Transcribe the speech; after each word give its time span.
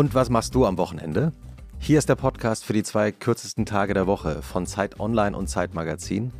Und 0.00 0.14
was 0.14 0.30
machst 0.30 0.54
du 0.54 0.64
am 0.64 0.78
Wochenende? 0.78 1.30
Hier 1.78 1.98
ist 1.98 2.08
der 2.08 2.14
Podcast 2.14 2.64
für 2.64 2.72
die 2.72 2.82
zwei 2.82 3.12
kürzesten 3.12 3.66
Tage 3.66 3.92
der 3.92 4.06
Woche 4.06 4.40
von 4.40 4.64
Zeit 4.64 4.98
Online 4.98 5.36
und 5.36 5.48
Zeit 5.48 5.74
Magazin 5.74 6.32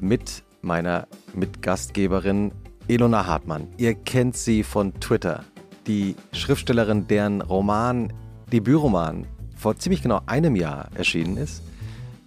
mit 0.00 0.42
meiner 0.62 1.06
Mitgastgeberin 1.34 2.52
Ilona 2.88 3.26
Hartmann. 3.26 3.68
Ihr 3.76 3.92
kennt 3.92 4.34
sie 4.34 4.62
von 4.62 4.98
Twitter, 4.98 5.44
die 5.86 6.16
Schriftstellerin, 6.32 7.06
deren 7.06 7.42
Roman, 7.42 8.14
Debütroman, 8.50 9.26
vor 9.54 9.76
ziemlich 9.76 10.00
genau 10.00 10.22
einem 10.24 10.56
Jahr 10.56 10.88
erschienen 10.94 11.36
ist. 11.36 11.62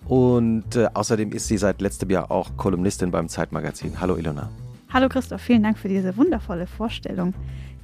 Und 0.05 0.75
äh, 0.75 0.87
außerdem 0.93 1.31
ist 1.31 1.47
sie 1.47 1.57
seit 1.57 1.81
letztem 1.81 2.11
Jahr 2.11 2.29
auch 2.29 2.57
Kolumnistin 2.57 3.09
beim 3.09 3.27
Zeitmagazin. 3.27 3.99
Hallo 3.99 4.17
Ilona. 4.17 4.51
Hallo 4.93 5.09
Christoph, 5.09 5.41
vielen 5.41 5.63
Dank 5.63 5.79
für 5.79 5.89
diese 5.89 6.15
wundervolle 6.15 6.67
Vorstellung. 6.67 7.33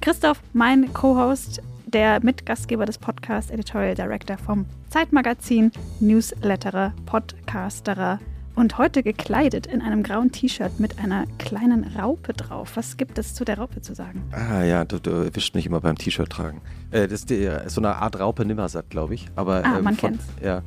Christoph, 0.00 0.40
mein 0.52 0.92
Co-Host, 0.92 1.60
der 1.86 2.22
Mitgastgeber 2.22 2.84
des 2.84 2.98
Podcasts, 2.98 3.50
Editorial 3.50 3.94
Director 3.94 4.36
vom 4.36 4.66
Zeitmagazin, 4.90 5.70
Newsletterer, 6.00 6.92
Podcasterer 7.06 8.18
und 8.56 8.78
heute 8.78 9.02
gekleidet 9.02 9.66
in 9.66 9.82
einem 9.82 10.02
grauen 10.02 10.32
T-Shirt 10.32 10.80
mit 10.80 10.98
einer 10.98 11.26
kleinen 11.38 11.84
Raupe 11.96 12.32
drauf. 12.32 12.72
Was 12.76 12.96
gibt 12.96 13.18
es 13.18 13.34
zu 13.34 13.44
der 13.44 13.58
Raupe 13.58 13.82
zu 13.82 13.94
sagen? 13.94 14.24
Ah 14.32 14.64
ja, 14.64 14.84
du, 14.84 14.98
du 14.98 15.10
erwischt 15.10 15.54
mich 15.54 15.66
immer 15.66 15.80
beim 15.80 15.96
T-Shirt 15.96 16.30
tragen. 16.30 16.60
Äh, 16.90 17.02
das 17.02 17.20
ist 17.20 17.30
die, 17.30 17.48
so 17.66 17.80
eine 17.80 17.96
Art 17.96 18.18
Raupe 18.18 18.44
Nimmersatt, 18.44 18.90
glaube 18.90 19.14
ich. 19.14 19.28
Aber, 19.36 19.64
ah, 19.64 19.78
ähm, 19.78 19.84
man 19.84 19.94
von, 19.94 20.10
kennt's. 20.10 20.24
Ja, 20.42 20.62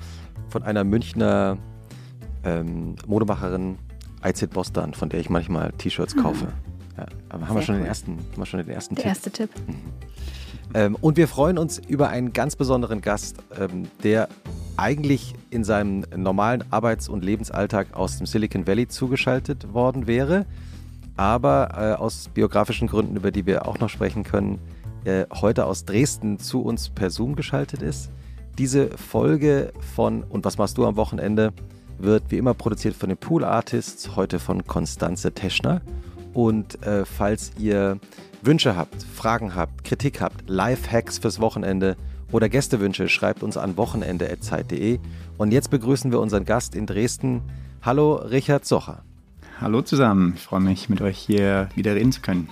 von 0.49 0.63
einer 0.63 0.83
Münchner 0.83 1.57
ähm, 2.43 2.95
Modemacherin 3.07 3.77
Aizid 4.21 4.51
Bostan, 4.51 4.93
von 4.93 5.09
der 5.09 5.19
ich 5.19 5.29
manchmal 5.29 5.71
T-Shirts 5.73 6.15
kaufe. 6.15 6.47
Ja, 6.97 7.05
aber 7.29 7.47
haben 7.47 7.55
wir, 7.55 7.61
schon 7.61 7.75
den 7.75 7.81
cool. 7.83 7.87
ersten, 7.87 8.11
haben 8.17 8.37
wir 8.37 8.45
schon 8.45 8.59
den 8.59 8.69
ersten 8.69 8.95
Der 8.95 9.03
Tipp. 9.03 9.09
erste 9.09 9.31
Tipp. 9.31 9.49
Ähm, 10.73 10.95
und 11.01 11.17
wir 11.17 11.27
freuen 11.27 11.57
uns 11.57 11.79
über 11.79 12.09
einen 12.09 12.33
ganz 12.33 12.55
besonderen 12.55 13.01
Gast, 13.01 13.37
ähm, 13.59 13.87
der 14.03 14.29
eigentlich 14.77 15.33
in 15.49 15.63
seinem 15.63 16.05
normalen 16.15 16.63
Arbeits- 16.71 17.09
und 17.09 17.23
Lebensalltag 17.23 17.95
aus 17.95 18.17
dem 18.17 18.27
Silicon 18.27 18.67
Valley 18.67 18.87
zugeschaltet 18.87 19.73
worden 19.73 20.07
wäre, 20.07 20.45
aber 21.17 21.69
äh, 21.75 22.01
aus 22.01 22.29
biografischen 22.33 22.87
Gründen, 22.87 23.15
über 23.15 23.31
die 23.31 23.45
wir 23.45 23.67
auch 23.67 23.79
noch 23.79 23.89
sprechen 23.89 24.23
können, 24.23 24.59
äh, 25.03 25.25
heute 25.33 25.65
aus 25.65 25.85
Dresden 25.85 26.39
zu 26.39 26.61
uns 26.61 26.89
per 26.89 27.09
Zoom 27.09 27.35
geschaltet 27.35 27.81
ist. 27.81 28.09
Diese 28.57 28.89
Folge 28.97 29.73
von 29.95 30.23
Und 30.23 30.45
was 30.45 30.57
machst 30.57 30.77
du 30.77 30.85
am 30.85 30.95
Wochenende 30.95 31.53
wird 31.97 32.23
wie 32.29 32.37
immer 32.37 32.53
produziert 32.53 32.95
von 32.95 33.09
den 33.09 33.17
Pool 33.17 33.43
Artists, 33.43 34.15
heute 34.15 34.39
von 34.39 34.65
Konstanze 34.65 35.33
Teschner. 35.33 35.81
Und 36.33 36.81
äh, 36.85 37.05
falls 37.05 37.51
ihr 37.59 37.99
Wünsche 38.41 38.75
habt, 38.75 39.03
Fragen 39.03 39.55
habt, 39.55 39.83
Kritik 39.83 40.21
habt, 40.21 40.49
Live-Hacks 40.49 41.17
fürs 41.17 41.39
Wochenende 41.39 41.97
oder 42.31 42.47
Gästewünsche, 42.47 43.09
schreibt 43.09 43.43
uns 43.43 43.57
an 43.57 43.75
wochenende.zeit.de. 43.75 44.99
Und 45.37 45.51
jetzt 45.51 45.69
begrüßen 45.69 46.11
wir 46.11 46.19
unseren 46.19 46.45
Gast 46.45 46.75
in 46.75 46.85
Dresden. 46.85 47.41
Hallo, 47.81 48.15
Richard 48.15 48.65
Socher. 48.65 49.03
Hallo 49.59 49.81
zusammen, 49.81 50.33
ich 50.35 50.41
freue 50.41 50.61
mich, 50.61 50.87
mit 50.87 51.01
euch 51.01 51.17
hier 51.17 51.69
wieder 51.75 51.95
reden 51.95 52.13
zu 52.13 52.21
können. 52.21 52.49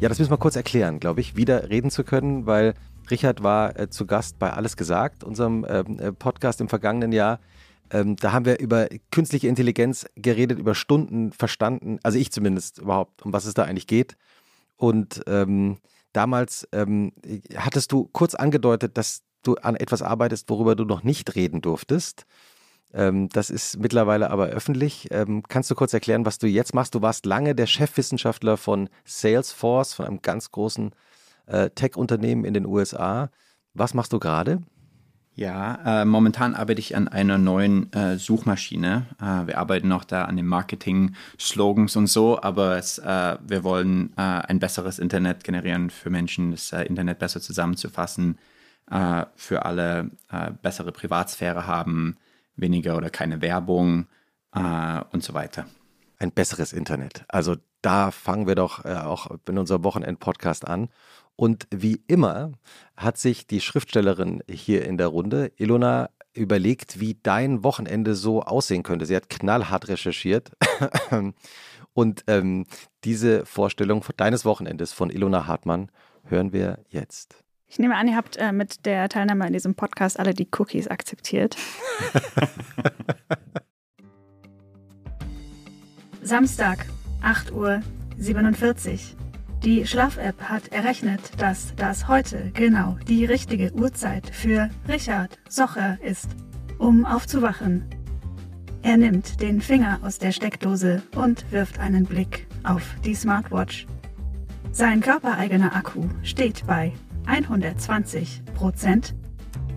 Ja, 0.00 0.08
das 0.08 0.18
müssen 0.18 0.30
wir 0.30 0.38
kurz 0.38 0.56
erklären, 0.56 0.98
glaube 0.98 1.20
ich, 1.20 1.36
wieder 1.36 1.68
reden 1.68 1.90
zu 1.90 2.04
können, 2.04 2.46
weil 2.46 2.72
Richard 3.10 3.42
war 3.42 3.78
äh, 3.78 3.90
zu 3.90 4.06
Gast 4.06 4.38
bei 4.38 4.50
Alles 4.50 4.78
gesagt, 4.78 5.22
unserem 5.22 5.66
ähm, 5.68 5.98
äh, 5.98 6.10
Podcast 6.10 6.62
im 6.62 6.70
vergangenen 6.70 7.12
Jahr. 7.12 7.38
Ähm, 7.90 8.16
da 8.16 8.32
haben 8.32 8.46
wir 8.46 8.60
über 8.60 8.88
künstliche 9.10 9.46
Intelligenz 9.46 10.06
geredet, 10.16 10.58
über 10.58 10.74
Stunden 10.74 11.32
verstanden, 11.32 11.98
also 12.02 12.18
ich 12.18 12.32
zumindest 12.32 12.78
überhaupt, 12.78 13.20
um 13.26 13.34
was 13.34 13.44
es 13.44 13.52
da 13.52 13.64
eigentlich 13.64 13.86
geht. 13.86 14.16
Und 14.78 15.20
ähm, 15.26 15.76
damals 16.14 16.66
ähm, 16.72 17.12
hattest 17.54 17.92
du 17.92 18.08
kurz 18.10 18.34
angedeutet, 18.34 18.96
dass 18.96 19.20
du 19.42 19.56
an 19.56 19.76
etwas 19.76 20.00
arbeitest, 20.00 20.48
worüber 20.48 20.76
du 20.76 20.86
noch 20.86 21.02
nicht 21.02 21.34
reden 21.34 21.60
durftest. 21.60 22.24
Ähm, 22.92 23.28
das 23.28 23.50
ist 23.50 23.78
mittlerweile 23.78 24.30
aber 24.30 24.46
öffentlich. 24.46 25.08
Ähm, 25.10 25.42
kannst 25.48 25.70
du 25.70 25.74
kurz 25.74 25.92
erklären, 25.92 26.26
was 26.26 26.38
du 26.38 26.46
jetzt 26.46 26.74
machst? 26.74 26.94
Du 26.94 27.02
warst 27.02 27.26
lange 27.26 27.54
der 27.54 27.66
Chefwissenschaftler 27.66 28.56
von 28.56 28.88
Salesforce, 29.04 29.94
von 29.94 30.06
einem 30.06 30.22
ganz 30.22 30.50
großen 30.50 30.92
äh, 31.46 31.70
Tech-Unternehmen 31.70 32.44
in 32.44 32.54
den 32.54 32.66
USA. 32.66 33.30
Was 33.74 33.94
machst 33.94 34.12
du 34.12 34.18
gerade? 34.18 34.62
Ja, 35.36 36.02
äh, 36.02 36.04
momentan 36.04 36.54
arbeite 36.54 36.80
ich 36.80 36.96
an 36.96 37.08
einer 37.08 37.38
neuen 37.38 37.92
äh, 37.92 38.18
Suchmaschine. 38.18 39.06
Äh, 39.20 39.46
wir 39.46 39.58
arbeiten 39.58 39.88
noch 39.88 40.04
da 40.04 40.24
an 40.24 40.36
den 40.36 40.46
Marketing-Slogans 40.46 41.96
und 41.96 42.08
so, 42.08 42.42
aber 42.42 42.76
es, 42.76 42.98
äh, 42.98 43.38
wir 43.40 43.64
wollen 43.64 44.12
äh, 44.16 44.20
ein 44.20 44.58
besseres 44.58 44.98
Internet 44.98 45.44
generieren 45.44 45.90
für 45.90 46.10
Menschen, 46.10 46.50
das 46.50 46.72
Internet 46.72 47.18
besser 47.18 47.40
zusammenzufassen, 47.40 48.38
für 49.36 49.64
alle 49.64 50.10
bessere 50.62 50.90
Privatsphäre 50.90 51.68
haben, 51.68 52.16
weniger 52.60 52.96
oder 52.96 53.10
keine 53.10 53.40
Werbung 53.40 54.06
äh, 54.54 55.00
und 55.12 55.22
so 55.22 55.34
weiter. 55.34 55.66
Ein 56.18 56.32
besseres 56.32 56.72
Internet. 56.72 57.24
Also 57.28 57.56
da 57.82 58.10
fangen 58.10 58.46
wir 58.46 58.54
doch 58.54 58.84
äh, 58.84 58.94
auch 58.94 59.28
in 59.48 59.58
unserem 59.58 59.84
Wochenend-Podcast 59.84 60.66
an. 60.66 60.88
Und 61.36 61.66
wie 61.70 62.02
immer 62.06 62.52
hat 62.96 63.16
sich 63.16 63.46
die 63.46 63.60
Schriftstellerin 63.60 64.42
hier 64.48 64.84
in 64.84 64.98
der 64.98 65.06
Runde, 65.06 65.52
Ilona, 65.56 66.10
überlegt, 66.34 67.00
wie 67.00 67.18
dein 67.22 67.64
Wochenende 67.64 68.14
so 68.14 68.42
aussehen 68.42 68.82
könnte. 68.82 69.06
Sie 69.06 69.16
hat 69.16 69.30
knallhart 69.30 69.88
recherchiert. 69.88 70.52
Und 71.92 72.24
ähm, 72.28 72.66
diese 73.04 73.44
Vorstellung 73.46 74.04
deines 74.16 74.44
Wochenendes 74.44 74.92
von 74.92 75.10
Ilona 75.10 75.46
Hartmann 75.46 75.90
hören 76.24 76.52
wir 76.52 76.84
jetzt. 76.88 77.42
Ich 77.70 77.78
nehme 77.78 77.94
an, 77.94 78.08
ihr 78.08 78.16
habt 78.16 78.36
äh, 78.36 78.50
mit 78.50 78.84
der 78.84 79.08
Teilnahme 79.08 79.46
in 79.46 79.52
diesem 79.52 79.76
Podcast 79.76 80.18
alle 80.18 80.34
die 80.34 80.48
Cookies 80.58 80.88
akzeptiert. 80.88 81.56
Samstag, 86.20 86.84
8 87.22 87.52
Uhr 87.52 87.80
47. 88.18 89.14
Die 89.62 89.86
Schlaf-App 89.86 90.42
hat 90.42 90.72
errechnet, 90.72 91.20
dass 91.38 91.72
das 91.76 92.08
heute 92.08 92.50
genau 92.54 92.98
die 93.06 93.24
richtige 93.24 93.72
Uhrzeit 93.72 94.28
für 94.34 94.68
Richard 94.88 95.38
Socher 95.48 95.96
ist, 96.02 96.30
um 96.78 97.04
aufzuwachen. 97.04 97.84
Er 98.82 98.96
nimmt 98.96 99.40
den 99.40 99.60
Finger 99.60 100.00
aus 100.02 100.18
der 100.18 100.32
Steckdose 100.32 101.04
und 101.14 101.44
wirft 101.52 101.78
einen 101.78 102.04
Blick 102.04 102.48
auf 102.64 102.82
die 103.04 103.14
Smartwatch. 103.14 103.86
Sein 104.72 105.00
körpereigener 105.00 105.76
Akku 105.76 106.08
steht 106.22 106.66
bei 106.66 106.92
120 107.30 108.42
Prozent. 108.56 109.14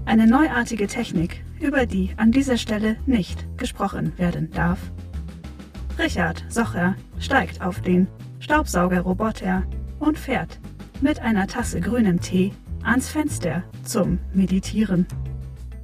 Eine 0.06 0.26
neuartige 0.26 0.88
Technik, 0.88 1.44
über 1.60 1.86
die 1.86 2.10
an 2.18 2.32
dieser 2.32 2.58
Stelle 2.58 2.98
nicht 3.06 3.46
gesprochen 3.60 4.18
werden 4.18 4.50
darf. 4.50 4.80
Richard 6.00 6.44
Socher 6.50 6.96
steigt 7.20 7.62
auf 7.62 7.80
den 7.80 8.08
Staubsaugerroboter 8.40 9.64
und 10.00 10.18
fährt 10.18 10.60
mit 11.00 11.20
einer 11.20 11.46
Tasse 11.46 11.80
grünem 11.80 12.20
Tee 12.20 12.54
ans 12.82 13.10
Fenster 13.10 13.64
zum 13.84 14.18
Meditieren. 14.34 15.06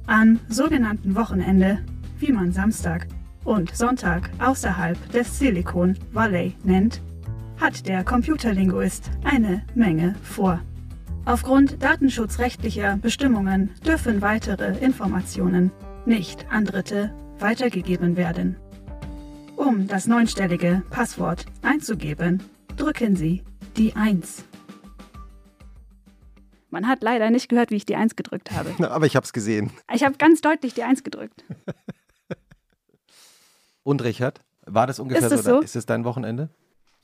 Am 0.08 0.40
sogenannten 0.48 1.14
Wochenende, 1.14 1.78
wie 2.18 2.32
man 2.32 2.50
Samstag 2.50 3.06
und 3.44 3.76
Sonntag 3.76 4.28
außerhalb 4.40 5.12
des 5.12 5.38
Silicon 5.38 5.96
Valley 6.12 6.56
nennt, 6.64 7.00
hat 7.60 7.86
der 7.86 8.02
Computerlinguist 8.02 9.08
eine 9.22 9.62
Menge 9.76 10.16
vor. 10.24 10.60
Aufgrund 11.30 11.80
datenschutzrechtlicher 11.80 12.96
Bestimmungen 12.96 13.72
dürfen 13.86 14.20
weitere 14.20 14.76
Informationen 14.78 15.70
nicht 16.04 16.50
an 16.50 16.64
Dritte 16.64 17.14
weitergegeben 17.38 18.16
werden. 18.16 18.56
Um 19.54 19.86
das 19.86 20.08
neunstellige 20.08 20.82
Passwort 20.90 21.46
einzugeben, 21.62 22.42
drücken 22.76 23.14
Sie 23.14 23.44
die 23.76 23.94
1. 23.94 24.42
Man 26.68 26.88
hat 26.88 27.00
leider 27.00 27.30
nicht 27.30 27.48
gehört, 27.48 27.70
wie 27.70 27.76
ich 27.76 27.86
die 27.86 27.94
1 27.94 28.16
gedrückt 28.16 28.50
habe. 28.50 28.74
Aber 28.90 29.06
ich 29.06 29.14
habe 29.14 29.24
es 29.24 29.32
gesehen. 29.32 29.70
Ich 29.94 30.02
habe 30.02 30.16
ganz 30.16 30.40
deutlich 30.40 30.74
die 30.74 30.82
1 30.82 31.04
gedrückt. 31.04 31.44
Und 33.84 34.02
Richard, 34.02 34.40
war 34.66 34.88
das 34.88 34.98
ungefähr 34.98 35.22
Ist 35.22 35.30
das 35.30 35.44
so? 35.44 35.58
so? 35.58 35.60
Ist 35.60 35.76
es 35.76 35.86
dein 35.86 36.04
Wochenende? 36.04 36.48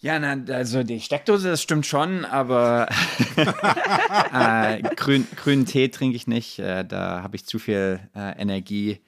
Ja, 0.06 0.20
na, 0.20 0.36
also 0.54 0.84
die 0.84 1.00
Steckdose, 1.00 1.48
das 1.48 1.60
stimmt 1.60 1.84
schon, 1.84 2.24
aber 2.24 2.88
äh, 4.32 4.80
grün, 4.94 5.26
grünen 5.34 5.66
Tee 5.66 5.88
trinke 5.88 6.14
ich 6.14 6.28
nicht. 6.28 6.60
Äh, 6.60 6.84
da 6.84 7.24
habe 7.24 7.34
ich 7.34 7.44
zu 7.44 7.58
viel 7.58 7.98
äh, 8.14 8.40
Energie. 8.40 9.00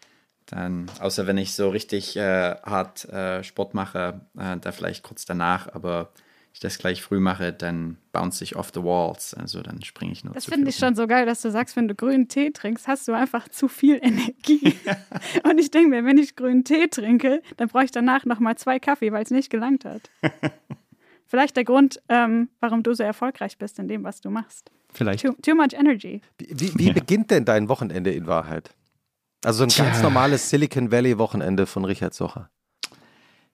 Dann, 0.46 0.90
außer 0.98 1.28
wenn 1.28 1.38
ich 1.38 1.54
so 1.54 1.68
richtig 1.68 2.16
äh, 2.16 2.56
hart 2.64 3.04
äh, 3.10 3.44
Sport 3.44 3.74
mache, 3.74 4.22
äh, 4.36 4.56
da 4.56 4.72
vielleicht 4.72 5.04
kurz 5.04 5.24
danach. 5.24 5.72
Aber 5.72 6.10
ich 6.52 6.58
das 6.58 6.78
gleich 6.78 7.00
früh 7.00 7.20
mache, 7.20 7.52
dann 7.52 7.98
bounce 8.10 8.42
ich 8.42 8.56
off 8.56 8.72
the 8.74 8.82
walls. 8.82 9.34
Also 9.34 9.62
dann 9.62 9.80
springe 9.84 10.10
ich 10.10 10.24
nur 10.24 10.34
Das 10.34 10.46
finde 10.46 10.68
ich 10.68 10.78
schon 10.78 10.96
so 10.96 11.06
geil, 11.06 11.26
dass 11.26 11.42
du 11.42 11.52
sagst, 11.52 11.76
wenn 11.76 11.86
du 11.86 11.94
grünen 11.94 12.26
Tee 12.26 12.50
trinkst, 12.50 12.88
hast 12.88 13.06
du 13.06 13.12
einfach 13.12 13.48
zu 13.48 13.68
viel 13.68 14.00
Energie. 14.02 14.74
Und 15.44 15.60
ich 15.60 15.70
denke 15.70 15.90
mir, 15.90 16.04
wenn 16.04 16.18
ich 16.18 16.34
grünen 16.34 16.64
Tee 16.64 16.88
trinke, 16.88 17.40
dann 17.56 17.68
brauche 17.68 17.84
ich 17.84 17.92
danach 17.92 18.24
nochmal 18.24 18.56
zwei 18.56 18.80
Kaffee, 18.80 19.12
weil 19.12 19.22
es 19.22 19.30
nicht 19.30 19.48
gelangt 19.48 19.84
hat. 19.84 20.10
Vielleicht 21.28 21.56
der 21.56 21.64
Grund, 21.64 22.00
ähm, 22.08 22.48
warum 22.58 22.82
du 22.82 22.94
so 22.94 23.02
erfolgreich 23.02 23.58
bist 23.58 23.78
in 23.78 23.86
dem, 23.86 24.02
was 24.02 24.20
du 24.20 24.30
machst. 24.30 24.70
Vielleicht. 24.90 25.24
Too, 25.24 25.34
too 25.42 25.54
much 25.54 25.74
energy. 25.74 26.22
Wie, 26.38 26.72
wie 26.74 26.86
ja. 26.88 26.92
beginnt 26.94 27.30
denn 27.30 27.44
dein 27.44 27.68
Wochenende 27.68 28.10
in 28.10 28.26
Wahrheit? 28.26 28.74
Also 29.44 29.62
ein 29.62 29.68
Tja. 29.68 29.84
ganz 29.84 30.02
normales 30.02 30.48
Silicon 30.48 30.90
Valley 30.90 31.18
Wochenende 31.18 31.66
von 31.66 31.84
Richard 31.84 32.14
Socher. 32.14 32.50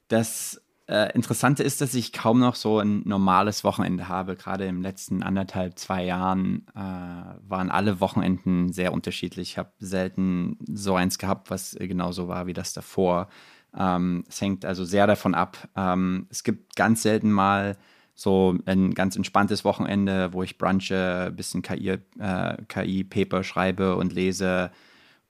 Das 0.06 0.62
äh, 0.86 1.12
Interessante 1.14 1.64
ist, 1.64 1.80
dass 1.80 1.94
ich 1.94 2.12
kaum 2.12 2.38
noch 2.38 2.54
so 2.54 2.78
ein 2.78 3.02
normales 3.06 3.64
Wochenende 3.64 4.08
habe. 4.08 4.36
Gerade 4.36 4.66
im 4.66 4.80
letzten 4.80 5.24
anderthalb, 5.24 5.76
zwei 5.76 6.04
Jahren 6.04 6.66
äh, 6.74 6.78
waren 6.78 7.70
alle 7.70 8.00
Wochenenden 8.00 8.72
sehr 8.72 8.92
unterschiedlich. 8.92 9.50
Ich 9.50 9.58
habe 9.58 9.72
selten 9.78 10.58
so 10.66 10.94
eins 10.94 11.18
gehabt, 11.18 11.50
was 11.50 11.76
genauso 11.78 12.28
war 12.28 12.46
wie 12.46 12.52
das 12.52 12.72
davor. 12.72 13.28
Ähm, 13.76 14.24
es 14.28 14.40
hängt 14.40 14.64
also 14.64 14.84
sehr 14.84 15.06
davon 15.06 15.34
ab. 15.34 15.68
Ähm, 15.76 16.26
es 16.30 16.44
gibt 16.44 16.76
ganz 16.76 17.02
selten 17.02 17.32
mal 17.32 17.76
so 18.14 18.56
ein 18.66 18.94
ganz 18.94 19.16
entspanntes 19.16 19.64
Wochenende, 19.64 20.32
wo 20.32 20.42
ich 20.42 20.56
brunche, 20.56 21.26
ein 21.26 21.36
bisschen 21.36 21.62
KI-Paper 21.62 22.58
äh, 22.60 23.42
KI 23.42 23.44
schreibe 23.44 23.96
und 23.96 24.12
lese 24.12 24.70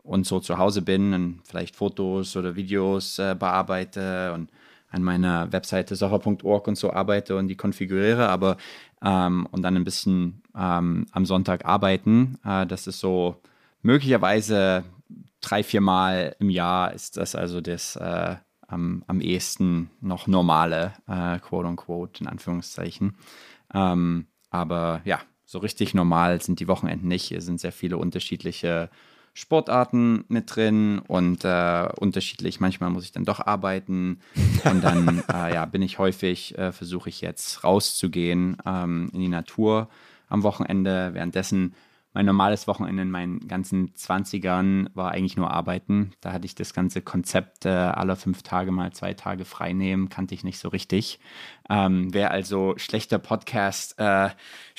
und 0.03 0.27
so 0.27 0.39
zu 0.39 0.59
Hause 0.59 0.83
bin 0.83 1.15
und 1.15 1.41
vielleicht 1.45 1.77
Fotos 1.77 2.37
oder 2.37 2.57
Videos 2.57 3.19
äh, 3.19 3.35
bearbeite 3.39 4.33
und 4.35 4.51
an 4.91 5.03
meiner 5.03 5.51
Webseite 5.53 5.97
socher.org 5.97 6.69
und 6.69 6.77
so 6.77 6.93
arbeite 6.93 7.37
und 7.37 7.49
die 7.49 7.57
konfiguriere, 7.57 8.29
aber 8.29 8.59
ähm, 9.03 9.49
und 9.51 9.63
dann 9.63 9.77
ein 9.77 9.85
bisschen 9.85 10.43
ähm, 10.57 11.07
am 11.11 11.27
Sonntag 11.27 11.65
arbeiten. 11.65 12.39
Äh, 12.45 12.67
das 12.67 12.87
ist 12.87 13.01
so 13.01 13.41
möglicherweise 13.83 14.85
drei, 15.45 15.63
vier 15.63 15.81
Mal 15.81 16.37
im 16.39 16.51
Jahr 16.51 16.93
ist 16.93 17.17
das 17.17 17.35
also 17.35 17.61
das 17.61 17.97
äh, 17.97 18.37
am, 18.67 19.05
am 19.07 19.21
ehesten 19.21 19.91
noch 20.01 20.27
normale, 20.27 20.93
äh, 21.07 21.39
quote 21.39 21.69
unquote, 21.69 22.23
in 22.23 22.29
Anführungszeichen. 22.29 23.17
Ähm, 23.73 24.27
aber 24.51 25.03
ja, 25.05 25.21
so 25.45 25.59
richtig 25.59 25.95
normal 25.95 26.41
sind 26.41 26.61
die 26.61 26.69
Wochenenden 26.69 27.09
nicht. 27.09 27.25
Hier 27.25 27.41
sind 27.41 27.61
sehr 27.61 27.73
viele 27.73 27.97
unterschiedliche 27.99 28.91
Sportarten 29.35 30.25
mit 30.29 30.55
drin 30.55 31.01
und 31.01 31.45
äh, 31.45 31.89
unterschiedlich. 31.99 32.61
Manchmal 32.61 32.91
muss 32.91 33.05
ich 33.05 33.13
dann 33.13 33.25
doch 33.25 33.41
arbeiten 33.41 34.21
und 34.65 34.83
dann 34.83 35.23
äh, 35.33 35.55
ja, 35.55 35.65
bin 35.67 35.83
ich 35.83 35.99
häufig, 35.99 36.57
äh, 36.57 36.73
versuche 36.73 37.09
ich 37.09 37.21
jetzt 37.21 37.65
rauszugehen 37.65 38.57
ähm, 38.65 39.11
in 39.13 39.21
die 39.21 39.29
Natur 39.29 39.89
am 40.29 40.43
Wochenende. 40.45 41.11
Währenddessen 41.13 41.75
mein 42.15 42.27
normales 42.27 42.67
Wochenende 42.69 43.03
in 43.03 43.11
meinen 43.11 43.47
ganzen 43.49 43.93
20ern 43.93 44.87
war 44.95 45.11
eigentlich 45.11 45.37
nur 45.37 45.51
arbeiten. 45.51 46.13
Da 46.21 46.33
hatte 46.33 46.47
ich 46.47 46.55
das 46.55 46.73
ganze 46.73 47.03
Konzept 47.03 47.67
äh, 47.67 47.71
aller 47.71 48.15
fünf 48.15 48.43
Tage 48.43 48.71
mal 48.71 48.93
zwei 48.93 49.15
Tage 49.15 49.45
frei 49.45 49.73
nehmen, 49.73 50.09
kannte 50.09 50.35
ich 50.35 50.45
nicht 50.45 50.59
so 50.61 50.69
richtig. 50.69 51.19
Ähm, 51.69 52.15
Wäre 52.15 52.31
also 52.31 52.75
schlechter 52.77 53.19
Podcast 53.19 53.99
äh, 53.99 54.31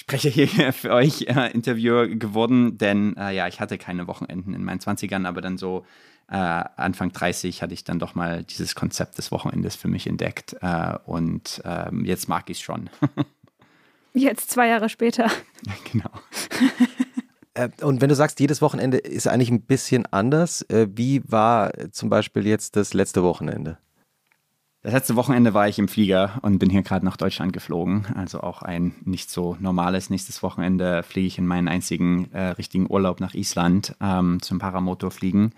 hier 0.10 0.48
für 0.74 0.94
euch 0.94 1.24
äh, 1.24 1.52
Interviewer 1.52 2.08
geworden, 2.08 2.78
denn 2.78 3.18
äh, 3.18 3.36
ja, 3.36 3.48
ich 3.48 3.60
hatte 3.60 3.78
keine 3.78 4.08
Wochenenden 4.08 4.54
in 4.54 4.64
meinen 4.64 4.80
20ern, 4.80 5.28
aber 5.28 5.42
dann 5.42 5.58
so 5.58 5.86
äh, 6.30 6.36
Anfang 6.36 7.12
30 7.12 7.62
hatte 7.62 7.74
ich 7.74 7.84
dann 7.84 8.00
doch 8.00 8.16
mal 8.16 8.44
dieses 8.44 8.76
Konzept 8.76 9.18
des 9.18 9.32
Wochenendes 9.32 9.76
für 9.76 9.90
mich 9.90 10.08
entdeckt 10.08 10.56
äh, 10.62 10.98
und 11.06 11.62
ähm, 11.66 12.06
jetzt 12.06 12.30
mag 12.30 12.50
ich 12.50 12.58
es 12.58 12.64
schon. 12.64 12.90
Jetzt 14.16 14.50
zwei 14.50 14.70
Jahre 14.70 14.90
später. 14.90 15.30
Genau. 15.92 16.10
Äh, 17.56 17.70
und 17.82 18.02
wenn 18.02 18.10
du 18.10 18.16
sagst, 18.16 18.40
jedes 18.40 18.62
Wochenende 18.62 18.98
ist 18.98 19.28
eigentlich 19.28 19.50
ein 19.50 19.62
bisschen 19.62 20.06
anders, 20.06 20.62
äh, 20.64 20.88
wie 20.94 21.24
war 21.26 21.72
zum 21.92 22.10
Beispiel 22.10 22.46
jetzt 22.46 22.76
das 22.76 22.94
letzte 22.94 23.24
Wochenende? 23.24 23.80
Das 24.84 24.94
letzte 24.94 25.16
Wochenende 25.16 25.56
war 25.56 25.68
ich 25.68 25.80
im 25.80 25.88
Flieger 25.88 26.38
und 26.44 26.60
bin 26.60 26.70
hier 26.70 26.84
gerade 26.84 27.04
nach 27.04 27.18
Deutschland 27.18 27.54
geflogen. 27.54 28.06
Also 28.14 28.42
auch 28.42 28.62
ein 28.62 28.94
nicht 29.04 29.32
so 29.32 29.58
normales. 29.60 30.12
Nächstes 30.12 30.44
Wochenende 30.44 31.02
fliege 31.02 31.26
ich 31.26 31.40
in 31.40 31.48
meinen 31.48 31.68
einzigen 31.68 32.32
äh, 32.34 32.50
richtigen 32.50 32.86
Urlaub 32.88 33.20
nach 33.20 33.34
Island 33.34 33.96
ähm, 34.00 34.44
zum 34.44 34.60
Paramotorfliegen. 34.60 35.54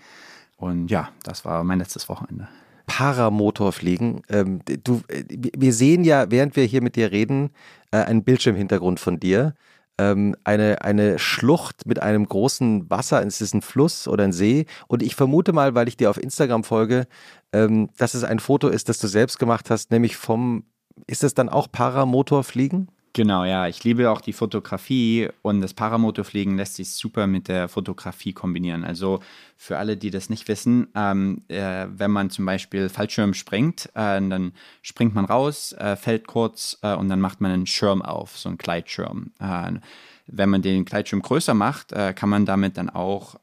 Und 0.56 0.90
ja, 0.90 1.10
das 1.24 1.44
war 1.44 1.62
mein 1.62 1.78
letztes 1.78 2.08
Wochenende. 2.08 2.48
Paramotorfliegen. 2.86 4.22
Ähm, 4.30 4.60
du, 4.82 5.02
äh, 5.08 5.24
wir 5.28 5.74
sehen 5.74 6.04
ja, 6.04 6.30
während 6.30 6.56
wir 6.56 6.64
hier 6.64 6.82
mit 6.82 6.96
dir 6.96 7.12
reden, 7.12 7.50
äh, 7.90 7.98
einen 7.98 8.24
Bildschirmhintergrund 8.24 8.98
von 8.98 9.20
dir 9.20 9.54
ähm, 9.98 10.34
eine, 10.44 10.82
eine 10.82 11.18
Schlucht 11.18 11.86
mit 11.86 12.00
einem 12.00 12.26
großen 12.26 12.88
Wasser, 12.88 13.24
es 13.26 13.40
ist 13.40 13.54
ein 13.54 13.62
Fluss 13.62 14.08
oder 14.08 14.24
ein 14.24 14.32
See. 14.32 14.66
Und 14.86 15.02
ich 15.02 15.14
vermute 15.14 15.52
mal, 15.52 15.74
weil 15.74 15.88
ich 15.88 15.96
dir 15.96 16.10
auf 16.10 16.22
Instagram 16.22 16.64
folge, 16.64 17.06
ähm, 17.52 17.90
dass 17.98 18.14
es 18.14 18.24
ein 18.24 18.38
Foto 18.38 18.68
ist, 18.68 18.88
das 18.88 18.98
du 18.98 19.08
selbst 19.08 19.38
gemacht 19.38 19.70
hast, 19.70 19.90
nämlich 19.90 20.16
vom, 20.16 20.64
ist 21.06 21.24
es 21.24 21.34
dann 21.34 21.48
auch 21.48 21.70
Paramotorfliegen? 21.70 22.88
Genau, 23.18 23.44
ja. 23.44 23.66
Ich 23.66 23.82
liebe 23.82 24.10
auch 24.10 24.20
die 24.20 24.32
Fotografie 24.32 25.28
und 25.42 25.60
das 25.60 25.74
Paramotorfliegen 25.74 26.56
lässt 26.56 26.76
sich 26.76 26.92
super 26.92 27.26
mit 27.26 27.48
der 27.48 27.66
Fotografie 27.66 28.32
kombinieren. 28.32 28.84
Also 28.84 29.18
für 29.56 29.76
alle, 29.76 29.96
die 29.96 30.12
das 30.12 30.30
nicht 30.30 30.46
wissen, 30.46 30.86
ähm, 30.94 31.42
äh, 31.48 31.86
wenn 31.90 32.12
man 32.12 32.30
zum 32.30 32.46
Beispiel 32.46 32.88
Fallschirm 32.88 33.34
springt, 33.34 33.86
äh, 33.96 34.22
dann 34.22 34.52
springt 34.82 35.16
man 35.16 35.24
raus, 35.24 35.72
äh, 35.72 35.96
fällt 35.96 36.28
kurz 36.28 36.78
äh, 36.82 36.94
und 36.94 37.08
dann 37.08 37.20
macht 37.20 37.40
man 37.40 37.50
einen 37.50 37.66
Schirm 37.66 38.02
auf, 38.02 38.38
so 38.38 38.50
einen 38.50 38.58
Gleitschirm. 38.58 39.32
Äh, 39.40 39.80
wenn 40.28 40.50
man 40.50 40.62
den 40.62 40.84
Gleitschirm 40.84 41.20
größer 41.20 41.54
macht, 41.54 41.90
äh, 41.90 42.12
kann 42.12 42.28
man 42.28 42.46
damit 42.46 42.76
dann 42.76 42.88
auch 42.88 43.34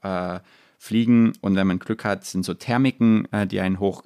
fliegen 0.77 1.33
und 1.41 1.55
wenn 1.55 1.67
man 1.67 1.79
Glück 1.79 2.05
hat, 2.05 2.23
sind 2.23 2.45
so 2.45 2.53
Thermiken, 2.53 3.27
die 3.49 3.59
einen 3.59 3.79
hoch 3.79 4.03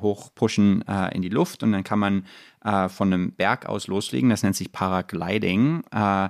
hochpushen 0.00 0.86
äh, 0.86 1.14
in 1.14 1.22
die 1.22 1.28
Luft 1.28 1.62
und 1.62 1.72
dann 1.72 1.84
kann 1.84 1.98
man 1.98 2.26
äh, 2.64 2.88
von 2.88 3.12
einem 3.12 3.32
Berg 3.32 3.66
aus 3.66 3.86
loslegen. 3.86 4.30
Das 4.30 4.42
nennt 4.42 4.56
sich 4.56 4.72
Paragliding. 4.72 5.84
Äh, 5.90 6.28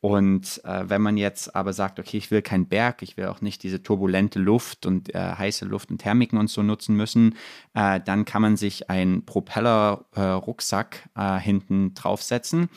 und 0.00 0.60
äh, 0.64 0.88
wenn 0.88 1.02
man 1.02 1.16
jetzt 1.16 1.56
aber 1.56 1.72
sagt, 1.72 1.98
okay, 1.98 2.18
ich 2.18 2.30
will 2.30 2.40
keinen 2.40 2.68
Berg, 2.68 3.02
ich 3.02 3.16
will 3.16 3.26
auch 3.26 3.40
nicht 3.40 3.64
diese 3.64 3.82
turbulente 3.82 4.38
Luft 4.38 4.86
und 4.86 5.12
äh, 5.12 5.18
heiße 5.18 5.64
Luft 5.64 5.90
und 5.90 5.98
Thermiken 5.98 6.38
und 6.38 6.48
so 6.48 6.62
nutzen 6.62 6.94
müssen, 6.94 7.34
äh, 7.74 7.98
dann 8.04 8.24
kann 8.24 8.42
man 8.42 8.56
sich 8.56 8.90
einen 8.90 9.24
Propeller-Rucksack 9.24 11.08
hinten 11.40 11.94
draufsetzen 11.94 12.68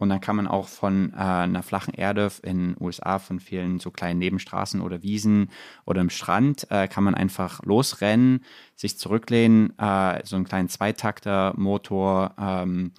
und 0.00 0.08
dann 0.08 0.22
kann 0.22 0.34
man 0.34 0.48
auch 0.48 0.66
von 0.66 1.12
äh, 1.12 1.18
einer 1.18 1.62
flachen 1.62 1.92
Erde 1.92 2.32
in 2.42 2.74
den 2.74 2.76
USA, 2.80 3.18
von 3.18 3.38
vielen 3.38 3.80
so 3.80 3.90
kleinen 3.90 4.18
Nebenstraßen 4.18 4.80
oder 4.80 5.02
Wiesen 5.02 5.50
oder 5.84 6.00
im 6.00 6.08
Strand, 6.08 6.66
äh, 6.70 6.88
kann 6.88 7.04
man 7.04 7.14
einfach 7.14 7.62
losrennen, 7.64 8.42
sich 8.74 8.98
zurücklehnen, 8.98 9.78
äh, 9.78 10.24
so 10.24 10.36
einen 10.36 10.46
kleinen 10.46 10.70
Zweitakter-Motor 10.70 12.34
ähm, 12.38 12.92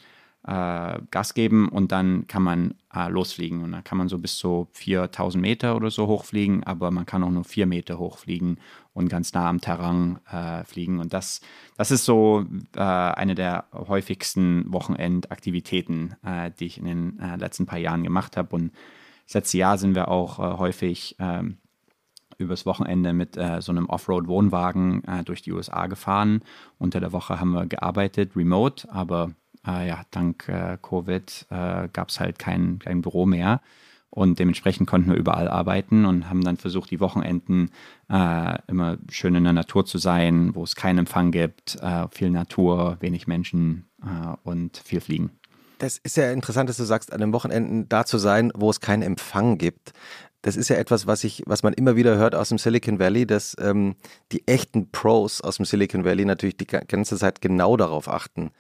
äh, 0.48 1.00
Gas 1.12 1.33
geben 1.33 1.69
und 1.69 1.91
dann 1.91 2.25
kann 2.27 2.43
man 2.43 2.74
äh, 2.93 3.10
losfliegen. 3.10 3.63
Und 3.63 3.71
dann 3.74 3.83
kann 3.83 3.98
man 3.98 4.10
so 4.10 4.17
bis 4.17 4.38
zu 4.38 4.67
4000 4.71 5.41
Meter 5.41 5.75
oder 5.75 5.91
so 5.91 6.07
hochfliegen, 6.07 6.63
aber 6.63 6.91
man 6.91 7.05
kann 7.05 7.24
auch 7.24 7.29
nur 7.29 7.43
vier 7.43 7.65
Meter 7.65 8.00
hochfliegen 8.00 8.60
und 8.93 9.10
ganz 9.10 9.33
nah 9.33 9.50
am 9.50 9.62
Terrain 9.62 10.19
äh, 10.31 10.63
fliegen. 10.63 11.00
Und 11.00 11.13
das, 11.13 11.41
das 11.77 11.91
ist 11.91 12.05
so 12.05 12.45
äh, 12.75 12.79
eine 12.79 13.36
der 13.36 13.65
häufigsten 13.74 14.71
Wochenendaktivitäten, 14.71 16.15
äh, 16.24 16.51
die 16.60 16.65
ich 16.65 16.77
in 16.77 16.86
den 16.86 17.19
äh, 17.19 17.36
letzten 17.36 17.65
paar 17.65 17.79
Jahren 17.79 18.03
gemacht 18.03 18.36
habe. 18.36 18.55
Und 18.55 18.71
das 19.25 19.36
letzte 19.36 19.60
Jahr 19.60 19.77
sind 19.77 19.95
wir 19.95 20.10
auch 20.10 20.39
häufig 20.39 21.15
ähm, 21.19 21.57
übers 22.41 22.65
Wochenende 22.65 23.13
mit 23.13 23.38
äh, 23.38 23.62
so 23.62 23.71
einem 23.71 23.88
Offroad-Wohnwagen 23.88 25.03
äh, 25.05 25.24
durch 25.24 25.41
die 25.41 25.53
USA 25.53 25.88
gefahren. 25.88 26.41
Unter 26.77 27.00
der 27.00 27.13
Woche 27.13 27.39
haben 27.39 27.51
wir 27.51 27.67
gearbeitet, 27.67 28.36
remote, 28.36 28.91
aber 28.91 29.31
äh, 29.65 29.88
ja, 29.88 30.03
dank 30.12 30.48
äh, 30.48 30.77
Covid 30.82 31.48
äh, 31.50 31.88
gab 31.91 32.10
es 32.10 32.20
halt 32.20 32.39
kein, 32.39 32.80
kein 32.80 33.01
Büro 33.01 33.25
mehr. 33.25 33.62
Und 34.13 34.39
dementsprechend 34.39 34.89
konnten 34.89 35.10
wir 35.10 35.18
überall 35.18 35.48
arbeiten 35.48 36.03
und 36.06 36.30
haben 36.30 36.44
dann 36.44 36.58
versucht, 36.58 36.91
die 36.91 37.00
Wochenenden 37.00 37.72
äh, 38.10 38.58
immer 38.68 38.98
schön 39.10 39.36
in 39.36 39.46
der 39.46 39.53
Natur 39.53 39.86
zu 39.86 40.00
sein, 40.00 40.53
wo 40.53 40.63
es 40.63 40.75
keinen 40.75 41.00
Empfang 41.00 41.32
gibt, 41.32 41.77
äh, 41.82 42.08
viel 42.12 42.30
Natur, 42.30 42.98
wenig 43.00 43.27
Menschen 43.27 43.89
äh, 44.03 44.36
und 44.44 44.77
viel 44.77 45.00
Fliegen. 45.00 45.32
Das 45.77 45.98
ist 45.98 46.18
ja 46.18 46.30
interessant, 46.32 46.70
dass 46.70 46.75
du 46.75 46.84
sagst, 46.84 47.13
an 47.13 47.22
den 47.22 47.32
Wochenenden 47.32 47.88
da 47.88 48.06
zu 48.06 48.18
sein, 48.18 48.51
wo 48.53 48.70
es 48.70 48.82
keinen 48.82 49.01
Empfang 49.01 49.58
gibt. 49.58 49.94
Das 50.41 50.58
ist 50.58 50.68
ja 50.68 50.75
etwas, 50.75 51.08
was 51.08 51.24
ich, 51.24 51.44
was 51.46 51.63
man 51.63 51.74
immer 51.74 51.96
wieder 51.96 52.18
hört 52.18 52.36
aus 52.36 52.50
dem 52.50 52.58
Silicon 52.58 53.00
Valley, 53.00 53.25
dass 53.25 53.56
ähm, 53.60 53.96
die 54.34 54.46
echten 54.46 54.91
Pros 54.91 55.39
aus 55.39 55.56
dem 55.56 55.65
Silicon 55.65 56.03
Valley 56.03 56.25
natürlich 56.25 56.58
die 56.58 56.68
ganze 56.68 57.15
Zeit 57.15 57.41
genau 57.41 57.77
darauf 57.77 58.10
achten 58.10 58.51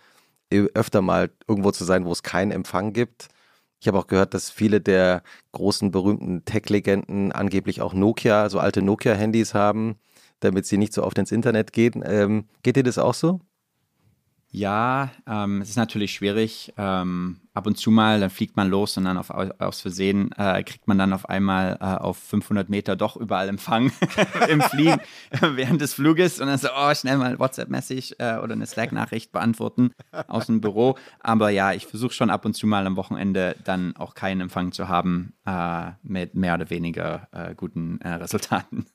öfter 0.73 1.01
mal 1.01 1.31
irgendwo 1.47 1.71
zu 1.71 1.83
sein, 1.85 2.05
wo 2.05 2.11
es 2.11 2.23
keinen 2.23 2.51
Empfang 2.51 2.93
gibt. 2.93 3.29
Ich 3.79 3.87
habe 3.87 3.97
auch 3.97 4.07
gehört, 4.07 4.33
dass 4.33 4.51
viele 4.51 4.79
der 4.81 5.23
großen 5.53 5.91
berühmten 5.91 6.45
Tech-Legenden 6.45 7.31
angeblich 7.31 7.81
auch 7.81 7.93
Nokia, 7.93 8.49
so 8.49 8.59
alte 8.59 8.81
Nokia-Handys 8.81 9.53
haben, 9.53 9.95
damit 10.39 10.65
sie 10.67 10.77
nicht 10.77 10.93
so 10.93 11.03
oft 11.03 11.17
ins 11.17 11.31
Internet 11.31 11.73
gehen. 11.73 12.03
Ähm, 12.05 12.47
geht 12.63 12.75
dir 12.75 12.83
das 12.83 12.97
auch 12.99 13.15
so? 13.15 13.41
Ja, 14.53 15.11
ähm, 15.27 15.61
es 15.61 15.69
ist 15.69 15.77
natürlich 15.77 16.11
schwierig. 16.13 16.73
Ähm, 16.77 17.39
ab 17.53 17.67
und 17.67 17.77
zu 17.77 17.89
mal, 17.89 18.19
dann 18.19 18.29
fliegt 18.29 18.57
man 18.57 18.69
los 18.69 18.97
und 18.97 19.05
dann 19.05 19.17
auf, 19.17 19.29
aus 19.29 19.79
Versehen 19.79 20.33
äh, 20.33 20.61
kriegt 20.63 20.89
man 20.89 20.97
dann 20.97 21.13
auf 21.13 21.29
einmal 21.29 21.77
äh, 21.79 21.85
auf 21.85 22.17
500 22.17 22.67
Meter 22.67 22.97
doch 22.97 23.15
überall 23.15 23.47
Empfang 23.47 23.93
im 24.49 24.61
Fliegen 24.61 24.99
während 25.41 25.79
des 25.79 25.93
Fluges 25.93 26.41
und 26.41 26.47
dann 26.47 26.57
so, 26.57 26.67
oh, 26.75 26.93
schnell 26.93 27.17
mal 27.17 27.39
WhatsApp-Message 27.39 28.15
äh, 28.19 28.39
oder 28.39 28.51
eine 28.51 28.65
Slack-Nachricht 28.65 29.31
beantworten 29.31 29.91
aus 30.27 30.47
dem 30.47 30.59
Büro. 30.59 30.97
Aber 31.21 31.49
ja, 31.49 31.71
ich 31.71 31.87
versuche 31.87 32.13
schon 32.13 32.29
ab 32.29 32.43
und 32.43 32.53
zu 32.53 32.67
mal 32.67 32.85
am 32.85 32.97
Wochenende 32.97 33.55
dann 33.63 33.95
auch 33.95 34.15
keinen 34.15 34.41
Empfang 34.41 34.73
zu 34.73 34.89
haben 34.89 35.33
äh, 35.45 35.91
mit 36.03 36.35
mehr 36.35 36.55
oder 36.55 36.69
weniger 36.69 37.29
äh, 37.31 37.55
guten 37.55 38.01
äh, 38.01 38.15
Resultaten. 38.15 38.85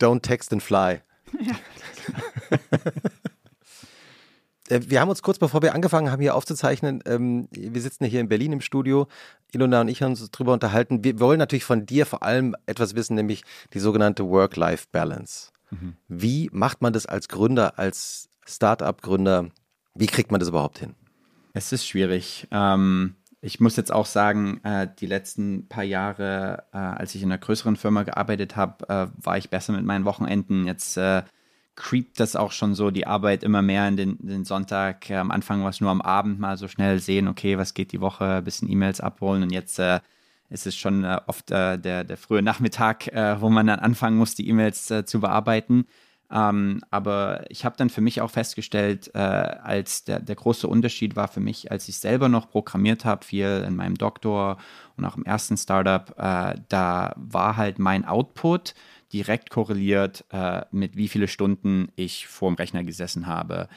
Don't 0.00 0.22
text 0.22 0.54
and 0.54 0.62
fly. 0.62 1.00
Ja. 1.40 1.56
Äh, 4.68 4.80
wir 4.86 5.00
haben 5.00 5.08
uns 5.08 5.22
kurz 5.22 5.38
bevor 5.38 5.62
wir 5.62 5.74
angefangen 5.74 6.10
haben, 6.10 6.20
hier 6.20 6.34
aufzuzeichnen, 6.34 7.02
ähm, 7.06 7.48
wir 7.50 7.80
sitzen 7.80 8.04
hier 8.04 8.20
in 8.20 8.28
Berlin 8.28 8.52
im 8.52 8.60
Studio, 8.60 9.08
Ilona 9.52 9.82
und 9.82 9.88
ich 9.88 10.02
haben 10.02 10.10
uns 10.12 10.30
darüber 10.30 10.52
unterhalten. 10.52 11.04
Wir 11.04 11.20
wollen 11.20 11.38
natürlich 11.38 11.64
von 11.64 11.86
dir 11.86 12.06
vor 12.06 12.22
allem 12.22 12.54
etwas 12.66 12.94
wissen, 12.94 13.14
nämlich 13.14 13.42
die 13.72 13.80
sogenannte 13.80 14.28
Work-Life-Balance. 14.28 15.50
Mhm. 15.70 15.96
Wie 16.08 16.48
macht 16.52 16.82
man 16.82 16.92
das 16.92 17.06
als 17.06 17.28
Gründer, 17.28 17.78
als 17.78 18.28
Start-up-Gründer? 18.46 19.50
Wie 19.94 20.06
kriegt 20.06 20.30
man 20.30 20.40
das 20.40 20.48
überhaupt 20.48 20.78
hin? 20.78 20.94
Es 21.54 21.72
ist 21.72 21.86
schwierig. 21.86 22.46
Ähm, 22.50 23.16
ich 23.40 23.60
muss 23.60 23.76
jetzt 23.76 23.92
auch 23.92 24.06
sagen, 24.06 24.60
äh, 24.64 24.88
die 24.98 25.06
letzten 25.06 25.68
paar 25.68 25.84
Jahre, 25.84 26.64
äh, 26.72 26.78
als 26.78 27.14
ich 27.14 27.22
in 27.22 27.30
einer 27.30 27.38
größeren 27.38 27.76
Firma 27.76 28.02
gearbeitet 28.02 28.56
habe, 28.56 28.88
äh, 28.88 29.06
war 29.24 29.38
ich 29.38 29.50
besser 29.50 29.72
mit 29.72 29.84
meinen 29.84 30.04
Wochenenden. 30.04 30.66
Jetzt 30.66 30.98
creept 31.76 32.18
das 32.18 32.34
auch 32.34 32.52
schon 32.52 32.74
so 32.74 32.90
die 32.90 33.06
Arbeit 33.06 33.44
immer 33.44 33.62
mehr 33.62 33.86
in 33.86 33.96
den, 33.96 34.18
den 34.18 34.44
Sonntag. 34.44 35.10
Am 35.10 35.30
Anfang 35.30 35.62
war 35.62 35.70
es 35.70 35.80
nur 35.80 35.90
am 35.90 36.00
Abend 36.00 36.40
mal 36.40 36.56
so 36.56 36.68
schnell 36.68 36.98
sehen, 36.98 37.28
okay, 37.28 37.58
was 37.58 37.74
geht 37.74 37.92
die 37.92 38.00
Woche, 38.00 38.24
ein 38.24 38.44
bisschen 38.44 38.70
E-Mails 38.70 39.00
abholen 39.00 39.42
und 39.42 39.52
jetzt 39.52 39.78
äh, 39.78 40.00
ist 40.48 40.66
es 40.66 40.74
schon 40.74 41.04
äh, 41.04 41.20
oft 41.26 41.50
äh, 41.50 41.78
der, 41.78 42.04
der 42.04 42.16
frühe 42.16 42.42
Nachmittag, 42.42 43.08
äh, 43.08 43.40
wo 43.40 43.50
man 43.50 43.66
dann 43.66 43.78
anfangen 43.78 44.16
muss, 44.16 44.34
die 44.34 44.48
E-Mails 44.48 44.90
äh, 44.90 45.04
zu 45.04 45.20
bearbeiten. 45.20 45.86
Ähm, 46.28 46.80
aber 46.90 47.44
ich 47.50 47.64
habe 47.64 47.76
dann 47.76 47.88
für 47.90 48.00
mich 48.00 48.20
auch 48.20 48.30
festgestellt, 48.30 49.10
äh, 49.14 49.18
als 49.18 50.04
der, 50.04 50.18
der 50.18 50.34
große 50.34 50.66
Unterschied 50.66 51.14
war 51.14 51.28
für 51.28 51.40
mich, 51.40 51.70
als 51.70 51.88
ich 51.88 51.98
selber 51.98 52.28
noch 52.28 52.50
programmiert 52.50 53.04
habe, 53.04 53.24
viel 53.24 53.64
in 53.66 53.76
meinem 53.76 53.96
Doktor 53.96 54.56
und 54.96 55.04
auch 55.04 55.16
im 55.16 55.24
ersten 55.24 55.56
Startup, 55.56 56.12
da 56.68 57.12
war 57.16 57.56
halt 57.58 57.78
mein 57.78 58.06
Output 58.06 58.74
direkt 59.12 59.50
korreliert 59.50 60.24
äh, 60.30 60.62
mit 60.70 60.96
wie 60.96 61.08
viele 61.08 61.28
Stunden 61.28 61.88
ich 61.96 62.26
vor 62.26 62.50
dem 62.50 62.56
Rechner 62.56 62.84
gesessen 62.84 63.26
habe. 63.26 63.68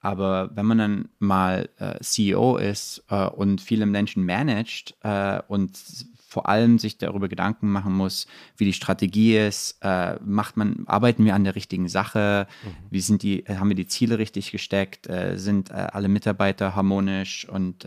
Aber 0.00 0.50
wenn 0.54 0.66
man 0.66 0.78
dann 0.78 1.08
mal 1.18 1.68
äh, 1.78 2.00
CEO 2.00 2.56
ist 2.56 3.04
äh, 3.10 3.26
und 3.26 3.60
viele 3.60 3.84
Menschen 3.84 4.24
managt 4.24 4.96
äh, 5.02 5.40
und 5.46 5.78
vor 6.26 6.48
allem 6.48 6.78
sich 6.78 6.96
darüber 6.96 7.28
Gedanken 7.28 7.68
machen 7.70 7.92
muss, 7.92 8.26
wie 8.56 8.64
die 8.64 8.72
Strategie 8.72 9.36
ist, 9.36 9.78
äh, 9.82 10.14
macht 10.24 10.56
man, 10.56 10.84
arbeiten 10.86 11.24
wir 11.24 11.34
an 11.34 11.44
der 11.44 11.56
richtigen 11.56 11.88
Sache, 11.88 12.46
mhm. 12.64 12.68
wie 12.90 13.00
sind 13.00 13.22
die, 13.22 13.44
haben 13.46 13.68
wir 13.68 13.76
die 13.76 13.88
Ziele 13.88 14.18
richtig 14.18 14.52
gesteckt, 14.52 15.08
äh, 15.08 15.36
sind 15.36 15.70
alle 15.72 16.08
Mitarbeiter 16.08 16.74
harmonisch 16.74 17.48
und 17.48 17.86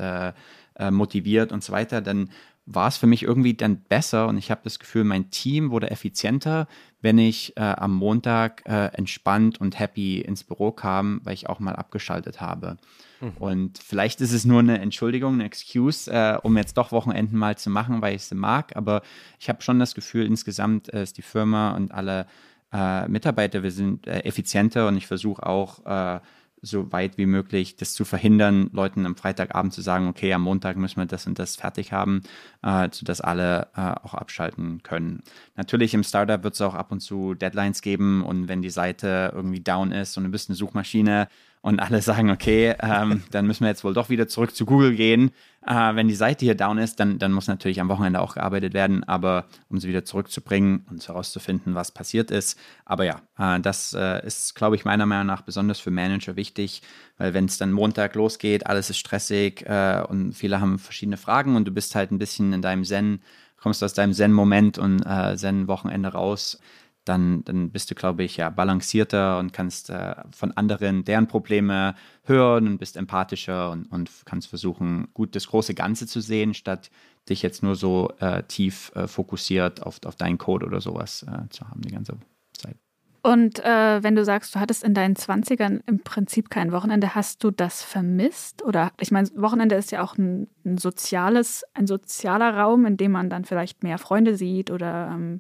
motiviert 0.89 1.51
und 1.51 1.63
so 1.63 1.71
weiter, 1.71 2.01
dann 2.01 2.31
war 2.65 2.87
es 2.87 2.97
für 2.97 3.07
mich 3.07 3.23
irgendwie 3.23 3.53
dann 3.53 3.81
besser 3.81 4.27
und 4.27 4.37
ich 4.37 4.49
habe 4.49 4.61
das 4.63 4.79
Gefühl, 4.79 5.03
mein 5.03 5.29
Team 5.31 5.71
wurde 5.71 5.91
effizienter, 5.91 6.67
wenn 7.01 7.17
ich 7.17 7.57
äh, 7.57 7.61
am 7.61 7.93
Montag 7.93 8.63
äh, 8.65 8.85
entspannt 8.93 9.59
und 9.59 9.77
happy 9.77 10.21
ins 10.21 10.45
Büro 10.45 10.71
kam, 10.71 11.19
weil 11.23 11.33
ich 11.33 11.49
auch 11.49 11.59
mal 11.59 11.75
abgeschaltet 11.75 12.39
habe. 12.39 12.77
Mhm. 13.19 13.31
Und 13.37 13.77
vielleicht 13.79 14.21
ist 14.21 14.31
es 14.31 14.45
nur 14.45 14.59
eine 14.59 14.79
Entschuldigung, 14.79 15.33
eine 15.33 15.43
Excuse, 15.43 16.09
äh, 16.09 16.37
um 16.41 16.55
jetzt 16.55 16.77
doch 16.77 16.93
Wochenenden 16.93 17.37
mal 17.37 17.57
zu 17.57 17.69
machen, 17.69 18.01
weil 18.01 18.15
ich 18.15 18.23
sie 18.23 18.35
mag, 18.35 18.75
aber 18.77 19.01
ich 19.39 19.49
habe 19.49 19.61
schon 19.61 19.79
das 19.79 19.93
Gefühl, 19.93 20.25
insgesamt 20.25 20.93
äh, 20.93 21.03
ist 21.03 21.17
die 21.17 21.21
Firma 21.21 21.75
und 21.75 21.91
alle 21.91 22.27
äh, 22.71 23.07
Mitarbeiter, 23.09 23.61
wir 23.61 23.71
sind 23.71 24.07
äh, 24.07 24.19
effizienter 24.21 24.87
und 24.87 24.95
ich 24.95 25.05
versuche 25.05 25.45
auch 25.45 26.21
so 26.63 26.91
weit 26.91 27.17
wie 27.17 27.25
möglich 27.25 27.75
das 27.75 27.93
zu 27.93 28.05
verhindern, 28.05 28.69
Leuten 28.71 29.05
am 29.05 29.15
Freitagabend 29.15 29.73
zu 29.73 29.81
sagen, 29.81 30.07
okay, 30.07 30.33
am 30.33 30.41
Montag 30.41 30.77
müssen 30.77 30.97
wir 30.97 31.05
das 31.05 31.27
und 31.27 31.37
das 31.37 31.57
fertig 31.57 31.91
haben, 31.91 32.23
äh, 32.63 32.87
sodass 32.91 33.21
alle 33.21 33.67
äh, 33.75 33.81
auch 33.81 34.13
abschalten 34.13 34.81
können. 34.81 35.21
Natürlich 35.55 35.93
im 35.93 36.03
Startup 36.03 36.41
wird 36.43 36.53
es 36.53 36.61
auch 36.61 36.73
ab 36.73 36.91
und 36.91 37.01
zu 37.01 37.33
Deadlines 37.35 37.81
geben 37.81 38.23
und 38.23 38.47
wenn 38.47 38.61
die 38.61 38.69
Seite 38.69 39.31
irgendwie 39.35 39.59
down 39.59 39.91
ist 39.91 40.17
und 40.17 40.23
du 40.23 40.29
bist 40.29 40.49
eine 40.49 40.55
Suchmaschine 40.55 41.27
und 41.63 41.79
alle 41.79 42.01
sagen, 42.01 42.29
okay, 42.29 42.75
ähm, 42.81 43.23
dann 43.31 43.47
müssen 43.47 43.61
wir 43.61 43.69
jetzt 43.69 43.85
wohl 43.85 43.93
doch 43.93 44.09
wieder 44.09 44.27
zurück 44.27 44.53
zu 44.53 44.65
Google 44.65 44.95
gehen. 44.95 45.31
Äh, 45.65 45.95
wenn 45.95 46.09
die 46.09 46.13
Seite 46.13 46.43
hier 46.43 46.55
down 46.55 46.77
ist, 46.77 46.99
dann, 46.99 47.19
dann 47.19 47.31
muss 47.31 47.47
natürlich 47.47 47.79
am 47.79 47.87
Wochenende 47.87 48.19
auch 48.19 48.33
gearbeitet 48.33 48.73
werden, 48.73 49.05
aber 49.05 49.45
um 49.69 49.79
sie 49.79 49.87
wieder 49.87 50.03
zurückzubringen 50.03 50.85
und 50.89 51.07
herauszufinden, 51.07 51.73
was 51.73 51.91
passiert 51.91 52.31
ist. 52.31 52.59
Aber 52.83 53.05
ja, 53.05 53.21
äh, 53.39 53.61
das 53.61 53.93
äh, 53.93 54.25
ist, 54.27 54.55
glaube 54.55 54.75
ich, 54.75 54.83
meiner 54.83 55.05
Meinung 55.05 55.25
nach 55.25 55.41
besonders 55.41 55.79
für 55.79 55.89
Manager 55.89 56.35
wichtig, 56.35 56.81
weil 57.17 57.33
wenn 57.33 57.45
es 57.45 57.57
dann 57.57 57.71
Montag 57.71 58.13
losgeht, 58.15 58.67
alles 58.67 58.89
ist 58.89 58.97
stressig 58.97 59.65
äh, 59.65 60.03
und 60.05 60.33
viele 60.33 60.59
haben 60.59 60.79
verschiedene 60.79 61.17
Fragen 61.17 61.55
und 61.55 61.65
du 61.65 61.71
bist 61.71 61.95
halt 61.95 62.11
ein 62.11 62.19
bisschen 62.19 62.51
in 62.51 62.61
deinem 62.61 62.83
Zen, 62.83 63.21
kommst 63.55 63.81
aus 63.85 63.93
deinem 63.93 64.11
Zen-Moment 64.11 64.77
und 64.79 65.01
äh, 65.05 65.37
Zen-Wochenende 65.37 66.09
raus 66.09 66.59
dann, 67.05 67.43
dann 67.43 67.71
bist 67.71 67.91
du, 67.91 67.95
glaube 67.95 68.23
ich, 68.23 68.37
ja 68.37 68.49
balancierter 68.49 69.39
und 69.39 69.53
kannst 69.53 69.89
äh, 69.89 70.15
von 70.35 70.51
anderen 70.51 71.03
deren 71.03 71.27
Probleme 71.27 71.95
hören 72.23 72.67
und 72.67 72.77
bist 72.77 72.97
empathischer 72.97 73.71
und, 73.71 73.85
und 73.85 74.09
kannst 74.25 74.47
versuchen, 74.47 75.07
gut 75.13 75.35
das 75.35 75.47
große 75.47 75.73
Ganze 75.73 76.07
zu 76.07 76.21
sehen, 76.21 76.53
statt 76.53 76.89
dich 77.29 77.41
jetzt 77.41 77.63
nur 77.63 77.75
so 77.75 78.11
äh, 78.19 78.43
tief 78.43 78.91
äh, 78.95 79.07
fokussiert 79.07 79.83
auf, 79.83 79.99
auf 80.05 80.15
deinen 80.15 80.37
Code 80.37 80.65
oder 80.65 80.81
sowas 80.81 81.23
äh, 81.23 81.49
zu 81.49 81.69
haben 81.69 81.81
die 81.81 81.91
ganze 81.91 82.17
Zeit. 82.53 82.77
Und 83.25 83.63
äh, 83.63 84.03
wenn 84.03 84.15
du 84.15 84.25
sagst, 84.25 84.53
du 84.53 84.59
hattest 84.59 84.83
in 84.83 84.93
deinen 84.93 85.15
20ern 85.15 85.79
im 85.85 85.99
Prinzip 85.99 86.49
kein 86.49 86.73
Wochenende, 86.73 87.15
hast 87.15 87.41
du 87.41 87.51
das 87.51 87.81
vermisst? 87.81 88.63
Oder 88.63 88.91
ich 88.99 89.11
meine, 89.11 89.29
Wochenende 89.35 89.75
ist 89.75 89.93
ja 89.93 90.03
auch 90.03 90.17
ein, 90.17 90.49
ein 90.65 90.77
soziales, 90.77 91.63
ein 91.73 91.87
sozialer 91.87 92.57
Raum, 92.57 92.85
in 92.85 92.97
dem 92.97 93.13
man 93.13 93.29
dann 93.29 93.45
vielleicht 93.45 93.81
mehr 93.81 93.97
Freunde 93.97 94.35
sieht 94.35 94.71
oder 94.71 95.11
ähm, 95.13 95.39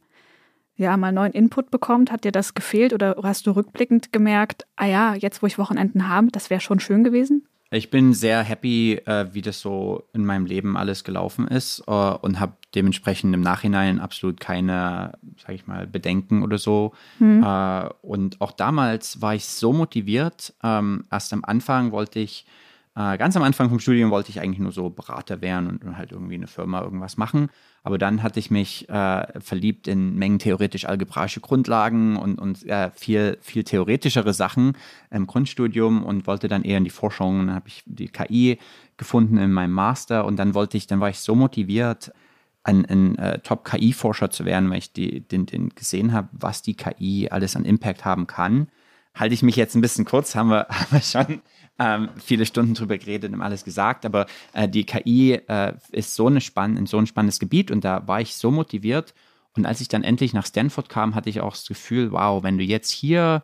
ja, 0.75 0.97
mal 0.97 1.11
neuen 1.11 1.33
Input 1.33 1.71
bekommt? 1.71 2.11
Hat 2.11 2.23
dir 2.23 2.31
das 2.31 2.53
gefehlt 2.53 2.93
oder 2.93 3.15
hast 3.23 3.47
du 3.47 3.51
rückblickend 3.51 4.11
gemerkt, 4.11 4.65
ah 4.75 4.85
ja, 4.85 5.13
jetzt 5.15 5.41
wo 5.41 5.47
ich 5.47 5.57
Wochenenden 5.57 6.07
habe, 6.07 6.27
das 6.31 6.49
wäre 6.49 6.61
schon 6.61 6.79
schön 6.79 7.03
gewesen? 7.03 7.47
Ich 7.73 7.89
bin 7.89 8.13
sehr 8.13 8.43
happy, 8.43 9.01
äh, 9.05 9.33
wie 9.33 9.41
das 9.41 9.59
so 9.59 10.07
in 10.13 10.25
meinem 10.25 10.45
Leben 10.45 10.77
alles 10.77 11.03
gelaufen 11.03 11.47
ist 11.47 11.83
äh, 11.87 11.91
und 11.91 12.39
habe 12.39 12.53
dementsprechend 12.75 13.33
im 13.33 13.41
Nachhinein 13.41 13.99
absolut 13.99 14.39
keine, 14.39 15.17
sage 15.41 15.55
ich 15.55 15.65
mal, 15.65 15.87
Bedenken 15.87 16.43
oder 16.43 16.59
so. 16.59 16.93
Hm. 17.17 17.41
Äh, 17.43 17.89
und 18.03 18.41
auch 18.41 18.51
damals 18.51 19.23
war 19.23 19.33
ich 19.33 19.45
so 19.45 19.73
motiviert. 19.73 20.53
Ähm, 20.63 21.05
erst 21.09 21.33
am 21.33 21.43
Anfang 21.43 21.91
wollte 21.91 22.19
ich 22.19 22.45
äh, 22.95 23.17
ganz 23.17 23.35
am 23.35 23.41
Anfang 23.43 23.69
vom 23.69 23.79
Studium 23.79 24.11
wollte 24.11 24.29
ich 24.29 24.39
eigentlich 24.39 24.59
nur 24.59 24.71
so 24.71 24.89
Berater 24.89 25.41
werden 25.41 25.79
und, 25.83 25.97
halt 25.97 26.11
irgendwie 26.11 26.35
eine 26.35 26.47
Firma 26.47 26.81
irgendwas 26.81 27.17
machen. 27.17 27.49
Aber 27.81 27.97
dann 27.97 28.21
hatte 28.21 28.39
ich 28.39 28.51
mich 28.51 28.87
äh, 28.87 29.39
verliebt 29.39 29.87
in 29.87 30.15
Mengen 30.15 30.39
theoretisch-algebraische 30.39 31.39
Grundlagen 31.39 32.17
und, 32.17 32.39
und 32.39 32.63
äh, 32.67 32.91
viel, 32.91 33.37
viel 33.41 33.63
theoretischere 33.63 34.33
Sachen 34.33 34.77
im 35.09 35.25
Grundstudium 35.25 36.03
und 36.03 36.27
wollte 36.27 36.47
dann 36.47 36.63
eher 36.63 36.77
in 36.77 36.83
die 36.83 36.91
Forschung. 36.91 37.47
Dann 37.47 37.55
habe 37.55 37.67
ich 37.67 37.83
die 37.85 38.09
KI 38.09 38.59
gefunden 38.97 39.37
in 39.37 39.51
meinem 39.51 39.73
Master 39.73 40.25
und 40.25 40.37
dann 40.37 40.53
wollte 40.53 40.77
ich, 40.77 40.85
dann 40.85 40.99
war 40.99 41.09
ich 41.09 41.19
so 41.19 41.33
motiviert, 41.33 42.11
ein, 42.63 42.85
ein 42.85 43.17
äh, 43.17 43.39
Top-KI-Forscher 43.39 44.29
zu 44.29 44.45
werden, 44.45 44.69
weil 44.69 44.77
ich 44.77 44.93
die, 44.93 45.19
den, 45.21 45.45
den 45.45 45.69
gesehen 45.69 46.13
habe, 46.13 46.29
was 46.31 46.61
die 46.61 46.75
KI 46.75 47.27
alles 47.29 47.55
an 47.55 47.65
Impact 47.65 48.05
haben 48.05 48.27
kann. 48.27 48.67
Halte 49.15 49.33
ich 49.33 49.43
mich 49.43 49.55
jetzt 49.55 49.75
ein 49.75 49.81
bisschen 49.81 50.05
kurz, 50.05 50.35
haben 50.35 50.49
wir, 50.49 50.67
haben 50.69 50.91
wir 50.91 51.01
schon 51.01 51.41
ähm, 51.79 52.09
viele 52.17 52.45
Stunden 52.45 52.73
drüber 52.73 52.97
geredet 52.97 53.33
und 53.33 53.41
alles 53.41 53.63
gesagt, 53.63 54.05
aber 54.05 54.27
äh, 54.53 54.69
die 54.69 54.85
KI 54.85 55.33
äh, 55.33 55.73
ist 55.91 56.15
so, 56.15 56.27
eine 56.27 56.41
spann 56.41 56.85
so 56.85 56.97
ein 56.97 57.07
spannendes 57.07 57.39
Gebiet 57.39 57.71
und 57.71 57.83
da 57.83 58.07
war 58.07 58.21
ich 58.21 58.35
so 58.35 58.51
motiviert. 58.51 59.13
Und 59.55 59.65
als 59.65 59.81
ich 59.81 59.87
dann 59.87 60.03
endlich 60.03 60.33
nach 60.33 60.45
Stanford 60.45 60.89
kam, 60.89 61.15
hatte 61.15 61.29
ich 61.29 61.41
auch 61.41 61.53
das 61.53 61.67
Gefühl, 61.67 62.11
wow, 62.11 62.43
wenn 62.43 62.57
du 62.57 62.63
jetzt 62.63 62.91
hier 62.91 63.43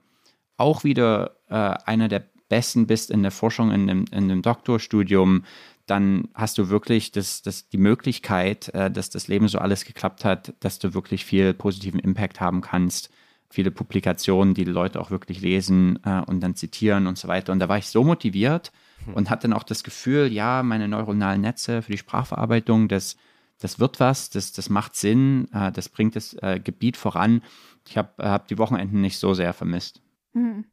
auch 0.58 0.84
wieder 0.84 1.38
äh, 1.50 1.56
einer 1.56 2.08
der 2.08 2.26
Besten 2.50 2.88
bist 2.88 3.12
in 3.12 3.22
der 3.22 3.32
Forschung, 3.32 3.72
in 3.72 3.88
dem, 3.88 4.06
in 4.12 4.28
dem 4.28 4.42
Doktorstudium, 4.42 5.44
dann 5.86 6.28
hast 6.34 6.58
du 6.58 6.70
wirklich 6.70 7.12
das, 7.12 7.42
das, 7.42 7.70
die 7.70 7.78
Möglichkeit, 7.78 8.70
äh, 8.70 8.92
dass 8.92 9.10
das 9.10 9.28
Leben 9.28 9.48
so 9.48 9.60
alles 9.60 9.86
geklappt 9.86 10.26
hat, 10.26 10.54
dass 10.60 10.80
du 10.80 10.94
wirklich 10.94 11.26
viel 11.26 11.54
positiven 11.54 12.00
Impact 12.00 12.42
haben 12.42 12.62
kannst 12.62 13.10
viele 13.50 13.72
Publikationen, 13.72 14.54
die, 14.54 14.66
die 14.66 14.72
Leute 14.72 15.00
auch 15.00 15.12
wirklich 15.12 15.42
lesen 15.42 16.00
äh, 16.04 16.22
und 16.22 16.42
dann 16.42 16.56
zitieren 16.56 17.08
und 17.08 17.18
so 17.18 17.28
weiter. 17.28 17.52
Und 17.52 17.60
da 17.60 17.68
war 17.68 17.78
ich 17.78 17.88
so 17.88 18.04
motiviert 18.04 18.72
hm. 19.06 19.16
und 19.16 19.30
hatte 19.30 19.48
dann 19.48 19.54
auch 19.54 19.64
das 19.64 19.84
Gefühl, 19.84 20.32
ja, 20.32 20.64
meine 20.64 20.88
neuronalen 20.88 21.42
Netze 21.42 21.82
für 21.82 21.92
die 21.92 21.98
Sprachverarbeitung, 21.98 22.88
das, 22.88 23.18
das 23.60 23.80
wird 23.80 24.00
was, 24.00 24.30
das, 24.30 24.52
das 24.52 24.70
macht 24.70 24.96
Sinn, 24.96 25.48
äh, 25.54 25.72
das 25.72 25.90
bringt 25.90 26.16
das 26.16 26.34
äh, 26.36 26.60
Gebiet 26.64 26.96
voran. 26.96 27.42
Ich 27.88 27.98
habe 27.98 28.12
hab 28.20 28.48
die 28.48 28.58
Wochenenden 28.60 29.02
nicht 29.02 29.18
so 29.18 29.34
sehr 29.34 29.54
vermisst. 29.54 30.02
Hm. 30.34 30.66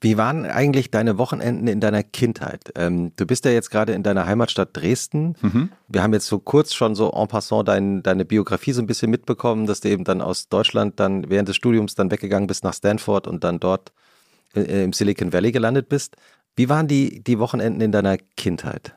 Wie 0.00 0.16
waren 0.16 0.44
eigentlich 0.46 0.90
deine 0.90 1.18
Wochenenden 1.18 1.66
in 1.68 1.80
deiner 1.80 2.02
Kindheit? 2.02 2.72
Ähm, 2.76 3.12
du 3.16 3.26
bist 3.26 3.44
ja 3.44 3.50
jetzt 3.50 3.70
gerade 3.70 3.92
in 3.92 4.02
deiner 4.02 4.26
Heimatstadt 4.26 4.70
Dresden. 4.72 5.36
Mhm. 5.40 5.70
Wir 5.88 6.02
haben 6.02 6.12
jetzt 6.12 6.26
so 6.26 6.38
kurz 6.38 6.74
schon 6.74 6.94
so 6.94 7.10
en 7.12 7.28
passant 7.28 7.68
dein, 7.68 8.02
deine 8.02 8.24
Biografie 8.24 8.72
so 8.72 8.82
ein 8.82 8.86
bisschen 8.86 9.10
mitbekommen, 9.10 9.66
dass 9.66 9.80
du 9.80 9.88
eben 9.88 10.04
dann 10.04 10.20
aus 10.20 10.48
Deutschland 10.48 10.98
dann 11.00 11.28
während 11.30 11.48
des 11.48 11.56
Studiums 11.56 11.94
dann 11.94 12.10
weggegangen 12.10 12.46
bist 12.46 12.64
nach 12.64 12.74
Stanford 12.74 13.26
und 13.26 13.44
dann 13.44 13.60
dort 13.60 13.92
äh, 14.54 14.84
im 14.84 14.92
Silicon 14.92 15.32
Valley 15.32 15.52
gelandet 15.52 15.88
bist. 15.88 16.16
Wie 16.56 16.68
waren 16.68 16.88
die, 16.88 17.22
die 17.22 17.38
Wochenenden 17.38 17.80
in 17.82 17.92
deiner 17.92 18.16
Kindheit? 18.16 18.94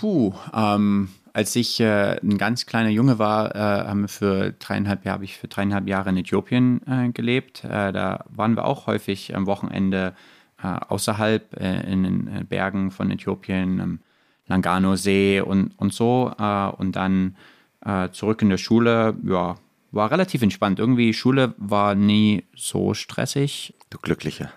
Puh, 0.00 0.32
ähm, 0.54 1.10
als 1.32 1.56
ich 1.56 1.80
äh, 1.80 2.18
ein 2.22 2.36
ganz 2.38 2.66
kleiner 2.66 2.90
Junge 2.90 3.18
war, 3.18 3.54
äh, 3.54 3.58
haben 3.58 4.02
wir 4.02 4.08
für 4.08 4.52
dreieinhalb 4.52 5.04
Jahre, 5.04 5.14
habe 5.14 5.24
ich 5.24 5.38
für 5.38 5.48
dreieinhalb 5.48 5.88
Jahre 5.88 6.10
in 6.10 6.18
Äthiopien 6.18 6.80
äh, 6.86 7.08
gelebt. 7.10 7.64
Äh, 7.64 7.92
da 7.92 8.24
waren 8.28 8.54
wir 8.54 8.64
auch 8.64 8.86
häufig 8.86 9.34
am 9.34 9.46
Wochenende 9.46 10.14
äh, 10.62 10.66
außerhalb 10.66 11.58
äh, 11.58 11.90
in 11.90 12.02
den 12.02 12.46
Bergen 12.48 12.90
von 12.90 13.10
Äthiopien, 13.10 13.80
am 13.80 13.98
Langano-See 14.46 15.40
und, 15.40 15.72
und 15.78 15.94
so. 15.94 16.32
und 16.76 16.96
dann 16.96 17.36
zurück 18.12 18.42
in 18.42 18.50
der 18.50 18.58
Schule, 18.58 19.16
ja, 19.24 19.56
war 19.92 20.10
relativ 20.10 20.42
entspannt. 20.42 20.78
Irgendwie 20.78 21.14
Schule 21.14 21.54
war 21.56 21.94
nie 21.94 22.44
so 22.54 22.92
stressig. 22.92 23.74
Du 23.92 23.98
Glücklicher. 23.98 24.50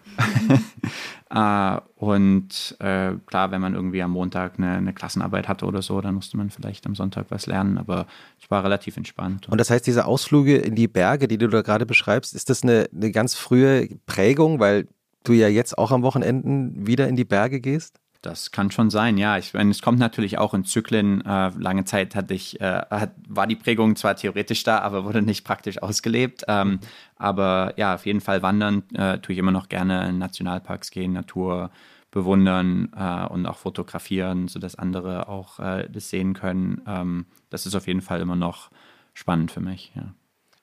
äh, 1.30 1.82
und 1.98 2.78
äh, 2.80 3.12
klar, 3.26 3.52
wenn 3.52 3.60
man 3.60 3.76
irgendwie 3.76 4.02
am 4.02 4.12
Montag 4.12 4.58
eine, 4.58 4.78
eine, 4.78 4.94
Klassenarbeit 4.94 5.50
hatte 5.50 5.66
oder 5.66 5.82
so, 5.82 6.00
dann 6.00 6.16
musste 6.16 6.38
man 6.38 6.50
vielleicht 6.50 6.86
am 6.86 6.96
Sonntag 6.96 7.26
was 7.32 7.46
lernen, 7.46 7.78
aber 7.78 8.08
es 8.42 8.50
war 8.50 8.64
relativ 8.64 8.96
entspannt. 8.96 9.50
Und 9.50 9.58
das 9.58 9.70
heißt, 9.70 9.86
diese 9.86 10.06
Ausflüge 10.06 10.56
in 10.56 10.76
die 10.76 10.88
Berge, 10.88 11.28
die 11.28 11.38
du 11.38 11.50
da 11.50 11.64
gerade 11.64 11.86
beschreibst, 11.86 12.34
ist 12.34 12.50
das 12.50 12.64
eine, 12.64 12.88
eine 12.96 13.12
ganz 13.12 13.36
frühe 13.36 13.90
Prägung, 14.06 14.62
weil 14.62 14.88
du 15.26 15.34
ja 15.34 15.50
jetzt 15.50 15.78
auch 15.78 15.92
am 15.92 16.04
Wochenenden 16.04 16.88
wieder 16.88 17.10
in 17.10 17.18
die 17.18 17.26
Berge 17.26 17.60
gehst? 17.60 18.00
Das 18.26 18.52
kann 18.52 18.72
schon 18.72 18.90
sein, 18.90 19.18
ja. 19.18 19.38
Ich 19.38 19.54
meine, 19.54 19.70
es 19.70 19.84
kommt 19.84 20.00
natürlich 20.00 20.40
auch 20.40 20.56
in 20.56 20.66
Zyklen. 20.66 21.24
Äh, 21.24 21.52
lange 21.58 21.86
Zeit 21.86 22.16
hatte 22.16 22.34
ich, 22.34 22.60
äh, 22.60 22.82
hat, 22.90 23.12
war 23.28 23.46
die 23.46 23.56
Prägung 23.56 23.96
zwar 23.96 24.16
theoretisch 24.16 24.64
da, 24.64 24.80
aber 24.80 25.06
wurde 25.06 25.22
nicht 25.22 25.44
praktisch 25.44 25.82
ausgelebt. 25.82 26.44
Ähm, 26.48 26.80
aber 27.18 27.74
ja, 27.78 27.94
auf 27.94 28.08
jeden 28.08 28.22
Fall 28.22 28.42
wandern 28.42 28.84
äh, 28.96 29.20
tue 29.20 29.34
ich 29.34 29.40
immer 29.40 29.52
noch 29.52 29.70
gerne 29.70 30.10
in 30.10 30.18
Nationalparks 30.18 30.90
gehen, 30.90 31.14
Natur 31.14 31.70
bewundern 32.10 32.90
äh, 32.98 33.28
und 33.28 33.46
auch 33.46 33.58
fotografieren, 33.58 34.48
sodass 34.48 34.76
andere 34.76 35.28
auch 35.30 35.60
äh, 35.60 35.88
das 35.88 36.10
sehen 36.10 36.34
können. 36.34 36.82
Ähm, 36.88 37.28
das 37.52 37.68
ist 37.68 37.76
auf 37.76 37.86
jeden 37.86 38.02
Fall 38.02 38.22
immer 38.22 38.36
noch 38.36 38.72
spannend 39.14 39.52
für 39.52 39.62
mich, 39.62 39.92
ja. 39.96 40.14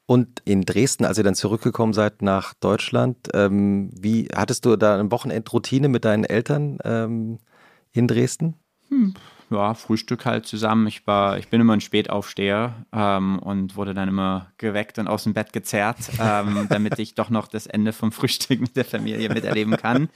Und 0.07 0.43
in 0.45 0.63
Dresden, 0.63 1.05
als 1.05 1.17
ihr 1.17 1.25
dann 1.25 1.37
zurückgekommen 1.37 1.93
seid 1.93 2.23
nach 2.23 2.55
Deutschland, 2.55 3.29
ähm, 3.35 3.91
wie 3.95 4.29
hattest 4.35 4.65
du 4.65 4.77
da 4.77 4.99
eine 4.99 5.11
Wochenendroutine 5.13 5.89
mit 5.89 6.05
deinen 6.05 6.25
Eltern? 6.25 6.79
Ähm, 6.85 7.39
in 7.93 8.09
Dresden? 8.09 8.55
Hm. 8.89 9.15
Ja, 9.51 9.75
Frühstück 9.75 10.25
halt 10.25 10.47
zusammen. 10.47 10.87
Ich 10.87 11.07
war, 11.07 11.39
ich 11.39 11.49
bin 11.49 11.61
immer 11.61 11.75
ein 11.75 11.83
Spätaufsteher 11.83 12.87
ähm, 12.93 13.39
und 13.39 13.77
wurde 13.77 13.93
dann 13.93 14.09
immer 14.09 14.51
geweckt 14.57 14.99
und 14.99 15.09
aus 15.09 15.25
dem 15.25 15.35
Bett 15.35 15.53
gezerrt, 15.53 15.99
ähm, 16.19 16.67
damit 16.71 16.99
ich 16.99 17.15
doch 17.15 17.29
noch 17.29 17.49
das 17.49 17.67
Ende 17.67 17.93
vom 17.93 18.13
Frühstück 18.13 18.61
mit 18.61 18.77
der 18.77 18.87
Familie 18.87 19.29
miterleben 19.29 19.77
kann. 19.77 20.09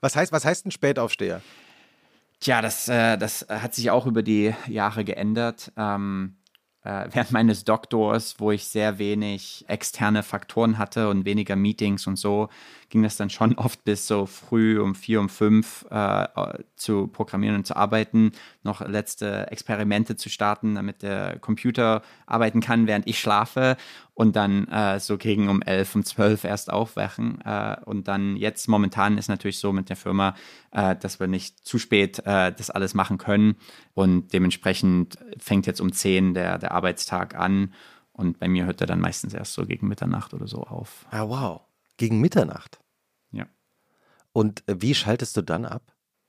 Was 0.00 0.16
heißt, 0.16 0.32
was 0.32 0.44
heißt 0.44 0.66
ein 0.66 0.70
Spätaufsteher? 0.70 1.42
Tja, 2.40 2.62
das, 2.62 2.88
äh, 2.88 3.18
das 3.18 3.46
hat 3.50 3.74
sich 3.74 3.90
auch 3.90 4.06
über 4.06 4.22
die 4.22 4.54
Jahre 4.66 5.04
geändert. 5.04 5.72
Ähm, 5.76 6.36
äh, 6.82 7.08
während 7.12 7.32
meines 7.32 7.64
Doktors, 7.64 8.36
wo 8.38 8.50
ich 8.50 8.64
sehr 8.64 8.98
wenig 8.98 9.66
externe 9.68 10.22
Faktoren 10.22 10.78
hatte 10.78 11.10
und 11.10 11.26
weniger 11.26 11.54
Meetings 11.54 12.06
und 12.06 12.16
so, 12.16 12.48
ging 12.90 13.02
das 13.02 13.16
dann 13.16 13.30
schon 13.30 13.54
oft 13.54 13.84
bis 13.84 14.06
so 14.06 14.26
früh 14.26 14.80
um 14.80 14.94
vier, 14.94 15.20
um 15.20 15.28
fünf 15.28 15.86
äh, 15.90 16.26
zu 16.76 17.06
programmieren 17.06 17.56
und 17.56 17.66
zu 17.66 17.76
arbeiten, 17.76 18.32
noch 18.62 18.80
letzte 18.86 19.50
Experimente 19.50 20.16
zu 20.16 20.28
starten, 20.28 20.74
damit 20.74 21.02
der 21.02 21.38
Computer 21.38 22.02
arbeiten 22.26 22.60
kann, 22.60 22.86
während 22.86 23.06
ich 23.06 23.18
schlafe 23.18 23.76
und 24.14 24.36
dann 24.36 24.66
äh, 24.68 25.00
so 25.00 25.16
gegen 25.16 25.48
um 25.48 25.62
elf, 25.62 25.94
um 25.94 26.04
zwölf 26.04 26.44
erst 26.44 26.70
aufwachen. 26.70 27.40
Äh, 27.42 27.76
und 27.84 28.08
dann 28.08 28.36
jetzt 28.36 28.68
momentan 28.68 29.16
ist 29.16 29.28
natürlich 29.28 29.58
so 29.58 29.72
mit 29.72 29.88
der 29.88 29.96
Firma, 29.96 30.34
äh, 30.72 30.96
dass 30.96 31.20
wir 31.20 31.28
nicht 31.28 31.64
zu 31.64 31.78
spät 31.78 32.18
äh, 32.26 32.52
das 32.52 32.70
alles 32.70 32.92
machen 32.94 33.18
können 33.18 33.54
und 33.94 34.32
dementsprechend 34.32 35.16
fängt 35.38 35.66
jetzt 35.66 35.80
um 35.80 35.92
zehn 35.92 36.34
der, 36.34 36.58
der 36.58 36.72
Arbeitstag 36.72 37.34
an. 37.36 37.72
Und 38.12 38.38
bei 38.38 38.48
mir 38.48 38.66
hört 38.66 38.82
er 38.82 38.86
dann 38.86 39.00
meistens 39.00 39.32
erst 39.32 39.54
so 39.54 39.64
gegen 39.64 39.88
Mitternacht 39.88 40.34
oder 40.34 40.46
so 40.46 40.58
auf. 40.64 41.06
Ah, 41.10 41.26
wow. 41.26 41.62
Gegen 41.96 42.20
Mitternacht. 42.20 42.79
Und 44.32 44.62
äh, 44.68 44.76
wie 44.80 44.94
schaltest 44.94 45.36
du 45.36 45.42
dann 45.42 45.64
ab? 45.64 45.82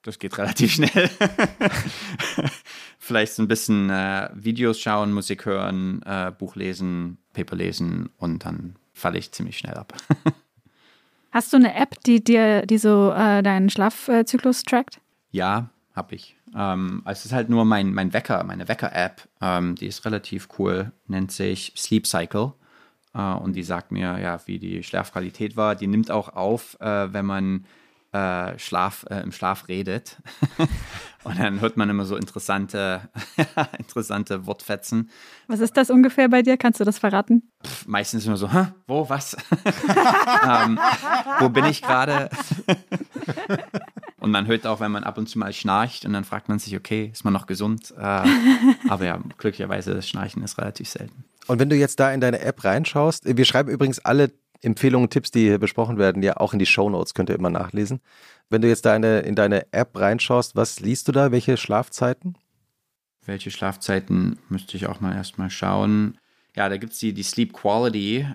Das 0.04 0.18
geht 0.18 0.38
relativ 0.38 0.72
schnell. 0.72 1.10
Vielleicht 2.98 3.34
so 3.34 3.44
ein 3.44 3.48
bisschen 3.48 3.90
äh, 3.90 4.30
Videos 4.34 4.80
schauen, 4.80 5.14
Musik 5.14 5.46
hören, 5.46 6.02
äh, 6.04 6.32
Buch 6.38 6.56
lesen, 6.56 7.20
Paper 7.34 7.56
lesen 7.56 8.10
und 8.18 8.46
dann 8.46 8.76
falle 8.94 9.20
ich 9.20 9.32
ziemlich 9.32 9.58
schnell 9.60 9.76
ab. 9.76 9.94
Hast 11.32 11.54
du 11.54 11.58
eine 11.58 11.76
App, 11.76 12.02
die 12.04 12.24
dir 12.24 12.66
die 12.66 12.78
so 12.78 13.12
äh, 13.12 13.42
deinen 13.44 13.70
Schlafzyklus 13.70 14.64
trackt? 14.64 15.00
Ja, 15.30 15.70
habe 15.96 16.16
ich. 16.16 16.36
Ähm, 16.56 17.04
es 17.06 17.26
ist 17.26 17.32
halt 17.32 17.50
nur 17.50 17.64
mein, 17.64 17.94
mein 17.94 18.12
Wecker, 18.12 18.44
meine 18.44 18.68
Wecker-App. 18.68 19.28
Ähm, 19.40 19.76
die 19.76 19.88
ist 19.88 20.04
relativ 20.06 20.50
cool, 20.58 20.92
nennt 21.08 21.32
sich 21.32 21.74
Sleep 21.78 22.08
Cycle. 22.08 22.54
Uh, 23.14 23.38
und 23.44 23.58
die 23.58 23.64
sagt 23.64 23.92
mir, 23.92 24.20
ja, 24.20 24.40
wie 24.46 24.58
die 24.58 24.84
Schlafqualität 24.84 25.58
war. 25.58 25.76
Die 25.76 25.88
nimmt 25.88 26.12
auch 26.12 26.30
auf, 26.30 26.80
äh, 26.80 27.12
wenn 27.12 27.26
man 27.26 27.66
äh, 28.12 28.58
Schlaf, 28.60 29.06
äh, 29.10 29.22
im 29.22 29.32
Schlaf 29.32 29.68
redet. 29.68 30.18
und 31.24 31.40
dann 31.40 31.62
hört 31.62 31.78
man 31.78 31.90
immer 31.90 32.06
so 32.06 32.16
interessante, 32.16 33.10
interessante 33.78 34.46
Wortfetzen. 34.46 35.10
Was 35.48 35.60
ist 35.60 35.78
das 35.78 35.90
ungefähr 35.90 36.28
bei 36.30 36.42
dir? 36.42 36.58
Kannst 36.58 36.80
du 36.80 36.84
das 36.84 37.00
verraten? 37.00 37.50
Pff, 37.66 37.88
meistens 37.88 38.26
immer 38.26 38.38
so, 38.38 38.52
Hä, 38.52 38.68
wo, 38.88 39.08
was? 39.10 39.36
ähm, 40.48 40.80
wo 41.40 41.50
bin 41.50 41.66
ich 41.66 41.82
gerade? 41.82 42.30
und 44.20 44.32
man 44.32 44.48
hört 44.48 44.68
auch, 44.68 44.80
wenn 44.80 44.92
man 44.92 45.04
ab 45.04 45.18
und 45.18 45.30
zu 45.30 45.40
mal 45.40 45.54
schnarcht 45.54 46.06
und 46.06 46.14
dann 46.14 46.24
fragt 46.24 46.50
man 46.50 46.60
sich, 46.60 46.76
okay, 46.76 47.10
ist 47.14 47.24
man 47.24 47.34
noch 47.34 47.48
gesund? 47.48 47.94
Äh, 47.98 48.28
aber 48.90 49.06
ja, 49.06 49.20
glücklicherweise 49.38 49.94
das 49.94 50.08
Schnarchen 50.10 50.44
ist 50.44 50.58
relativ 50.58 50.90
selten. 50.90 51.24
Und 51.48 51.60
wenn 51.60 51.70
du 51.70 51.76
jetzt 51.76 52.00
da 52.00 52.12
in 52.12 52.22
deine 52.22 52.40
App 52.40 52.64
reinschaust, 52.64 53.24
wir 53.26 53.46
schreiben 53.46 53.70
übrigens 53.70 54.00
alle 54.00 54.32
Empfehlungen, 54.62 55.10
Tipps, 55.10 55.32
die 55.32 55.42
hier 55.42 55.58
besprochen 55.58 55.98
werden, 55.98 56.22
ja 56.24 56.38
auch 56.38 56.54
in 56.54 56.60
die 56.60 56.66
Show 56.66 56.90
Notes, 56.90 57.14
könnt 57.14 57.30
ihr 57.30 57.36
immer 57.36 57.50
nachlesen. 57.50 58.00
Wenn 58.50 58.62
du 58.62 58.68
jetzt 58.68 58.86
da 58.86 58.96
in, 58.96 59.04
in 59.04 59.36
deine 59.36 59.72
App 59.74 59.98
reinschaust, 59.98 60.56
was 60.56 60.80
liest 60.80 61.08
du 61.08 61.12
da? 61.12 61.32
Welche 61.32 61.58
Schlafzeiten? 61.58 62.38
Welche 63.26 63.52
Schlafzeiten 63.52 64.40
müsste 64.50 64.78
ich 64.78 64.88
auch 64.88 65.00
mal 65.00 65.16
erstmal 65.16 65.50
schauen. 65.50 66.18
Ja, 66.56 66.68
da 66.70 66.78
gibt 66.78 66.94
es 66.94 67.00
die, 67.00 67.14
die 67.14 67.24
Sleep 67.24 67.54
Quality, 67.54 68.28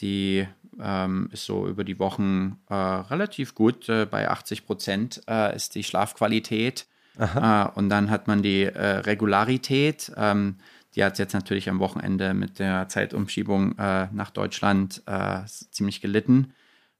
die 0.00 0.46
ähm, 0.80 1.28
ist 1.32 1.44
so 1.44 1.68
über 1.68 1.84
die 1.84 1.98
Wochen 1.98 2.58
äh, 2.68 2.74
relativ 2.74 3.54
gut. 3.54 3.88
Äh, 3.88 4.06
bei 4.06 4.28
80 4.28 4.66
Prozent 4.66 5.22
äh, 5.28 5.54
ist 5.54 5.74
die 5.74 5.84
Schlafqualität. 5.84 6.86
Äh, 7.18 7.66
und 7.74 7.90
dann 7.90 8.10
hat 8.10 8.26
man 8.26 8.42
die 8.42 8.62
äh, 8.62 8.96
Regularität. 9.00 10.10
Ähm, 10.16 10.56
die 10.94 11.04
hat 11.04 11.18
jetzt 11.18 11.32
natürlich 11.32 11.68
am 11.70 11.78
Wochenende 11.78 12.34
mit 12.34 12.58
der 12.58 12.88
Zeitumschiebung 12.88 13.78
äh, 13.78 14.08
nach 14.12 14.30
Deutschland 14.30 15.02
äh, 15.06 15.44
ziemlich 15.46 16.00
gelitten. 16.00 16.52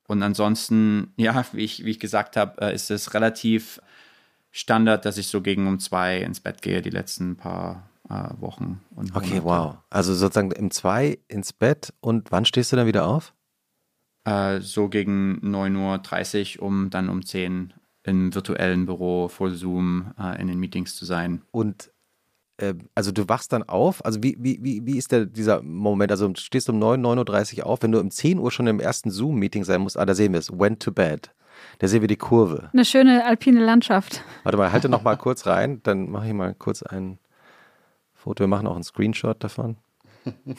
Und 0.07 0.23
ansonsten, 0.23 1.13
ja, 1.17 1.45
wie 1.53 1.65
ich, 1.65 1.85
wie 1.85 1.91
ich 1.91 2.01
gesagt 2.01 2.37
habe, 2.37 2.61
äh, 2.61 2.75
ist 2.75 2.91
es 2.91 3.15
relativ 3.15 3.81
Standard, 4.51 5.05
dass 5.05 5.17
ich 5.19 5.29
so 5.29 5.41
gegen 5.41 5.67
um 5.67 5.79
zwei 5.79 6.19
ins 6.19 6.41
Bett 6.41 6.63
gehe, 6.63 6.83
die 6.83 6.91
letzten 6.91 7.37
paar 7.37 7.89
äh, 8.09 8.29
Wochen. 8.39 8.81
Und 8.95 9.15
okay, 9.17 9.41
wow. 9.43 9.79
Also 9.89 10.15
sozusagen 10.15 10.53
um 10.53 10.71
zwei 10.71 11.19
ins 11.29 11.53
Bett 11.53 11.93
und 12.01 12.31
wann 12.31 12.45
stehst 12.45 12.73
du 12.73 12.77
dann 12.77 12.87
wieder 12.87 13.07
auf? 13.07 13.35
Äh, 14.25 14.61
so 14.61 14.89
gegen 14.89 15.41
9.30 15.43 16.59
Uhr, 16.59 16.67
um 16.67 16.91
dann 16.91 17.09
um 17.09 17.25
10 17.25 17.73
im 18.05 18.35
virtuellen 18.35 18.87
Büro 18.87 19.29
vor 19.29 19.51
Zoom 19.51 20.13
äh, 20.19 20.41
in 20.41 20.49
den 20.49 20.59
Meetings 20.59 20.97
zu 20.97 21.05
sein. 21.05 21.43
Und 21.51 21.92
äh, 22.63 22.75
also 22.95 23.11
du 23.11 23.29
wachst 23.29 23.53
dann 23.53 23.65
auf, 23.65 24.05
also 24.05 24.23
wie, 24.23 24.37
wie, 24.39 24.59
wie, 24.63 24.87
wie 24.87 24.97
ist 24.97 25.11
der, 25.13 25.27
dieser 25.27 25.63
Moment, 25.63 26.13
also 26.13 26.29
du 26.29 26.41
stehst 26.41 26.71
um 26.71 26.79
9, 26.79 27.05
9.30 27.05 27.59
Uhr 27.59 27.67
auf, 27.67 27.83
wenn 27.83 27.93
du 27.93 28.01
um 28.01 28.11
10 28.11 28.39
Uhr 28.39 28.51
schon 28.51 28.67
im 28.69 28.81
ersten 28.81 29.11
Zoom-Meeting 29.11 29.65
sein 29.65 29.81
musst, 29.81 29.99
ah, 29.99 30.07
da 30.07 30.15
sehen 30.15 30.33
wir 30.33 30.39
es, 30.39 30.51
went 30.51 30.81
to 30.81 30.93
bed. 30.93 31.31
Da 31.79 31.89
sehen 31.89 32.01
wir 32.01 32.09
die 32.09 32.17
Kurve. 32.17 32.71
Eine 32.73 32.85
schöne 32.85 33.25
alpine 33.25 33.65
Landschaft. 33.65 34.23
Warte 34.45 34.59
mal, 34.59 34.73
halte 34.73 34.89
noch 34.89 35.03
mal 35.03 35.17
kurz 35.19 35.47
rein, 35.47 35.81
dann 35.83 36.09
mache 36.11 36.29
ich 36.29 36.33
mal 36.33 36.55
kurz 36.55 36.83
ein 36.83 37.19
Foto. 38.15 38.45
Wir 38.45 38.49
machen 38.49 38.67
auch 38.67 38.75
einen 38.75 38.85
Screenshot 38.85 39.43
davon. 39.43 39.77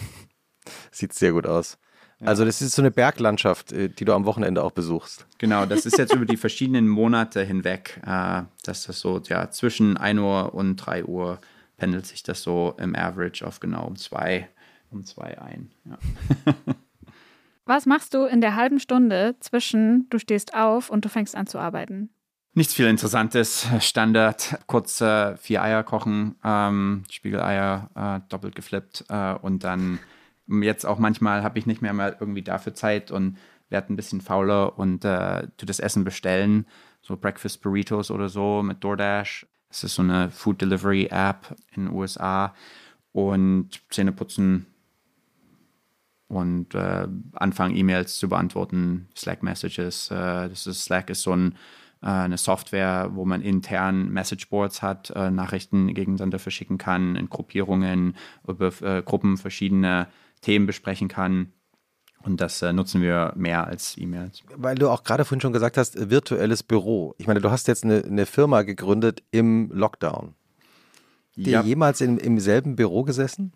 Sieht 0.91 1.13
sehr 1.13 1.31
gut 1.31 1.47
aus. 1.47 1.77
Also 2.19 2.45
das 2.45 2.61
ist 2.61 2.73
so 2.73 2.81
eine 2.81 2.91
Berglandschaft, 2.91 3.73
äh, 3.73 3.89
die 3.89 4.05
du 4.05 4.13
am 4.13 4.25
Wochenende 4.25 4.63
auch 4.63 4.71
besuchst. 4.71 5.25
Genau, 5.39 5.65
das 5.65 5.85
ist 5.85 5.97
jetzt 5.97 6.13
über 6.15 6.25
die 6.25 6.37
verschiedenen 6.37 6.87
Monate 6.87 7.43
hinweg, 7.43 7.99
äh, 8.05 8.43
dass 8.63 8.83
das 8.85 8.99
so 8.99 9.21
ja, 9.27 9.49
zwischen 9.49 9.97
1 9.97 10.19
Uhr 10.19 10.53
und 10.53 10.77
3 10.77 11.05
Uhr 11.05 11.39
pendelt 11.77 12.05
sich 12.05 12.23
das 12.23 12.43
so 12.43 12.75
im 12.77 12.95
Average 12.95 13.45
auf 13.45 13.59
genau 13.59 13.85
um 13.85 13.95
zwei, 13.95 14.49
um 14.89 15.03
zwei 15.03 15.39
ein. 15.39 15.71
Ja. 15.85 15.97
Was 17.65 17.85
machst 17.85 18.13
du 18.13 18.25
in 18.25 18.41
der 18.41 18.55
halben 18.55 18.79
Stunde 18.79 19.35
zwischen 19.39 20.09
du 20.09 20.19
stehst 20.19 20.53
auf 20.53 20.89
und 20.89 21.05
du 21.05 21.09
fängst 21.09 21.35
an 21.35 21.47
zu 21.47 21.59
arbeiten? 21.59 22.09
Nichts 22.55 22.73
viel 22.73 22.87
Interessantes. 22.87 23.67
Standard, 23.79 24.59
kurz 24.67 25.01
äh, 25.01 25.35
vier 25.37 25.63
Eier 25.63 25.83
kochen, 25.83 26.35
ähm, 26.43 27.03
Spiegeleier 27.09 27.89
äh, 27.95 28.29
doppelt 28.29 28.55
geflippt 28.55 29.05
äh, 29.09 29.33
und 29.33 29.63
dann 29.63 29.99
jetzt 30.47 30.85
auch 30.85 30.99
manchmal 30.99 31.41
habe 31.41 31.57
ich 31.57 31.65
nicht 31.65 31.81
mehr 31.81 31.93
mal 31.93 32.15
irgendwie 32.19 32.43
dafür 32.43 32.75
Zeit 32.75 33.09
und 33.09 33.37
werde 33.69 33.91
ein 33.91 33.95
bisschen 33.95 34.21
fauler 34.21 34.77
und 34.77 35.03
äh, 35.03 35.47
tu 35.57 35.65
das 35.65 35.79
Essen 35.79 36.03
bestellen, 36.03 36.67
so 37.01 37.17
Breakfast 37.17 37.61
Burritos 37.61 38.11
oder 38.11 38.29
so 38.29 38.61
mit 38.61 38.83
DoorDash. 38.83 39.47
Das 39.73 39.83
ist 39.83 39.95
so 39.95 40.03
eine 40.03 40.29
Food 40.29 40.61
Delivery 40.61 41.07
App 41.11 41.55
in 41.75 41.85
den 41.85 41.93
USA 41.93 42.53
und 43.11 43.81
Zähne 43.89 44.11
putzen, 44.11 44.67
und 46.33 46.73
äh, 46.73 47.07
anfangen, 47.33 47.75
E-Mails 47.75 48.17
zu 48.17 48.27
beantworten, 48.27 49.07
Slack-Messages. 49.15 50.11
Äh, 50.11 50.49
das 50.49 50.67
ist, 50.67 50.83
Slack 50.85 51.09
ist 51.09 51.21
so 51.21 51.35
ein, 51.35 51.53
äh, 52.01 52.07
eine 52.07 52.37
Software, 52.37 53.11
wo 53.13 53.25
man 53.25 53.41
intern 53.41 54.09
Messageboards 54.09 54.81
hat, 54.81 55.11
äh, 55.11 55.29
Nachrichten 55.29 55.93
gegeneinander 55.93 56.39
verschicken 56.39 56.77
kann, 56.77 57.15
in 57.15 57.29
Gruppierungen, 57.29 58.15
über 58.47 58.71
äh, 58.81 59.03
Gruppen 59.03 59.37
verschiedene 59.37 60.07
Themen 60.41 60.65
besprechen 60.65 61.07
kann. 61.07 61.53
Und 62.23 62.39
das 62.39 62.61
äh, 62.61 62.71
nutzen 62.71 63.01
wir 63.01 63.33
mehr 63.35 63.67
als 63.67 63.97
E-Mails. 63.97 64.43
Weil 64.55 64.75
du 64.75 64.89
auch 64.89 65.03
gerade 65.03 65.25
vorhin 65.25 65.41
schon 65.41 65.53
gesagt 65.53 65.77
hast, 65.77 66.09
virtuelles 66.09 66.63
Büro. 66.63 67.15
Ich 67.17 67.27
meine, 67.27 67.41
du 67.41 67.51
hast 67.51 67.67
jetzt 67.67 67.83
eine, 67.83 68.03
eine 68.03 68.25
Firma 68.25 68.61
gegründet 68.61 69.23
im 69.31 69.69
Lockdown. 69.73 70.33
Habt 71.35 71.47
ihr 71.47 71.61
jemals 71.61 71.99
in, 71.99 72.17
im 72.17 72.39
selben 72.39 72.75
Büro 72.75 73.03
gesessen? 73.03 73.53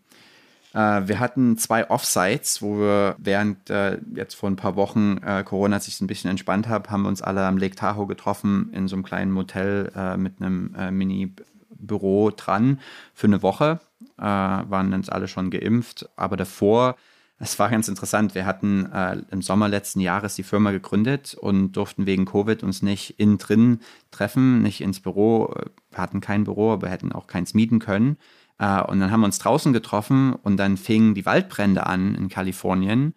Äh, 0.73 1.07
wir 1.07 1.19
hatten 1.19 1.57
zwei 1.57 1.89
Offsites, 1.89 2.61
wo 2.61 2.79
wir 2.79 3.15
während 3.19 3.69
äh, 3.69 3.99
jetzt 4.15 4.35
vor 4.35 4.49
ein 4.49 4.57
paar 4.57 4.75
Wochen 4.75 5.17
äh, 5.25 5.43
Corona 5.43 5.79
sich 5.79 5.99
ein 6.01 6.07
bisschen 6.07 6.29
entspannt 6.29 6.67
hat, 6.67 6.89
haben 6.89 7.03
wir 7.03 7.09
uns 7.09 7.21
alle 7.21 7.45
am 7.45 7.57
Lake 7.57 7.75
Tahoe 7.75 8.07
getroffen 8.07 8.71
in 8.73 8.87
so 8.87 8.95
einem 8.95 9.03
kleinen 9.03 9.31
Motel 9.31 9.91
äh, 9.95 10.17
mit 10.17 10.41
einem 10.41 10.75
Mini-Büro 10.91 12.31
dran 12.31 12.79
für 13.13 13.27
eine 13.27 13.41
Woche. 13.41 13.79
Waren 14.17 14.93
uns 14.93 15.09
alle 15.09 15.27
schon 15.27 15.51
geimpft, 15.51 16.09
aber 16.15 16.37
davor 16.37 16.95
es 17.39 17.59
war 17.59 17.69
ganz 17.69 17.87
interessant. 17.87 18.33
Wir 18.33 18.45
hatten 18.45 18.91
äh, 18.91 19.21
im 19.29 19.41
Sommer 19.41 19.67
letzten 19.67 19.99
Jahres 19.99 20.35
die 20.35 20.43
Firma 20.43 20.71
gegründet 20.71 21.35
und 21.35 21.73
durften 21.73 22.07
wegen 22.07 22.25
Covid 22.25 22.63
uns 22.63 22.81
nicht 22.81 23.19
innen 23.19 23.37
drin 23.37 23.79
treffen, 24.09 24.63
nicht 24.63 24.81
ins 24.81 24.99
Büro. 24.99 25.53
Wir 25.91 25.99
hatten 25.99 26.19
kein 26.19 26.45
Büro, 26.45 26.71
aber 26.73 26.89
hätten 26.89 27.11
auch 27.11 27.27
keins 27.27 27.53
mieten 27.53 27.79
können. 27.79 28.17
Äh, 28.59 28.81
und 28.83 28.99
dann 28.99 29.11
haben 29.11 29.21
wir 29.21 29.25
uns 29.25 29.39
draußen 29.39 29.73
getroffen 29.73 30.33
und 30.33 30.57
dann 30.57 30.77
fingen 30.77 31.13
die 31.13 31.25
Waldbrände 31.25 31.85
an 31.85 32.15
in 32.15 32.29
Kalifornien. 32.29 33.05
Mhm. 33.05 33.13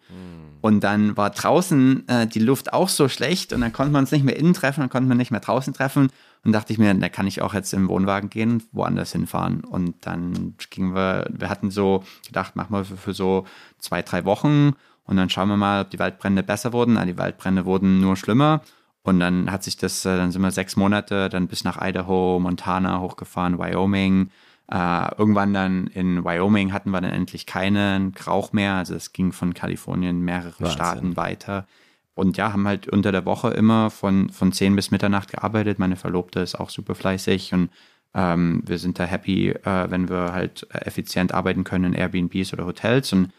Und 0.61 0.83
dann 0.83 1.17
war 1.17 1.31
draußen 1.31 2.07
äh, 2.07 2.27
die 2.27 2.39
Luft 2.39 2.73
auch 2.73 2.89
so 2.89 3.07
schlecht 3.09 3.51
und 3.51 3.61
dann 3.61 3.73
konnte 3.73 3.91
man 3.91 4.03
uns 4.03 4.11
nicht 4.11 4.23
mehr 4.23 4.37
innen 4.37 4.53
treffen, 4.53 4.81
dann 4.81 4.89
konnte 4.89 5.09
man 5.09 5.17
nicht 5.17 5.31
mehr 5.31 5.39
draußen 5.39 5.73
treffen. 5.73 6.09
Und 6.43 6.53
dachte 6.53 6.73
ich 6.73 6.79
mir, 6.79 6.91
da 6.93 7.09
kann 7.09 7.27
ich 7.27 7.41
auch 7.43 7.53
jetzt 7.53 7.71
im 7.73 7.87
Wohnwagen 7.87 8.29
gehen 8.29 8.53
und 8.53 8.63
woanders 8.71 9.11
hinfahren. 9.11 9.63
Und 9.63 10.07
dann 10.07 10.55
gingen 10.71 10.95
wir, 10.95 11.27
wir 11.31 11.49
hatten 11.49 11.69
so 11.69 12.03
gedacht, 12.25 12.55
machen 12.55 12.73
wir 12.73 12.83
für, 12.83 12.97
für 12.97 13.13
so 13.13 13.45
zwei, 13.77 14.01
drei 14.01 14.25
Wochen 14.25 14.73
und 15.03 15.17
dann 15.17 15.29
schauen 15.29 15.49
wir 15.49 15.57
mal, 15.57 15.81
ob 15.81 15.89
die 15.89 15.99
Waldbrände 15.99 16.41
besser 16.41 16.73
wurden. 16.73 16.93
Na, 16.93 17.05
die 17.05 17.17
Waldbrände 17.17 17.65
wurden 17.65 17.99
nur 17.99 18.15
schlimmer. 18.15 18.61
Und 19.03 19.19
dann 19.19 19.51
hat 19.51 19.63
sich 19.63 19.77
das, 19.77 20.05
äh, 20.05 20.15
dann 20.15 20.31
sind 20.31 20.41
wir 20.41 20.51
sechs 20.51 20.75
Monate 20.75 21.27
dann 21.29 21.47
bis 21.47 21.63
nach 21.63 21.77
Idaho, 21.81 22.39
Montana 22.39 22.99
hochgefahren, 23.01 23.57
Wyoming. 23.57 24.29
Äh, 24.71 25.15
irgendwann 25.17 25.53
dann 25.53 25.87
in 25.87 26.23
Wyoming 26.23 26.71
hatten 26.71 26.91
wir 26.91 27.01
dann 27.01 27.11
endlich 27.11 27.45
keinen 27.45 28.13
Rauch 28.25 28.53
mehr. 28.53 28.75
Also 28.75 28.95
es 28.95 29.11
ging 29.11 29.33
von 29.33 29.53
Kalifornien 29.53 30.21
mehrere 30.21 30.59
Wahnsinn. 30.59 30.71
Staaten 30.71 31.17
weiter. 31.17 31.67
Und 32.13 32.37
ja, 32.37 32.53
haben 32.53 32.67
halt 32.67 32.87
unter 32.87 33.11
der 33.11 33.25
Woche 33.25 33.49
immer 33.49 33.89
von, 33.89 34.29
von 34.29 34.53
10 34.53 34.75
bis 34.75 34.91
Mitternacht 34.91 35.31
gearbeitet. 35.31 35.79
Meine 35.79 35.97
Verlobte 35.97 36.39
ist 36.39 36.55
auch 36.55 36.69
super 36.69 36.95
fleißig 36.95 37.53
und 37.53 37.69
ähm, 38.13 38.61
wir 38.65 38.77
sind 38.77 38.99
da 38.99 39.05
happy, 39.05 39.49
äh, 39.49 39.89
wenn 39.89 40.09
wir 40.09 40.33
halt 40.33 40.67
effizient 40.71 41.33
arbeiten 41.33 41.63
können 41.63 41.93
in 41.93 41.93
Airbnbs 41.93 42.53
oder 42.53 42.65
Hotels. 42.65 43.11
Und 43.13 43.31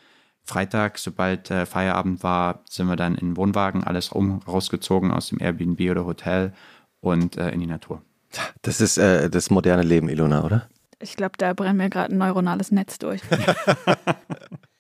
Freitag, 0.45 0.99
sobald 0.99 1.51
äh, 1.51 1.67
Feierabend 1.67 2.23
war, 2.23 2.63
sind 2.69 2.89
wir 2.89 2.97
dann 2.97 3.15
in 3.15 3.31
den 3.31 3.37
Wohnwagen, 3.37 3.85
alles 3.85 4.15
rum, 4.15 4.41
rausgezogen 4.47 5.11
aus 5.11 5.29
dem 5.29 5.41
Airbnb 5.41 5.81
oder 5.91 6.05
Hotel 6.05 6.53
und 7.01 7.37
äh, 7.37 7.51
in 7.51 7.61
die 7.61 7.67
Natur. 7.67 8.03
Das 8.63 8.81
ist 8.81 8.99
äh, 8.99 9.31
das 9.31 9.51
moderne 9.51 9.83
Leben, 9.83 10.09
Ilona, 10.09 10.43
oder? 10.43 10.69
Ich 11.03 11.17
glaube, 11.17 11.35
da 11.37 11.53
brennt 11.53 11.79
mir 11.79 11.91
gerade 11.91 12.15
ein 12.15 12.19
neuronales 12.19 12.71
Netz 12.71 12.99
durch. 12.99 13.21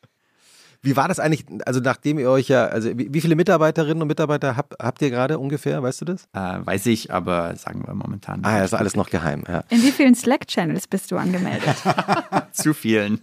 Wie 0.84 0.96
war 0.96 1.06
das 1.06 1.20
eigentlich, 1.20 1.46
also 1.64 1.78
nachdem 1.78 2.18
ihr 2.18 2.28
euch 2.28 2.48
ja, 2.48 2.66
also 2.66 2.90
wie, 2.98 3.14
wie 3.14 3.20
viele 3.20 3.36
Mitarbeiterinnen 3.36 4.02
und 4.02 4.08
Mitarbeiter 4.08 4.56
habt, 4.56 4.74
habt 4.82 5.00
ihr 5.00 5.10
gerade 5.10 5.38
ungefähr, 5.38 5.80
weißt 5.80 6.00
du 6.00 6.04
das? 6.06 6.24
Äh, 6.32 6.66
weiß 6.66 6.86
ich, 6.86 7.12
aber 7.12 7.54
sagen 7.54 7.86
wir 7.86 7.94
momentan. 7.94 8.44
Ah, 8.44 8.58
ja, 8.58 8.64
ist 8.64 8.74
alles 8.74 8.96
noch 8.96 9.08
geheim. 9.08 9.44
Ja. 9.46 9.62
In 9.68 9.80
wie 9.80 9.92
vielen 9.92 10.16
Slack-Channels 10.16 10.88
bist 10.88 11.12
du 11.12 11.18
angemeldet? 11.18 11.76
Zu 12.52 12.74
vielen. 12.74 13.20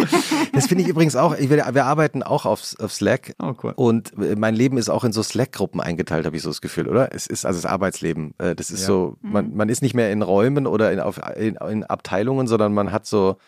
das 0.52 0.66
finde 0.66 0.84
ich 0.84 0.90
übrigens 0.90 1.16
auch, 1.16 1.34
ich, 1.34 1.48
wir, 1.48 1.64
wir 1.72 1.86
arbeiten 1.86 2.22
auch 2.22 2.44
auf, 2.44 2.74
auf 2.78 2.92
Slack 2.92 3.34
oh, 3.38 3.54
cool. 3.62 3.72
und 3.76 4.12
mein 4.38 4.54
Leben 4.54 4.76
ist 4.76 4.90
auch 4.90 5.04
in 5.04 5.12
so 5.12 5.22
Slack-Gruppen 5.22 5.80
eingeteilt, 5.80 6.26
habe 6.26 6.36
ich 6.36 6.42
so 6.42 6.50
das 6.50 6.60
Gefühl, 6.60 6.88
oder? 6.88 7.14
Es 7.14 7.26
ist 7.26 7.46
also 7.46 7.58
das 7.58 7.70
Arbeitsleben. 7.70 8.34
Äh, 8.36 8.54
das 8.54 8.70
ist 8.70 8.82
ja. 8.82 8.86
so, 8.86 9.16
man, 9.22 9.48
mhm. 9.48 9.56
man 9.56 9.68
ist 9.70 9.80
nicht 9.80 9.94
mehr 9.94 10.12
in 10.12 10.20
Räumen 10.20 10.66
oder 10.66 10.92
in, 10.92 11.00
auf, 11.00 11.18
in, 11.36 11.54
in 11.54 11.84
Abteilungen, 11.84 12.46
sondern 12.46 12.74
man 12.74 12.92
hat 12.92 13.06
so 13.06 13.38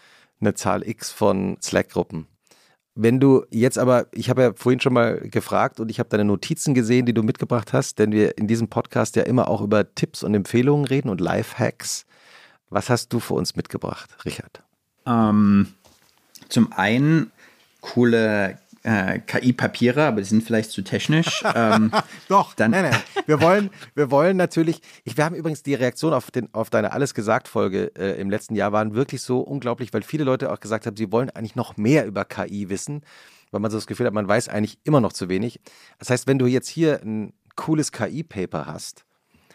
eine 0.40 0.54
Zahl 0.54 0.82
X 0.88 1.10
von 1.10 1.58
Slack-Gruppen. 1.60 2.26
Wenn 2.94 3.20
du 3.20 3.44
jetzt 3.50 3.79
aber, 3.79 4.07
ich 4.12 4.29
habe 4.31 4.42
ja 4.42 4.53
vorhin 4.55 4.81
schon 4.81 4.92
mal 4.92 5.20
gefragt 5.20 5.81
und 5.81 5.90
ich 5.90 5.98
habe 5.98 6.09
deine 6.09 6.24
Notizen 6.24 6.74
gesehen, 6.74 7.07
die 7.07 7.14
du 7.14 7.22
mitgebracht 7.22 7.72
hast, 7.72 7.98
denn 7.98 8.12
wir 8.12 8.37
in 8.37 8.46
diesem 8.46 8.68
Podcast 8.68 9.16
ja 9.16 9.22
immer 9.22 9.48
auch 9.48 9.61
über 9.61 9.94
Tipps 9.94 10.22
und 10.22 10.35
Empfehlungen 10.35 10.85
reden 10.85 11.09
und 11.09 11.20
Lifehacks. 11.20 12.05
Was 12.68 12.90
hast 12.90 13.12
du 13.12 13.20
für 13.20 13.35
uns 13.35 13.57
mitgebracht, 13.57 14.16
Richard? 14.24 14.62
Ähm, 15.07 15.68
zum 16.48 16.72
einen 16.72 17.31
coole 17.81 18.59
äh, 18.82 19.18
KI-Papiere, 19.20 20.04
aber 20.04 20.20
die 20.20 20.26
sind 20.26 20.42
vielleicht 20.42 20.70
zu 20.70 20.82
technisch. 20.82 21.42
Ähm, 21.52 21.90
Doch, 22.28 22.54
dann 22.54 22.70
nein, 22.70 22.90
nein. 22.90 23.00
Wir 23.26 23.40
wollen, 23.40 23.70
wir 23.94 24.10
wollen 24.10 24.36
natürlich, 24.36 24.80
ich, 25.04 25.16
wir 25.16 25.24
haben 25.24 25.34
übrigens 25.34 25.62
die 25.62 25.74
Reaktion 25.74 26.12
auf, 26.12 26.30
den, 26.30 26.48
auf 26.54 26.70
deine 26.70 26.92
Alles 26.92 27.12
gesagt-Folge 27.12 27.92
äh, 27.96 28.20
im 28.20 28.30
letzten 28.30 28.54
Jahr 28.54 28.72
waren 28.72 28.94
wirklich 28.94 29.20
so 29.22 29.40
unglaublich, 29.40 29.92
weil 29.92 30.02
viele 30.02 30.22
Leute 30.24 30.52
auch 30.52 30.60
gesagt 30.60 30.86
haben, 30.86 30.96
sie 30.96 31.10
wollen 31.10 31.28
eigentlich 31.30 31.56
noch 31.56 31.76
mehr 31.76 32.06
über 32.06 32.24
KI 32.24 32.68
wissen, 32.68 33.02
weil 33.50 33.60
man 33.60 33.70
so 33.70 33.76
das 33.76 33.88
Gefühl 33.88 34.06
hat, 34.06 34.14
man 34.14 34.28
weiß 34.28 34.48
eigentlich 34.48 34.78
immer 34.84 35.00
noch 35.00 35.12
zu 35.12 35.28
wenig. 35.28 35.60
Das 35.98 36.10
heißt, 36.10 36.26
wenn 36.28 36.38
du 36.38 36.46
jetzt 36.46 36.68
hier 36.68 37.00
ein 37.02 37.32
cooles 37.56 37.90
KI-Paper 37.90 38.66
hast, 38.66 39.04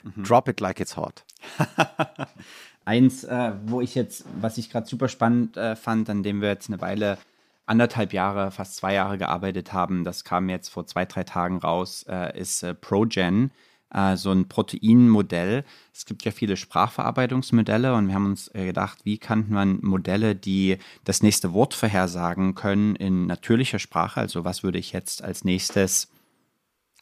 mhm. 0.04 0.24
drop 0.24 0.50
it 0.50 0.60
like 0.60 0.80
it's 0.80 0.98
hot. 0.98 1.24
Eins, 2.86 3.24
äh, 3.24 3.54
wo 3.66 3.82
ich 3.82 3.96
jetzt, 3.96 4.26
was 4.40 4.58
ich 4.58 4.70
gerade 4.70 4.86
super 4.86 5.08
spannend 5.08 5.56
äh, 5.56 5.76
fand, 5.76 6.10
an 6.10 6.24
dem 6.24 6.42
wir 6.42 6.50
jetzt 6.50 6.70
eine 6.70 6.82
Weile 6.82 7.18
anderthalb 7.66 8.14
Jahre, 8.14 8.52
fast 8.52 8.76
zwei 8.76 8.94
Jahre 8.94 9.18
gearbeitet 9.18 9.74
haben, 9.74 10.04
das 10.04 10.24
kam 10.24 10.50
jetzt 10.50 10.70
vor 10.70 10.86
zwei, 10.86 11.06
drei 11.06 11.24
Tagen 11.24 11.58
raus, 11.58 12.04
äh, 12.08 12.38
ist 12.40 12.64
äh, 12.64 12.74
ProGen, 12.74 13.52
äh, 13.94 14.18
so 14.18 14.32
ein 14.32 14.48
Proteinmodell. 14.48 15.64
Es 15.94 16.06
gibt 16.06 16.26
ja 16.26 16.32
viele 16.32 16.58
Sprachverarbeitungsmodelle 16.58 17.96
und 17.96 18.08
wir 18.08 18.16
haben 18.16 18.26
uns 18.26 18.50
äh, 18.54 18.66
gedacht, 18.66 19.00
wie 19.04 19.18
kann 19.18 19.46
man 19.50 19.80
Modelle, 19.82 20.36
die 20.36 20.78
das 21.04 21.24
nächste 21.24 21.54
Wort 21.54 21.74
vorhersagen 21.74 22.56
können 22.56 22.96
in 22.96 23.26
natürlicher 23.26 23.80
Sprache, 23.80 24.20
also 24.20 24.44
was 24.44 24.64
würde 24.64 24.78
ich 24.78 24.92
jetzt 24.92 25.24
als 25.24 25.44
nächstes 25.44 26.10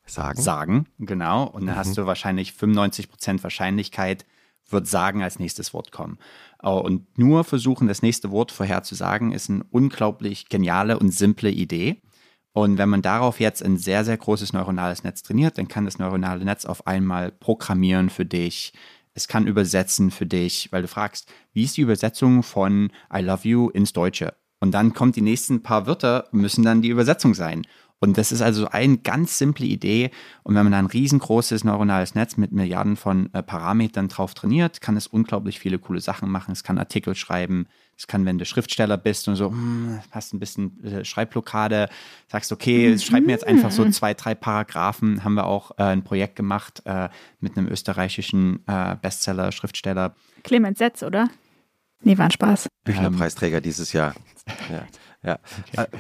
sagen? 0.05 0.41
Sagen, 0.41 0.87
genau. 0.99 1.45
Und 1.45 1.65
dann 1.65 1.75
mhm. 1.75 1.79
hast 1.79 1.97
du 1.97 2.05
wahrscheinlich 2.05 2.51
95% 2.51 3.43
Wahrscheinlichkeit, 3.43 4.25
wird 4.69 4.87
sagen 4.87 5.23
als 5.23 5.39
nächstes 5.39 5.73
Wort 5.73 5.91
kommen. 5.91 6.17
Äh, 6.63 6.69
und 6.69 7.17
nur 7.17 7.43
versuchen, 7.43 7.87
das 7.87 8.01
nächste 8.01 8.31
Wort 8.31 8.51
vorherzusagen, 8.51 9.31
ist 9.31 9.49
eine 9.49 9.63
unglaublich 9.69 10.49
geniale 10.49 10.97
und 10.97 11.11
simple 11.11 11.51
Idee. 11.51 12.01
Und 12.53 12.77
wenn 12.77 12.89
man 12.89 13.01
darauf 13.01 13.39
jetzt 13.39 13.63
ein 13.63 13.77
sehr, 13.77 14.05
sehr 14.05 14.17
großes 14.17 14.53
neuronales 14.53 15.03
Netz 15.03 15.23
trainiert, 15.23 15.57
dann 15.57 15.67
kann 15.67 15.85
das 15.85 15.97
neuronale 15.97 16.45
Netz 16.45 16.65
auf 16.65 16.85
einmal 16.85 17.31
programmieren 17.31 18.09
für 18.09 18.25
dich. 18.25 18.73
Es 19.15 19.27
kann 19.27 19.47
übersetzen 19.47 20.11
für 20.11 20.25
dich, 20.25 20.71
weil 20.71 20.83
du 20.83 20.87
fragst, 20.87 21.31
wie 21.53 21.63
ist 21.63 21.77
die 21.77 21.81
Übersetzung 21.81 22.43
von 22.43 22.91
I 23.13 23.21
love 23.21 23.47
you 23.47 23.69
ins 23.69 23.93
Deutsche? 23.93 24.35
Und 24.59 24.71
dann 24.71 24.93
kommt 24.93 25.15
die 25.15 25.21
nächsten 25.21 25.61
paar 25.61 25.87
Wörter, 25.87 26.29
müssen 26.31 26.63
dann 26.63 26.81
die 26.81 26.89
Übersetzung 26.89 27.33
sein. 27.33 27.67
Und 28.03 28.17
das 28.17 28.33
ist 28.33 28.41
also 28.41 28.67
eine 28.67 28.97
ganz 28.97 29.37
simple 29.37 29.65
Idee. 29.65 30.11
Und 30.43 30.55
wenn 30.55 30.63
man 30.63 30.73
da 30.73 30.79
ein 30.79 30.87
riesengroßes 30.87 31.63
neuronales 31.63 32.15
Netz 32.15 32.35
mit 32.35 32.51
Milliarden 32.51 32.97
von 32.97 33.33
äh, 33.33 33.41
Parametern 33.41 34.09
drauf 34.09 34.33
trainiert, 34.33 34.81
kann 34.81 34.97
es 34.97 35.07
unglaublich 35.07 35.57
viele 35.57 35.79
coole 35.79 36.01
Sachen 36.01 36.29
machen. 36.29 36.51
Es 36.51 36.65
kann 36.65 36.77
Artikel 36.77 37.15
schreiben. 37.15 37.65
Es 37.97 38.05
kann, 38.05 38.25
wenn 38.25 38.37
du 38.37 38.43
Schriftsteller 38.43 38.97
bist 38.97 39.29
und 39.29 39.37
so, 39.37 39.51
hm, 39.51 40.01
hast 40.11 40.33
ein 40.33 40.41
bisschen 40.41 40.83
äh, 40.83 41.05
Schreibblockade, 41.05 41.87
sagst, 42.29 42.51
okay, 42.51 42.89
mhm. 42.89 42.99
schreib 42.99 43.25
mir 43.25 43.31
jetzt 43.31 43.47
einfach 43.47 43.71
so 43.71 43.89
zwei, 43.89 44.13
drei 44.13 44.35
Paragraphen. 44.35 45.23
Haben 45.23 45.35
wir 45.35 45.45
auch 45.45 45.71
äh, 45.77 45.83
ein 45.83 46.03
Projekt 46.03 46.35
gemacht 46.35 46.81
äh, 46.83 47.07
mit 47.39 47.57
einem 47.57 47.69
österreichischen 47.69 48.67
äh, 48.67 48.97
Bestseller-Schriftsteller. 49.01 50.13
Clemens 50.43 50.79
Setz, 50.79 51.03
oder? 51.03 51.29
Nee, 52.01 52.17
war 52.17 52.25
ein 52.25 52.31
Spaß. 52.31 52.67
Büchnerpreisträger 52.83 53.57
ähm, 53.59 53.63
dieses 53.63 53.93
Jahr. 53.93 54.13
Ja. 54.69 54.87
ja. 55.23 55.39
Okay. 55.73 55.99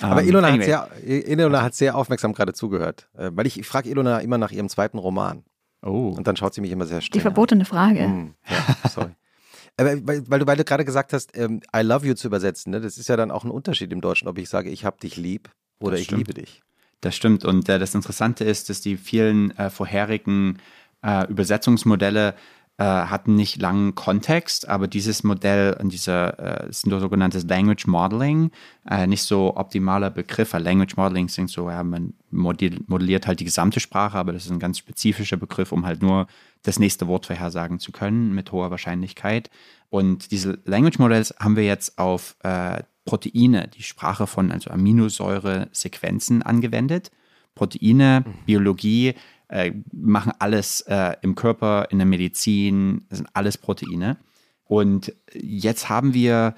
Aber 0.00 0.22
Ähm, 0.22 0.28
Ilona, 0.28 0.48
anyway. 0.48 0.72
hat, 0.72 0.90
sehr, 1.04 1.28
Ilona 1.28 1.62
hat 1.62 1.74
sehr 1.74 1.96
aufmerksam 1.96 2.32
gerade 2.32 2.52
zugehört. 2.52 3.08
Äh, 3.16 3.30
weil 3.34 3.46
ich, 3.46 3.66
frage 3.66 3.88
Ilona 3.88 4.18
immer 4.20 4.38
nach 4.38 4.50
ihrem 4.52 4.68
zweiten 4.68 4.98
Roman. 4.98 5.44
Oh. 5.82 6.14
Und 6.16 6.26
dann 6.26 6.36
schaut 6.36 6.54
sie 6.54 6.60
mich 6.60 6.70
immer 6.70 6.86
sehr 6.86 7.00
streng 7.00 7.12
Die 7.18 7.20
verbotene 7.20 7.64
Frage. 7.64 8.00
Hm, 8.04 8.34
ja, 8.48 8.88
sorry. 8.88 9.10
Aber 9.76 10.06
weil, 10.06 10.22
weil, 10.30 10.38
du, 10.38 10.46
weil 10.46 10.56
du 10.56 10.64
gerade 10.64 10.84
gesagt 10.84 11.12
hast, 11.12 11.36
ähm, 11.36 11.60
I 11.76 11.80
love 11.80 12.06
you 12.06 12.14
zu 12.14 12.28
übersetzen, 12.28 12.70
ne? 12.70 12.80
das 12.80 12.96
ist 12.96 13.08
ja 13.08 13.16
dann 13.16 13.30
auch 13.32 13.44
ein 13.44 13.50
Unterschied 13.50 13.92
im 13.92 14.00
Deutschen, 14.00 14.28
ob 14.28 14.38
ich 14.38 14.48
sage, 14.48 14.70
ich 14.70 14.84
hab 14.84 15.00
dich 15.00 15.16
lieb 15.16 15.50
oder 15.80 15.92
Das 15.92 16.00
ich 16.00 16.06
stimmt. 16.06 16.18
liebe 16.28 16.34
dich. 16.34 16.62
Das 17.00 17.14
stimmt. 17.16 17.44
Und 17.44 17.68
äh, 17.68 17.78
das 17.78 17.94
Interessante 17.94 18.44
ist, 18.44 18.70
dass 18.70 18.80
die 18.80 18.96
vielen 18.96 19.50
äh, 19.58 19.70
vorherigen 19.70 20.58
äh, 21.02 21.26
Übersetzungsmodelle 21.28 22.34
äh, 22.76 22.84
hatten 22.84 23.36
nicht 23.36 23.60
langen 23.60 23.94
Kontext, 23.94 24.68
aber 24.68 24.88
dieses 24.88 25.22
Modell 25.22 25.76
und 25.80 25.92
dieser 25.92 26.64
äh, 26.66 26.70
ist 26.70 26.86
ein 26.86 27.00
sogenanntes 27.00 27.44
Language 27.44 27.86
Modeling, 27.86 28.50
äh, 28.90 29.06
nicht 29.06 29.22
so 29.22 29.56
optimaler 29.56 30.10
Begriff, 30.10 30.52
weil 30.52 30.62
Language 30.62 30.96
Modeling 30.96 31.28
sind 31.28 31.50
so, 31.50 31.70
ja, 31.70 31.84
man 31.84 32.14
modell- 32.32 32.82
modelliert 32.88 33.26
halt 33.26 33.38
die 33.38 33.44
gesamte 33.44 33.78
Sprache, 33.78 34.18
aber 34.18 34.32
das 34.32 34.46
ist 34.46 34.50
ein 34.50 34.58
ganz 34.58 34.78
spezifischer 34.78 35.36
Begriff, 35.36 35.70
um 35.70 35.86
halt 35.86 36.02
nur 36.02 36.26
das 36.62 36.78
nächste 36.78 37.06
Wort 37.06 37.26
vorhersagen 37.26 37.78
zu 37.78 37.92
können 37.92 38.34
mit 38.34 38.50
hoher 38.50 38.70
Wahrscheinlichkeit. 38.70 39.50
Und 39.90 40.32
diese 40.32 40.58
Language 40.64 40.98
Models 40.98 41.34
haben 41.38 41.54
wir 41.54 41.64
jetzt 41.64 41.98
auf 41.98 42.34
äh, 42.42 42.82
Proteine, 43.04 43.68
die 43.68 43.82
Sprache 43.82 44.26
von 44.26 44.50
also 44.50 44.70
Aminosäure-Sequenzen 44.70 46.42
angewendet. 46.42 47.12
Proteine, 47.54 48.24
Biologie 48.46 49.14
äh, 49.48 49.72
machen 49.92 50.32
alles 50.38 50.82
äh, 50.82 51.16
im 51.22 51.34
Körper, 51.34 51.88
in 51.90 51.98
der 51.98 52.06
Medizin, 52.06 53.06
das 53.08 53.18
sind 53.18 53.28
alles 53.32 53.58
Proteine. 53.58 54.16
Und 54.64 55.12
jetzt 55.34 55.88
haben 55.88 56.14
wir 56.14 56.54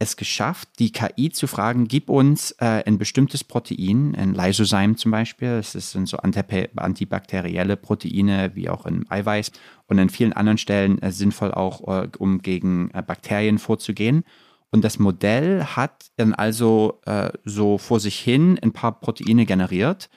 es 0.00 0.16
geschafft, 0.16 0.68
die 0.78 0.92
KI 0.92 1.30
zu 1.30 1.48
fragen, 1.48 1.88
gib 1.88 2.08
uns 2.08 2.52
äh, 2.60 2.84
ein 2.86 2.98
bestimmtes 2.98 3.42
Protein, 3.42 4.14
ein 4.14 4.32
Lysozyme 4.32 4.94
zum 4.94 5.10
Beispiel, 5.10 5.56
das 5.56 5.72
sind 5.72 6.08
so 6.08 6.18
antibakterielle 6.18 7.76
Proteine, 7.76 8.52
wie 8.54 8.68
auch 8.68 8.86
im 8.86 9.04
Eiweiß 9.08 9.50
und 9.86 9.98
an 9.98 10.08
vielen 10.08 10.32
anderen 10.32 10.58
Stellen 10.58 11.02
äh, 11.02 11.10
sinnvoll 11.10 11.52
auch, 11.52 11.88
äh, 11.88 12.08
um 12.18 12.42
gegen 12.42 12.90
äh, 12.92 13.02
Bakterien 13.02 13.58
vorzugehen. 13.58 14.24
Und 14.70 14.84
das 14.84 14.98
Modell 15.00 15.64
hat 15.64 16.10
dann 16.16 16.34
also 16.34 17.00
äh, 17.06 17.30
so 17.44 17.78
vor 17.78 17.98
sich 17.98 18.18
hin 18.20 18.58
ein 18.62 18.72
paar 18.72 19.00
Proteine 19.00 19.46
generiert. 19.46 20.10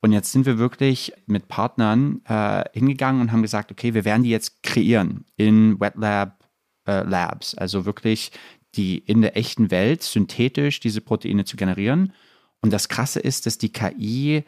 Und 0.00 0.12
jetzt 0.12 0.32
sind 0.32 0.46
wir 0.46 0.58
wirklich 0.58 1.12
mit 1.26 1.48
Partnern 1.48 2.20
äh, 2.24 2.64
hingegangen 2.72 3.20
und 3.20 3.32
haben 3.32 3.42
gesagt, 3.42 3.72
okay, 3.72 3.94
wir 3.94 4.04
werden 4.04 4.22
die 4.22 4.30
jetzt 4.30 4.62
kreieren 4.62 5.24
in 5.36 5.80
Wet 5.80 5.96
Lab 5.96 6.48
äh, 6.86 7.02
Labs. 7.02 7.54
Also 7.54 7.84
wirklich 7.84 8.30
die 8.74 8.98
in 8.98 9.22
der 9.22 9.36
echten 9.36 9.70
Welt 9.70 10.02
synthetisch 10.02 10.78
diese 10.80 11.00
Proteine 11.00 11.44
zu 11.44 11.56
generieren. 11.56 12.12
Und 12.60 12.72
das 12.72 12.88
Krasse 12.88 13.20
ist, 13.20 13.46
dass 13.46 13.58
die 13.58 13.72
KI 13.72 14.44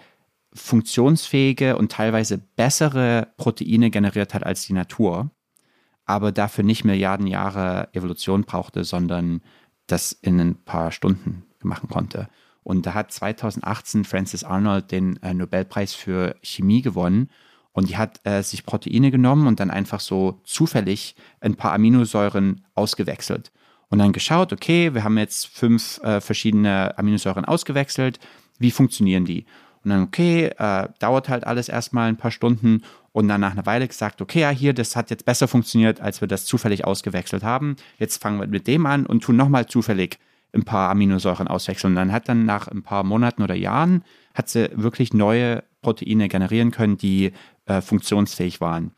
funktionsfähige 0.52 1.76
und 1.76 1.92
teilweise 1.92 2.38
bessere 2.38 3.28
Proteine 3.36 3.90
generiert 3.90 4.34
hat 4.34 4.44
als 4.44 4.66
die 4.66 4.72
Natur, 4.72 5.30
aber 6.04 6.32
dafür 6.32 6.64
nicht 6.64 6.84
Milliarden 6.84 7.26
Jahre 7.26 7.88
Evolution 7.92 8.42
brauchte, 8.42 8.84
sondern 8.84 9.42
das 9.86 10.12
in 10.12 10.40
ein 10.40 10.56
paar 10.64 10.90
Stunden 10.90 11.44
machen 11.62 11.88
konnte. 11.88 12.28
Und 12.62 12.87
da 12.87 12.94
hat 12.94 13.12
2018 13.12 14.05
Francis 14.05 14.44
Arnold 14.44 14.90
den 14.90 15.23
äh, 15.23 15.35
Nobelpreis 15.35 15.94
für 15.94 16.37
Chemie 16.42 16.83
gewonnen. 16.83 17.31
Und 17.73 17.88
die 17.88 17.96
hat 17.96 18.20
äh, 18.25 18.42
sich 18.42 18.64
Proteine 18.64 19.11
genommen 19.11 19.46
und 19.46 19.61
dann 19.61 19.70
einfach 19.70 20.01
so 20.01 20.40
zufällig 20.44 21.14
ein 21.40 21.55
paar 21.55 21.73
Aminosäuren 21.73 22.64
ausgewechselt. 22.75 23.53
Und 23.88 23.99
dann 23.99 24.12
geschaut, 24.12 24.53
okay, 24.53 24.94
wir 24.94 25.05
haben 25.05 25.18
jetzt 25.18 25.46
fünf 25.46 25.99
äh, 26.03 26.20
verschiedene 26.20 26.96
Aminosäuren 26.99 27.44
ausgewechselt. 27.44 28.18
Wie 28.59 28.70
funktionieren 28.70 29.25
die? 29.25 29.46
Und 29.83 29.90
dann, 29.90 30.03
okay, 30.03 30.46
äh, 30.59 30.88
dauert 30.99 31.29
halt 31.29 31.44
alles 31.44 31.68
erstmal 31.68 32.09
ein 32.09 32.16
paar 32.16 32.31
Stunden. 32.31 32.83
Und 33.12 33.29
dann 33.29 33.40
nach 33.40 33.53
einer 33.53 33.66
Weile 33.66 33.88
gesagt, 33.88 34.20
okay, 34.20 34.40
ja, 34.40 34.51
hier, 34.51 34.75
das 34.75 34.94
hat 34.94 35.11
jetzt 35.11 35.25
besser 35.25 35.49
funktioniert, 35.49 36.01
als 36.01 36.20
wir 36.20 36.29
das 36.29 36.44
zufällig 36.44 36.85
ausgewechselt 36.85 37.42
haben. 37.42 37.77
Jetzt 37.99 38.23
fangen 38.23 38.38
wir 38.38 38.46
mit 38.46 38.66
dem 38.66 38.87
an 38.87 39.07
und 39.07 39.25
tun 39.25 39.37
nochmal 39.37 39.66
zufällig 39.66 40.18
ein 40.54 40.64
paar 40.64 40.90
Aminosäuren 40.90 41.48
auswechseln. 41.48 41.92
Und 41.92 41.96
dann 41.96 42.12
hat 42.12 42.28
dann 42.28 42.44
nach 42.44 42.68
ein 42.68 42.82
paar 42.82 43.04
Monaten 43.04 43.42
oder 43.42 43.54
Jahren, 43.54 44.04
hat 44.34 44.48
sie 44.48 44.70
wirklich 44.74 45.12
neue 45.12 45.62
Proteine 45.82 46.28
generieren 46.28 46.70
können, 46.70 46.96
die 46.96 47.32
äh, 47.66 47.80
funktionsfähig 47.80 48.60
waren. 48.60 48.92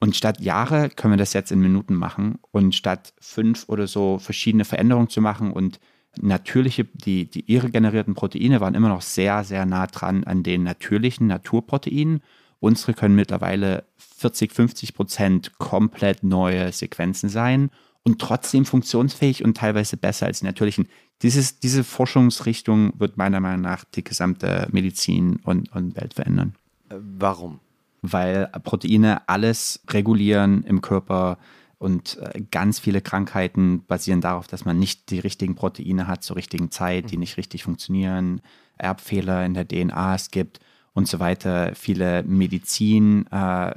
Und 0.00 0.14
statt 0.14 0.40
Jahre 0.40 0.90
können 0.90 1.14
wir 1.14 1.18
das 1.18 1.32
jetzt 1.32 1.50
in 1.50 1.60
Minuten 1.60 1.94
machen 1.94 2.38
und 2.52 2.74
statt 2.74 3.14
fünf 3.20 3.68
oder 3.68 3.86
so 3.86 4.18
verschiedene 4.18 4.64
Veränderungen 4.64 5.08
zu 5.08 5.20
machen 5.20 5.52
und 5.52 5.80
natürliche, 6.20 6.84
die, 6.84 7.28
die 7.28 7.40
ihre 7.50 7.70
generierten 7.70 8.14
Proteine 8.14 8.60
waren 8.60 8.74
immer 8.74 8.88
noch 8.88 9.02
sehr, 9.02 9.44
sehr 9.44 9.66
nah 9.66 9.86
dran 9.86 10.24
an 10.24 10.42
den 10.42 10.62
natürlichen 10.62 11.26
Naturproteinen. 11.26 12.22
Unsere 12.60 12.94
können 12.94 13.16
mittlerweile 13.16 13.84
40, 13.96 14.52
50 14.52 14.94
Prozent 14.94 15.58
komplett 15.58 16.22
neue 16.22 16.72
Sequenzen 16.72 17.28
sein 17.28 17.70
und 18.04 18.20
trotzdem 18.20 18.64
funktionsfähig 18.64 19.44
und 19.44 19.56
teilweise 19.56 19.96
besser 19.96 20.26
als 20.26 20.40
die 20.40 20.46
natürlichen. 20.46 20.88
Dieses, 21.22 21.58
diese 21.58 21.84
Forschungsrichtung 21.84 22.92
wird 22.98 23.16
meiner 23.16 23.40
Meinung 23.40 23.62
nach 23.62 23.84
die 23.84 24.04
gesamte 24.04 24.68
Medizin 24.70 25.40
und, 25.44 25.72
und 25.72 25.96
Welt 25.96 26.14
verändern 26.14 26.54
warum? 26.90 27.60
weil 28.02 28.46
Proteine 28.62 29.28
alles 29.28 29.80
regulieren 29.90 30.62
im 30.64 30.80
Körper 30.80 31.38
und 31.78 32.18
äh, 32.18 32.42
ganz 32.50 32.78
viele 32.78 33.00
Krankheiten 33.00 33.84
basieren 33.86 34.20
darauf, 34.20 34.46
dass 34.46 34.64
man 34.64 34.78
nicht 34.78 35.10
die 35.10 35.18
richtigen 35.18 35.54
Proteine 35.54 36.06
hat 36.06 36.22
zur 36.22 36.36
richtigen 36.36 36.70
Zeit, 36.70 37.10
die 37.10 37.16
nicht 37.16 37.36
richtig 37.36 37.64
funktionieren, 37.64 38.40
Erbfehler 38.78 39.44
in 39.44 39.54
der 39.54 39.66
DNA 39.66 40.14
es 40.14 40.30
gibt 40.30 40.60
und 40.92 41.06
so 41.06 41.20
weiter. 41.20 41.74
Viele 41.74 42.22
Medizin, 42.24 43.26
äh, 43.30 43.74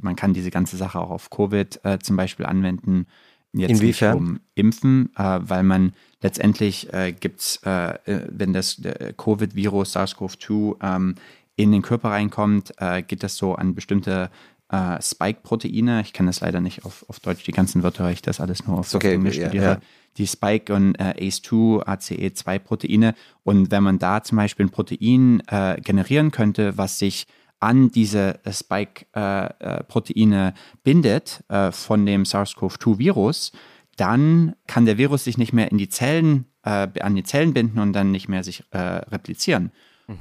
man 0.00 0.16
kann 0.16 0.34
diese 0.34 0.50
ganze 0.50 0.76
Sache 0.76 0.98
auch 0.98 1.10
auf 1.10 1.30
Covid 1.30 1.80
äh, 1.84 1.98
zum 1.98 2.16
Beispiel 2.16 2.46
anwenden. 2.46 3.06
Jetzt 3.52 3.80
Inwiefern? 3.80 4.18
Nicht 4.18 4.30
um 4.30 4.40
Impfen, 4.54 5.10
äh, 5.16 5.40
weil 5.42 5.62
man 5.62 5.92
letztendlich 6.22 6.92
äh, 6.92 7.12
gibt 7.12 7.40
es, 7.40 7.60
äh, 7.64 7.94
äh, 8.10 8.28
wenn 8.30 8.52
das 8.52 8.78
äh, 8.78 9.12
Covid-Virus 9.16 9.94
SARS-CoV-2 9.94 10.76
ähm, 10.82 11.14
in 11.56 11.72
den 11.72 11.82
Körper 11.82 12.10
reinkommt, 12.10 12.72
äh, 12.78 13.02
geht 13.02 13.22
das 13.22 13.36
so 13.36 13.54
an 13.54 13.74
bestimmte 13.74 14.30
äh, 14.70 15.02
Spike-Proteine. 15.02 16.00
Ich 16.00 16.14
kann 16.14 16.26
das 16.26 16.40
leider 16.40 16.60
nicht 16.60 16.86
auf, 16.86 17.04
auf 17.08 17.20
Deutsch, 17.20 17.44
die 17.44 17.52
ganzen 17.52 17.82
Wörter, 17.82 18.04
weil 18.04 18.14
ich 18.14 18.22
das 18.22 18.40
alles 18.40 18.66
nur 18.66 18.78
auf, 18.78 18.94
okay, 18.94 19.14
Englisch 19.14 19.36
studiere. 19.36 19.64
ja. 19.64 19.80
Die 20.18 20.26
Spike- 20.26 20.74
und 20.74 20.94
äh, 20.96 21.14
ACE2, 21.18 21.84
ACE2-Proteine. 21.84 23.14
Und 23.44 23.70
wenn 23.70 23.82
man 23.82 23.98
da 23.98 24.22
zum 24.22 24.36
Beispiel 24.36 24.66
ein 24.66 24.70
Protein 24.70 25.42
generieren 25.82 26.30
könnte, 26.30 26.76
was 26.76 26.98
sich 26.98 27.26
an 27.62 27.90
diese 27.90 28.44
äh, 28.44 28.52
Spike-Proteine 28.52 30.54
bindet 30.82 31.44
äh, 31.48 31.70
von 31.70 32.04
dem 32.04 32.24
SARS-CoV-2-Virus, 32.24 33.52
dann 33.96 34.56
kann 34.66 34.84
der 34.84 34.98
Virus 34.98 35.24
sich 35.24 35.38
nicht 35.38 35.52
mehr 35.52 35.70
in 35.70 35.78
die 35.78 35.88
Zellen, 35.88 36.46
äh, 36.64 36.88
an 37.00 37.14
die 37.14 37.22
Zellen 37.22 37.54
binden 37.54 37.78
und 37.78 37.92
dann 37.92 38.10
nicht 38.10 38.28
mehr 38.28 38.42
sich 38.42 38.64
äh, 38.70 38.78
replizieren. 38.78 39.70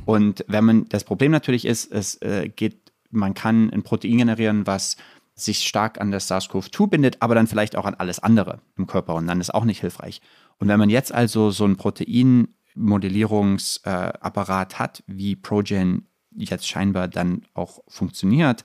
Und 0.06 0.46
wenn 0.48 0.64
man, 0.64 0.86
das 0.90 1.04
Problem 1.04 1.32
natürlich 1.32 1.66
ist, 1.66 1.92
es 1.92 2.22
äh, 2.22 2.48
geht, 2.48 2.94
man 3.10 3.34
kann 3.34 3.72
ein 3.72 3.82
Protein 3.84 4.20
generieren, 4.20 4.68
was 4.68 4.96
sich 5.34 5.68
stark 5.68 6.00
an 6.00 6.12
das 6.12 6.30
SARS-CoV-2 6.30 6.88
bindet, 6.88 7.18
aber 7.22 7.34
dann 7.36 7.48
vielleicht 7.48 7.76
auch 7.76 7.86
an 7.86 7.96
alles 7.96 8.20
andere 8.20 8.62
im 8.78 8.86
Körper 8.86 9.16
und 9.16 9.26
dann 9.26 9.42
ist 9.42 9.52
auch 9.54 9.66
nicht 9.66 9.82
hilfreich. 9.82 10.22
Und 10.60 10.68
wenn 10.68 10.80
man 10.80 10.92
jetzt 10.92 11.12
also 11.12 11.50
so 11.50 11.66
ein 11.66 11.78
Proteinmodellierungsapparat 11.78 14.74
äh, 14.74 14.76
hat, 14.78 15.04
wie 15.08 15.36
Progen 15.36 16.06
jetzt 16.36 16.68
scheinbar 16.68 17.08
dann 17.08 17.44
auch 17.54 17.80
funktioniert, 17.88 18.64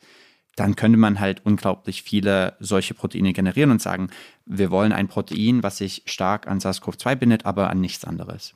dann 0.57 0.75
könnte 0.77 0.97
man 0.99 1.21
halt 1.21 1.45
unglaublich 1.45 2.03
viele 2.03 2.55
solche 2.61 2.95
Proteine 2.95 3.33
generieren 3.33 3.71
und 3.71 3.83
sagen, 3.83 4.09
wir 4.47 4.71
wollen 4.71 4.93
ein 4.93 5.09
Protein, 5.09 5.63
was 5.63 5.79
sich 5.79 6.03
stark 6.07 6.47
an 6.47 6.61
SARS-CoV-2 6.61 7.15
bindet, 7.17 7.45
aber 7.47 7.69
an 7.71 7.81
nichts 7.81 8.05
anderes. 8.05 8.55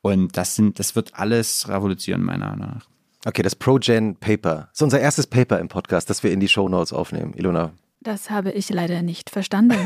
Und 0.00 0.36
das 0.36 0.54
sind, 0.54 0.78
das 0.78 0.96
wird 0.96 1.14
alles 1.14 1.68
revolutionieren, 1.68 2.24
meiner 2.24 2.50
Meinung 2.50 2.68
nach. 2.76 2.86
Okay, 3.26 3.42
das 3.42 3.56
ProGen 3.56 4.16
Paper. 4.16 4.68
Das 4.70 4.78
ist 4.78 4.82
unser 4.82 5.00
erstes 5.00 5.26
Paper 5.26 5.58
im 5.58 5.68
Podcast, 5.68 6.08
das 6.10 6.22
wir 6.22 6.30
in 6.30 6.40
die 6.40 6.48
Shownotes 6.48 6.92
aufnehmen. 6.92 7.32
Ilona, 7.34 7.72
Das 8.00 8.28
habe 8.30 8.52
ich 8.52 8.68
leider 8.70 9.00
nicht 9.02 9.30
verstanden. 9.30 9.78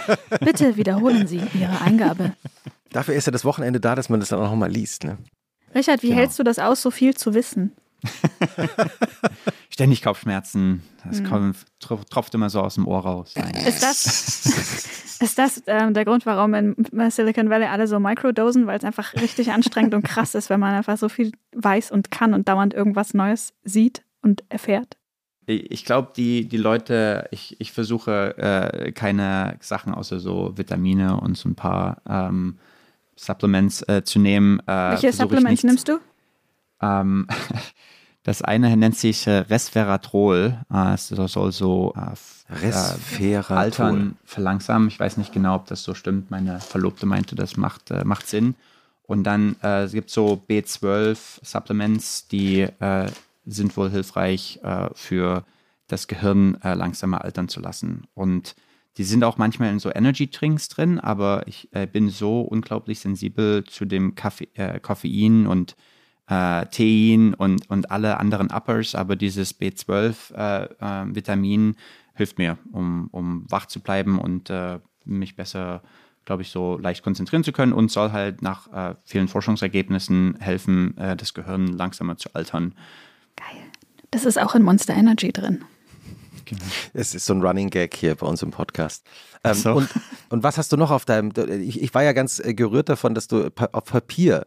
Bitte 0.40 0.76
wiederholen 0.76 1.26
Sie 1.26 1.42
Ihre 1.54 1.80
Eingabe. 1.82 2.32
dafür 2.90 3.14
ist 3.14 3.26
ja 3.26 3.32
das 3.32 3.44
Wochenende 3.44 3.80
da, 3.80 3.94
dass 3.94 4.08
man 4.08 4.20
das 4.20 4.30
dann 4.30 4.40
auch 4.40 4.50
nochmal 4.50 4.70
liest. 4.70 5.04
Ne? 5.04 5.18
Richard, 5.74 6.02
wie 6.02 6.08
Genau. 6.08 6.20
hältst 6.20 6.38
du 6.38 6.42
das 6.42 6.58
aus, 6.58 6.80
so 6.80 6.90
viel 6.90 7.14
zu 7.14 7.34
wissen? 7.34 7.72
Ständig 9.70 10.02
Kopfschmerzen, 10.02 10.82
das 11.04 11.22
kommt, 11.24 11.56
tro- 11.80 12.00
tropft 12.08 12.34
immer 12.34 12.48
so 12.50 12.60
aus 12.60 12.76
dem 12.76 12.86
Ohr 12.86 13.00
raus. 13.00 13.34
Nein. 13.36 13.54
Ist 13.66 13.82
das, 13.82 15.20
ist 15.20 15.38
das 15.38 15.62
ähm, 15.66 15.92
der 15.92 16.04
Grund, 16.04 16.24
warum 16.24 16.54
in 16.54 16.74
Silicon 17.10 17.50
Valley 17.50 17.66
alle 17.66 17.86
so 17.86 18.00
microdosen? 18.00 18.66
Weil 18.66 18.78
es 18.78 18.84
einfach 18.84 19.14
richtig 19.14 19.52
anstrengend 19.52 19.94
und 19.94 20.02
krass 20.02 20.34
ist, 20.34 20.48
wenn 20.50 20.60
man 20.60 20.74
einfach 20.74 20.96
so 20.96 21.08
viel 21.08 21.32
weiß 21.54 21.90
und 21.90 22.10
kann 22.10 22.32
und 22.32 22.48
dauernd 22.48 22.72
irgendwas 22.74 23.12
Neues 23.12 23.52
sieht 23.64 24.02
und 24.22 24.44
erfährt? 24.48 24.96
Ich 25.48 25.84
glaube, 25.84 26.12
die, 26.16 26.48
die 26.48 26.56
Leute, 26.56 27.28
ich, 27.30 27.60
ich 27.60 27.70
versuche 27.70 28.36
äh, 28.38 28.90
keine 28.92 29.56
Sachen 29.60 29.94
außer 29.94 30.18
so 30.18 30.56
Vitamine 30.56 31.20
und 31.20 31.36
so 31.36 31.48
ein 31.48 31.54
paar 31.54 32.02
ähm, 32.08 32.58
Supplements 33.14 33.82
äh, 33.82 34.02
zu 34.04 34.18
nehmen. 34.18 34.58
Äh, 34.66 34.90
Welche 34.90 35.12
Supplements 35.12 35.62
nimmst 35.62 35.88
du? 35.88 35.98
Ähm, 36.82 37.28
das 38.26 38.42
eine 38.42 38.76
nennt 38.76 38.96
sich 38.96 39.28
äh, 39.28 39.38
Resveratrol. 39.38 40.58
Äh, 40.68 40.94
es 40.94 41.08
soll 41.08 41.52
so 41.52 41.94
äh, 41.94 42.52
Resveratrol. 42.52 43.56
Altern 43.56 44.16
verlangsamen. 44.24 44.88
Ich 44.88 44.98
weiß 44.98 45.16
nicht 45.16 45.32
genau, 45.32 45.54
ob 45.54 45.66
das 45.66 45.84
so 45.84 45.94
stimmt. 45.94 46.28
Meine 46.28 46.58
Verlobte 46.58 47.06
meinte, 47.06 47.36
das 47.36 47.56
macht, 47.56 47.90
macht 48.04 48.26
Sinn. 48.26 48.56
Und 49.04 49.22
dann 49.22 49.54
äh, 49.62 49.84
es 49.84 49.92
gibt 49.92 50.10
so 50.10 50.42
B12-Supplements, 50.48 52.26
die 52.26 52.62
äh, 52.62 53.06
sind 53.46 53.76
wohl 53.76 53.90
hilfreich 53.90 54.58
äh, 54.64 54.88
für 54.94 55.44
das 55.86 56.08
Gehirn 56.08 56.60
äh, 56.64 56.74
langsamer 56.74 57.22
altern 57.22 57.48
zu 57.48 57.60
lassen. 57.60 58.08
Und 58.14 58.56
die 58.96 59.04
sind 59.04 59.22
auch 59.22 59.38
manchmal 59.38 59.70
in 59.70 59.78
so 59.78 59.94
Energy-Drinks 59.94 60.68
drin, 60.68 60.98
aber 60.98 61.46
ich 61.46 61.68
äh, 61.70 61.86
bin 61.86 62.08
so 62.08 62.40
unglaublich 62.40 62.98
sensibel 62.98 63.62
zu 63.62 63.84
dem 63.84 64.16
Kaffe 64.16 64.48
äh, 64.54 64.80
Koffein 64.80 65.46
und 65.46 65.76
Tein 66.26 67.34
und, 67.34 67.70
und 67.70 67.90
alle 67.90 68.18
anderen 68.18 68.50
Uppers, 68.50 68.96
aber 68.96 69.14
dieses 69.14 69.60
B12-Vitamin 69.60 71.76
hilft 72.14 72.38
mir, 72.38 72.58
um, 72.72 73.08
um 73.12 73.44
wach 73.48 73.66
zu 73.66 73.78
bleiben 73.80 74.18
und 74.18 74.50
mich 75.04 75.36
besser 75.36 75.82
glaube 76.26 76.42
ich, 76.42 76.50
so 76.50 76.76
leicht 76.76 77.02
konzentrieren 77.02 77.44
zu 77.44 77.52
können 77.52 77.72
und 77.72 77.90
soll 77.90 78.12
halt 78.12 78.42
nach 78.42 78.70
äh, 78.72 78.94
vielen 79.04 79.28
Forschungsergebnissen 79.28 80.36
helfen, 80.40 80.98
äh, 80.98 81.16
das 81.16 81.32
Gehirn 81.32 81.68
langsamer 81.68 82.18
zu 82.18 82.34
altern. 82.34 82.74
Geil. 83.36 83.62
Das 84.10 84.26
ist 84.26 84.38
auch 84.38 84.54
in 84.54 84.62
Monster 84.62 84.94
Energy 84.94 85.32
drin. 85.32 85.64
Genau. 86.44 86.64
Es 86.92 87.14
ist 87.14 87.26
so 87.26 87.34
ein 87.34 87.42
Running 87.42 87.70
Gag 87.70 87.94
hier 87.94 88.14
bei 88.14 88.26
uns 88.26 88.42
im 88.42 88.50
Podcast. 88.50 89.06
Ähm, 89.42 89.54
so. 89.54 89.72
und, 89.72 89.88
und, 90.28 90.42
was 90.42 90.58
hast 90.58 90.72
du 90.72 90.76
noch 90.76 90.90
auf 90.90 91.04
deinem, 91.04 91.32
ich, 91.62 91.82
ich 91.82 91.94
war 91.94 92.02
ja 92.02 92.12
ganz 92.12 92.40
äh, 92.40 92.54
gerührt 92.54 92.88
davon, 92.88 93.14
dass 93.14 93.28
du 93.28 93.50
auf 93.72 93.84
Papier 93.84 94.46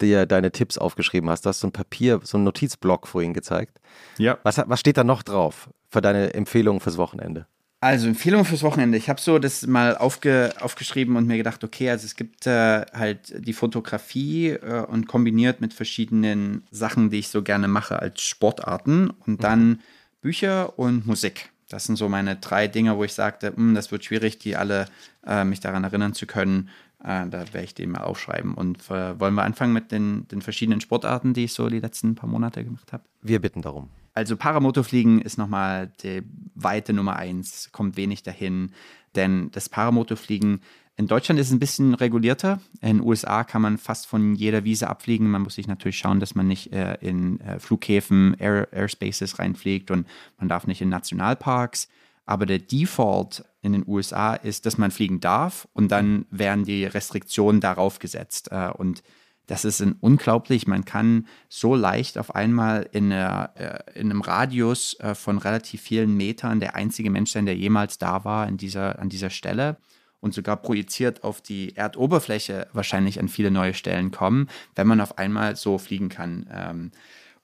dir 0.00 0.26
deine 0.26 0.52
Tipps 0.52 0.78
aufgeschrieben 0.78 1.30
hast. 1.30 1.44
Du 1.44 1.48
hast 1.48 1.60
so 1.60 1.68
ein 1.68 1.72
Papier, 1.72 2.20
so 2.22 2.36
einen 2.36 2.44
Notizblock 2.44 3.06
vorhin 3.06 3.34
gezeigt. 3.34 3.80
Ja. 4.18 4.38
Was, 4.42 4.60
was 4.66 4.80
steht 4.80 4.96
da 4.96 5.04
noch 5.04 5.22
drauf 5.22 5.70
für 5.88 6.00
deine 6.00 6.34
Empfehlungen 6.34 6.80
fürs 6.80 6.96
Wochenende? 6.96 7.46
Also 7.82 8.08
Empfehlung 8.08 8.44
fürs 8.44 8.62
Wochenende. 8.62 8.98
Ich 8.98 9.08
habe 9.08 9.20
so 9.20 9.38
das 9.38 9.66
mal 9.66 9.96
aufge, 9.96 10.52
aufgeschrieben 10.60 11.16
und 11.16 11.26
mir 11.26 11.38
gedacht, 11.38 11.64
okay, 11.64 11.88
also 11.88 12.04
es 12.04 12.14
gibt 12.14 12.46
äh, 12.46 12.84
halt 12.92 13.32
die 13.38 13.54
Fotografie 13.54 14.50
äh, 14.50 14.84
und 14.86 15.08
kombiniert 15.08 15.62
mit 15.62 15.72
verschiedenen 15.72 16.62
Sachen, 16.70 17.08
die 17.08 17.20
ich 17.20 17.28
so 17.28 17.42
gerne 17.42 17.68
mache 17.68 17.98
als 17.98 18.20
Sportarten 18.20 19.08
und 19.08 19.38
mhm. 19.38 19.42
dann 19.42 19.80
Bücher 20.20 20.78
und 20.78 21.06
Musik. 21.06 21.48
Das 21.70 21.84
sind 21.84 21.96
so 21.96 22.10
meine 22.10 22.36
drei 22.36 22.66
Dinge, 22.66 22.98
wo 22.98 23.04
ich 23.04 23.14
sagte, 23.14 23.54
hm, 23.56 23.74
das 23.74 23.90
wird 23.90 24.04
schwierig, 24.04 24.38
die 24.38 24.56
alle 24.56 24.86
äh, 25.26 25.44
mich 25.44 25.60
daran 25.60 25.84
erinnern 25.84 26.12
zu 26.12 26.26
können. 26.26 26.68
Äh, 27.02 27.28
da 27.28 27.52
werde 27.52 27.64
ich 27.64 27.74
die 27.74 27.86
mal 27.86 28.02
aufschreiben. 28.02 28.54
Und 28.54 28.78
äh, 28.90 29.18
wollen 29.18 29.34
wir 29.34 29.44
anfangen 29.44 29.72
mit 29.72 29.92
den, 29.92 30.28
den 30.28 30.42
verschiedenen 30.42 30.80
Sportarten, 30.80 31.34
die 31.34 31.44
ich 31.44 31.52
so 31.52 31.68
die 31.68 31.80
letzten 31.80 32.14
paar 32.14 32.28
Monate 32.28 32.64
gemacht 32.64 32.92
habe? 32.92 33.04
Wir 33.22 33.40
bitten 33.40 33.62
darum. 33.62 33.88
Also 34.12 34.36
Paramotorfliegen 34.36 35.20
ist 35.20 35.38
nochmal 35.38 35.92
die 36.02 36.22
weite 36.54 36.92
Nummer 36.92 37.16
eins, 37.16 37.70
kommt 37.72 37.96
wenig 37.96 38.22
dahin, 38.22 38.72
denn 39.14 39.50
das 39.52 39.68
Paramotorfliegen 39.68 40.60
in 40.96 41.06
Deutschland 41.06 41.40
ist 41.40 41.46
es 41.46 41.52
ein 41.54 41.58
bisschen 41.58 41.94
regulierter. 41.94 42.60
In 42.82 42.98
den 42.98 43.06
USA 43.06 43.42
kann 43.42 43.62
man 43.62 43.78
fast 43.78 44.06
von 44.06 44.34
jeder 44.34 44.64
Wiese 44.64 44.90
abfliegen. 44.90 45.30
Man 45.30 45.40
muss 45.40 45.54
sich 45.54 45.66
natürlich 45.66 45.96
schauen, 45.96 46.20
dass 46.20 46.34
man 46.34 46.46
nicht 46.46 46.74
äh, 46.74 46.98
in 47.00 47.40
äh, 47.40 47.58
Flughäfen, 47.58 48.34
Air, 48.38 48.68
Airspaces 48.70 49.38
reinfliegt 49.38 49.90
und 49.90 50.06
man 50.38 50.50
darf 50.50 50.66
nicht 50.66 50.82
in 50.82 50.90
Nationalparks. 50.90 51.88
Aber 52.26 52.44
der 52.44 52.58
Default 52.58 53.46
in 53.62 53.72
den 53.72 53.84
USA 53.86 54.34
ist, 54.34 54.66
dass 54.66 54.78
man 54.78 54.90
fliegen 54.90 55.20
darf 55.20 55.68
und 55.72 55.90
dann 55.90 56.26
werden 56.30 56.64
die 56.64 56.84
Restriktionen 56.84 57.60
darauf 57.60 57.98
gesetzt. 57.98 58.48
Äh, 58.50 58.70
und 58.70 59.02
das 59.46 59.64
ist 59.64 59.84
unglaublich, 60.00 60.68
man 60.68 60.84
kann 60.84 61.26
so 61.48 61.74
leicht 61.74 62.18
auf 62.18 62.34
einmal 62.34 62.88
in, 62.92 63.12
einer, 63.12 63.50
äh, 63.56 63.98
in 63.98 64.10
einem 64.10 64.20
Radius 64.20 64.94
äh, 65.00 65.14
von 65.14 65.38
relativ 65.38 65.82
vielen 65.82 66.16
Metern 66.16 66.60
der 66.60 66.76
einzige 66.76 67.10
Mensch 67.10 67.32
sein, 67.32 67.46
der 67.46 67.56
jemals 67.56 67.98
da 67.98 68.24
war 68.24 68.46
in 68.46 68.56
dieser, 68.56 69.00
an 69.00 69.08
dieser 69.08 69.30
Stelle 69.30 69.76
und 70.20 70.34
sogar 70.34 70.56
projiziert 70.56 71.24
auf 71.24 71.40
die 71.40 71.76
Erdoberfläche 71.76 72.68
wahrscheinlich 72.72 73.18
an 73.18 73.28
viele 73.28 73.50
neue 73.50 73.74
Stellen 73.74 74.10
kommen, 74.10 74.48
wenn 74.76 74.86
man 74.86 75.00
auf 75.00 75.18
einmal 75.18 75.56
so 75.56 75.78
fliegen 75.78 76.08
kann. 76.08 76.46
Ähm, 76.52 76.90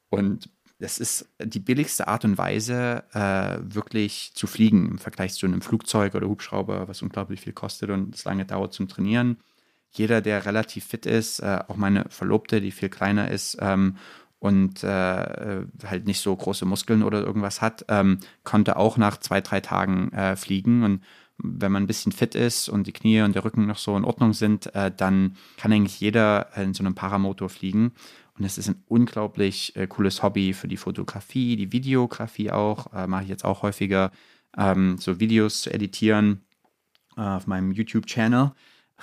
und 0.09 0.48
das 0.78 0.98
ist 0.98 1.28
die 1.42 1.60
billigste 1.60 2.08
Art 2.08 2.24
und 2.24 2.38
Weise, 2.38 3.04
äh, 3.12 3.58
wirklich 3.62 4.32
zu 4.34 4.46
fliegen 4.46 4.88
im 4.90 4.98
Vergleich 4.98 5.34
zu 5.34 5.46
einem 5.46 5.62
Flugzeug 5.62 6.14
oder 6.14 6.28
Hubschrauber, 6.28 6.88
was 6.88 7.02
unglaublich 7.02 7.40
viel 7.40 7.52
kostet 7.52 7.90
und 7.90 8.14
es 8.14 8.24
lange 8.24 8.44
dauert 8.44 8.72
zum 8.72 8.88
Trainieren 8.88 9.38
jeder, 9.98 10.20
der 10.20 10.44
relativ 10.46 10.84
fit 10.84 11.06
ist, 11.06 11.40
äh, 11.40 11.60
auch 11.68 11.76
meine 11.76 12.06
Verlobte, 12.08 12.60
die 12.60 12.70
viel 12.70 12.88
kleiner 12.88 13.30
ist 13.30 13.58
ähm, 13.60 13.96
und 14.38 14.84
äh, 14.84 14.86
halt 14.86 16.06
nicht 16.06 16.20
so 16.20 16.34
große 16.34 16.66
Muskeln 16.66 17.02
oder 17.02 17.20
irgendwas 17.20 17.60
hat, 17.60 17.84
ähm, 17.88 18.18
konnte 18.44 18.76
auch 18.76 18.96
nach 18.96 19.18
zwei, 19.18 19.40
drei 19.40 19.60
Tagen 19.60 20.12
äh, 20.12 20.36
fliegen. 20.36 20.82
Und 20.82 21.02
wenn 21.38 21.72
man 21.72 21.84
ein 21.84 21.86
bisschen 21.86 22.12
fit 22.12 22.34
ist 22.34 22.68
und 22.68 22.86
die 22.86 22.92
Knie 22.92 23.22
und 23.22 23.34
der 23.34 23.44
Rücken 23.44 23.66
noch 23.66 23.78
so 23.78 23.96
in 23.96 24.04
Ordnung 24.04 24.34
sind, 24.34 24.74
äh, 24.74 24.90
dann 24.94 25.36
kann 25.56 25.72
eigentlich 25.72 26.00
jeder 26.00 26.54
in 26.56 26.74
so 26.74 26.82
einem 26.84 26.94
Paramotor 26.94 27.48
fliegen. 27.48 27.92
Und 28.38 28.44
es 28.44 28.59
ist 28.59 28.68
ein 28.68 28.83
unglaublich 28.87 29.75
äh, 29.77 29.87
cooles 29.87 30.22
Hobby 30.22 30.53
für 30.53 30.68
die 30.68 30.77
Fotografie, 30.77 31.57
die 31.57 31.72
Videografie 31.72 32.51
auch. 32.51 32.92
Äh, 32.92 33.07
Mache 33.07 33.25
ich 33.25 33.29
jetzt 33.29 33.44
auch 33.44 33.62
häufiger, 33.62 34.11
ähm, 34.57 34.99
so 34.99 35.20
Videos 35.20 35.62
zu 35.62 35.72
editieren 35.72 36.42
auf 37.16 37.46
meinem 37.46 37.72
YouTube-Channel. 37.72 38.53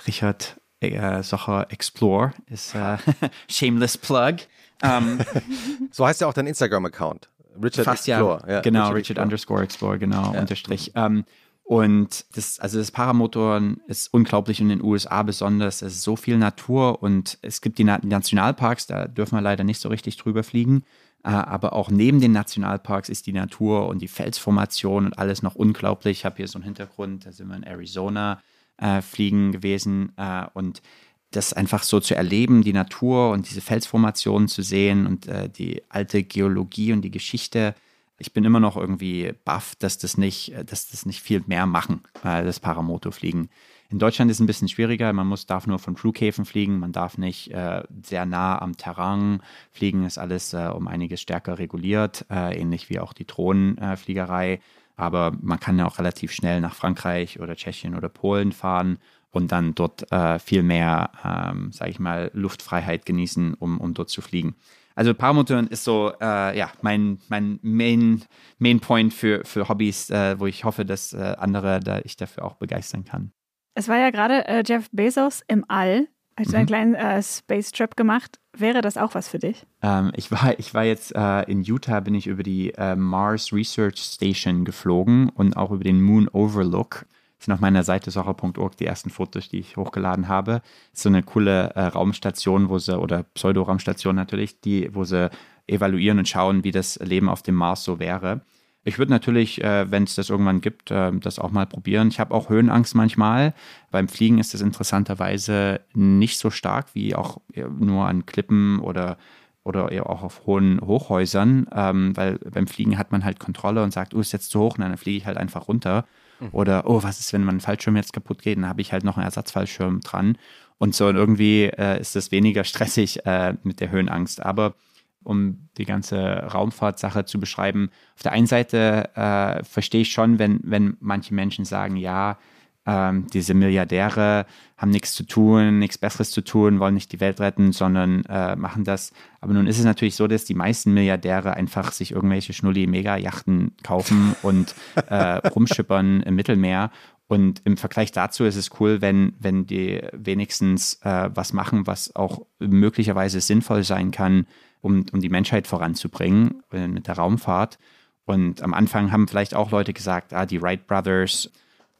Richard 0.06 0.60
äh, 0.80 1.22
Sache 1.22 1.66
Explore 1.70 2.32
ist 2.46 2.74
äh, 2.74 2.96
Shameless 3.48 3.98
Plug. 3.98 4.36
Ähm, 4.82 5.18
so 5.90 6.06
heißt 6.06 6.20
ja 6.20 6.26
auch 6.26 6.34
dein 6.34 6.46
Instagram-Account. 6.46 7.28
Richard 7.62 7.84
fast 7.84 8.08
Explore. 8.08 8.44
Ja, 8.48 8.60
genau, 8.60 8.88
Richard, 8.88 8.96
Richard 8.96 9.18
underscore 9.18 9.62
Explore, 9.62 9.98
genau, 9.98 10.32
ja. 10.32 10.40
Unterstrich. 10.40 10.92
Ähm, 10.94 11.24
und 11.64 12.26
das, 12.36 12.60
also 12.60 12.78
das 12.78 12.90
Paramotoren 12.90 13.80
ist 13.86 14.12
unglaublich 14.12 14.60
in 14.60 14.68
den 14.68 14.82
USA 14.82 15.22
besonders. 15.22 15.80
Es 15.80 15.94
ist 15.94 16.02
so 16.02 16.14
viel 16.14 16.36
Natur 16.36 17.02
und 17.02 17.38
es 17.40 17.62
gibt 17.62 17.78
die 17.78 17.84
Nationalparks, 17.84 18.86
da 18.86 19.08
dürfen 19.08 19.36
wir 19.36 19.42
leider 19.42 19.64
nicht 19.64 19.80
so 19.80 19.88
richtig 19.88 20.18
drüber 20.18 20.44
fliegen. 20.44 20.84
Äh, 21.24 21.30
aber 21.30 21.72
auch 21.72 21.90
neben 21.90 22.20
den 22.20 22.32
Nationalparks 22.32 23.08
ist 23.08 23.26
die 23.26 23.32
Natur 23.32 23.88
und 23.88 24.02
die 24.02 24.08
Felsformation 24.08 25.06
und 25.06 25.18
alles 25.18 25.42
noch 25.42 25.54
unglaublich. 25.54 26.18
Ich 26.18 26.24
habe 26.26 26.36
hier 26.36 26.48
so 26.48 26.58
einen 26.58 26.64
Hintergrund, 26.64 27.24
da 27.24 27.32
sind 27.32 27.48
wir 27.48 27.56
in 27.56 27.62
Arizona 27.62 28.42
äh, 28.76 29.00
fliegen 29.00 29.50
gewesen 29.52 30.12
äh, 30.18 30.44
und 30.52 30.82
das 31.30 31.54
einfach 31.54 31.82
so 31.82 31.98
zu 31.98 32.14
erleben, 32.14 32.62
die 32.62 32.74
Natur 32.74 33.30
und 33.30 33.48
diese 33.48 33.62
Felsformationen 33.62 34.48
zu 34.48 34.62
sehen 34.62 35.06
und 35.06 35.26
äh, 35.26 35.48
die 35.48 35.82
alte 35.88 36.22
Geologie 36.22 36.92
und 36.92 37.00
die 37.00 37.10
Geschichte. 37.10 37.74
Ich 38.18 38.32
bin 38.32 38.44
immer 38.44 38.60
noch 38.60 38.76
irgendwie 38.76 39.32
baff, 39.44 39.74
dass 39.76 39.98
das 39.98 40.16
nicht, 40.16 40.52
äh, 40.52 40.64
dass 40.64 40.88
das 40.88 41.06
nicht 41.06 41.20
viel 41.20 41.42
mehr 41.46 41.66
machen, 41.66 42.02
äh, 42.22 42.44
das 42.44 42.60
Paramotorfliegen. 42.60 43.48
In 43.90 43.98
Deutschland 43.98 44.30
ist 44.30 44.38
es 44.38 44.40
ein 44.40 44.46
bisschen 44.46 44.68
schwieriger. 44.68 45.12
Man 45.12 45.26
muss, 45.26 45.46
darf 45.46 45.66
nur 45.66 45.78
von 45.78 45.96
Flughäfen 45.96 46.44
fliegen. 46.44 46.78
Man 46.78 46.92
darf 46.92 47.18
nicht 47.18 47.50
äh, 47.52 47.82
sehr 48.02 48.26
nah 48.26 48.60
am 48.60 48.76
Terrain 48.76 49.40
fliegen. 49.70 50.04
Ist 50.04 50.18
alles 50.18 50.52
äh, 50.52 50.70
um 50.74 50.88
einiges 50.88 51.20
stärker 51.20 51.58
reguliert, 51.58 52.26
äh, 52.30 52.58
ähnlich 52.58 52.90
wie 52.90 52.98
auch 52.98 53.12
die 53.12 53.26
Drohnenfliegerei. 53.26 54.60
Aber 54.96 55.32
man 55.40 55.60
kann 55.60 55.78
ja 55.78 55.86
auch 55.86 55.98
relativ 55.98 56.32
schnell 56.32 56.60
nach 56.60 56.74
Frankreich 56.74 57.40
oder 57.40 57.56
Tschechien 57.56 57.96
oder 57.96 58.08
Polen 58.08 58.52
fahren 58.52 58.98
und 59.30 59.52
dann 59.52 59.74
dort 59.74 60.10
äh, 60.12 60.38
viel 60.38 60.62
mehr, 60.62 61.10
ähm, 61.24 61.72
sage 61.72 61.90
ich 61.90 61.98
mal, 61.98 62.30
Luftfreiheit 62.34 63.04
genießen, 63.04 63.54
um, 63.54 63.78
um 63.78 63.92
dort 63.92 64.08
zu 64.08 64.22
fliegen. 64.22 64.54
Also 64.94 65.14
Paramotoren 65.14 65.66
ist 65.66 65.84
so, 65.84 66.12
äh, 66.20 66.56
ja, 66.56 66.70
mein, 66.82 67.18
mein 67.28 67.58
Main, 67.62 68.24
Main 68.58 68.80
Point 68.80 69.12
für, 69.12 69.44
für 69.44 69.68
Hobbys, 69.68 70.10
äh, 70.10 70.38
wo 70.38 70.46
ich 70.46 70.64
hoffe, 70.64 70.84
dass 70.84 71.12
äh, 71.12 71.34
andere 71.38 71.80
da 71.80 72.00
ich 72.04 72.16
dafür 72.16 72.44
auch 72.44 72.54
begeistern 72.54 73.04
kann. 73.04 73.32
Es 73.74 73.88
war 73.88 73.98
ja 73.98 74.10
gerade 74.10 74.46
äh, 74.46 74.62
Jeff 74.64 74.88
Bezos 74.92 75.42
im 75.48 75.64
All 75.68 76.06
Hast 76.36 76.50
du 76.50 76.56
einen 76.56 76.64
mhm. 76.64 76.68
kleinen 76.68 76.94
äh, 76.96 77.22
Space 77.22 77.70
Trip 77.70 77.94
gemacht? 77.96 78.40
Wäre 78.56 78.80
das 78.80 78.96
auch 78.96 79.14
was 79.14 79.28
für 79.28 79.38
dich? 79.38 79.66
Ähm, 79.82 80.10
ich, 80.16 80.32
war, 80.32 80.58
ich 80.58 80.74
war 80.74 80.82
jetzt 80.82 81.14
äh, 81.14 81.42
in 81.42 81.62
Utah, 81.62 82.00
bin 82.00 82.14
ich 82.14 82.26
über 82.26 82.42
die 82.42 82.72
Mars 82.96 83.52
Research 83.52 83.98
Station 83.98 84.64
geflogen 84.64 85.28
und 85.28 85.56
auch 85.56 85.70
über 85.70 85.84
den 85.84 86.02
Moon 86.02 86.28
Overlook. 86.28 87.06
Sind 87.44 87.52
auf 87.52 87.60
meiner 87.60 87.82
Seite 87.82 88.10
socher.org 88.10 88.76
die 88.76 88.86
ersten 88.86 89.10
Fotos, 89.10 89.50
die 89.50 89.58
ich 89.58 89.76
hochgeladen 89.76 90.28
habe. 90.28 90.62
Ist 90.92 91.02
so 91.02 91.10
eine 91.10 91.22
coole 91.22 91.74
äh, 91.74 91.82
Raumstation, 91.82 92.70
wo 92.70 92.78
sie, 92.78 92.98
oder 92.98 93.24
Pseudo-Raumstation 93.34 94.16
natürlich, 94.16 94.60
die, 94.60 94.94
wo 94.94 95.04
sie 95.04 95.30
evaluieren 95.66 96.18
und 96.18 96.28
schauen, 96.28 96.64
wie 96.64 96.70
das 96.70 96.98
Leben 97.00 97.28
auf 97.28 97.42
dem 97.42 97.54
Mars 97.54 97.84
so 97.84 97.98
wäre. 97.98 98.40
Ich 98.84 98.98
würde 98.98 99.12
natürlich, 99.12 99.62
äh, 99.62 99.90
wenn 99.90 100.04
es 100.04 100.14
das 100.14 100.30
irgendwann 100.30 100.60
gibt, 100.62 100.90
äh, 100.90 101.12
das 101.12 101.38
auch 101.38 101.50
mal 101.50 101.66
probieren. 101.66 102.08
Ich 102.08 102.20
habe 102.20 102.34
auch 102.34 102.48
Höhenangst 102.48 102.94
manchmal. 102.94 103.54
Beim 103.90 104.08
Fliegen 104.08 104.38
ist 104.38 104.54
das 104.54 104.60
interessanterweise 104.60 105.80
nicht 105.94 106.38
so 106.38 106.50
stark 106.50 106.94
wie 106.94 107.14
auch 107.14 107.42
äh, 107.52 107.64
nur 107.64 108.06
an 108.06 108.26
Klippen 108.26 108.80
oder 108.80 109.18
oder 109.64 109.88
auch 110.10 110.22
auf 110.22 110.42
hohen 110.44 110.78
Hochhäusern, 110.82 111.66
ähm, 111.74 112.14
weil 112.18 112.38
beim 112.38 112.66
Fliegen 112.66 112.98
hat 112.98 113.12
man 113.12 113.24
halt 113.24 113.40
Kontrolle 113.40 113.82
und 113.82 113.94
sagt, 113.94 114.12
oh, 114.12 114.20
ist 114.20 114.32
jetzt 114.32 114.50
zu 114.50 114.60
hoch, 114.60 114.76
und 114.76 114.82
dann 114.82 114.94
fliege 114.98 115.16
ich 115.16 115.24
halt 115.24 115.38
einfach 115.38 115.68
runter. 115.68 116.04
Oder, 116.52 116.88
oh, 116.88 117.02
was 117.02 117.20
ist, 117.20 117.32
wenn 117.32 117.44
mein 117.44 117.60
Fallschirm 117.60 117.96
jetzt 117.96 118.12
kaputt 118.12 118.42
geht, 118.42 118.58
dann 118.58 118.68
habe 118.68 118.80
ich 118.80 118.92
halt 118.92 119.04
noch 119.04 119.16
einen 119.16 119.26
Ersatzfallschirm 119.26 120.00
dran. 120.00 120.38
Und 120.78 120.94
so 120.94 121.06
und 121.06 121.16
irgendwie 121.16 121.64
äh, 121.64 122.00
ist 122.00 122.16
es 122.16 122.30
weniger 122.32 122.64
stressig 122.64 123.24
äh, 123.26 123.54
mit 123.62 123.80
der 123.80 123.90
Höhenangst. 123.90 124.42
Aber 124.42 124.74
um 125.22 125.68
die 125.78 125.86
ganze 125.86 126.18
Raumfahrtsache 126.20 127.24
zu 127.24 127.40
beschreiben, 127.40 127.90
auf 128.14 128.22
der 128.22 128.32
einen 128.32 128.46
Seite 128.46 129.10
äh, 129.14 129.64
verstehe 129.64 130.02
ich 130.02 130.12
schon, 130.12 130.38
wenn, 130.38 130.60
wenn 130.62 130.96
manche 131.00 131.34
Menschen 131.34 131.64
sagen, 131.64 131.96
ja, 131.96 132.38
ähm, 132.86 133.26
diese 133.32 133.54
Milliardäre 133.54 134.46
haben 134.76 134.90
nichts 134.90 135.14
zu 135.14 135.24
tun, 135.24 135.78
nichts 135.78 135.96
Besseres 135.96 136.30
zu 136.30 136.42
tun, 136.42 136.80
wollen 136.80 136.94
nicht 136.94 137.12
die 137.12 137.20
Welt 137.20 137.40
retten, 137.40 137.72
sondern 137.72 138.24
äh, 138.26 138.56
machen 138.56 138.84
das. 138.84 139.12
Aber 139.40 139.54
nun 139.54 139.66
ist 139.66 139.78
es 139.78 139.84
natürlich 139.84 140.16
so, 140.16 140.26
dass 140.26 140.44
die 140.44 140.54
meisten 140.54 140.92
Milliardäre 140.92 141.54
einfach 141.54 141.92
sich 141.92 142.12
irgendwelche 142.12 142.52
Schnulli-Mega-Yachten 142.52 143.76
kaufen 143.82 144.36
und 144.42 144.74
äh, 145.08 145.48
rumschippern 145.48 146.22
im 146.22 146.34
Mittelmeer. 146.34 146.90
Und 147.26 147.62
im 147.64 147.78
Vergleich 147.78 148.12
dazu 148.12 148.44
ist 148.44 148.56
es 148.56 148.70
cool, 148.80 149.00
wenn, 149.00 149.32
wenn 149.38 149.66
die 149.66 150.02
wenigstens 150.12 151.00
äh, 151.02 151.30
was 151.32 151.54
machen, 151.54 151.86
was 151.86 152.14
auch 152.14 152.44
möglicherweise 152.58 153.40
sinnvoll 153.40 153.82
sein 153.82 154.10
kann, 154.10 154.46
um, 154.82 155.06
um 155.10 155.20
die 155.20 155.30
Menschheit 155.30 155.66
voranzubringen 155.66 156.62
äh, 156.70 156.86
mit 156.86 157.08
der 157.08 157.16
Raumfahrt. 157.16 157.78
Und 158.26 158.62
am 158.62 158.74
Anfang 158.74 159.10
haben 159.10 159.26
vielleicht 159.26 159.54
auch 159.54 159.70
Leute 159.70 159.94
gesagt, 159.94 160.34
ah, 160.34 160.44
die 160.44 160.60
Wright 160.60 160.86
Brothers 160.86 161.50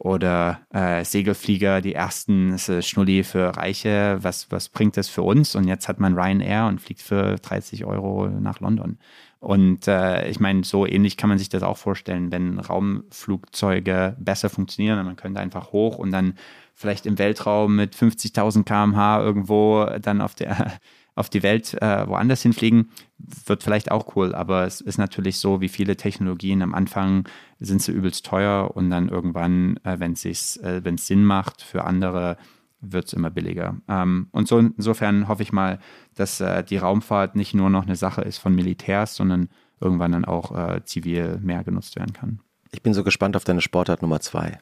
oder 0.04 0.60
äh, 0.68 1.02
Segelflieger, 1.02 1.80
die 1.80 1.94
ersten, 1.94 2.52
ist 2.52 2.86
Schnulli 2.86 3.24
für 3.24 3.56
Reiche, 3.56 4.18
was, 4.20 4.50
was 4.50 4.68
bringt 4.68 4.98
das 4.98 5.08
für 5.08 5.22
uns? 5.22 5.56
Und 5.56 5.66
jetzt 5.66 5.88
hat 5.88 5.98
man 5.98 6.14
Ryanair 6.14 6.66
und 6.66 6.82
fliegt 6.82 7.00
für 7.00 7.36
30 7.36 7.86
Euro 7.86 8.28
nach 8.28 8.60
London. 8.60 8.98
Und 9.40 9.88
äh, 9.88 10.28
ich 10.28 10.40
meine, 10.40 10.62
so 10.62 10.86
ähnlich 10.86 11.16
kann 11.16 11.30
man 11.30 11.38
sich 11.38 11.48
das 11.48 11.62
auch 11.62 11.78
vorstellen, 11.78 12.30
wenn 12.30 12.58
Raumflugzeuge 12.58 14.14
besser 14.18 14.50
funktionieren. 14.50 15.02
Man 15.06 15.16
könnte 15.16 15.40
einfach 15.40 15.72
hoch 15.72 15.96
und 15.96 16.10
dann 16.10 16.34
vielleicht 16.74 17.06
im 17.06 17.18
Weltraum 17.18 17.74
mit 17.74 17.96
50.000 17.96 18.64
km/h 18.64 19.22
irgendwo 19.22 19.86
dann 20.02 20.20
auf 20.20 20.34
der 20.34 20.72
auf 21.14 21.30
die 21.30 21.42
Welt 21.42 21.74
äh, 21.80 22.08
woanders 22.08 22.42
hinfliegen, 22.42 22.90
wird 23.18 23.62
vielleicht 23.62 23.90
auch 23.90 24.16
cool, 24.16 24.34
aber 24.34 24.64
es 24.64 24.80
ist 24.80 24.98
natürlich 24.98 25.38
so, 25.38 25.60
wie 25.60 25.68
viele 25.68 25.96
Technologien 25.96 26.62
am 26.62 26.74
Anfang 26.74 27.28
sind 27.60 27.82
sie 27.82 27.92
übelst 27.92 28.26
teuer 28.26 28.72
und 28.74 28.90
dann 28.90 29.08
irgendwann, 29.08 29.78
äh, 29.84 29.98
wenn 29.98 30.12
es 30.12 30.56
äh, 30.56 30.82
Sinn 30.96 31.24
macht 31.24 31.62
für 31.62 31.84
andere, 31.84 32.36
wird 32.80 33.06
es 33.06 33.12
immer 33.12 33.30
billiger. 33.30 33.76
Ähm, 33.88 34.28
und 34.32 34.48
so 34.48 34.58
insofern 34.58 35.28
hoffe 35.28 35.42
ich 35.42 35.52
mal, 35.52 35.78
dass 36.14 36.40
äh, 36.40 36.62
die 36.64 36.76
Raumfahrt 36.76 37.36
nicht 37.36 37.54
nur 37.54 37.70
noch 37.70 37.84
eine 37.84 37.96
Sache 37.96 38.22
ist 38.22 38.38
von 38.38 38.54
Militärs, 38.54 39.16
sondern 39.16 39.48
irgendwann 39.80 40.12
dann 40.12 40.24
auch 40.24 40.56
äh, 40.56 40.84
zivil 40.84 41.38
mehr 41.42 41.64
genutzt 41.64 41.96
werden 41.96 42.12
kann. 42.12 42.40
Ich 42.72 42.82
bin 42.82 42.94
so 42.94 43.04
gespannt 43.04 43.36
auf 43.36 43.44
deine 43.44 43.60
Sportart 43.60 44.02
Nummer 44.02 44.20
zwei. 44.20 44.58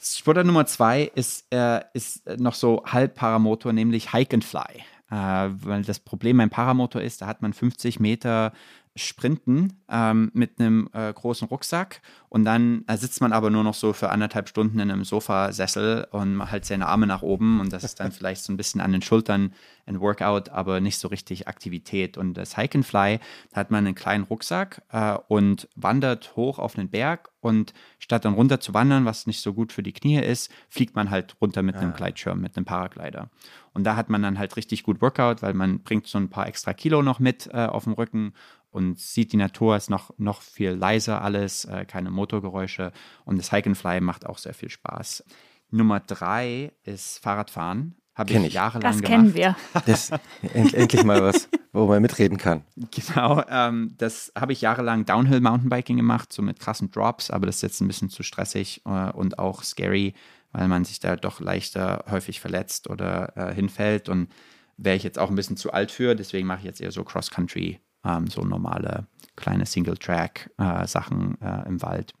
Sportart 0.00 0.46
Nummer 0.46 0.66
zwei 0.66 1.10
ist, 1.14 1.46
äh, 1.52 1.80
ist 1.92 2.26
noch 2.38 2.54
so 2.54 2.82
halb 2.86 3.14
Paramotor, 3.14 3.72
nämlich 3.72 4.12
Hike 4.12 4.34
and 4.34 4.44
Fly. 4.44 4.82
Äh, 5.10 5.50
weil 5.62 5.82
das 5.82 6.00
Problem 6.00 6.38
beim 6.38 6.50
Paramotor 6.50 7.02
ist, 7.02 7.22
da 7.22 7.26
hat 7.26 7.42
man 7.42 7.52
50 7.52 8.00
Meter 8.00 8.52
Sprinten 8.96 9.80
ähm, 9.88 10.30
mit 10.34 10.60
einem 10.60 10.88
äh, 10.92 11.12
großen 11.12 11.48
Rucksack 11.48 12.00
und 12.28 12.44
dann 12.44 12.84
äh, 12.86 12.96
sitzt 12.96 13.20
man 13.20 13.32
aber 13.32 13.50
nur 13.50 13.64
noch 13.64 13.74
so 13.74 13.92
für 13.92 14.10
anderthalb 14.10 14.48
Stunden 14.48 14.78
in 14.78 14.90
einem 14.90 15.04
Sofasessel 15.04 16.06
und 16.12 16.36
macht 16.36 16.52
halt 16.52 16.64
seine 16.64 16.86
Arme 16.86 17.06
nach 17.06 17.22
oben 17.22 17.60
und 17.60 17.72
das 17.72 17.82
ist 17.82 17.98
dann 17.98 18.12
vielleicht 18.12 18.44
so 18.44 18.52
ein 18.52 18.56
bisschen 18.56 18.80
an 18.80 18.92
den 18.92 19.02
Schultern 19.02 19.52
ein 19.86 20.00
Workout, 20.00 20.48
aber 20.48 20.80
nicht 20.80 20.98
so 20.98 21.08
richtig 21.08 21.48
Aktivität. 21.48 22.16
Und 22.16 22.34
das 22.34 22.56
Hike 22.56 22.78
and 22.78 22.86
Fly, 22.86 23.18
da 23.50 23.60
hat 23.60 23.70
man 23.70 23.86
einen 23.86 23.94
kleinen 23.94 24.24
Rucksack 24.24 24.82
äh, 24.90 25.16
und 25.28 25.68
wandert 25.74 26.36
hoch 26.36 26.58
auf 26.58 26.78
einen 26.78 26.88
Berg 26.88 27.30
und 27.40 27.74
statt 27.98 28.24
dann 28.24 28.34
runter 28.34 28.60
zu 28.60 28.72
wandern, 28.74 29.04
was 29.04 29.26
nicht 29.26 29.40
so 29.40 29.52
gut 29.52 29.72
für 29.72 29.82
die 29.82 29.92
Knie 29.92 30.18
ist, 30.20 30.50
fliegt 30.68 30.96
man 30.96 31.10
halt 31.10 31.36
runter 31.40 31.62
mit 31.62 31.74
ja. 31.74 31.82
einem 31.82 31.92
Gleitschirm, 31.92 32.40
mit 32.40 32.56
einem 32.56 32.64
Paraglider. 32.64 33.28
Und 33.74 33.84
da 33.84 33.96
hat 33.96 34.08
man 34.08 34.22
dann 34.22 34.38
halt 34.38 34.56
richtig 34.56 34.82
gut 34.82 35.02
Workout, 35.02 35.42
weil 35.42 35.52
man 35.52 35.80
bringt 35.80 36.06
so 36.06 36.16
ein 36.16 36.30
paar 36.30 36.46
extra 36.46 36.72
Kilo 36.72 37.02
noch 37.02 37.18
mit 37.18 37.48
äh, 37.52 37.66
auf 37.66 37.84
dem 37.84 37.92
Rücken 37.92 38.32
und 38.74 38.98
sieht 38.98 39.32
die 39.32 39.36
Natur, 39.36 39.76
ist 39.76 39.88
noch, 39.88 40.10
noch 40.18 40.42
viel 40.42 40.70
leiser 40.70 41.22
alles, 41.22 41.64
äh, 41.64 41.84
keine 41.84 42.10
Motorgeräusche 42.10 42.90
und 43.24 43.38
das 43.38 43.52
Hike 43.52 43.68
and 43.68 43.78
Fly 43.78 44.00
macht 44.00 44.26
auch 44.26 44.38
sehr 44.38 44.52
viel 44.52 44.68
Spaß. 44.68 45.24
Nummer 45.70 46.00
drei 46.00 46.72
ist 46.82 47.22
Fahrradfahren. 47.22 47.94
Habe 48.16 48.32
ich, 48.32 48.44
ich 48.44 48.54
jahrelang 48.54 48.92
das 48.92 49.02
gemacht. 49.02 49.26
Das 49.26 49.34
kennen 49.34 49.34
wir. 49.34 49.56
Das, 49.86 50.10
end, 50.52 50.74
endlich 50.74 51.04
mal 51.04 51.22
was, 51.22 51.48
wo 51.72 51.86
man 51.86 52.02
mitreden 52.02 52.36
kann. 52.36 52.64
Genau, 52.90 53.44
ähm, 53.48 53.94
das 53.96 54.32
habe 54.36 54.52
ich 54.52 54.60
jahrelang 54.60 55.04
Downhill 55.04 55.40
Mountainbiking 55.40 55.96
gemacht, 55.96 56.32
so 56.32 56.42
mit 56.42 56.58
krassen 56.58 56.90
Drops, 56.90 57.30
aber 57.30 57.46
das 57.46 57.56
ist 57.56 57.62
jetzt 57.62 57.80
ein 57.80 57.86
bisschen 57.86 58.10
zu 58.10 58.24
stressig 58.24 58.82
äh, 58.86 59.10
und 59.12 59.38
auch 59.38 59.62
scary, 59.62 60.14
weil 60.50 60.66
man 60.66 60.84
sich 60.84 60.98
da 60.98 61.14
doch 61.14 61.38
leichter 61.38 62.04
häufig 62.10 62.40
verletzt 62.40 62.90
oder 62.90 63.36
äh, 63.36 63.54
hinfällt 63.54 64.08
und 64.08 64.28
wäre 64.76 64.96
ich 64.96 65.04
jetzt 65.04 65.18
auch 65.20 65.30
ein 65.30 65.36
bisschen 65.36 65.56
zu 65.56 65.72
alt 65.72 65.92
für, 65.92 66.16
deswegen 66.16 66.48
mache 66.48 66.58
ich 66.58 66.64
jetzt 66.64 66.80
eher 66.80 66.90
so 66.90 67.04
Cross-Country 67.04 67.80
ähm, 68.04 68.26
so 68.26 68.42
normale 68.42 69.06
kleine 69.36 69.66
Single-Track-Sachen 69.66 71.38
äh, 71.40 71.62
äh, 71.62 71.68
im 71.68 71.82
Wald. 71.82 72.14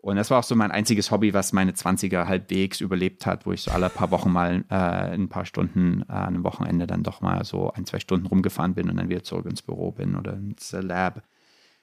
Und 0.00 0.16
das 0.16 0.30
war 0.30 0.38
auch 0.38 0.44
so 0.44 0.54
mein 0.54 0.70
einziges 0.70 1.10
Hobby, 1.10 1.34
was 1.34 1.52
meine 1.52 1.72
20er 1.72 2.26
halbwegs 2.26 2.80
überlebt 2.80 3.26
hat, 3.26 3.46
wo 3.46 3.52
ich 3.52 3.62
so 3.62 3.72
alle 3.72 3.90
paar 3.90 4.10
Wochen 4.12 4.30
mal 4.30 4.64
äh, 4.70 4.74
ein 4.74 5.28
paar 5.28 5.44
Stunden 5.44 6.02
äh, 6.08 6.12
an 6.12 6.28
einem 6.28 6.44
Wochenende 6.44 6.86
dann 6.86 7.02
doch 7.02 7.20
mal 7.20 7.44
so 7.44 7.72
ein, 7.72 7.84
zwei 7.84 7.98
Stunden 7.98 8.26
rumgefahren 8.26 8.74
bin 8.74 8.88
und 8.88 8.96
dann 8.96 9.08
wieder 9.08 9.24
zurück 9.24 9.46
ins 9.46 9.60
Büro 9.60 9.90
bin 9.90 10.14
oder 10.14 10.34
ins 10.34 10.72
Lab. 10.72 11.24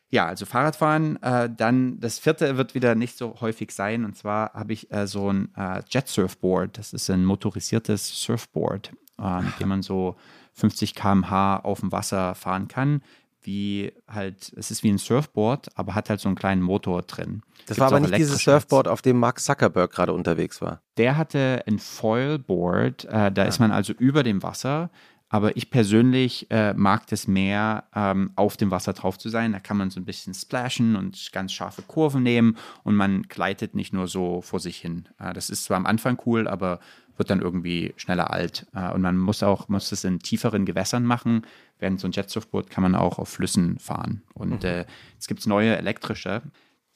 Ja, 0.10 0.28
also 0.28 0.46
Fahrradfahren. 0.46 1.22
Äh, 1.22 1.50
dann 1.56 2.00
das 2.00 2.18
vierte 2.18 2.56
wird 2.56 2.74
wieder 2.74 2.96
nicht 2.96 3.18
so 3.18 3.36
häufig 3.42 3.72
sein. 3.72 4.06
Und 4.06 4.16
zwar 4.16 4.54
habe 4.54 4.72
ich 4.72 4.90
äh, 4.92 5.08
so 5.08 5.32
ein 5.32 5.54
äh, 5.58 5.82
Jet 5.90 6.08
Surfboard. 6.08 6.78
Das 6.78 6.94
ist 6.94 7.10
ein 7.10 7.26
motorisiertes 7.26 8.24
Surfboard, 8.24 8.94
äh, 9.20 9.42
mit 9.42 9.60
dem 9.60 9.68
man 9.68 9.82
so 9.82 10.16
50 10.54 10.96
km/h 10.96 11.58
auf 11.60 11.82
dem 11.82 11.92
Wasser 11.92 12.34
fahren 12.34 12.70
kann 12.70 13.02
wie 13.46 13.94
halt, 14.08 14.52
es 14.56 14.72
ist 14.72 14.84
wie 14.84 14.90
ein 14.90 14.98
Surfboard, 14.98 15.70
aber 15.78 15.96
hat 15.96 16.10
halt 16.10 16.20
so 16.20 16.30
einen 16.30 16.36
kleinen 16.36 16.62
Motor 16.62 17.02
drin. 17.04 17.42
Das 17.68 17.78
Gibt's 17.78 17.80
war 17.80 17.88
aber 17.88 18.00
nicht 18.00 18.18
dieses 18.18 18.44
Surfboard, 18.44 18.88
auf 18.88 19.02
dem 19.02 19.18
Mark 19.20 19.40
Zuckerberg 19.40 19.92
gerade 19.92 20.14
unterwegs 20.14 20.62
war. 20.62 20.82
Der 20.98 21.18
hatte 21.18 21.64
ein 21.68 21.80
Foilboard, 21.80 23.06
äh, 23.06 23.32
da 23.32 23.44
ja. 23.44 23.46
ist 23.46 23.60
man 23.60 23.72
also 23.72 23.94
über 23.94 24.24
dem 24.24 24.44
Wasser. 24.44 24.90
Aber 25.28 25.58
ich 25.58 25.72
persönlich 25.72 26.50
äh, 26.52 26.74
mag 26.76 27.08
das 27.08 27.28
mehr, 27.28 27.86
ähm, 27.96 28.32
auf 28.36 28.58
dem 28.58 28.70
Wasser 28.70 28.94
drauf 28.94 29.18
zu 29.18 29.30
sein. 29.30 29.54
Da 29.54 29.60
kann 29.60 29.76
man 29.76 29.90
so 29.90 30.00
ein 30.00 30.06
bisschen 30.06 30.34
splashen 30.34 30.96
und 30.96 31.32
ganz 31.32 31.52
scharfe 31.52 31.82
Kurven 31.82 32.22
nehmen 32.22 32.58
und 32.84 32.96
man 32.96 33.24
gleitet 33.24 33.76
nicht 33.76 33.92
nur 33.92 34.08
so 34.08 34.42
vor 34.42 34.60
sich 34.60 34.78
hin. 34.78 35.10
Äh, 35.20 35.34
das 35.34 35.50
ist 35.50 35.66
zwar 35.66 35.78
am 35.78 35.88
Anfang 35.88 36.22
cool, 36.26 36.48
aber 36.48 36.80
wird 37.18 37.30
dann 37.30 37.42
irgendwie 37.42 37.94
schneller 37.98 38.32
alt. 38.32 38.68
Äh, 38.74 38.92
und 38.92 39.02
man 39.02 39.18
muss 39.18 39.44
auch, 39.44 39.68
muss 39.70 39.92
es 39.92 40.04
in 40.04 40.20
tieferen 40.20 40.66
Gewässern 40.66 41.06
machen. 41.06 41.46
Während 41.80 42.00
so 42.00 42.08
ein 42.08 42.12
Jetsurfboot 42.12 42.70
kann 42.70 42.84
man 42.84 42.96
auch 42.96 43.20
auf 43.20 43.30
Flüssen 43.30 43.80
fahren. 43.80 44.24
Und 44.34 44.64
mhm. 44.64 44.70
äh, 44.70 44.86
es 45.20 45.28
gibt 45.28 45.46
neue 45.48 45.78
elektrische, 45.78 46.42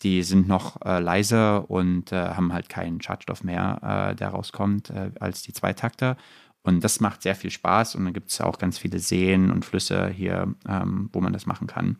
die 0.03 0.23
sind 0.23 0.47
noch 0.47 0.81
äh, 0.85 0.99
leiser 0.99 1.69
und 1.69 2.11
äh, 2.11 2.15
haben 2.15 2.53
halt 2.53 2.69
keinen 2.69 3.01
Schadstoff 3.01 3.43
mehr, 3.43 4.11
äh, 4.11 4.15
der 4.15 4.29
rauskommt, 4.29 4.89
äh, 4.91 5.11
als 5.19 5.41
die 5.41 5.53
Zweitakter. 5.53 6.15
Und 6.61 6.83
das 6.83 6.99
macht 6.99 7.21
sehr 7.21 7.35
viel 7.35 7.51
Spaß. 7.51 7.95
Und 7.95 8.05
dann 8.05 8.13
gibt 8.13 8.31
es 8.31 8.39
auch 8.41 8.57
ganz 8.57 8.77
viele 8.77 8.99
Seen 8.99 9.51
und 9.51 9.65
Flüsse 9.65 10.07
hier, 10.07 10.53
ähm, 10.67 11.09
wo 11.11 11.19
man 11.21 11.33
das 11.33 11.45
machen 11.45 11.67
kann. 11.67 11.97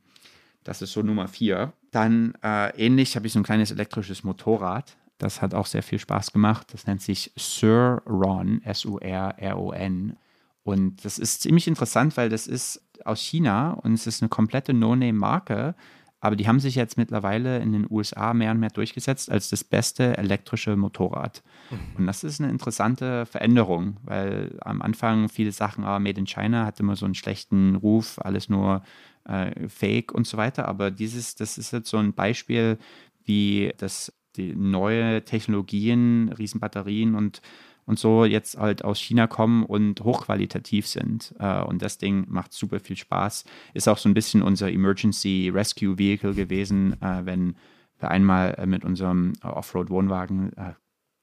Das 0.64 0.82
ist 0.82 0.94
so 0.94 1.02
Nummer 1.02 1.28
vier. 1.28 1.74
Dann 1.92 2.34
ähnlich 2.44 3.16
habe 3.16 3.26
ich 3.26 3.34
so 3.34 3.40
ein 3.40 3.44
kleines 3.44 3.72
elektrisches 3.72 4.24
Motorrad. 4.24 4.98
Das 5.20 5.42
hat 5.42 5.54
auch 5.54 5.68
sehr 5.68 5.84
viel 5.84 6.00
Spaß 6.00 6.32
gemacht. 6.32 6.74
Das 6.74 6.88
nennt 6.88 7.02
sich 7.02 7.32
Sir 7.36 8.02
Ron, 8.08 8.62
S-U-R-R-O-N. 8.64 10.16
Und 10.64 11.06
das 11.06 11.20
ist 11.20 11.42
ziemlich 11.42 11.68
interessant, 11.68 12.18
weil 12.18 12.30
das 12.30 12.48
ist 12.48 12.82
aus 13.06 13.22
China 13.22 13.72
und 13.74 13.94
es 13.94 14.08
ist 14.08 14.22
eine 14.22 14.30
komplette 14.30 14.74
No-Name-Marke. 14.74 15.76
Aber 16.22 16.36
die 16.36 16.48
haben 16.48 16.60
sich 16.60 16.76
jetzt 16.76 16.98
mittlerweile 16.98 17.60
in 17.60 17.72
den 17.72 17.88
USA 17.90 18.34
mehr 18.34 18.52
und 18.52 18.60
mehr 18.60 18.70
durchgesetzt 18.70 19.32
als 19.32 19.50
das 19.50 19.64
beste 19.64 20.18
elektrische 20.18 20.76
Motorrad. 20.76 21.44
Mhm. 21.70 21.78
Und 21.98 22.08
das 22.08 22.24
ist 22.24 22.42
eine 22.42 22.50
interessante 22.50 23.26
Veränderung, 23.26 23.98
weil 24.04 24.58
am 24.62 24.82
Anfang 24.82 25.30
viele 25.30 25.52
Sachen, 25.52 25.84
ah, 25.84 26.00
Made 26.00 26.20
in 26.20 26.28
China 26.28 26.66
hat 26.66 26.80
immer 26.80 26.96
so 26.96 27.06
einen 27.06 27.16
schlechten 27.16 27.76
Ruf, 27.76 28.20
alles 28.20 28.50
nur 28.50 28.84
äh, 29.26 29.70
Fake 29.70 30.14
und 30.14 30.28
so 30.28 30.38
weiter. 30.38 30.68
Aber 30.68 30.92
dieses, 30.92 31.36
das 31.36 31.58
ist 31.58 31.72
jetzt 31.72 31.90
so 31.90 31.98
ein 31.98 32.14
Beispiel, 32.14 32.78
wie 33.24 33.72
das 33.78 34.12
die 34.40 34.56
neue 34.56 35.24
Technologien, 35.24 36.34
Riesenbatterien 36.38 37.16
und, 37.16 37.42
und 37.86 38.00
so 38.00 38.26
jetzt 38.26 38.58
halt 38.58 38.84
aus 38.84 39.00
China 39.00 39.28
kommen 39.28 39.64
und 39.64 40.02
hochqualitativ 40.02 40.88
sind. 40.88 41.36
Äh, 41.40 41.62
und 41.64 41.82
das 41.82 41.98
Ding 41.98 42.26
macht 42.30 42.54
super 42.54 42.80
viel 42.80 42.98
Spaß. 42.98 43.46
Ist 43.74 43.88
auch 43.88 43.98
so 43.98 44.10
ein 44.10 44.14
bisschen 44.14 44.42
unser 44.42 44.72
Emergency 44.72 45.52
Rescue 45.54 45.98
Vehicle 45.98 46.34
gewesen, 46.34 47.00
äh, 47.02 47.26
wenn 47.26 47.56
wir 48.00 48.10
einmal 48.10 48.56
äh, 48.58 48.66
mit 48.66 48.86
unserem 48.86 49.34
Offroad-Wohnwagen 49.44 50.52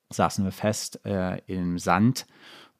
saßen 0.09 0.45
wir 0.45 0.53
fest 0.53 1.01
im 1.49 1.81
Sand 1.81 2.27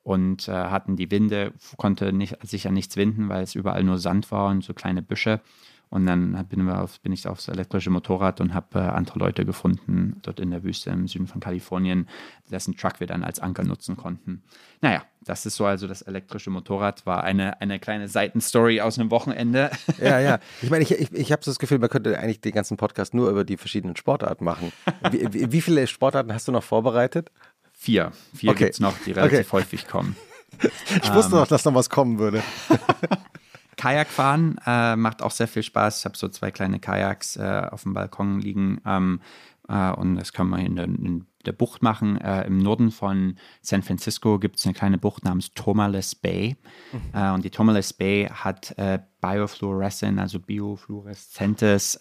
und 0.07 0.47
äh, 0.47 0.53
hatten 0.53 0.95
die 0.95 1.11
Winde, 1.11 1.53
konnte 1.77 2.13
nicht, 2.13 2.37
sich 2.47 2.69
an 2.69 2.75
nichts 2.75 2.97
winden, 2.97 3.29
weil 3.29 3.43
es 3.43 3.57
überall 3.57 3.83
nur 3.83 3.99
Sand 3.99 4.31
war 4.31 4.51
und 4.51 4.63
so 4.63 4.73
kleine 4.73 5.03
Büsche. 5.03 5.41
Und 5.89 6.05
dann 6.07 6.45
bin, 6.49 6.69
auf, 6.69 7.01
bin 7.01 7.13
ich 7.13 7.29
aufs 7.29 7.47
elektrische 7.47 7.91
Motorrad 7.91 8.41
und 8.41 8.55
habe 8.55 8.81
äh, 8.81 8.83
andere 8.83 9.21
Leute 9.21 9.45
gefunden, 9.47 10.19
dort 10.23 10.41
in 10.41 10.51
der 10.51 10.65
Wüste 10.65 10.91
im 10.91 11.07
Süden 11.07 11.29
von 11.29 11.41
Kalifornien, 11.41 12.09
dessen 12.51 12.77
Truck 12.77 12.99
wir 12.99 13.07
dann 13.07 13.23
als 13.23 13.39
Anker 13.39 13.63
nutzen 13.63 13.97
konnten. 13.97 14.43
Naja, 14.81 15.05
das 15.23 15.47
ist 15.47 15.57
so 15.57 15.65
also 15.65 15.87
das 15.87 16.03
elektrische 16.03 16.51
Motorrad, 16.51 17.07
war 17.07 17.23
eine, 17.23 17.61
eine 17.61 17.79
kleine 17.79 18.09
Seitenstory 18.09 18.81
aus 18.81 18.99
einem 18.99 19.11
Wochenende. 19.11 19.71
Ja, 19.99 20.21
ja. 20.21 20.41
Ich 20.61 20.71
meine, 20.71 20.83
ich, 20.83 20.91
ich, 20.93 21.13
ich 21.13 21.33
habe 21.33 21.43
so 21.43 21.51
das 21.51 21.59
Gefühl, 21.59 21.79
man 21.79 21.89
könnte 21.89 22.19
eigentlich 22.19 22.41
den 22.41 22.53
ganzen 22.53 22.77
Podcast 22.77 23.15
nur 23.15 23.31
über 23.31 23.45
die 23.45 23.57
verschiedenen 23.57 23.97
Sportarten 23.97 24.45
machen. 24.45 24.73
Wie, 25.11 25.51
wie, 25.53 25.61
viele 25.61 25.87
Sportarten 25.87 26.33
hast 26.33 26.47
du 26.47 26.53
noch 26.53 26.63
vorbereitet? 26.63 27.31
Vier. 27.73 28.13
Vier 28.35 28.51
okay. 28.51 28.65
gibt 28.65 28.75
es 28.75 28.81
noch, 28.81 28.95
die 29.07 29.13
relativ 29.13 29.39
okay. 29.39 29.49
häufig 29.53 29.87
kommen. 29.87 30.17
Ich 31.03 31.13
wusste 31.13 31.37
ähm, 31.37 31.45
dass 31.49 31.65
noch 31.67 31.75
was 31.75 31.91
kommen 31.91 32.19
würde. 32.19 32.43
Kajakfahren 33.77 34.59
äh, 34.67 34.97
macht 34.97 35.23
auch 35.23 35.31
sehr 35.31 35.49
viel 35.49 35.63
Spaß. 35.63 36.01
Ich 36.01 36.05
habe 36.05 36.17
so 36.17 36.29
zwei 36.29 36.51
kleine 36.51 36.79
Kajaks 36.79 37.37
äh, 37.37 37.69
auf 37.71 37.83
dem 37.83 37.95
Balkon 37.95 38.41
liegen 38.41 38.81
ähm, 38.87 39.21
äh, 39.69 39.91
und 39.93 40.17
das 40.17 40.33
kann 40.33 40.49
man 40.49 40.61
in 40.61 40.77
der, 40.77 40.85
in 40.87 41.27
der 41.45 41.53
Bucht 41.53 41.83
machen. 41.83 42.21
Äh, 42.21 42.47
Im 42.47 42.59
Norden 42.59 42.91
von 42.91 43.37
San 43.63 43.83
Francisco 43.83 44.39
gibt 44.39 44.59
es 44.59 44.67
eine 44.67 44.75
kleine 44.75 44.99
Bucht 44.99 45.25
namens 45.25 45.53
Tomales 45.53 46.15
Bay 46.15 46.57
mhm. 46.93 47.01
Äh, 47.13 47.31
und 47.33 47.45
die 47.45 47.51
Tomales 47.51 47.93
Bay 47.93 48.29
hat 48.33 48.77
äh, 48.79 48.99
Biofluorescent, 49.21 50.21
also 50.21 50.39
biofluoreszentes, 50.39 51.99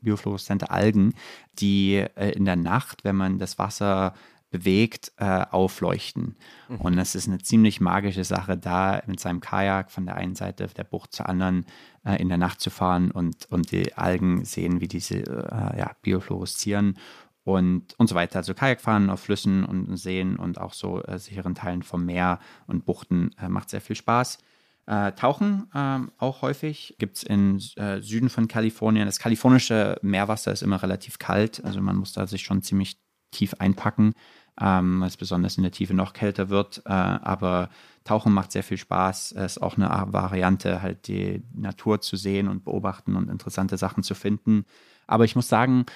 biofluoreszente 0.00 0.70
Algen, 0.70 1.12
die 1.58 2.02
in 2.16 2.46
der 2.46 2.56
Nacht, 2.56 3.04
wenn 3.04 3.16
man 3.16 3.38
das 3.38 3.58
Wasser 3.58 4.14
bewegt, 4.50 5.12
äh, 5.16 5.44
aufleuchten. 5.50 6.36
Mhm. 6.68 6.76
Und 6.76 6.96
das 6.96 7.14
ist 7.14 7.28
eine 7.28 7.38
ziemlich 7.38 7.80
magische 7.80 8.24
Sache, 8.24 8.56
da 8.56 9.02
mit 9.06 9.20
seinem 9.20 9.40
Kajak 9.40 9.90
von 9.90 10.06
der 10.06 10.16
einen 10.16 10.34
Seite 10.34 10.68
der 10.68 10.84
Bucht 10.84 11.12
zur 11.12 11.28
anderen 11.28 11.66
äh, 12.04 12.16
in 12.16 12.28
der 12.28 12.38
Nacht 12.38 12.60
zu 12.60 12.70
fahren 12.70 13.10
und, 13.10 13.46
und 13.50 13.72
die 13.72 13.94
Algen 13.94 14.44
sehen, 14.44 14.80
wie 14.80 14.88
diese 14.88 15.18
äh, 15.18 15.78
ja, 15.78 15.92
biofluoreszieren 16.02 16.98
und, 17.44 17.94
und 17.98 18.08
so 18.08 18.14
weiter. 18.14 18.38
Also 18.38 18.54
Kajakfahren 18.54 19.10
auf 19.10 19.20
Flüssen 19.20 19.64
und 19.64 19.96
Seen 19.96 20.36
und 20.36 20.60
auch 20.60 20.72
so 20.72 21.02
äh, 21.02 21.18
sicheren 21.18 21.54
Teilen 21.54 21.82
vom 21.82 22.04
Meer 22.04 22.40
und 22.66 22.84
Buchten 22.84 23.30
äh, 23.40 23.48
macht 23.48 23.70
sehr 23.70 23.80
viel 23.80 23.96
Spaß. 23.96 24.38
Äh, 24.86 25.12
Tauchen 25.12 25.70
ähm, 25.74 26.12
auch 26.16 26.40
häufig 26.40 26.96
gibt 26.98 27.18
es 27.18 27.22
im 27.22 27.58
äh, 27.76 28.00
Süden 28.00 28.30
von 28.30 28.48
Kalifornien. 28.48 29.04
Das 29.04 29.18
kalifornische 29.18 29.98
Meerwasser 30.00 30.52
ist 30.52 30.62
immer 30.62 30.82
relativ 30.82 31.18
kalt, 31.18 31.62
also 31.62 31.82
man 31.82 31.96
muss 31.96 32.14
da 32.14 32.26
sich 32.26 32.42
schon 32.42 32.62
ziemlich 32.62 32.98
tief 33.30 33.54
einpacken 33.58 34.14
ähm, 34.60 35.00
weil 35.00 35.08
es 35.08 35.16
besonders 35.16 35.56
in 35.56 35.62
der 35.62 35.72
Tiefe 35.72 35.94
noch 35.94 36.12
kälter 36.12 36.48
wird. 36.48 36.82
Äh, 36.84 36.90
aber 36.90 37.70
Tauchen 38.04 38.32
macht 38.32 38.52
sehr 38.52 38.62
viel 38.62 38.76
Spaß. 38.76 39.32
Es 39.32 39.56
ist 39.56 39.62
auch 39.62 39.76
eine 39.76 39.88
Variante, 40.12 40.82
halt 40.82 41.08
die 41.08 41.42
Natur 41.54 42.00
zu 42.00 42.16
sehen 42.16 42.48
und 42.48 42.64
beobachten 42.64 43.16
und 43.16 43.30
interessante 43.30 43.76
Sachen 43.76 44.02
zu 44.02 44.14
finden. 44.14 44.64
Aber 45.06 45.24
ich 45.24 45.36
muss 45.36 45.48
sagen, 45.48 45.86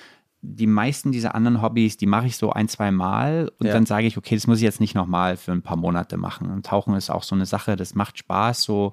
die 0.43 0.66
meisten 0.66 1.12
dieser 1.12 1.35
anderen 1.35 1.62
Hobbys, 1.62 1.97
die 1.97 2.07
mache 2.07 2.26
ich 2.26 2.37
so 2.37 2.51
ein, 2.51 2.68
zwei 2.68 2.91
Mal 2.91 3.51
und 3.59 3.66
ja. 3.66 3.72
dann 3.72 3.87
sage 3.87 4.07
ich, 4.07 4.16
okay, 4.16 4.35
das 4.35 4.47
muss 4.47 4.59
ich 4.59 4.64
jetzt 4.64 4.80
nicht 4.80 4.95
nochmal 4.95 5.37
für 5.37 5.53
ein 5.53 5.62
paar 5.62 5.76
Monate 5.76 6.16
machen. 6.16 6.51
Und 6.51 6.66
Tauchen 6.66 6.95
ist 6.95 7.11
auch 7.11 7.22
so 7.22 7.35
eine 7.35 7.47
Sache, 7.47 7.76
das 7.76 7.95
macht 7.95 8.18
Spaß, 8.18 8.62
so 8.62 8.93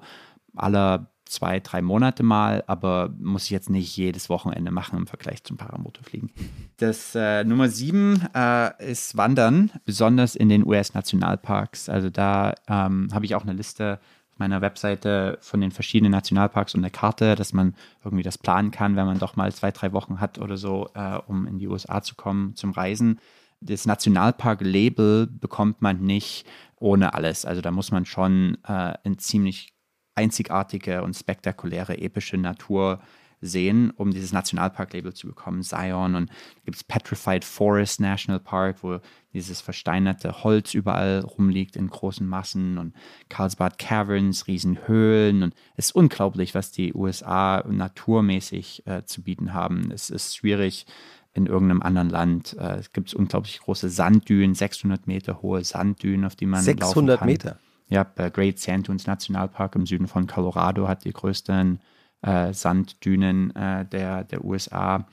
aller 0.54 1.10
zwei, 1.30 1.60
drei 1.60 1.80
Monate 1.80 2.22
mal, 2.22 2.64
aber 2.66 3.14
muss 3.18 3.44
ich 3.44 3.50
jetzt 3.50 3.70
nicht 3.70 3.96
jedes 3.96 4.28
Wochenende 4.28 4.70
machen 4.70 4.98
im 4.98 5.06
Vergleich 5.06 5.44
zum 5.44 5.56
Paramotorfliegen. 5.56 6.30
Das 6.76 7.14
äh, 7.14 7.44
Nummer 7.44 7.68
sieben 7.68 8.22
äh, 8.34 8.90
ist 8.90 9.16
Wandern, 9.16 9.70
besonders 9.84 10.34
in 10.34 10.48
den 10.48 10.66
US-Nationalparks. 10.66 11.88
Also 11.88 12.10
da 12.10 12.54
ähm, 12.68 13.08
habe 13.12 13.24
ich 13.24 13.34
auch 13.34 13.42
eine 13.42 13.52
Liste 13.52 14.00
auf 14.32 14.38
meiner 14.38 14.60
Webseite 14.60 15.38
von 15.40 15.60
den 15.60 15.70
verschiedenen 15.70 16.12
Nationalparks 16.12 16.74
und 16.74 16.80
eine 16.80 16.90
Karte, 16.90 17.36
dass 17.36 17.52
man 17.52 17.74
irgendwie 18.04 18.24
das 18.24 18.38
planen 18.38 18.70
kann, 18.70 18.96
wenn 18.96 19.06
man 19.06 19.18
doch 19.18 19.36
mal 19.36 19.52
zwei, 19.52 19.70
drei 19.70 19.92
Wochen 19.92 20.20
hat 20.20 20.38
oder 20.38 20.56
so, 20.56 20.88
äh, 20.94 21.18
um 21.26 21.46
in 21.46 21.58
die 21.58 21.68
USA 21.68 22.02
zu 22.02 22.16
kommen 22.16 22.56
zum 22.56 22.72
Reisen. 22.72 23.20
Das 23.60 23.86
Nationalpark-Label 23.86 25.26
bekommt 25.26 25.82
man 25.82 26.00
nicht 26.00 26.46
ohne 26.76 27.14
alles. 27.14 27.44
Also 27.44 27.60
da 27.60 27.70
muss 27.70 27.92
man 27.92 28.06
schon 28.06 28.56
äh, 28.66 28.94
ein 29.04 29.18
ziemlich 29.18 29.74
einzigartige 30.20 31.02
und 31.02 31.14
spektakuläre 31.14 31.98
epische 31.98 32.36
Natur 32.36 33.00
sehen, 33.40 33.90
um 33.96 34.10
dieses 34.10 34.32
Nationalpark-Label 34.32 35.14
zu 35.14 35.26
bekommen. 35.26 35.62
Zion 35.62 36.14
und 36.14 36.30
gibt 36.66 36.76
es 36.76 36.84
Petrified 36.84 37.42
Forest 37.42 38.00
National 38.00 38.38
Park, 38.38 38.82
wo 38.82 38.98
dieses 39.32 39.62
versteinerte 39.62 40.44
Holz 40.44 40.74
überall 40.74 41.20
rumliegt 41.20 41.76
in 41.76 41.88
großen 41.88 42.26
Massen 42.26 42.76
und 42.76 42.94
Carlsbad 43.30 43.78
Caverns, 43.78 44.46
Riesenhöhlen 44.46 45.42
und 45.42 45.54
es 45.76 45.86
ist 45.86 45.92
unglaublich, 45.92 46.54
was 46.54 46.70
die 46.70 46.92
USA 46.92 47.64
naturmäßig 47.66 48.86
äh, 48.86 49.04
zu 49.04 49.22
bieten 49.22 49.54
haben. 49.54 49.90
Es 49.90 50.10
ist 50.10 50.36
schwierig 50.36 50.84
in 51.32 51.46
irgendeinem 51.46 51.80
anderen 51.80 52.10
Land. 52.10 52.56
Äh, 52.58 52.78
es 52.78 52.92
gibt 52.92 53.14
unglaublich 53.14 53.60
große 53.60 53.88
Sanddünen, 53.88 54.54
600 54.54 55.06
Meter 55.06 55.40
hohe 55.40 55.64
Sanddünen, 55.64 56.26
auf 56.26 56.36
die 56.36 56.46
man 56.46 56.62
600 56.62 57.24
Meter? 57.24 57.58
Ja, 57.90 58.04
der 58.04 58.30
Great 58.30 58.58
Sand 58.58 58.88
Dunes 58.88 59.06
Nationalpark 59.06 59.74
im 59.74 59.84
Süden 59.84 60.06
von 60.06 60.26
Colorado 60.26 60.88
hat 60.88 61.04
die 61.04 61.12
größten 61.12 61.80
äh, 62.22 62.52
Sanddünen 62.52 63.54
äh, 63.56 63.84
der, 63.84 64.24
der 64.24 64.44
USA 64.44 65.06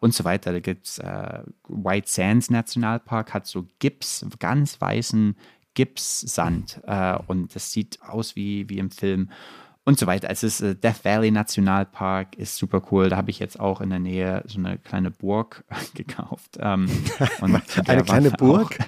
und 0.00 0.12
so 0.12 0.24
weiter. 0.24 0.52
Da 0.52 0.60
gibt 0.60 0.86
es 0.86 0.98
äh, 0.98 1.42
White 1.68 2.08
Sands 2.08 2.50
Nationalpark, 2.50 3.32
hat 3.32 3.46
so 3.46 3.66
Gips, 3.78 4.26
ganz 4.38 4.80
weißen 4.80 5.36
Gipssand 5.74 6.80
äh, 6.86 7.16
und 7.26 7.54
das 7.54 7.72
sieht 7.72 8.02
aus 8.02 8.34
wie, 8.34 8.68
wie 8.68 8.78
im 8.78 8.90
Film 8.90 9.30
und 9.84 9.98
so 9.98 10.06
weiter. 10.06 10.28
Also 10.28 10.48
es 10.48 10.60
ist 10.60 10.68
äh, 10.68 10.74
Death 10.74 11.04
Valley 11.04 11.30
Nationalpark 11.30 12.36
ist 12.36 12.56
super 12.56 12.82
cool. 12.90 13.08
Da 13.08 13.16
habe 13.16 13.30
ich 13.30 13.38
jetzt 13.38 13.60
auch 13.60 13.80
in 13.80 13.90
der 13.90 14.00
Nähe 14.00 14.42
so 14.46 14.58
eine 14.58 14.78
kleine 14.78 15.10
Burg 15.10 15.64
gekauft. 15.94 16.58
Ähm, 16.58 16.88
eine 17.40 18.02
kleine 18.02 18.30
Burg? 18.32 18.78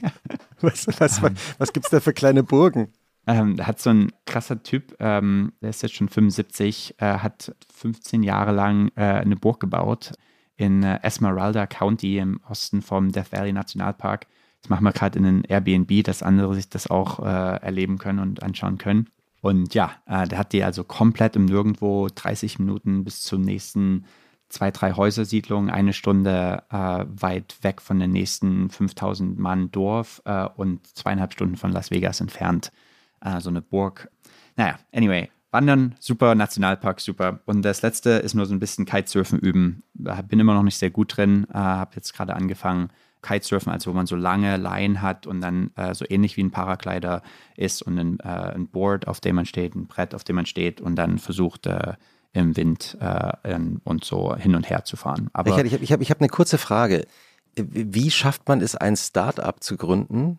Ja. 0.00 0.12
Was, 0.62 0.86
was, 0.86 1.22
was, 1.22 1.32
was 1.58 1.72
gibt 1.72 1.84
es 1.86 1.90
da 1.90 2.00
für 2.00 2.14
kleine 2.14 2.42
Burgen? 2.42 2.88
Ähm, 3.26 3.56
da 3.56 3.66
hat 3.66 3.80
so 3.80 3.90
ein 3.90 4.10
krasser 4.24 4.62
Typ, 4.62 4.96
ähm, 5.00 5.52
der 5.60 5.70
ist 5.70 5.82
jetzt 5.82 5.96
schon 5.96 6.08
75, 6.08 6.94
äh, 6.98 7.18
hat 7.18 7.54
15 7.74 8.22
Jahre 8.22 8.52
lang 8.52 8.90
äh, 8.96 9.02
eine 9.02 9.36
Burg 9.36 9.60
gebaut 9.60 10.12
in 10.56 10.82
äh, 10.82 10.98
Esmeralda 11.02 11.66
County 11.66 12.18
im 12.18 12.40
Osten 12.48 12.82
vom 12.82 13.12
Death 13.12 13.32
Valley 13.32 13.52
Nationalpark. 13.52 14.26
Das 14.62 14.70
machen 14.70 14.84
wir 14.84 14.92
gerade 14.92 15.18
in 15.18 15.26
einem 15.26 15.42
Airbnb, 15.46 16.04
dass 16.04 16.22
andere 16.22 16.54
sich 16.54 16.68
das 16.68 16.88
auch 16.88 17.20
äh, 17.20 17.56
erleben 17.60 17.98
können 17.98 18.20
und 18.20 18.42
anschauen 18.42 18.78
können. 18.78 19.10
Und 19.42 19.74
ja, 19.74 19.92
äh, 20.06 20.26
der 20.26 20.38
hat 20.38 20.52
die 20.52 20.64
also 20.64 20.82
komplett 20.84 21.36
im 21.36 21.44
Nirgendwo 21.44 22.08
30 22.12 22.58
Minuten 22.58 23.04
bis 23.04 23.20
zum 23.20 23.42
nächsten 23.42 24.06
zwei, 24.48 24.70
drei 24.70 24.92
Häusersiedlungen, 24.92 25.70
eine 25.70 25.92
Stunde 25.92 26.62
äh, 26.70 27.04
weit 27.08 27.56
weg 27.62 27.80
von 27.82 27.98
der 27.98 28.08
nächsten 28.08 28.70
5000 28.70 29.38
Mann 29.38 29.70
Dorf 29.70 30.22
äh, 30.24 30.46
und 30.56 30.86
zweieinhalb 30.86 31.32
Stunden 31.32 31.56
von 31.56 31.72
Las 31.72 31.90
Vegas 31.90 32.20
entfernt. 32.20 32.72
Äh, 33.20 33.40
so 33.40 33.50
eine 33.50 33.62
Burg. 33.62 34.10
Naja, 34.56 34.78
anyway, 34.92 35.30
Wandern, 35.50 35.94
super, 36.00 36.34
Nationalpark, 36.34 37.00
super. 37.00 37.40
Und 37.46 37.62
das 37.62 37.82
letzte 37.82 38.10
ist 38.10 38.34
nur 38.34 38.46
so 38.46 38.54
ein 38.54 38.60
bisschen 38.60 38.84
Kitesurfen 38.84 39.38
üben. 39.38 39.82
Bin 39.94 40.40
immer 40.40 40.54
noch 40.54 40.62
nicht 40.62 40.78
sehr 40.78 40.90
gut 40.90 41.16
drin, 41.16 41.46
äh, 41.52 41.56
habe 41.56 41.96
jetzt 41.96 42.12
gerade 42.14 42.34
angefangen. 42.34 42.90
Kitesurfen, 43.22 43.72
also 43.72 43.90
wo 43.90 43.94
man 43.94 44.06
so 44.06 44.14
lange 44.14 44.56
Leinen 44.56 45.02
hat 45.02 45.26
und 45.26 45.40
dann 45.40 45.70
äh, 45.74 45.94
so 45.94 46.04
ähnlich 46.08 46.36
wie 46.36 46.44
ein 46.44 46.50
Paraglider 46.50 47.22
ist 47.56 47.82
und 47.82 47.98
ein, 47.98 48.20
äh, 48.20 48.54
ein, 48.54 48.68
Board, 48.68 49.08
auf 49.08 49.20
dem 49.20 49.36
man 49.36 49.46
steht, 49.46 49.74
ein 49.74 49.86
Brett, 49.86 50.14
auf 50.14 50.22
dem 50.22 50.36
man 50.36 50.46
steht 50.46 50.80
und 50.80 50.94
dann 50.96 51.18
versucht, 51.18 51.66
äh, 51.66 51.94
im 52.36 52.56
Wind 52.56 52.96
äh, 53.00 53.58
und 53.84 54.04
so 54.04 54.36
hin 54.36 54.54
und 54.54 54.68
her 54.68 54.84
zu 54.84 54.96
fahren. 54.96 55.30
Aber 55.32 55.50
ich 55.50 55.56
habe 55.56 55.84
ich 55.84 55.92
hab, 55.92 56.00
ich 56.00 56.10
hab 56.10 56.20
eine 56.20 56.28
kurze 56.28 56.58
Frage. 56.58 57.06
Wie 57.56 58.10
schafft 58.10 58.46
man 58.48 58.60
es, 58.60 58.76
ein 58.76 58.96
Start-up 58.96 59.62
zu 59.62 59.76
gründen 59.76 60.38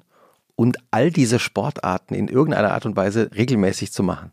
und 0.55 0.77
all 0.91 1.11
diese 1.11 1.39
Sportarten 1.39 2.13
in 2.13 2.27
irgendeiner 2.27 2.73
Art 2.73 2.85
und 2.85 2.95
Weise 2.95 3.31
regelmäßig 3.35 3.91
zu 3.91 4.03
machen? 4.03 4.31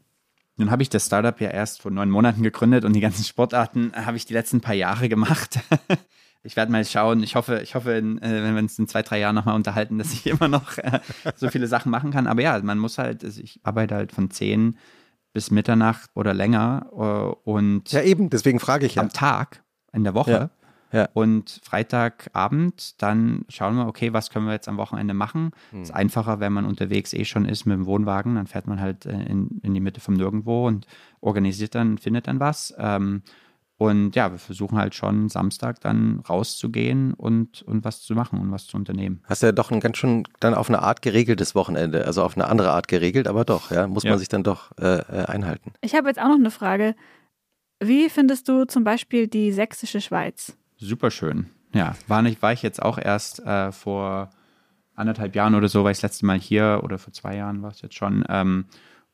Nun 0.56 0.70
habe 0.70 0.82
ich 0.82 0.90
das 0.90 1.06
Startup 1.06 1.40
ja 1.40 1.50
erst 1.50 1.82
vor 1.82 1.90
neun 1.90 2.10
Monaten 2.10 2.42
gegründet 2.42 2.84
und 2.84 2.92
die 2.92 3.00
ganzen 3.00 3.24
Sportarten 3.24 3.92
habe 3.94 4.16
ich 4.16 4.26
die 4.26 4.34
letzten 4.34 4.60
paar 4.60 4.74
Jahre 4.74 5.08
gemacht. 5.08 5.58
ich 6.44 6.56
werde 6.56 6.70
mal 6.70 6.84
schauen. 6.84 7.22
Ich 7.22 7.34
hoffe, 7.34 7.60
ich 7.62 7.74
hoffe, 7.74 7.92
in, 7.92 8.18
äh, 8.18 8.42
wenn 8.42 8.54
wir 8.54 8.62
uns 8.62 8.78
in 8.78 8.86
zwei, 8.86 9.02
drei 9.02 9.18
Jahren 9.18 9.34
nochmal 9.34 9.56
unterhalten, 9.56 9.98
dass 9.98 10.12
ich 10.12 10.26
immer 10.26 10.48
noch 10.48 10.78
äh, 10.78 11.00
so 11.34 11.48
viele 11.48 11.66
Sachen 11.66 11.90
machen 11.90 12.12
kann. 12.12 12.26
Aber 12.26 12.42
ja, 12.42 12.60
man 12.62 12.78
muss 12.78 12.98
halt, 12.98 13.24
also 13.24 13.40
ich 13.40 13.58
arbeite 13.64 13.94
halt 13.94 14.12
von 14.12 14.30
zehn 14.30 14.76
bis 15.34 15.50
Mitternacht 15.50 16.08
oder 16.14 16.32
länger 16.32 16.86
äh, 16.92 17.50
und 17.50 17.92
ja 17.92 18.00
eben, 18.00 18.30
deswegen 18.30 18.60
frage 18.60 18.86
ich 18.86 18.94
ja. 18.94 19.02
am 19.02 19.10
Tag 19.10 19.62
in 19.92 20.04
der 20.04 20.14
Woche. 20.14 20.30
Ja. 20.30 20.50
Ja. 20.92 21.08
Und 21.12 21.60
Freitagabend, 21.64 23.02
dann 23.02 23.46
schauen 23.48 23.74
wir, 23.74 23.88
okay, 23.88 24.12
was 24.12 24.30
können 24.30 24.46
wir 24.46 24.52
jetzt 24.52 24.68
am 24.68 24.76
Wochenende 24.76 25.12
machen? 25.12 25.50
Hm. 25.72 25.82
Ist 25.82 25.92
einfacher, 25.92 26.38
wenn 26.38 26.52
man 26.52 26.64
unterwegs 26.64 27.12
eh 27.12 27.24
schon 27.24 27.46
ist 27.46 27.66
mit 27.66 27.76
dem 27.76 27.86
Wohnwagen, 27.86 28.36
dann 28.36 28.46
fährt 28.46 28.68
man 28.68 28.80
halt 28.80 29.04
äh, 29.04 29.24
in, 29.24 29.60
in 29.64 29.74
die 29.74 29.80
Mitte 29.80 30.00
vom 30.00 30.14
Nirgendwo 30.14 30.68
und 30.68 30.86
organisiert 31.20 31.74
dann, 31.74 31.98
findet 31.98 32.28
dann 32.28 32.38
was. 32.38 32.72
Ähm, 32.78 33.22
Und 33.76 34.14
ja, 34.14 34.30
wir 34.30 34.38
versuchen 34.38 34.78
halt 34.78 34.94
schon 34.94 35.28
Samstag 35.28 35.80
dann 35.80 36.20
rauszugehen 36.20 37.12
und, 37.12 37.62
und 37.62 37.84
was 37.84 38.02
zu 38.02 38.14
machen 38.14 38.38
und 38.38 38.52
was 38.52 38.66
zu 38.66 38.76
unternehmen. 38.76 39.22
Hast 39.24 39.42
du 39.42 39.46
ja 39.46 39.52
doch 39.52 39.72
ein 39.72 39.80
ganz 39.80 39.96
schön 39.96 40.22
dann 40.38 40.54
auf 40.54 40.68
eine 40.68 40.80
Art 40.80 41.02
geregeltes 41.02 41.54
Wochenende, 41.56 42.06
also 42.06 42.22
auf 42.22 42.36
eine 42.36 42.46
andere 42.46 42.70
Art 42.70 42.86
geregelt, 42.86 43.26
aber 43.26 43.44
doch, 43.44 43.70
ja, 43.72 43.88
muss 43.88 44.04
Ja. 44.04 44.10
man 44.10 44.18
sich 44.20 44.28
dann 44.28 44.44
doch 44.44 44.70
äh, 44.78 44.98
äh, 44.98 45.24
einhalten. 45.26 45.72
Ich 45.80 45.94
habe 45.96 46.06
jetzt 46.08 46.20
auch 46.20 46.28
noch 46.28 46.34
eine 46.36 46.52
Frage. 46.52 46.94
Wie 47.82 48.08
findest 48.08 48.48
du 48.48 48.64
zum 48.64 48.84
Beispiel 48.84 49.26
die 49.26 49.50
sächsische 49.50 50.00
Schweiz? 50.00 50.56
Super 50.76 51.10
schön. 51.10 51.50
Ja, 51.74 51.96
war, 52.06 52.22
nicht, 52.22 52.40
war 52.42 52.52
ich 52.52 52.62
jetzt 52.62 52.80
auch 52.80 52.98
erst 52.98 53.40
äh, 53.44 53.72
vor 53.72 54.30
anderthalb 54.94 55.34
Jahren 55.34 55.56
oder 55.56 55.66
so, 55.68 55.82
war 55.82 55.90
ich 55.90 55.96
das 55.98 56.02
letzte 56.12 56.26
Mal 56.26 56.38
hier 56.38 56.80
oder 56.84 56.98
vor 56.98 57.12
zwei 57.12 57.34
Jahren 57.36 57.62
war 57.62 57.72
es 57.72 57.82
jetzt 57.82 57.96
schon. 57.96 58.24
Ähm, 58.28 58.66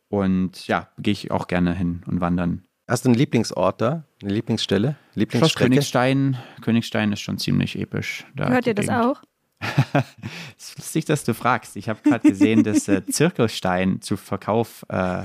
und 0.08 0.66
ja, 0.66 0.88
gehe 0.98 1.12
ich 1.12 1.30
auch 1.30 1.46
gerne 1.46 1.72
hin 1.72 2.02
und 2.06 2.20
wandern. 2.20 2.64
Hast 2.90 3.04
du 3.04 3.08
einen 3.10 3.14
Lieblingsort 3.18 3.80
da? 3.80 4.02
Eine 4.20 4.32
Lieblingsstelle? 4.32 4.96
Schloss 5.12 5.14
Lieblingsstrecke? 5.14 5.70
Königstein. 5.70 6.38
Königstein 6.60 7.12
ist 7.12 7.20
schon 7.20 7.38
ziemlich 7.38 7.78
episch. 7.78 8.26
Da 8.34 8.48
Hört 8.48 8.66
ihr 8.66 8.74
das 8.74 8.86
Gegend. 8.88 9.00
auch? 9.04 9.22
Es 10.58 10.70
ist 10.70 10.78
lustig, 10.78 11.04
dass 11.04 11.22
du 11.24 11.32
fragst. 11.32 11.76
Ich 11.76 11.88
habe 11.88 12.00
gerade 12.02 12.28
gesehen, 12.28 12.64
dass 12.64 12.88
äh, 12.88 13.06
Zirkelstein 13.06 14.00
zu 14.02 14.16
Verkauf 14.16 14.84
äh, 14.88 15.22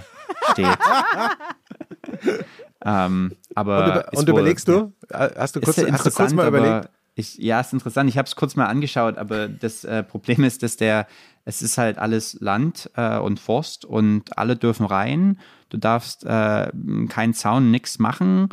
steht. 0.51 0.68
ähm, 2.86 3.36
aber 3.55 3.78
Und, 3.78 3.86
über, 3.89 4.07
und 4.13 4.18
wohl- 4.28 4.30
überlegst 4.39 4.68
du? 4.68 4.93
Hast 5.11 5.55
du 5.55 5.61
kurz, 5.61 5.78
hast 5.78 6.05
du 6.05 6.11
kurz 6.11 6.34
mal 6.34 6.45
aber 6.45 6.59
überlegt? 6.59 6.89
Ich, 7.16 7.38
ja, 7.38 7.61
ist 7.61 7.72
interessant. 7.72 8.09
Ich 8.09 8.18
habe 8.18 8.28
es 8.28 8.36
kurz 8.36 8.57
mal 8.57 8.66
angeschaut, 8.66 9.18
aber 9.18 9.47
das 9.47 9.86
äh, 9.86 10.03
Problem 10.03 10.43
ist, 10.43 10.63
dass 10.63 10.76
der, 10.76 11.07
es 11.45 11.61
ist 11.61 11.78
halt 11.78 11.97
alles 11.97 12.38
Land 12.41 12.91
äh, 12.95 13.18
und 13.18 13.39
Forst 13.39 13.86
und 13.86 14.38
alle 14.38 14.57
dürfen 14.57 14.86
rein. 14.86 15.39
Du 15.70 15.78
darfst 15.78 16.26
äh, 16.26 16.72
keinen 17.07 17.34
Zaun, 17.34 17.72
nichts 17.72 17.99
machen 17.99 18.49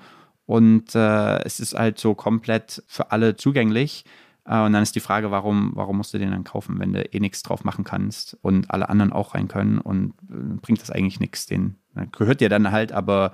und 0.46 0.94
äh, 0.94 1.42
es 1.44 1.58
ist 1.58 1.74
halt 1.74 1.98
so 1.98 2.14
komplett 2.14 2.84
für 2.86 3.10
alle 3.10 3.36
zugänglich. 3.36 4.04
Äh, 4.44 4.60
und 4.60 4.72
dann 4.72 4.82
ist 4.84 4.94
die 4.94 5.00
Frage, 5.00 5.32
warum, 5.32 5.72
warum 5.74 5.96
musst 5.96 6.14
du 6.14 6.18
den 6.18 6.30
dann 6.30 6.44
kaufen, 6.44 6.78
wenn 6.78 6.92
du 6.92 7.02
eh 7.02 7.18
nichts 7.18 7.42
drauf 7.42 7.64
machen 7.64 7.82
kannst 7.82 8.38
und 8.42 8.70
alle 8.70 8.88
anderen 8.88 9.12
auch 9.12 9.34
rein 9.34 9.48
können 9.48 9.78
und 9.78 10.14
äh, 10.30 10.56
bringt 10.60 10.80
das 10.80 10.90
eigentlich 10.92 11.18
nichts. 11.18 11.46
Den 11.46 11.76
gehört 12.12 12.40
dir 12.40 12.48
dann 12.48 12.70
halt, 12.70 12.92
aber 12.92 13.32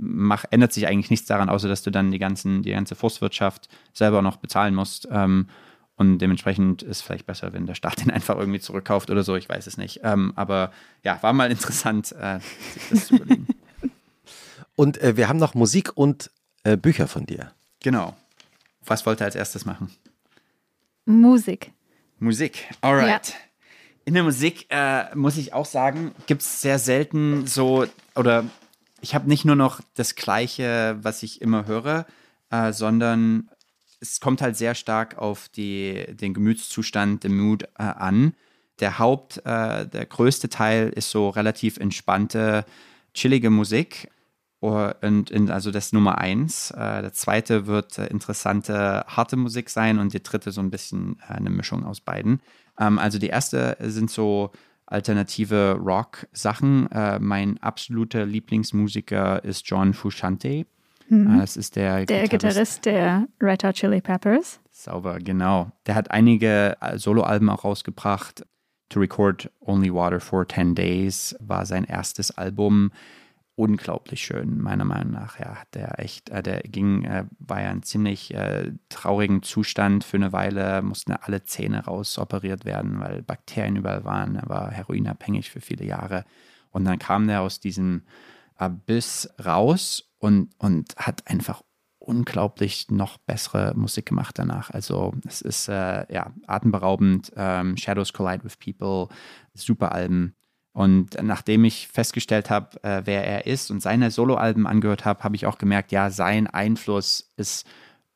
mach, 0.00 0.44
ändert 0.50 0.72
sich 0.72 0.86
eigentlich 0.86 1.10
nichts 1.10 1.26
daran, 1.26 1.48
außer 1.48 1.68
dass 1.68 1.82
du 1.82 1.90
dann 1.90 2.10
die, 2.10 2.18
ganzen, 2.18 2.62
die 2.62 2.70
ganze 2.70 2.94
Forstwirtschaft 2.94 3.68
selber 3.92 4.22
noch 4.22 4.36
bezahlen 4.36 4.74
musst. 4.74 5.06
Ähm, 5.10 5.48
und 5.96 6.18
dementsprechend 6.18 6.82
ist 6.82 6.96
es 6.96 7.02
vielleicht 7.02 7.26
besser, 7.26 7.52
wenn 7.52 7.66
der 7.66 7.74
Staat 7.74 8.00
den 8.04 8.10
einfach 8.10 8.36
irgendwie 8.36 8.60
zurückkauft 8.60 9.10
oder 9.10 9.22
so, 9.22 9.36
ich 9.36 9.48
weiß 9.48 9.66
es 9.66 9.76
nicht. 9.76 10.00
Ähm, 10.02 10.32
aber 10.36 10.72
ja, 11.04 11.22
war 11.22 11.32
mal 11.32 11.50
interessant, 11.50 12.12
äh, 12.12 12.40
sich 12.40 12.88
das 12.90 13.06
zu 13.06 13.16
überlegen. 13.16 13.46
Und 14.76 14.98
äh, 15.02 15.16
wir 15.18 15.28
haben 15.28 15.38
noch 15.38 15.54
Musik 15.54 15.90
und 15.94 16.30
äh, 16.62 16.78
Bücher 16.78 17.06
von 17.06 17.26
dir. 17.26 17.52
genau. 17.80 18.16
Was 18.86 19.04
wollt 19.04 19.20
ihr 19.20 19.26
als 19.26 19.34
erstes 19.34 19.66
machen? 19.66 19.90
Musik. 21.04 21.72
Musik, 22.18 22.66
alright. 22.80 23.34
In 24.06 24.14
der 24.14 24.22
Musik 24.22 24.66
äh, 24.70 25.14
muss 25.14 25.36
ich 25.36 25.52
auch 25.52 25.66
sagen, 25.66 26.12
gibt 26.26 26.40
es 26.40 26.62
sehr 26.62 26.78
selten 26.78 27.46
so, 27.46 27.86
oder 28.14 28.46
ich 29.00 29.14
habe 29.14 29.28
nicht 29.28 29.44
nur 29.44 29.56
noch 29.56 29.80
das 29.94 30.14
Gleiche, 30.14 30.98
was 31.02 31.22
ich 31.22 31.40
immer 31.40 31.66
höre, 31.66 32.06
äh, 32.50 32.72
sondern 32.72 33.48
es 34.00 34.20
kommt 34.20 34.40
halt 34.40 34.56
sehr 34.56 34.74
stark 34.74 35.18
auf 35.18 35.48
die, 35.48 36.06
den 36.10 36.34
Gemütszustand, 36.34 37.24
den 37.24 37.36
Mood 37.36 37.64
äh, 37.78 37.82
an. 37.82 38.34
Der 38.80 38.98
Haupt, 38.98 39.38
äh, 39.44 39.86
der 39.86 40.06
größte 40.06 40.48
Teil 40.48 40.88
ist 40.90 41.10
so 41.10 41.28
relativ 41.28 41.76
entspannte, 41.76 42.64
chillige 43.12 43.50
Musik. 43.50 44.08
Oh, 44.62 44.90
Und 45.00 45.30
in, 45.30 45.50
also 45.50 45.70
das 45.70 45.92
Nummer 45.92 46.18
eins. 46.18 46.70
Äh, 46.70 47.02
der 47.02 47.12
zweite 47.12 47.66
wird 47.66 47.98
äh, 47.98 48.06
interessante, 48.06 49.04
harte 49.06 49.36
Musik 49.36 49.70
sein 49.70 49.98
und 49.98 50.12
der 50.12 50.20
dritte 50.20 50.52
so 50.52 50.60
ein 50.60 50.70
bisschen 50.70 51.18
äh, 51.28 51.34
eine 51.34 51.50
Mischung 51.50 51.84
aus 51.84 52.00
beiden. 52.00 52.40
Ähm, 52.78 52.98
also 52.98 53.18
die 53.18 53.28
erste 53.28 53.76
sind 53.80 54.10
so 54.10 54.50
alternative 54.90 55.78
Rock-Sachen. 55.80 56.90
Äh, 56.92 57.18
mein 57.18 57.58
absoluter 57.62 58.26
Lieblingsmusiker 58.26 59.42
ist 59.44 59.66
John 59.66 59.94
Frusciante. 59.94 60.66
Äh, 61.10 61.38
das 61.38 61.56
ist 61.56 61.76
der, 61.76 62.06
Der 62.06 62.28
Gitarrist 62.28 62.84
der 62.86 63.26
Red 63.40 63.64
Hot 63.64 63.76
Chili 63.76 64.00
Peppers. 64.00 64.60
Sauber, 64.70 65.18
genau. 65.18 65.70
Der 65.86 65.94
hat 65.94 66.10
einige 66.10 66.76
äh, 66.80 66.98
Soloalben 66.98 67.48
auch 67.48 67.64
rausgebracht. 67.64 68.44
To 68.90 68.98
Record 68.98 69.50
Only 69.60 69.94
Water 69.94 70.18
for 70.18 70.48
10 70.48 70.74
Days 70.74 71.36
war 71.38 71.64
sein 71.64 71.84
erstes 71.84 72.36
Album. 72.36 72.90
Unglaublich 73.60 74.22
schön, 74.22 74.58
meiner 74.58 74.86
Meinung 74.86 75.12
nach. 75.12 75.38
Ja, 75.38 75.56
hat 75.56 75.74
der 75.74 75.98
echt, 75.98 76.30
äh, 76.30 76.42
der 76.42 76.62
ging, 76.62 77.04
äh, 77.04 77.26
war 77.40 77.60
ja 77.60 77.70
in 77.70 77.82
ziemlich 77.82 78.32
äh, 78.32 78.72
traurigen 78.88 79.42
Zustand 79.42 80.02
für 80.02 80.16
eine 80.16 80.32
Weile, 80.32 80.80
mussten 80.80 81.12
alle 81.12 81.42
Zähne 81.42 81.84
rausoperiert 81.84 82.64
werden, 82.64 83.00
weil 83.00 83.20
Bakterien 83.20 83.76
überall 83.76 84.06
waren. 84.06 84.36
Er 84.36 84.48
war 84.48 84.70
heroinabhängig 84.70 85.50
für 85.50 85.60
viele 85.60 85.84
Jahre. 85.84 86.24
Und 86.70 86.86
dann 86.86 86.98
kam 86.98 87.26
der 87.26 87.42
aus 87.42 87.60
diesem 87.60 88.04
Abyss 88.56 89.28
raus 89.44 90.10
und, 90.16 90.54
und 90.56 90.96
hat 90.96 91.26
einfach 91.26 91.60
unglaublich 91.98 92.90
noch 92.90 93.18
bessere 93.18 93.74
Musik 93.76 94.06
gemacht 94.06 94.38
danach. 94.38 94.70
Also 94.70 95.12
es 95.28 95.42
ist 95.42 95.68
äh, 95.68 96.10
ja 96.10 96.32
atemberaubend. 96.46 97.30
Ähm, 97.36 97.76
Shadows 97.76 98.14
Collide 98.14 98.42
with 98.42 98.56
People, 98.56 99.14
super 99.52 99.92
Alben. 99.92 100.34
Und 100.72 101.20
nachdem 101.22 101.64
ich 101.64 101.88
festgestellt 101.88 102.48
habe, 102.48 102.82
äh, 102.84 103.02
wer 103.04 103.24
er 103.26 103.46
ist 103.46 103.70
und 103.70 103.80
seine 103.82 104.10
Soloalben 104.10 104.66
angehört 104.66 105.04
habe, 105.04 105.24
habe 105.24 105.34
ich 105.36 105.46
auch 105.46 105.58
gemerkt, 105.58 105.90
ja, 105.90 106.10
sein 106.10 106.46
Einfluss 106.46 107.32
ist 107.36 107.66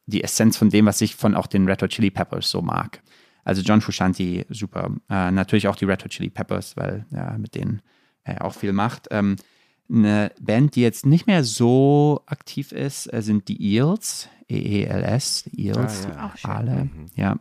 die 0.07 0.23
Essenz 0.23 0.57
von 0.57 0.71
dem, 0.71 0.87
was 0.87 1.01
ich 1.01 1.17
von 1.17 1.35
auch 1.35 1.47
den 1.47 1.67
Red 1.69 1.83
Hot 1.83 1.91
Chili 1.91 2.11
Peppers 2.11 2.51
so 2.51 2.63
mag. 2.63 3.03
Also 3.43 3.63
John 3.63 3.81
Frusciante, 3.81 4.47
super. 4.51 4.91
Äh, 5.11 5.31
natürlich 5.33 5.67
auch 5.69 5.77
die 5.77 5.85
Red 5.85 6.05
Hot 6.05 6.11
Chili 6.13 6.31
Peppers, 6.31 6.77
weil 6.77 7.07
ja, 7.11 7.37
mit 7.39 7.55
denen 7.55 7.83
er 8.23 8.45
auch 8.45 8.55
viel 8.55 8.73
macht. 8.73 9.09
Ähm, 9.11 9.37
eine 9.91 10.33
Band, 10.41 10.77
die 10.77 10.81
jetzt 10.81 11.05
nicht 11.05 11.27
mehr 11.27 11.45
so 11.45 12.23
aktiv 12.27 12.73
ist, 12.73 13.13
äh, 13.13 13.21
sind 13.21 13.49
die 13.49 13.75
Eels, 13.75 14.29
E-E-L-S, 14.49 15.45
die 15.53 15.67
Eels, 15.67 16.07
Ah, 16.07 16.11
ja. 16.11 16.27
Auch 16.27 16.37
schön. 16.37 16.51
alle, 16.51 16.91
ja. 17.17 17.37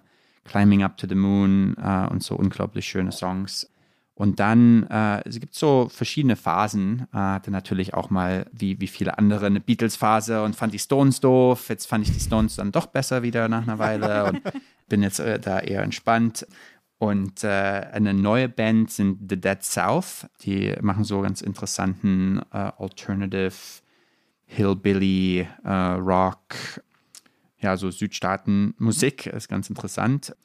Climbing 0.45 0.83
Up 0.83 0.97
to 0.97 1.07
the 1.07 1.15
Moon 1.15 1.75
äh, 1.81 2.07
und 2.09 2.21
so 2.21 2.35
unglaublich 2.35 2.85
schöne 2.85 3.13
Songs. 3.13 3.69
Und 4.15 4.39
dann, 4.39 4.83
äh, 4.89 5.27
es 5.27 5.39
gibt 5.39 5.55
so 5.55 5.89
verschiedene 5.89 6.35
Phasen. 6.35 7.07
Äh, 7.13 7.17
hatte 7.17 7.49
natürlich 7.49 7.93
auch 7.95 8.11
mal, 8.11 8.45
wie, 8.51 8.79
wie 8.79 8.87
viele 8.87 9.17
andere, 9.17 9.47
eine 9.47 9.59
Beatles-Phase 9.59 10.43
und 10.43 10.55
fand 10.55 10.73
die 10.73 10.79
Stones 10.79 11.19
doof. 11.19 11.69
Jetzt 11.69 11.87
fand 11.87 12.07
ich 12.07 12.13
die 12.13 12.19
Stones 12.19 12.55
dann 12.57 12.71
doch 12.71 12.85
besser 12.85 13.23
wieder 13.23 13.47
nach 13.47 13.63
einer 13.63 13.79
Weile 13.79 14.25
und 14.29 14.41
bin 14.87 15.01
jetzt 15.01 15.19
äh, 15.19 15.39
da 15.39 15.59
eher 15.59 15.81
entspannt. 15.81 16.45
Und 16.99 17.43
äh, 17.43 17.47
eine 17.47 18.13
neue 18.13 18.47
Band 18.47 18.91
sind 18.91 19.29
The 19.29 19.41
Dead 19.41 19.63
South. 19.63 20.27
Die 20.43 20.75
machen 20.81 21.03
so 21.03 21.21
ganz 21.21 21.41
interessanten 21.41 22.39
äh, 22.53 22.71
Alternative, 22.77 23.53
Hillbilly, 24.45 25.47
äh, 25.63 25.69
Rock, 25.69 26.55
ja, 27.59 27.75
so 27.77 27.89
Südstaaten-Musik. 27.89 29.25
Ist 29.25 29.49
ganz 29.49 29.69
interessant. 29.69 30.35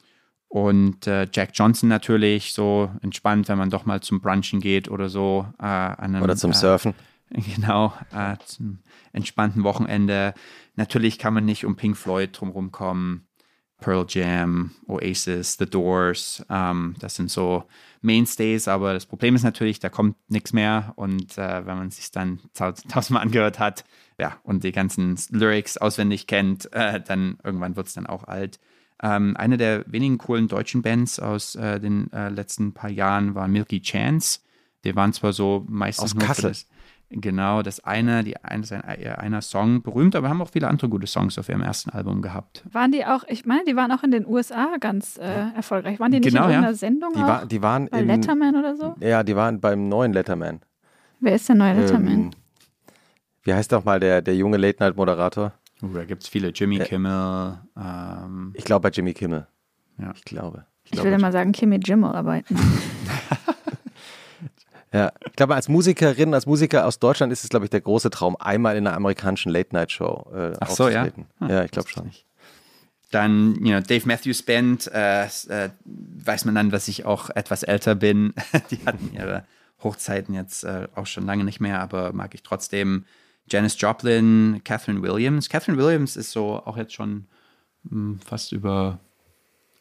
Und 0.49 1.05
äh, 1.05 1.27
Jack 1.31 1.51
Johnson 1.53 1.89
natürlich, 1.89 2.53
so 2.53 2.89
entspannt, 3.01 3.47
wenn 3.49 3.57
man 3.59 3.69
doch 3.69 3.85
mal 3.85 4.01
zum 4.01 4.19
Brunchen 4.19 4.59
geht 4.59 4.89
oder 4.89 5.07
so. 5.07 5.45
Äh, 5.59 5.63
an 5.65 6.15
einem, 6.15 6.23
Oder 6.23 6.35
zum 6.35 6.51
äh, 6.51 6.55
Surfen. 6.55 6.93
Genau, 7.55 7.93
äh, 8.11 8.37
zum 8.43 8.79
entspannten 9.13 9.63
Wochenende. 9.63 10.33
Natürlich 10.75 11.19
kann 11.19 11.35
man 11.35 11.45
nicht 11.45 11.63
um 11.63 11.75
Pink 11.75 11.95
Floyd 11.95 12.29
drumherum 12.33 12.71
kommen. 12.71 13.27
Pearl 13.79 14.05
Jam, 14.09 14.71
Oasis, 14.87 15.55
The 15.57 15.65
Doors, 15.67 16.43
ähm, 16.49 16.95
das 16.99 17.15
sind 17.15 17.29
so 17.31 17.63
Mainstays, 18.01 18.67
aber 18.67 18.93
das 18.93 19.05
Problem 19.05 19.35
ist 19.35 19.43
natürlich, 19.43 19.79
da 19.79 19.89
kommt 19.89 20.17
nichts 20.27 20.53
mehr 20.53 20.91
und 20.95 21.37
äh, 21.37 21.65
wenn 21.65 21.77
man 21.77 21.91
sich 21.91 22.11
dann 22.11 22.39
tau- 22.53 22.71
tausendmal 22.89 23.23
angehört 23.23 23.59
hat, 23.59 23.85
ja, 24.17 24.37
und 24.43 24.63
die 24.63 24.71
ganzen 24.73 25.17
Lyrics 25.29 25.77
auswendig 25.77 26.27
kennt, 26.27 26.73
äh, 26.73 26.99
dann 26.99 27.37
irgendwann 27.43 27.75
wird 27.77 27.87
es 27.87 27.93
dann 27.93 28.05
auch 28.07 28.25
alt. 28.25 28.59
Ähm, 29.01 29.35
eine 29.37 29.57
der 29.57 29.83
wenigen 29.87 30.17
coolen 30.17 30.47
deutschen 30.47 30.81
Bands 30.81 31.19
aus 31.19 31.55
äh, 31.55 31.79
den 31.79 32.11
äh, 32.11 32.29
letzten 32.29 32.73
paar 32.73 32.89
Jahren 32.89 33.35
war 33.35 33.47
Milky 33.47 33.81
Chance. 33.81 34.39
Die 34.83 34.95
waren 34.95 35.13
zwar 35.13 35.33
so 35.33 35.65
meistens 35.69 36.03
Aus 36.05 36.15
nur 36.15 36.23
Kassel. 36.25 36.49
das, 36.49 36.67
Genau, 37.11 37.63
das 37.63 37.79
eine, 37.83 38.23
die 38.23 38.37
ein, 38.37 38.63
sein, 38.63 38.83
äh, 38.83 39.09
einer 39.17 39.41
Song 39.41 39.81
berühmt, 39.81 40.15
aber 40.15 40.29
haben 40.29 40.43
auch 40.43 40.49
viele 40.51 40.67
andere 40.67 40.89
gute 40.89 41.07
Songs 41.07 41.39
auf 41.39 41.49
ihrem 41.49 41.61
ersten 41.61 41.89
Album 41.89 42.21
gehabt. 42.21 42.63
Waren 42.71 42.91
die 42.91 43.03
auch, 43.03 43.23
ich 43.27 43.47
meine, 43.47 43.63
die 43.65 43.75
waren 43.75 43.91
auch 43.91 44.03
in 44.03 44.11
den 44.11 44.27
USA 44.27 44.75
ganz 44.79 45.17
äh, 45.17 45.23
erfolgreich. 45.55 45.99
Waren 45.99 46.11
die 46.11 46.19
nicht 46.19 46.29
Genau, 46.29 46.43
in 46.45 46.51
ja. 46.51 46.55
irgendeiner 46.57 46.75
Sendung 46.75 47.13
Die, 47.15 47.19
auch? 47.23 47.27
war, 47.27 47.45
die 47.47 47.61
waren 47.63 47.89
Bei 47.89 48.01
in, 48.01 48.07
Letterman 48.07 48.55
oder 48.55 48.75
so? 48.75 48.95
Ja, 48.99 49.23
die 49.23 49.35
waren 49.35 49.59
beim 49.59 49.89
neuen 49.89 50.13
Letterman. 50.13 50.59
Wer 51.19 51.33
ist 51.33 51.49
der 51.49 51.55
neue 51.55 51.73
Letterman? 51.73 52.13
Ähm, 52.13 52.31
wie 53.41 53.53
heißt 53.55 53.71
doch 53.71 53.83
mal 53.85 53.99
der, 53.99 54.21
der 54.21 54.35
junge 54.35 54.57
Late-Night-Moderator? 54.57 55.53
Uh, 55.81 55.93
da 55.93 56.05
gibt 56.05 56.23
es 56.23 56.29
viele. 56.29 56.49
Jimmy 56.49 56.79
Äh, 56.79 56.85
Kimmel. 56.85 57.59
Ähm, 57.77 58.53
Ich 58.55 58.65
glaube 58.65 58.83
bei 58.83 58.89
Jimmy 58.89 59.13
Kimmel. 59.13 59.47
Ja. 59.97 60.11
Ich 60.15 60.23
glaube. 60.25 60.65
ich 60.83 60.91
glaube, 60.91 61.09
will 61.09 61.13
immer 61.15 61.31
sagen 61.31 61.51
Kimmy 61.51 61.77
Jimmel, 61.83 62.11
aber 62.15 62.41
Ja, 64.91 65.11
ich 65.23 65.33
glaube, 65.33 65.53
als 65.53 65.69
Musikerin, 65.69 66.33
als 66.33 66.47
Musiker 66.47 66.87
aus 66.87 66.97
Deutschland 66.97 67.31
ist 67.31 67.43
es, 67.43 67.49
glaube 67.49 67.65
ich, 67.65 67.69
der 67.69 67.81
große 67.81 68.09
Traum, 68.09 68.35
einmal 68.37 68.75
in 68.75 68.87
einer 68.87 68.95
amerikanischen 68.95 69.51
Late-Night-Show 69.51 70.31
äh, 70.33 70.53
Ach 70.59 70.69
so, 70.71 70.89
ja? 70.89 71.03
aufzutreten. 71.03 71.27
Ja, 71.47 71.63
ich 71.63 71.69
glaube 71.69 71.89
schon. 71.89 72.09
Dann, 73.11 73.55
you 73.63 73.71
know, 73.71 73.81
Dave 73.81 74.07
Matthews 74.07 74.41
Band, 74.41 74.87
äh, 74.91 75.25
äh, 75.25 75.69
weiß 75.85 76.45
man 76.45 76.55
dann, 76.55 76.71
dass 76.71 76.87
ich 76.87 77.05
auch 77.05 77.29
etwas 77.29 77.61
älter 77.61 77.93
bin. 77.93 78.33
Die 78.71 78.83
hatten 78.83 79.11
ihre 79.13 79.45
Hochzeiten 79.83 80.33
jetzt 80.33 80.63
äh, 80.63 80.87
auch 80.95 81.05
schon 81.05 81.25
lange 81.25 81.43
nicht 81.43 81.59
mehr, 81.59 81.81
aber 81.81 82.11
mag 82.13 82.33
ich 82.33 82.41
trotzdem. 82.41 83.05
Janis 83.49 83.79
Joplin, 83.79 84.61
Catherine 84.63 85.01
Williams. 85.01 85.49
Catherine 85.49 85.77
Williams 85.77 86.15
ist 86.15 86.31
so 86.31 86.61
auch 86.65 86.77
jetzt 86.77 86.93
schon 86.93 87.27
mh, 87.83 88.19
fast 88.25 88.51
über 88.51 88.99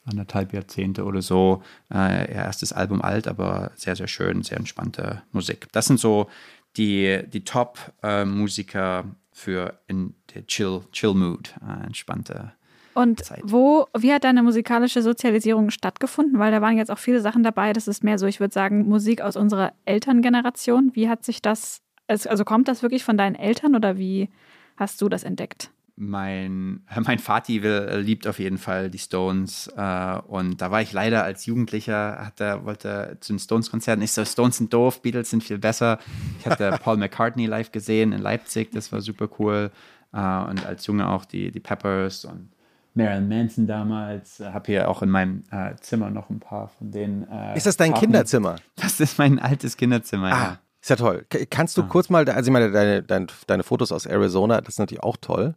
anderthalb 0.05 0.53
Jahrzehnte 0.55 1.05
oder 1.05 1.21
so. 1.23 1.63
Äh, 1.93 2.31
ihr 2.31 2.37
erstes 2.37 2.73
Album 2.73 3.03
alt, 3.03 3.29
aber 3.29 3.73
sehr, 3.75 3.95
sehr 3.97 4.09
schön, 4.09 4.43
sehr 4.43 4.57
entspannte 4.59 5.23
Musik. 5.33 5.69
Das 5.73 5.87
sind 5.87 6.01
so 6.01 6.29
die, 6.77 7.23
die 7.29 7.45
Top-Musiker 7.45 9.05
für 9.33 9.79
in 9.87 10.15
der 10.35 10.47
Chill, 10.47 10.81
Chill 10.93 11.15
Mood, 11.15 11.55
äh, 11.67 11.87
entspannte 11.87 12.53
Und 12.95 13.25
Zeit. 13.25 13.41
wo, 13.45 13.87
wie 13.97 14.13
hat 14.13 14.25
deine 14.25 14.43
musikalische 14.43 15.03
Sozialisierung 15.03 15.71
stattgefunden? 15.71 16.39
Weil 16.39 16.53
da 16.53 16.61
waren 16.63 16.77
jetzt 16.77 16.91
auch 16.91 16.99
viele 16.99 17.21
Sachen 17.21 17.43
dabei. 17.43 17.73
Das 17.73 17.87
ist 17.89 18.03
mehr 18.03 18.19
so, 18.19 18.27
ich 18.27 18.41
würde 18.41 18.55
sagen, 18.55 18.89
Musik 18.89 19.21
aus 19.21 19.37
unserer 19.37 19.73
Elterngeneration. 19.85 20.91
Wie 20.95 21.09
hat 21.09 21.25
sich 21.25 21.43
das, 21.43 21.81
also 22.09 22.29
also 22.29 22.45
kommt 22.45 22.67
das 22.69 22.83
wirklich 22.83 23.05
von 23.05 23.17
deinen 23.17 23.35
Eltern 23.37 23.75
oder 23.77 23.97
wie 23.99 24.29
hast 24.77 25.01
du 25.01 25.09
das 25.09 25.23
entdeckt? 25.23 25.71
Mein, 25.97 26.83
mein 27.05 27.19
Vati 27.19 27.63
will, 27.63 27.99
liebt 28.05 28.27
auf 28.27 28.39
jeden 28.39 28.59
Fall 28.59 28.89
die 28.91 28.99
Stones. 28.99 29.69
Äh, 29.77 30.19
und 30.29 30.61
da 30.63 30.71
war 30.71 30.81
ich 30.81 30.93
leider 30.93 31.25
als 31.25 31.45
Jugendlicher, 31.47 32.25
hatte, 32.25 32.65
wollte 32.65 33.17
zu 33.21 33.33
den 33.33 33.39
Stones-Konzerten. 33.41 34.03
Ich 34.03 34.13
so, 34.13 34.25
Stones 34.25 34.59
sind 34.59 34.73
doof, 34.73 35.03
Beatles 35.03 35.31
sind 35.31 35.43
viel 35.43 35.59
besser. 35.59 35.99
Ich 36.39 36.47
hatte 36.47 36.79
Paul 36.83 36.97
McCartney 36.99 37.47
live 37.47 37.73
gesehen 37.73 38.13
in 38.13 38.23
Leipzig, 38.23 38.71
das 38.73 38.93
war 38.93 39.01
super 39.01 39.29
cool. 39.39 39.71
Äh, 40.13 40.19
und 40.19 40.65
als 40.65 40.87
Junge 40.87 41.09
auch 41.09 41.25
die, 41.25 41.51
die 41.51 41.61
Peppers 41.61 42.25
und 42.25 42.49
Marilyn 42.95 43.29
Manson 43.29 43.67
damals. 43.67 44.41
Habe 44.41 44.67
hier 44.67 44.89
auch 44.89 45.03
in 45.03 45.11
meinem 45.11 45.45
äh, 45.51 45.75
Zimmer 45.81 46.11
noch 46.11 46.31
ein 46.31 46.41
paar 46.41 46.69
von 46.69 46.91
denen. 46.91 47.29
Äh, 47.31 47.57
Ist 47.57 47.67
das 47.67 47.77
dein 47.77 47.91
Karten. 47.91 48.07
Kinderzimmer? 48.07 48.57
Das 48.77 48.99
ist 49.01 49.19
mein 49.19 49.39
altes 49.39 49.77
Kinderzimmer, 49.77 50.27
Ah, 50.33 50.43
ja. 50.43 50.59
Ist 50.81 50.91
ja 50.91 50.97
toll. 50.97 51.27
Kannst 51.51 51.77
du 51.77 51.83
Ah. 51.83 51.87
kurz 51.89 52.09
mal, 52.11 52.29
also 52.29 52.49
ich 52.49 52.53
meine, 52.53 52.71
deine, 52.71 53.03
deine, 53.03 53.27
deine 53.47 53.63
Fotos 53.63 53.93
aus 53.93 54.07
Arizona, 54.07 54.61
das 54.61 54.75
ist 54.75 54.79
natürlich 54.79 55.03
auch 55.03 55.17
toll. 55.21 55.55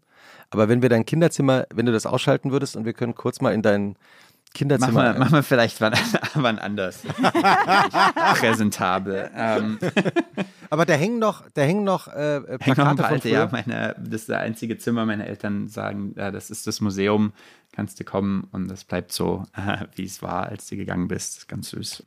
Aber 0.49 0.67
wenn 0.69 0.81
wir 0.81 0.89
dein 0.89 1.05
Kinderzimmer, 1.05 1.65
wenn 1.73 1.85
du 1.85 1.91
das 1.91 2.05
ausschalten 2.05 2.51
würdest 2.51 2.75
und 2.75 2.85
wir 2.85 2.93
können 2.93 3.15
kurz 3.15 3.39
mal 3.41 3.53
in 3.53 3.61
dein 3.61 3.83
Machen 3.89 3.97
Kinderzimmer. 4.53 5.13
wir, 5.13 5.19
machen 5.19 5.33
wir 5.33 5.43
vielleicht 5.43 5.79
wann, 5.79 5.93
wann 6.33 6.59
anders. 6.59 7.03
Präsentabel. 8.39 9.29
Ähm, 9.35 9.79
Aber 10.69 10.85
da 10.85 10.93
hängen 10.93 11.19
noch, 11.19 11.43
da 11.53 11.61
hängen 11.61 11.83
noch 11.83 12.07
äh, 12.07 12.37
äh, 12.37 12.57
Hängt 12.59 12.77
noch 12.77 12.87
ein 12.87 12.95
Plakate 12.95 13.01
paar 13.01 13.11
alte, 13.11 13.29
ja. 13.29 13.47
Meine, 13.51 13.95
das 13.97 14.21
ist 14.21 14.29
das 14.29 14.37
einzige 14.39 14.77
Zimmer. 14.77 15.05
Meine 15.05 15.25
Eltern 15.25 15.67
sagen, 15.67 16.15
äh, 16.17 16.31
das 16.31 16.49
ist 16.49 16.67
das 16.67 16.81
Museum. 16.81 17.33
Kannst 17.73 17.99
du 17.99 18.03
kommen 18.03 18.47
und 18.51 18.67
das 18.69 18.83
bleibt 18.83 19.13
so, 19.13 19.43
äh, 19.55 19.85
wie 19.95 20.03
es 20.05 20.21
war, 20.21 20.47
als 20.47 20.67
du 20.67 20.75
gegangen 20.75 21.07
bist. 21.07 21.47
Ganz 21.47 21.69
süß. 21.69 22.03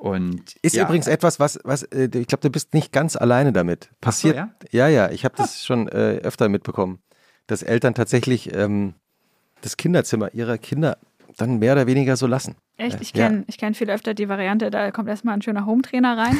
Und 0.00 0.56
Ist 0.62 0.76
ja, 0.76 0.84
übrigens 0.84 1.06
etwas, 1.06 1.38
was, 1.40 1.60
was 1.62 1.82
äh, 1.82 2.08
ich 2.14 2.26
glaube, 2.26 2.40
du 2.40 2.48
bist 2.48 2.72
nicht 2.72 2.90
ganz 2.90 3.16
alleine 3.16 3.52
damit. 3.52 3.90
Passiert. 4.00 4.34
ja? 4.34 4.48
ja, 4.70 4.88
ja, 4.88 5.10
ich 5.10 5.26
habe 5.26 5.34
das 5.36 5.62
schon 5.62 5.88
äh, 5.88 6.20
öfter 6.22 6.48
mitbekommen, 6.48 7.00
dass 7.46 7.62
Eltern 7.62 7.92
tatsächlich 7.92 8.54
ähm, 8.54 8.94
das 9.60 9.76
Kinderzimmer 9.76 10.32
ihrer 10.32 10.56
Kinder 10.56 10.96
dann 11.36 11.58
mehr 11.58 11.74
oder 11.74 11.86
weniger 11.86 12.16
so 12.16 12.26
lassen. 12.26 12.56
Echt? 12.78 12.98
Ich 13.02 13.14
Ja. 13.14 13.26
kenne 13.26 13.44
ich 13.46 13.58
kenn 13.58 13.74
viel 13.74 13.90
öfter 13.90 14.14
die 14.14 14.30
Variante, 14.30 14.70
da 14.70 14.90
kommt 14.90 15.10
erstmal 15.10 15.34
ein 15.34 15.42
schöner 15.42 15.66
Hometrainer 15.66 16.16
rein 16.16 16.38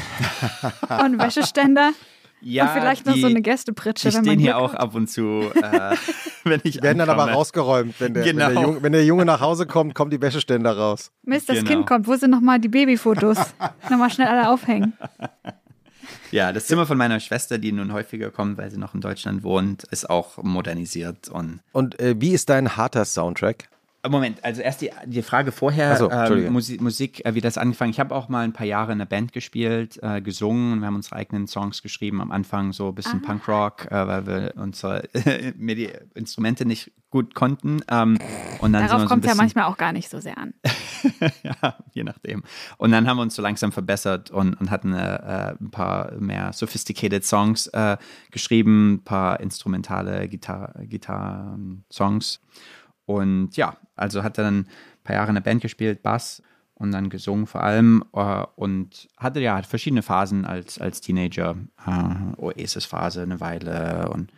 und 1.05 1.19
Wäscheständer 1.19 1.93
ja, 2.41 2.65
und 2.65 2.71
vielleicht 2.81 3.07
noch 3.07 3.15
die, 3.15 3.21
so 3.21 3.27
eine 3.27 3.43
Gästepritsche, 3.43 4.09
Die 4.09 4.15
wenn 4.15 4.25
man 4.25 4.33
stehen 4.35 4.41
hier 4.41 4.59
auch 4.59 4.73
hat. 4.73 4.81
ab 4.81 4.95
und 4.95 5.09
zu, 5.09 5.51
äh, 5.55 5.97
wenn 6.45 6.61
ich 6.65 6.83
Werden 6.83 6.99
dann 6.99 7.11
aber 7.11 7.31
rausgeräumt, 7.33 7.95
wenn 8.01 8.15
der, 8.15 8.25
wenn, 8.25 8.37
der 8.37 8.49
Genau. 8.49 8.63
Junge, 8.63 8.83
wenn 8.83 8.93
der 8.93 9.05
Junge 9.05 9.25
nach 9.25 9.41
Hause 9.41 9.67
kommt, 9.67 9.95
kommen 9.95 10.11
die 10.11 10.21
Wäscheständer 10.21 10.77
raus. 10.77 11.11
Mist, 11.23 11.49
das 11.49 11.59
Genau. 11.59 11.71
Kind 11.71 11.87
kommt. 11.87 12.07
Wo 12.07 12.15
sind 12.17 12.31
nochmal 12.31 12.59
die 12.59 12.69
Babyfotos? 12.69 13.37
nochmal 13.91 14.11
schnell 14.11 14.29
alle 14.29 14.49
aufhängen. 14.51 14.93
Ja, 16.33 16.53
das 16.53 16.67
Zimmer 16.67 16.87
von 16.87 16.97
meiner 16.97 17.19
Schwester, 17.21 17.59
die 17.59 17.73
nun 17.73 17.93
häufiger 17.93 18.31
kommt, 18.31 18.57
weil 18.57 18.71
sie 18.71 18.79
noch 18.79 18.95
in 18.95 19.01
Deutschland 19.01 19.43
wohnt, 19.43 19.83
ist 19.91 20.09
auch 20.09 20.39
modernisiert 20.43 21.29
und 21.29 21.61
Und 21.73 21.99
äh, 22.01 22.15
wie 22.21 22.31
ist 22.31 22.49
dein 22.51 22.77
harter 22.77 23.05
Soundtrack? 23.05 23.69
Moment, 24.09 24.43
also 24.43 24.63
erst 24.63 24.81
die, 24.81 24.91
die 25.05 25.23
Frage 25.23 25.53
vorher, 25.53 25.97
so, 25.97 26.11
ähm, 26.11 26.53
Musik, 26.53 26.81
Musik 26.81 27.25
äh, 27.27 27.35
wie 27.35 27.43
das 27.43 27.59
angefangen. 27.59 27.91
Ich 27.91 28.01
habe 28.01 28.15
auch 28.15 28.31
mal 28.31 28.45
ein 28.45 28.55
paar 28.55 28.67
Jahre 28.67 28.93
in 28.93 28.99
einer 28.99 29.07
Band 29.07 29.33
gespielt, 29.33 29.99
äh, 30.03 30.23
gesungen 30.23 30.73
und 30.73 30.81
wir 30.81 30.87
haben 30.87 30.95
unsere 30.95 31.17
eigenen 31.17 31.47
Songs 31.47 31.83
geschrieben. 31.83 32.23
Am 32.23 32.31
Anfang 32.31 32.73
so 32.73 32.89
ein 32.89 32.95
bisschen 32.95 33.21
Punkrock, 33.21 33.91
äh, 33.91 34.07
weil 34.07 34.27
wir 34.27 34.53
unsere 34.57 35.07
mir 35.57 35.75
die 35.75 35.91
Instrumente 36.15 36.65
nicht 36.65 36.93
gut 37.11 37.35
konnten. 37.35 37.83
Ähm, 37.89 38.19
und 38.61 38.73
dann 38.73 38.87
Darauf 38.87 39.03
so 39.03 39.09
kommt 39.09 39.25
es 39.25 39.31
ja 39.31 39.35
manchmal 39.35 39.65
auch 39.65 39.77
gar 39.77 39.93
nicht 39.93 40.09
so 40.09 40.19
sehr 40.19 40.39
an. 40.39 40.55
ja, 41.43 41.77
je 41.93 42.05
nachdem. 42.05 42.43
Und 42.79 42.93
dann 42.93 43.07
haben 43.07 43.19
wir 43.19 43.23
uns 43.23 43.35
so 43.35 43.43
langsam 43.43 43.73
verbessert 43.73 44.31
und, 44.31 44.55
und 44.55 44.71
hatten 44.71 44.95
äh, 44.95 45.55
ein 45.61 45.71
paar 45.71 46.13
mehr 46.13 46.53
sophisticated 46.55 47.25
Songs 47.25 47.67
äh, 47.69 47.99
geschrieben, 48.31 48.95
ein 48.95 49.05
paar 49.05 49.41
instrumentale 49.41 50.29
Gitar 50.29 50.73
Gitarren-Songs. 50.85 52.41
Und 53.15 53.57
ja, 53.57 53.77
also 53.97 54.23
hat 54.23 54.39
er 54.39 54.45
dann 54.45 54.59
ein 54.61 54.67
paar 55.05 55.17
Jahre 55.17 55.29
in 55.29 55.35
der 55.35 55.43
Band 55.43 55.63
gespielt, 55.63 56.03
Bass 56.03 56.43
und 56.75 56.93
dann 56.93 57.11
gesungen 57.11 57.47
vor 57.47 57.63
allem 57.63 58.05
äh, 58.15 58.45
und 58.57 59.09
hatte 59.17 59.41
ja 59.41 59.61
verschiedene 59.63 60.03
Phasen 60.03 60.45
als, 60.45 60.81
als 60.81 61.01
Teenager. 61.01 61.57
Äh, 61.87 62.41
Oasis-Phase 62.41 63.23
eine 63.23 63.41
Weile 63.41 64.09
und 64.11 64.33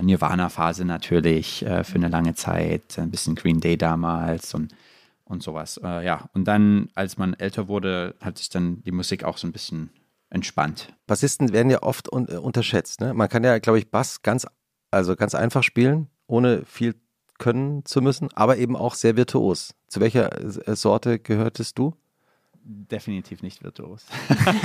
Nirvana-Phase 0.00 0.84
natürlich 0.84 1.64
äh, 1.64 1.84
für 1.84 1.96
eine 1.96 2.08
lange 2.08 2.34
Zeit, 2.34 2.98
ein 2.98 3.10
bisschen 3.10 3.36
Green 3.36 3.60
Day 3.60 3.76
damals 3.76 4.54
und 4.54 4.74
und 5.24 5.42
sowas. 5.42 5.80
Äh, 5.82 6.04
ja, 6.04 6.28
und 6.32 6.44
dann, 6.44 6.90
als 6.94 7.16
man 7.16 7.34
älter 7.34 7.68
wurde, 7.68 8.14
hat 8.20 8.38
sich 8.38 8.50
dann 8.50 8.82
die 8.82 8.92
Musik 8.92 9.24
auch 9.24 9.38
so 9.38 9.46
ein 9.46 9.52
bisschen 9.52 9.90
entspannt. 10.30 10.92
Bassisten 11.06 11.52
werden 11.52 11.70
ja 11.70 11.82
oft 11.82 12.12
un 12.12 12.28
äh, 12.28 12.36
unterschätzt. 12.36 13.00
Ne? 13.00 13.14
Man 13.14 13.28
kann 13.28 13.44
ja, 13.44 13.58
glaube 13.58 13.78
ich, 13.78 13.90
Bass 13.90 14.22
ganz, 14.22 14.46
also 14.90 15.16
ganz 15.16 15.34
einfach 15.34 15.62
spielen, 15.62 16.08
ohne 16.26 16.64
viel 16.64 16.94
können 17.38 17.84
zu 17.84 18.00
müssen, 18.00 18.28
aber 18.34 18.56
eben 18.58 18.76
auch 18.76 18.94
sehr 18.94 19.16
virtuos. 19.16 19.74
Zu 19.88 20.00
welcher 20.00 20.68
äh, 20.68 20.76
Sorte 20.76 21.18
gehörtest 21.18 21.78
du? 21.78 21.94
Definitiv 22.66 23.42
nicht 23.42 23.62
virtuos. 23.62 24.06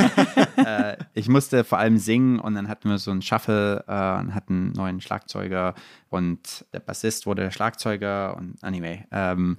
äh, 0.55 0.95
ich 1.13 1.28
musste 1.28 1.65
vor 1.65 1.80
allem 1.80 1.97
singen 1.97 2.39
und 2.39 2.55
dann 2.55 2.70
hatten 2.70 2.89
wir 2.89 2.97
so 2.97 3.11
einen 3.11 3.22
Shuffle 3.22 3.84
äh, 3.88 4.20
und 4.20 4.34
hatten 4.34 4.53
einen 4.53 4.72
neuen 4.72 5.01
Schlagzeuger 5.01 5.76
und 6.09 6.65
der 6.72 6.80
Bassist 6.80 7.26
wurde 7.26 7.43
der 7.43 7.51
Schlagzeuger 7.51 8.38
und 8.38 8.63
anyway. 8.63 9.05
Ähm, 9.11 9.57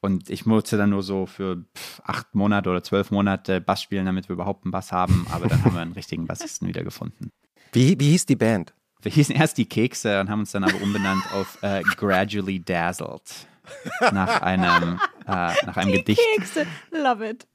und 0.00 0.30
ich 0.30 0.46
musste 0.46 0.78
dann 0.78 0.90
nur 0.90 1.02
so 1.02 1.26
für 1.26 1.64
acht 2.04 2.34
Monate 2.34 2.70
oder 2.70 2.82
zwölf 2.82 3.10
Monate 3.10 3.60
Bass 3.60 3.82
spielen, 3.82 4.06
damit 4.06 4.30
wir 4.30 4.34
überhaupt 4.34 4.64
einen 4.64 4.72
Bass 4.72 4.92
haben. 4.92 5.26
Aber 5.30 5.46
dann 5.46 5.62
haben 5.62 5.74
wir 5.74 5.82
einen 5.82 5.92
richtigen 5.92 6.26
Bassisten 6.26 6.68
wiedergefunden. 6.68 7.32
Wie, 7.72 8.00
wie 8.00 8.10
hieß 8.10 8.24
die 8.24 8.36
Band? 8.36 8.72
Wir 9.02 9.10
hießen 9.12 9.34
erst 9.34 9.58
die 9.58 9.66
Kekse 9.66 10.20
und 10.20 10.28
haben 10.28 10.40
uns 10.40 10.52
dann 10.52 10.64
aber 10.64 10.80
umbenannt 10.82 11.22
auf 11.32 11.58
äh, 11.62 11.82
Gradually 11.96 12.60
Dazzled. 12.60 13.22
Nach 14.12 14.42
einem, 14.42 15.00
äh, 15.26 15.52
nach 15.66 15.76
einem 15.76 15.92
Gedicht 15.92 16.20
Kekse, 16.36 16.66
love 16.90 17.26
it. 17.28 17.46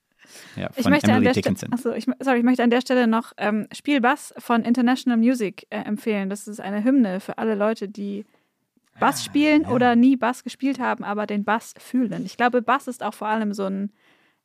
ja, 0.55 0.69
Ich 0.75 0.87
möchte, 0.87 1.07
an 1.07 1.17
Emily 1.17 1.25
der 1.25 1.31
Stelle, 1.41 1.55
Dickinson. 1.55 1.73
achso, 1.73 1.91
ich, 1.91 2.05
sorry, 2.21 2.37
ich 2.39 2.43
möchte 2.45 2.63
an 2.63 2.69
der 2.69 2.81
Stelle 2.81 3.05
noch 3.07 3.33
ähm, 3.37 3.67
Spiel 3.73 3.99
Bass 4.01 4.33
von 4.37 4.63
International 4.63 5.17
Music 5.17 5.67
äh, 5.69 5.79
empfehlen. 5.81 6.29
Das 6.29 6.47
ist 6.47 6.61
eine 6.61 6.83
Hymne 6.83 7.19
für 7.19 7.37
alle 7.37 7.55
Leute, 7.55 7.89
die 7.89 8.25
Bass 8.99 9.19
Ah, 9.19 9.23
spielen 9.25 9.65
oder 9.65 9.95
nie 9.97 10.15
Bass 10.15 10.43
gespielt 10.43 10.79
haben, 10.79 11.03
aber 11.03 11.27
den 11.27 11.43
Bass 11.43 11.73
fühlen. 11.77 12.25
Ich 12.25 12.37
glaube, 12.37 12.61
Bass 12.61 12.87
ist 12.87 13.03
auch 13.03 13.13
vor 13.13 13.27
allem 13.27 13.53
so 13.53 13.65
ein, 13.65 13.91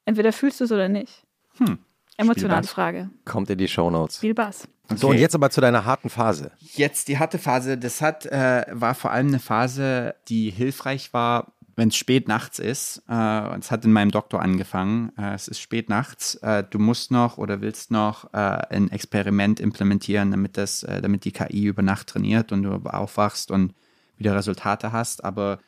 entweder 0.07 0.33
fühlst 0.33 0.59
du 0.61 0.65
es 0.65 0.73
oder 0.73 0.89
nicht. 0.89 1.23
Hm. 1.59 1.79
Emotionale. 2.21 2.67
Frage. 2.67 3.11
Kommt 3.25 3.51
in 3.51 3.59
die 3.59 3.69
Shownotes. 3.69 4.17
Spiel 4.17 4.35
Bass. 4.35 4.69
So, 4.97 5.09
und 5.09 5.19
jetzt 5.19 5.35
aber 5.35 5.51
zu 5.51 5.61
deiner 5.61 5.85
harten 5.85 6.11
Phase. 6.11 6.51
Jetzt 6.75 7.09
die 7.09 7.19
harte 7.19 7.39
Phase, 7.39 7.79
das 7.79 8.01
hat, 8.01 8.27
äh, 8.27 8.65
war 8.71 8.95
vor 8.95 9.13
allem 9.13 9.29
eine 9.29 9.39
Phase, 9.39 10.15
die 10.29 10.51
hilfreich 10.51 11.13
war, 11.13 11.53
wenn 11.77 11.89
es 11.89 11.97
spät 11.97 12.29
nachts 12.29 12.59
ist. 12.59 13.03
Äh, 13.09 13.59
es 13.59 13.71
hat 13.71 13.85
in 13.85 13.93
meinem 13.93 14.11
Doktor 14.11 14.43
angefangen. 14.43 15.13
Äh, 15.17 15.35
es 15.35 15.49
ist 15.49 15.61
spät 15.61 15.89
nachts. 15.89 16.35
Äh, 16.37 16.65
du 16.69 16.79
musst 16.79 17.11
noch 17.11 17.39
oder 17.39 17.61
willst 17.61 17.91
noch 17.91 18.33
äh, 18.35 18.37
ein 18.37 18.91
Experiment 18.91 19.61
implementieren, 19.61 20.31
damit 20.31 20.57
das, 20.57 20.83
äh, 20.83 21.01
damit 21.01 21.25
die 21.25 21.33
KI 21.33 21.67
über 21.67 21.83
Nacht 21.83 22.09
trainiert 22.09 22.53
und 22.53 22.65
du 22.65 22.73
aufwachst 22.85 23.51
und 23.51 23.75
wieder 24.17 24.35
Resultate 24.35 24.93
hast. 24.93 25.25
Aber 25.25 25.59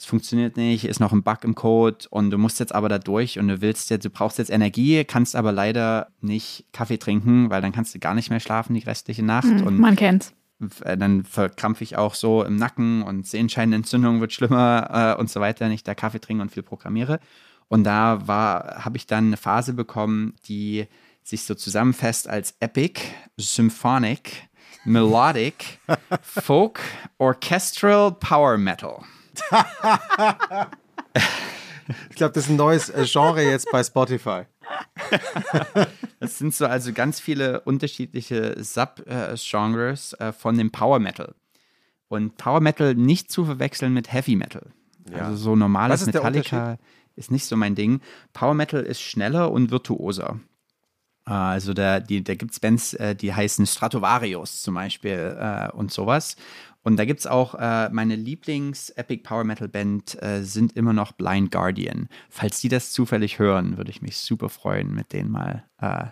es 0.00 0.06
funktioniert 0.06 0.56
nicht, 0.56 0.86
ist 0.86 0.98
noch 0.98 1.12
ein 1.12 1.22
Bug 1.22 1.44
im 1.44 1.54
Code 1.54 2.06
und 2.08 2.30
du 2.30 2.38
musst 2.38 2.58
jetzt 2.58 2.74
aber 2.74 2.88
da 2.88 2.98
durch 2.98 3.38
und 3.38 3.48
du 3.48 3.60
willst 3.60 3.90
jetzt, 3.90 4.06
du 4.06 4.08
brauchst 4.08 4.38
jetzt 4.38 4.50
Energie, 4.50 5.04
kannst 5.04 5.36
aber 5.36 5.52
leider 5.52 6.08
nicht 6.22 6.64
Kaffee 6.72 6.96
trinken, 6.96 7.50
weil 7.50 7.60
dann 7.60 7.72
kannst 7.72 7.94
du 7.94 7.98
gar 7.98 8.14
nicht 8.14 8.30
mehr 8.30 8.40
schlafen 8.40 8.72
die 8.72 8.80
restliche 8.80 9.22
Nacht. 9.22 9.44
und 9.44 9.78
Man 9.78 9.96
kennt's. 9.96 10.32
äh, 10.84 10.96
dann 10.96 11.24
verkrampfe 11.24 11.84
ich 11.84 11.98
auch 11.98 12.14
so 12.14 12.42
im 12.42 12.56
Nacken 12.56 13.02
und 13.02 13.26
Sehenscheinentzündung 13.26 14.22
wird 14.22 14.32
schlimmer 14.32 15.16
äh, 15.16 15.20
und 15.20 15.28
so 15.28 15.38
weiter, 15.40 15.66
wenn 15.66 15.72
ich 15.72 15.84
da 15.84 15.94
Kaffee 15.94 16.18
trinke 16.20 16.40
und 16.40 16.50
viel 16.50 16.62
programmiere. 16.62 17.20
Und 17.68 17.84
da 17.84 18.26
war, 18.26 18.82
habe 18.86 18.96
ich 18.96 19.06
dann 19.06 19.26
eine 19.26 19.36
Phase 19.36 19.74
bekommen, 19.74 20.34
die 20.46 20.86
sich 21.22 21.42
so 21.44 21.54
zusammenfasst 21.54 22.26
als 22.26 22.54
Epic, 22.60 23.02
Symphonic, 23.36 24.48
Melodic, 24.86 25.78
Folk, 26.22 26.80
Orchestral, 27.18 28.12
Power 28.12 28.56
Metal. 28.56 29.00
Ich 32.08 32.16
glaube, 32.16 32.32
das 32.32 32.44
ist 32.44 32.50
ein 32.50 32.56
neues 32.56 32.88
äh, 32.90 33.04
Genre 33.04 33.42
jetzt 33.42 33.70
bei 33.70 33.82
Spotify. 33.82 34.42
Das 36.20 36.38
sind 36.38 36.54
so 36.54 36.66
also 36.66 36.92
ganz 36.92 37.18
viele 37.18 37.60
unterschiedliche 37.62 38.62
Sub-Genres 38.62 40.12
äh, 40.14 40.32
von 40.32 40.56
dem 40.56 40.70
Power 40.70 40.98
Metal. 41.00 41.34
Und 42.08 42.36
Power 42.36 42.60
Metal 42.60 42.94
nicht 42.94 43.30
zu 43.32 43.44
verwechseln 43.44 43.92
mit 43.92 44.12
Heavy 44.12 44.36
Metal. 44.36 44.70
Ja. 45.10 45.26
Also 45.26 45.36
so 45.36 45.56
normales 45.56 46.02
ist 46.02 46.06
Metallica 46.06 46.78
ist 47.16 47.30
nicht 47.30 47.46
so 47.46 47.56
mein 47.56 47.74
Ding. 47.74 48.00
Power 48.32 48.54
Metal 48.54 48.82
ist 48.82 49.00
schneller 49.00 49.50
und 49.50 49.70
virtuoser. 49.70 50.38
Äh, 51.26 51.30
Also 51.32 51.74
da, 51.74 52.00
die, 52.00 52.22
da 52.22 52.34
gibt 52.34 52.52
es 52.52 52.60
Bands, 52.60 52.96
die 53.20 53.34
heißen 53.34 53.66
Stratovarius 53.66 54.62
zum 54.62 54.74
Beispiel 54.74 55.36
äh, 55.38 55.70
und 55.72 55.90
sowas. 55.92 56.36
Und 56.82 56.96
da 56.96 57.04
gibt 57.04 57.20
es 57.20 57.26
auch 57.26 57.54
äh, 57.54 57.90
meine 57.90 58.16
Lieblings-Epic 58.16 59.22
Power 59.22 59.44
Metal 59.44 59.68
Band 59.68 60.20
äh, 60.22 60.42
sind 60.42 60.76
immer 60.76 60.92
noch 60.92 61.12
Blind 61.12 61.50
Guardian. 61.50 62.08
Falls 62.30 62.60
die 62.60 62.68
das 62.68 62.92
zufällig 62.92 63.38
hören, 63.38 63.76
würde 63.76 63.90
ich 63.90 64.00
mich 64.00 64.16
super 64.16 64.48
freuen, 64.48 64.94
mit 64.94 65.12
denen 65.12 65.30
mal 65.30 65.64
äh, 65.78 66.06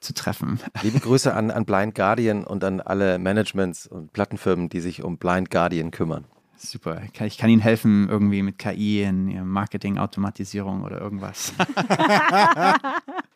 zu 0.00 0.14
treffen. 0.14 0.60
Liebe 0.82 1.00
Grüße 1.00 1.34
an, 1.34 1.50
an 1.50 1.64
Blind 1.64 1.94
Guardian 1.94 2.44
und 2.44 2.62
an 2.62 2.80
alle 2.80 3.18
Managements 3.18 3.86
und 3.86 4.12
Plattenfirmen, 4.12 4.68
die 4.68 4.80
sich 4.80 5.02
um 5.02 5.18
Blind 5.18 5.50
Guardian 5.50 5.90
kümmern. 5.90 6.26
Super. 6.56 7.02
Ich 7.24 7.36
kann, 7.36 7.50
Ihnen 7.50 7.60
helfen, 7.60 8.08
irgendwie 8.08 8.42
mit 8.42 8.58
KI 8.58 9.02
in 9.02 9.28
Ihrem 9.28 9.48
Marketing, 9.48 9.98
Automatisierung 9.98 10.82
oder 10.82 11.00
irgendwas. 11.00 11.52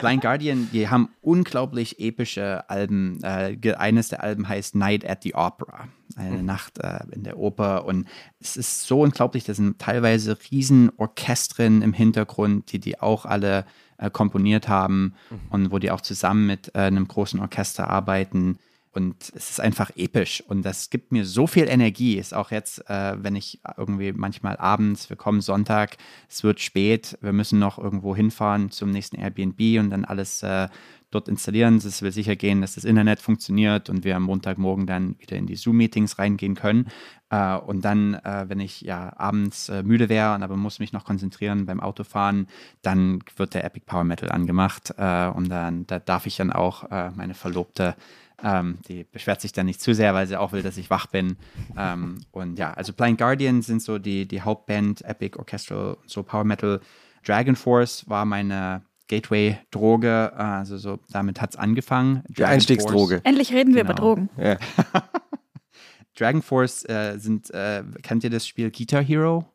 Blind 0.00 0.22
Guardian, 0.22 0.68
die 0.72 0.88
haben 0.88 1.10
unglaublich 1.20 2.00
epische 2.00 2.68
Alben. 2.68 3.22
Äh, 3.22 3.56
eines 3.76 4.08
der 4.08 4.22
Alben 4.22 4.48
heißt 4.48 4.74
Night 4.74 5.08
at 5.08 5.22
the 5.22 5.34
Opera. 5.34 5.88
Eine 6.16 6.42
Nacht 6.42 6.78
äh, 6.78 7.00
in 7.12 7.24
der 7.24 7.38
Oper. 7.38 7.84
Und 7.84 8.06
es 8.40 8.56
ist 8.56 8.82
so 8.82 9.00
unglaublich, 9.00 9.44
da 9.44 9.54
sind 9.54 9.78
teilweise 9.78 10.36
riesen 10.50 10.90
Orchestren 10.96 11.82
im 11.82 11.92
Hintergrund, 11.92 12.72
die 12.72 12.80
die 12.80 13.00
auch 13.00 13.24
alle 13.24 13.64
äh, 13.98 14.10
komponiert 14.10 14.68
haben 14.68 15.14
und 15.50 15.70
wo 15.70 15.78
die 15.78 15.90
auch 15.90 16.00
zusammen 16.00 16.46
mit 16.46 16.74
äh, 16.74 16.80
einem 16.80 17.08
großen 17.08 17.40
Orchester 17.40 17.88
arbeiten. 17.88 18.58
Und 18.94 19.32
es 19.34 19.50
ist 19.50 19.60
einfach 19.60 19.90
episch 19.96 20.42
und 20.46 20.62
das 20.62 20.90
gibt 20.90 21.12
mir 21.12 21.24
so 21.24 21.46
viel 21.46 21.66
Energie. 21.66 22.18
Ist 22.18 22.34
auch 22.34 22.50
jetzt, 22.50 22.90
äh, 22.90 23.14
wenn 23.22 23.36
ich 23.36 23.60
irgendwie 23.78 24.12
manchmal 24.12 24.58
abends, 24.58 25.08
wir 25.08 25.16
kommen 25.16 25.40
Sonntag, 25.40 25.96
es 26.28 26.44
wird 26.44 26.60
spät, 26.60 27.16
wir 27.22 27.32
müssen 27.32 27.58
noch 27.58 27.78
irgendwo 27.78 28.14
hinfahren 28.14 28.70
zum 28.70 28.90
nächsten 28.90 29.16
Airbnb 29.16 29.80
und 29.80 29.90
dann 29.90 30.04
alles 30.04 30.42
äh, 30.42 30.68
dort 31.10 31.28
installieren. 31.28 31.76
Es 31.76 32.02
will 32.02 32.12
sicher 32.12 32.36
gehen, 32.36 32.60
dass 32.60 32.74
das 32.74 32.84
Internet 32.84 33.20
funktioniert 33.20 33.88
und 33.88 34.04
wir 34.04 34.16
am 34.16 34.24
Montagmorgen 34.24 34.86
dann 34.86 35.16
wieder 35.20 35.36
in 35.36 35.46
die 35.46 35.56
Zoom-Meetings 35.56 36.18
reingehen 36.18 36.54
können. 36.54 36.88
Äh, 37.30 37.56
und 37.56 37.84
dann, 37.84 38.14
äh, 38.14 38.44
wenn 38.48 38.60
ich 38.60 38.82
ja 38.82 39.12
abends 39.16 39.68
äh, 39.68 39.82
müde 39.82 40.08
wäre 40.08 40.34
und 40.34 40.42
aber 40.42 40.56
muss 40.56 40.80
mich 40.80 40.92
noch 40.92 41.04
konzentrieren 41.04 41.66
beim 41.66 41.80
Autofahren, 41.80 42.48
dann 42.82 43.20
wird 43.36 43.54
der 43.54 43.64
Epic 43.64 43.84
Power 43.86 44.04
Metal 44.04 44.30
angemacht 44.30 44.92
äh, 44.98 45.28
und 45.28 45.48
dann 45.48 45.86
da 45.86 45.98
darf 45.98 46.26
ich 46.26 46.36
dann 46.36 46.52
auch 46.52 46.90
äh, 46.90 47.10
meine 47.12 47.34
Verlobte 47.34 47.94
ähm, 48.42 48.78
die 48.88 49.04
beschwert 49.04 49.40
sich 49.40 49.52
dann 49.52 49.66
nicht 49.66 49.80
zu 49.80 49.94
sehr, 49.94 50.14
weil 50.14 50.26
sie 50.26 50.36
auch 50.36 50.52
will, 50.52 50.62
dass 50.62 50.76
ich 50.76 50.90
wach 50.90 51.06
bin. 51.06 51.36
Ähm, 51.76 52.18
und 52.30 52.58
ja, 52.58 52.72
also 52.72 52.92
Blind 52.92 53.18
Guardian 53.18 53.62
sind 53.62 53.82
so 53.82 53.98
die, 53.98 54.26
die 54.26 54.42
Hauptband, 54.42 55.02
Epic 55.02 55.38
Orchestral, 55.38 55.96
so 56.06 56.22
Power 56.22 56.44
Metal. 56.44 56.80
Dragon 57.24 57.54
Force 57.56 58.08
war 58.08 58.24
meine 58.24 58.82
Gateway-Droge, 59.08 60.32
also 60.36 60.76
so 60.78 60.98
damit 61.10 61.40
hat 61.40 61.50
es 61.50 61.56
angefangen. 61.56 62.22
Die 62.28 62.44
Einstiegsdroge. 62.44 63.20
Endlich 63.24 63.52
reden 63.52 63.74
wir 63.74 63.82
Genau. 63.84 63.92
über 63.92 64.00
Drogen. 64.00 64.28
Ja. 64.36 64.56
Dragon 66.18 66.42
Force 66.42 66.84
äh, 66.88 67.16
sind, 67.18 67.50
äh, 67.50 67.82
kennt 68.02 68.22
ihr 68.24 68.30
das 68.30 68.46
Spiel 68.46 68.70
Guitar 68.70 69.02
Hero? 69.02 69.46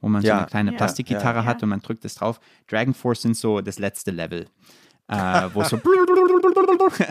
Wo 0.00 0.08
man 0.08 0.22
so 0.22 0.28
Ja. 0.28 0.38
eine 0.38 0.46
kleine 0.46 0.70
Ja. 0.72 0.76
Plastikgitarre 0.76 1.38
Ja. 1.40 1.44
hat 1.44 1.62
und 1.62 1.68
man 1.70 1.80
drückt 1.80 2.04
es 2.04 2.14
drauf. 2.14 2.40
Dragon 2.68 2.94
Force 2.94 3.22
sind 3.22 3.36
so 3.36 3.60
das 3.60 3.78
letzte 3.78 4.10
Level. 4.10 4.46
Äh, 5.08 5.50
wo 5.54 5.62
so 5.62 5.78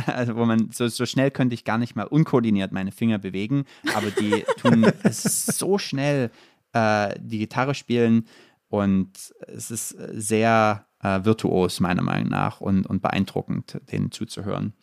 also 0.07 0.35
wo 0.35 0.45
man 0.45 0.69
so, 0.71 0.87
so 0.87 1.05
schnell 1.05 1.31
könnte 1.31 1.53
ich 1.53 1.63
gar 1.63 1.77
nicht 1.77 1.95
mal 1.95 2.03
unkoordiniert 2.03 2.73
meine 2.73 2.91
Finger 2.91 3.19
bewegen, 3.19 3.63
aber 3.93 4.11
die 4.11 4.43
tun 4.57 4.83
es 5.03 5.23
so 5.45 5.77
schnell 5.77 6.29
äh, 6.73 7.15
die 7.19 7.39
Gitarre 7.39 7.73
spielen 7.73 8.27
und 8.67 9.33
es 9.47 9.71
ist 9.71 9.89
sehr 9.89 10.85
äh, 11.01 11.23
virtuos 11.23 11.79
meiner 11.79 12.01
Meinung 12.01 12.29
nach 12.29 12.59
und, 12.59 12.85
und 12.85 13.01
beeindruckend, 13.01 13.79
denen 13.91 14.11
zuzuhören. 14.11 14.73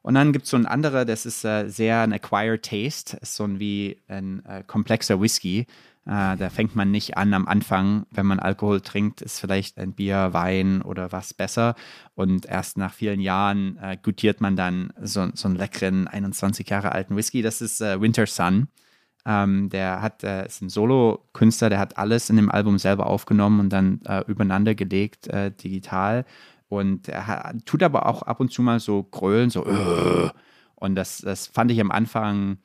Und 0.00 0.14
dann 0.14 0.32
gibt 0.32 0.44
es 0.44 0.50
so 0.50 0.56
ein 0.56 0.66
anderer, 0.66 1.04
das 1.04 1.26
ist 1.26 1.44
äh, 1.44 1.68
sehr 1.68 2.00
ein 2.00 2.12
Acquired 2.12 2.62
Taste, 2.62 3.16
ist 3.18 3.36
so 3.36 3.44
ein 3.44 3.58
wie 3.58 4.02
ein 4.06 4.44
äh, 4.46 4.62
komplexer 4.66 5.20
Whisky. 5.20 5.66
Äh, 6.06 6.36
da 6.36 6.50
fängt 6.50 6.76
man 6.76 6.90
nicht 6.90 7.16
an 7.16 7.32
am 7.32 7.48
Anfang, 7.48 8.06
wenn 8.10 8.26
man 8.26 8.38
Alkohol 8.38 8.80
trinkt, 8.82 9.22
ist 9.22 9.40
vielleicht 9.40 9.78
ein 9.78 9.94
Bier, 9.94 10.32
Wein 10.32 10.82
oder 10.82 11.12
was 11.12 11.32
besser. 11.32 11.74
Und 12.14 12.46
erst 12.46 12.76
nach 12.76 12.92
vielen 12.92 13.20
Jahren 13.20 13.78
äh, 13.78 13.96
gutiert 14.02 14.40
man 14.40 14.54
dann 14.56 14.92
so, 15.00 15.28
so 15.34 15.48
einen 15.48 15.56
leckeren 15.56 16.06
21 16.06 16.68
Jahre 16.68 16.92
alten 16.92 17.16
Whisky. 17.16 17.40
Das 17.42 17.60
ist 17.62 17.80
äh, 17.80 18.00
Winter 18.00 18.26
Sun. 18.26 18.68
Ähm, 19.26 19.70
der 19.70 20.02
hat, 20.02 20.22
äh, 20.22 20.44
ist 20.46 20.60
ein 20.60 20.68
Solo-Künstler, 20.68 21.70
der 21.70 21.78
hat 21.78 21.96
alles 21.96 22.28
in 22.28 22.36
dem 22.36 22.50
Album 22.50 22.78
selber 22.78 23.06
aufgenommen 23.06 23.60
und 23.60 23.70
dann 23.70 24.02
äh, 24.04 24.22
übereinander 24.26 24.74
gelegt, 24.74 25.28
äh, 25.28 25.50
digital. 25.50 26.26
Und 26.68 27.08
er 27.08 27.26
hat, 27.26 27.64
tut 27.64 27.82
aber 27.82 28.06
auch 28.06 28.22
ab 28.22 28.40
und 28.40 28.52
zu 28.52 28.60
mal 28.62 28.80
so 28.80 29.02
grölen, 29.04 29.48
so 29.48 29.64
"Ugh". 29.66 30.30
und 30.74 30.94
das, 30.96 31.18
das 31.18 31.46
fand 31.46 31.70
ich 31.70 31.80
am 31.80 31.90
Anfang 31.90 32.58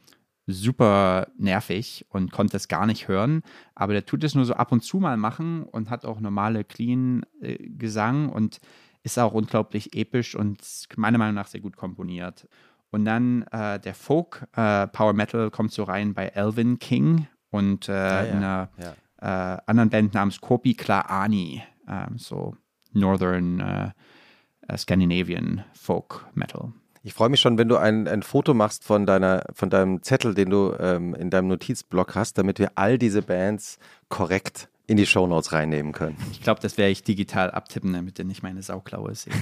super 0.51 1.27
nervig 1.37 2.05
und 2.09 2.31
konnte 2.31 2.57
es 2.57 2.67
gar 2.67 2.85
nicht 2.85 3.07
hören. 3.07 3.41
Aber 3.75 3.93
der 3.93 4.05
tut 4.05 4.23
es 4.23 4.35
nur 4.35 4.45
so 4.45 4.53
ab 4.53 4.71
und 4.71 4.81
zu 4.83 4.97
mal 4.99 5.17
machen 5.17 5.63
und 5.63 5.89
hat 5.89 6.05
auch 6.05 6.19
normale 6.19 6.63
clean 6.63 7.23
äh, 7.41 7.57
Gesang 7.69 8.29
und 8.29 8.59
ist 9.03 9.17
auch 9.17 9.33
unglaublich 9.33 9.95
episch 9.95 10.35
und 10.35 10.59
meiner 10.97 11.17
Meinung 11.17 11.35
nach 11.35 11.47
sehr 11.47 11.61
gut 11.61 11.77
komponiert. 11.77 12.47
Und 12.91 13.05
dann 13.05 13.43
äh, 13.51 13.79
der 13.79 13.93
Folk 13.93 14.47
äh, 14.55 14.87
Power 14.87 15.13
Metal 15.13 15.51
kommt 15.51 15.71
so 15.71 15.83
rein 15.83 16.13
bei 16.13 16.27
Elvin 16.27 16.79
King 16.79 17.27
und 17.51 17.87
äh, 17.87 17.91
Ah, 17.91 18.23
ja. 18.25 18.31
einer 18.33 18.69
Ja. 19.21 19.55
äh, 19.55 19.61
anderen 19.67 19.89
Band 19.89 20.13
namens 20.15 20.41
Kopi 20.41 20.73
Klaani, 20.73 21.63
ähm, 21.87 22.17
so 22.17 22.55
Northern 22.93 23.59
äh, 23.59 24.77
Scandinavian 24.77 25.63
Folk 25.73 26.25
Metal. 26.33 26.71
Ich 27.09 27.15
freue 27.15 27.29
mich 27.29 27.41
schon, 27.41 27.57
wenn 27.57 27.67
du 27.67 27.77
ein, 27.77 28.07
ein 28.07 28.21
Foto 28.21 28.53
machst 28.53 28.83
von, 28.83 29.07
deiner, 29.07 29.43
von 29.51 29.71
deinem 29.71 30.03
Zettel, 30.03 30.35
den 30.35 30.51
du 30.51 30.75
ähm, 30.79 31.15
in 31.15 31.31
deinem 31.31 31.47
Notizblock 31.47 32.13
hast, 32.13 32.37
damit 32.37 32.59
wir 32.59 32.73
all 32.75 32.99
diese 32.99 33.23
Bands 33.23 33.79
korrekt 34.09 34.69
in 34.89 34.97
die 34.97 35.05
Shownotes 35.05 35.51
reinnehmen 35.51 35.91
können. 35.91 36.17
Ich 36.31 36.41
glaube, 36.41 36.61
das 36.61 36.79
werde 36.79 36.91
ich 36.91 37.03
digital 37.03 37.51
abtippen, 37.51 37.93
damit 37.93 38.17
ihr 38.17 38.25
nicht 38.25 38.41
meine 38.41 38.63
Sauklaue 38.63 39.13
seht. 39.13 39.33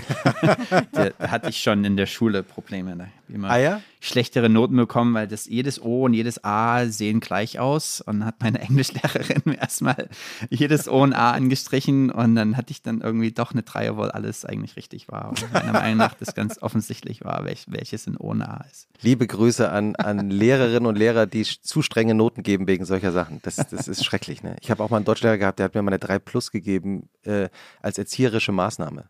da 0.92 1.12
hatte 1.20 1.50
ich 1.50 1.60
schon 1.64 1.86
in 1.86 1.96
der 1.96 2.06
Schule 2.06 2.44
Probleme. 2.44 2.98
Da 2.98 3.08
ich 3.30 3.36
immer 3.36 3.50
Ah 3.50 3.58
ja? 3.58 3.82
schlechtere 4.00 4.50
Noten 4.50 4.76
bekommen, 4.76 5.14
weil 5.14 5.28
das 5.28 5.46
jedes 5.46 5.82
O 5.82 6.04
und 6.06 6.14
jedes 6.14 6.44
A 6.44 6.86
sehen 6.88 7.20
gleich 7.20 7.60
aus. 7.60 8.02
Und 8.02 8.26
hat 8.26 8.36
meine 8.42 8.60
Englischlehrerin 8.60 9.42
mir 9.46 9.58
erstmal 9.60 10.10
jedes 10.50 10.88
O 10.88 11.02
und 11.02 11.14
A 11.14 11.32
angestrichen 11.32 12.12
und 12.12 12.36
dann 12.36 12.58
hatte 12.58 12.72
ich 12.72 12.82
dann 12.82 13.02
irgendwie 13.02 13.32
doch 13.32 13.52
eine 13.52 13.64
Dreier, 13.64 13.94
obwohl 13.94 14.12
alles 14.12 14.46
eigentlich 14.46 14.76
richtig 14.76 15.08
war. 15.08 15.30
Und 15.30 15.54
meiner 15.54 15.74
Meinung 15.74 15.98
nach 15.98 16.14
das 16.14 16.36
ganz 16.36 16.62
offensichtlich 16.62 17.24
war, 17.24 17.46
welch, 17.46 17.66
welches 17.68 18.06
ein 18.08 18.18
O 18.18 18.32
und 18.32 18.42
A 18.42 18.66
ist. 18.70 18.88
Liebe 19.02 19.26
Grüße 19.28 19.72
an, 19.72 19.96
an 19.96 20.30
Lehrerinnen 20.30 20.86
und 20.86 20.98
Lehrer, 20.98 21.26
die 21.26 21.44
zu 21.44 21.82
strenge 21.82 22.14
Noten 22.14 22.44
geben 22.44 22.68
wegen 22.68 22.86
solcher 22.86 23.12
Sachen. 23.12 23.40
Das, 23.44 23.56
das 23.56 23.88
ist 23.88 24.04
schrecklich. 24.04 24.44
Ne? 24.44 24.56
Ich 24.62 24.72
habe 24.72 24.84
auch 24.84 24.90
mal 24.90 24.98
einen 24.98 25.06
Deutschlehrer 25.06 25.37
gehabt, 25.38 25.60
der 25.60 25.66
hat 25.66 25.76
mir 25.76 25.82
mal 25.82 25.92
eine 25.92 26.00
3 26.00 26.20
Plus 26.20 26.52
gegeben 26.52 27.10
äh, 27.24 27.50
als 27.82 27.98
erzieherische 27.98 28.52
Maßnahme. 28.52 29.10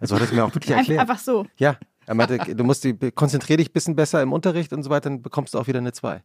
Also 0.00 0.14
hat 0.14 0.22
er 0.22 0.26
es 0.26 0.32
mir 0.32 0.44
auch 0.44 0.54
wirklich 0.54 0.76
erklärt. 0.76 1.00
einfach 1.00 1.18
so. 1.18 1.46
Ja, 1.56 1.78
er 2.04 2.14
meinte, 2.14 2.38
du 2.54 2.62
musst 2.62 2.84
die, 2.84 2.94
konzentrier 3.10 3.56
dich 3.56 3.70
ein 3.70 3.72
bisschen 3.72 3.96
besser 3.96 4.22
im 4.22 4.32
Unterricht 4.32 4.72
und 4.72 4.82
so 4.82 4.90
weiter, 4.90 5.08
dann 5.08 5.22
bekommst 5.22 5.54
du 5.54 5.58
auch 5.58 5.66
wieder 5.66 5.78
eine 5.78 5.92
2. 5.92 6.22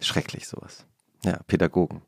Schrecklich 0.00 0.46
sowas. 0.46 0.86
Ja, 1.24 1.40
Pädagogen. 1.46 2.02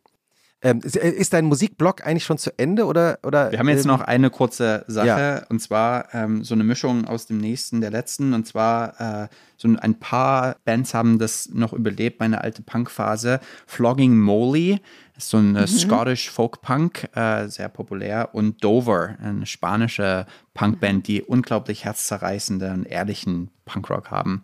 Ähm, 0.64 0.80
ist, 0.82 0.96
äh, 0.96 1.10
ist 1.10 1.32
dein 1.32 1.46
Musikblog 1.46 2.06
eigentlich 2.06 2.24
schon 2.24 2.38
zu 2.38 2.56
Ende 2.56 2.86
oder? 2.86 3.18
oder 3.24 3.50
Wir 3.50 3.58
haben 3.58 3.68
jetzt 3.68 3.84
ähm, 3.84 3.90
noch 3.90 4.00
eine 4.00 4.30
kurze 4.30 4.84
Sache 4.86 5.06
Ja. 5.06 5.46
und 5.48 5.60
zwar 5.60 6.14
ähm, 6.14 6.44
so 6.44 6.54
eine 6.54 6.62
Mischung 6.62 7.04
aus 7.04 7.26
dem 7.26 7.38
nächsten, 7.38 7.80
der 7.80 7.90
letzten 7.90 8.32
und 8.32 8.46
zwar 8.46 9.24
äh, 9.24 9.28
so 9.56 9.68
ein 9.68 9.98
paar 9.98 10.56
Bands 10.64 10.94
haben 10.94 11.18
das 11.18 11.48
noch 11.52 11.72
überlebt, 11.72 12.20
meine 12.20 12.42
alte 12.42 12.62
Punkphase. 12.62 13.40
Flogging 13.66 14.18
Molly 14.18 14.80
ist 15.16 15.30
so 15.30 15.38
ein 15.38 15.66
Scottish 15.66 16.30
Folk 16.30 16.62
Punk, 16.62 17.08
äh, 17.14 17.48
sehr 17.48 17.68
populär 17.68 18.30
und 18.32 18.62
Dover, 18.64 19.16
eine 19.22 19.46
spanische 19.46 20.26
Punkband, 20.54 21.06
die 21.06 21.22
unglaublich 21.22 21.84
herzzerreißende 21.84 22.72
und 22.72 22.86
ehrlichen 22.86 23.50
Punkrock 23.64 24.10
haben. 24.10 24.42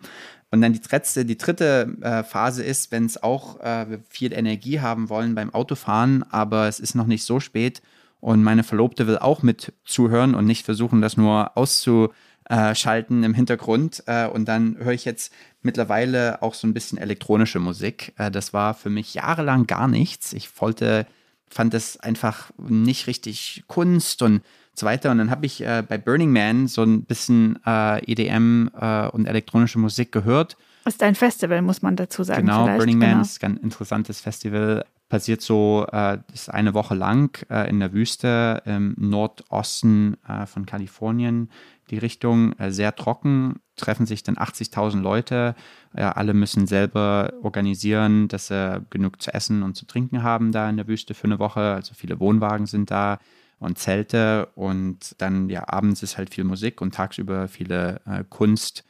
Und 0.50 0.62
dann 0.62 0.72
die 0.72 0.80
letzte, 0.90 1.24
die 1.24 1.36
dritte 1.36 1.96
äh, 2.00 2.22
Phase 2.22 2.64
ist, 2.64 2.90
wenn 2.90 3.04
es 3.04 3.22
auch 3.22 3.60
äh, 3.60 3.90
wir 3.90 4.00
viel 4.08 4.32
Energie 4.32 4.80
haben 4.80 5.08
wollen 5.10 5.34
beim 5.34 5.52
Autofahren, 5.52 6.22
aber 6.30 6.68
es 6.68 6.80
ist 6.80 6.94
noch 6.94 7.06
nicht 7.06 7.24
so 7.24 7.38
spät 7.38 7.82
und 8.20 8.42
meine 8.42 8.64
Verlobte 8.64 9.06
will 9.06 9.18
auch 9.18 9.42
mit 9.42 9.72
zuhören 9.84 10.34
und 10.34 10.46
nicht 10.46 10.64
versuchen, 10.64 11.00
das 11.00 11.16
nur 11.16 11.56
auszu, 11.56 12.08
äh, 12.48 12.74
schalten 12.74 13.22
im 13.22 13.34
Hintergrund. 13.34 14.02
Äh, 14.06 14.26
und 14.26 14.46
dann 14.46 14.76
höre 14.78 14.92
ich 14.92 15.04
jetzt 15.04 15.32
mittlerweile 15.62 16.42
auch 16.42 16.54
so 16.54 16.66
ein 16.66 16.74
bisschen 16.74 16.98
elektronische 16.98 17.58
Musik. 17.58 18.14
Äh, 18.16 18.30
das 18.30 18.52
war 18.52 18.74
für 18.74 18.90
mich 18.90 19.14
jahrelang 19.14 19.66
gar 19.66 19.86
nichts. 19.86 20.32
Ich 20.32 20.48
wollte, 20.60 21.06
fand 21.48 21.74
das 21.74 21.98
einfach 21.98 22.50
nicht 22.56 23.06
richtig 23.06 23.64
Kunst 23.66 24.22
und 24.22 24.42
so 24.78 24.86
weiter. 24.86 25.10
Und 25.10 25.18
dann 25.18 25.30
habe 25.30 25.46
ich 25.46 25.60
äh, 25.64 25.82
bei 25.86 25.98
Burning 25.98 26.32
Man 26.32 26.66
so 26.68 26.82
ein 26.82 27.02
bisschen 27.04 27.58
äh, 27.66 27.98
EDM 28.10 28.68
äh, 28.78 29.08
und 29.08 29.26
elektronische 29.26 29.78
Musik 29.78 30.12
gehört. 30.12 30.56
Das 30.84 30.94
ist 30.94 31.02
ein 31.02 31.14
Festival, 31.14 31.60
muss 31.62 31.82
man 31.82 31.96
dazu 31.96 32.22
sagen. 32.22 32.46
Genau, 32.46 32.64
vielleicht. 32.64 32.78
Burning 32.78 32.98
Man 32.98 33.10
Genau. 33.10 33.22
ist 33.22 33.44
ein 33.44 33.56
interessantes 33.58 34.20
Festival. 34.20 34.84
Passiert 35.10 35.40
so, 35.40 35.86
äh, 35.90 36.18
ist 36.34 36.50
eine 36.52 36.74
Woche 36.74 36.94
lang 36.94 37.30
äh, 37.50 37.68
in 37.68 37.80
der 37.80 37.92
Wüste 37.94 38.62
im 38.66 38.94
Nordosten 38.98 40.16
äh, 40.26 40.46
von 40.46 40.66
Kalifornien. 40.66 41.50
Die 41.90 41.96
Richtung 41.96 42.54
sehr 42.68 42.94
trocken, 42.94 43.60
treffen 43.76 44.04
sich 44.04 44.22
dann 44.22 44.36
80.000 44.36 45.00
Leute. 45.00 45.54
Alle 45.94 46.34
müssen 46.34 46.66
selber 46.66 47.32
organisieren, 47.42 48.28
dass 48.28 48.48
sie 48.48 48.82
genug 48.90 49.22
zu 49.22 49.32
essen 49.32 49.62
und 49.62 49.74
zu 49.74 49.86
trinken 49.86 50.22
haben 50.22 50.52
da 50.52 50.68
in 50.68 50.76
der 50.76 50.86
Wüste 50.86 51.14
für 51.14 51.24
eine 51.24 51.38
Woche. 51.38 51.60
Also 51.60 51.94
viele 51.94 52.20
Wohnwagen 52.20 52.66
sind 52.66 52.90
da 52.90 53.18
und 53.58 53.78
Zelte 53.78 54.46
und 54.54 55.14
dann 55.18 55.48
ja 55.48 55.68
abends 55.68 56.02
ist 56.02 56.16
halt 56.16 56.34
viel 56.34 56.44
Musik 56.44 56.80
und 56.80 56.94
tagsüber 56.94 57.48
viele 57.48 58.00
äh, 58.06 58.24
Kunst, 58.28 58.84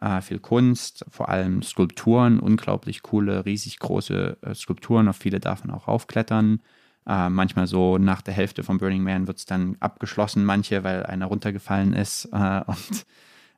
äh, 0.00 0.20
viel 0.20 0.38
Kunst, 0.38 1.04
vor 1.08 1.28
allem 1.28 1.62
Skulpturen, 1.62 2.40
unglaublich 2.40 3.02
coole, 3.02 3.44
riesig 3.44 3.78
große 3.78 4.38
äh, 4.42 4.54
Skulpturen, 4.54 5.08
auf 5.08 5.16
viele 5.16 5.40
darf 5.40 5.64
man 5.64 5.74
auch 5.74 5.88
raufklettern. 5.88 6.60
Äh, 7.06 7.28
manchmal 7.28 7.66
so 7.66 7.98
nach 7.98 8.22
der 8.22 8.34
Hälfte 8.34 8.62
von 8.62 8.78
Burning 8.78 9.02
Man 9.02 9.26
wird 9.26 9.38
es 9.38 9.44
dann 9.44 9.76
abgeschlossen, 9.80 10.44
manche, 10.44 10.84
weil 10.84 11.04
einer 11.04 11.26
runtergefallen 11.26 11.92
ist. 11.92 12.26
Äh, 12.32 12.62
und 12.66 13.06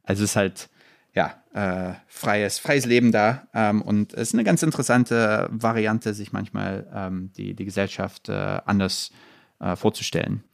also 0.02 0.24
es 0.24 0.30
ist 0.30 0.36
halt 0.36 0.68
ja, 1.14 1.42
äh, 1.54 1.94
freies, 2.08 2.58
freies 2.58 2.84
Leben 2.84 3.10
da. 3.10 3.48
Ähm, 3.54 3.80
und 3.82 4.12
es 4.12 4.28
ist 4.28 4.34
eine 4.34 4.44
ganz 4.44 4.62
interessante 4.62 5.48
Variante, 5.50 6.12
sich 6.12 6.32
manchmal 6.32 6.86
ähm, 6.94 7.30
die, 7.36 7.54
die 7.54 7.64
Gesellschaft 7.64 8.28
äh, 8.28 8.60
anders 8.66 9.10
äh, 9.58 9.76
vorzustellen. 9.76 10.44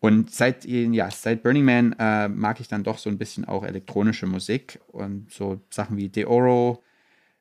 Und 0.00 0.30
seit, 0.30 0.64
ja, 0.64 1.10
seit 1.10 1.42
Burning 1.42 1.64
Man 1.64 1.92
äh, 1.98 2.28
mag 2.28 2.60
ich 2.60 2.68
dann 2.68 2.84
doch 2.84 2.98
so 2.98 3.10
ein 3.10 3.18
bisschen 3.18 3.46
auch 3.46 3.64
elektronische 3.64 4.26
Musik 4.26 4.78
und 4.88 5.32
so 5.32 5.60
Sachen 5.70 5.96
wie 5.96 6.08
De 6.08 6.24
Oro, 6.24 6.84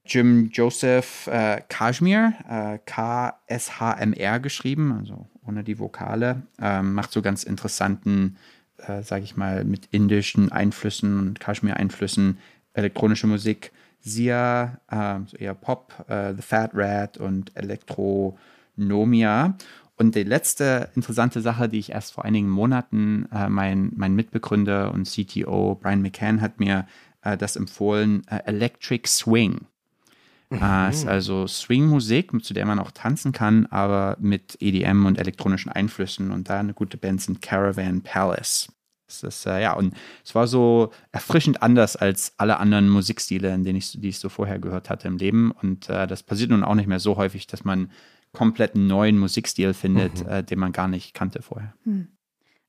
Jim 0.05 0.49
Joseph 0.51 1.27
äh, 1.27 1.61
Kashmir, 1.67 2.33
äh, 2.49 2.79
K-S-H-M-R 2.85 4.39
geschrieben, 4.39 4.97
also 4.99 5.27
ohne 5.45 5.63
die 5.63 5.79
Vokale, 5.79 6.43
ähm, 6.59 6.93
macht 6.93 7.11
so 7.11 7.21
ganz 7.21 7.43
interessanten, 7.43 8.37
äh, 8.77 9.03
sage 9.03 9.23
ich 9.23 9.37
mal, 9.37 9.63
mit 9.63 9.87
indischen 9.91 10.51
Einflüssen 10.51 11.19
und 11.19 11.39
Kashmir-Einflüssen 11.39 12.39
elektronische 12.73 13.27
Musik. 13.27 13.71
Sia, 13.99 14.79
äh, 14.89 15.19
so 15.27 15.37
eher 15.37 15.53
Pop, 15.53 15.93
äh, 16.07 16.33
The 16.33 16.41
Fat 16.41 16.71
Rat 16.73 17.17
und 17.17 17.55
Elektronomia. 17.55 19.55
Und 19.97 20.13
die 20.13 20.23
letzte 20.23 20.89
interessante 20.95 21.41
Sache, 21.41 21.67
die 21.67 21.79
ich 21.79 21.91
erst 21.91 22.13
vor 22.13 22.23
einigen 22.23 22.49
Monaten, 22.49 23.27
äh, 23.33 23.49
mein, 23.49 23.91
mein 23.95 24.15
Mitbegründer 24.15 24.93
und 24.93 25.09
CTO 25.09 25.75
Brian 25.81 26.03
McCann 26.03 26.39
hat 26.39 26.59
mir 26.59 26.85
äh, 27.23 27.35
das 27.35 27.55
empfohlen, 27.55 28.21
äh, 28.27 28.39
Electric 28.45 29.07
Swing. 29.07 29.65
Äh, 30.49 30.89
ist 30.91 31.05
also 31.05 31.45
Swing-Musik, 31.45 32.31
zu 32.43 32.53
der 32.53 32.65
man 32.65 32.79
auch 32.79 32.91
tanzen 32.91 33.33
kann, 33.33 33.65
aber 33.65 34.15
mit 34.19 34.57
EDM 34.61 35.05
und 35.05 35.19
elektronischen 35.19 35.71
Einflüssen. 35.71 36.31
Und 36.31 36.49
da 36.49 36.59
eine 36.59 36.73
gute 36.73 36.97
Band 36.97 37.21
sind 37.21 37.41
Caravan 37.41 38.01
Palace. 38.01 38.71
Das 39.07 39.23
ist, 39.23 39.45
äh, 39.45 39.61
ja, 39.61 39.73
und 39.73 39.93
es 40.23 40.35
war 40.35 40.47
so 40.47 40.91
erfrischend 41.11 41.63
anders 41.63 41.95
als 41.95 42.33
alle 42.37 42.59
anderen 42.59 42.89
Musikstile, 42.89 43.53
in 43.53 43.63
denen 43.63 43.77
ich, 43.77 43.99
die 43.99 44.09
ich 44.09 44.19
so 44.19 44.29
vorher 44.29 44.59
gehört 44.59 44.89
hatte 44.89 45.07
im 45.07 45.17
Leben. 45.17 45.51
Und 45.51 45.89
äh, 45.89 46.07
das 46.07 46.23
passiert 46.23 46.51
nun 46.51 46.63
auch 46.63 46.75
nicht 46.75 46.87
mehr 46.87 46.99
so 46.99 47.17
häufig, 47.17 47.47
dass 47.47 47.63
man 47.63 47.91
komplett 48.38 48.75
einen 48.75 48.85
neuen 48.85 49.17
Musikstil 49.17 49.73
findet, 49.73 50.21
äh, 50.27 50.43
den 50.43 50.59
man 50.59 50.71
gar 50.71 50.88
nicht 50.88 51.15
kannte 51.15 51.41
vorher. 51.41 51.73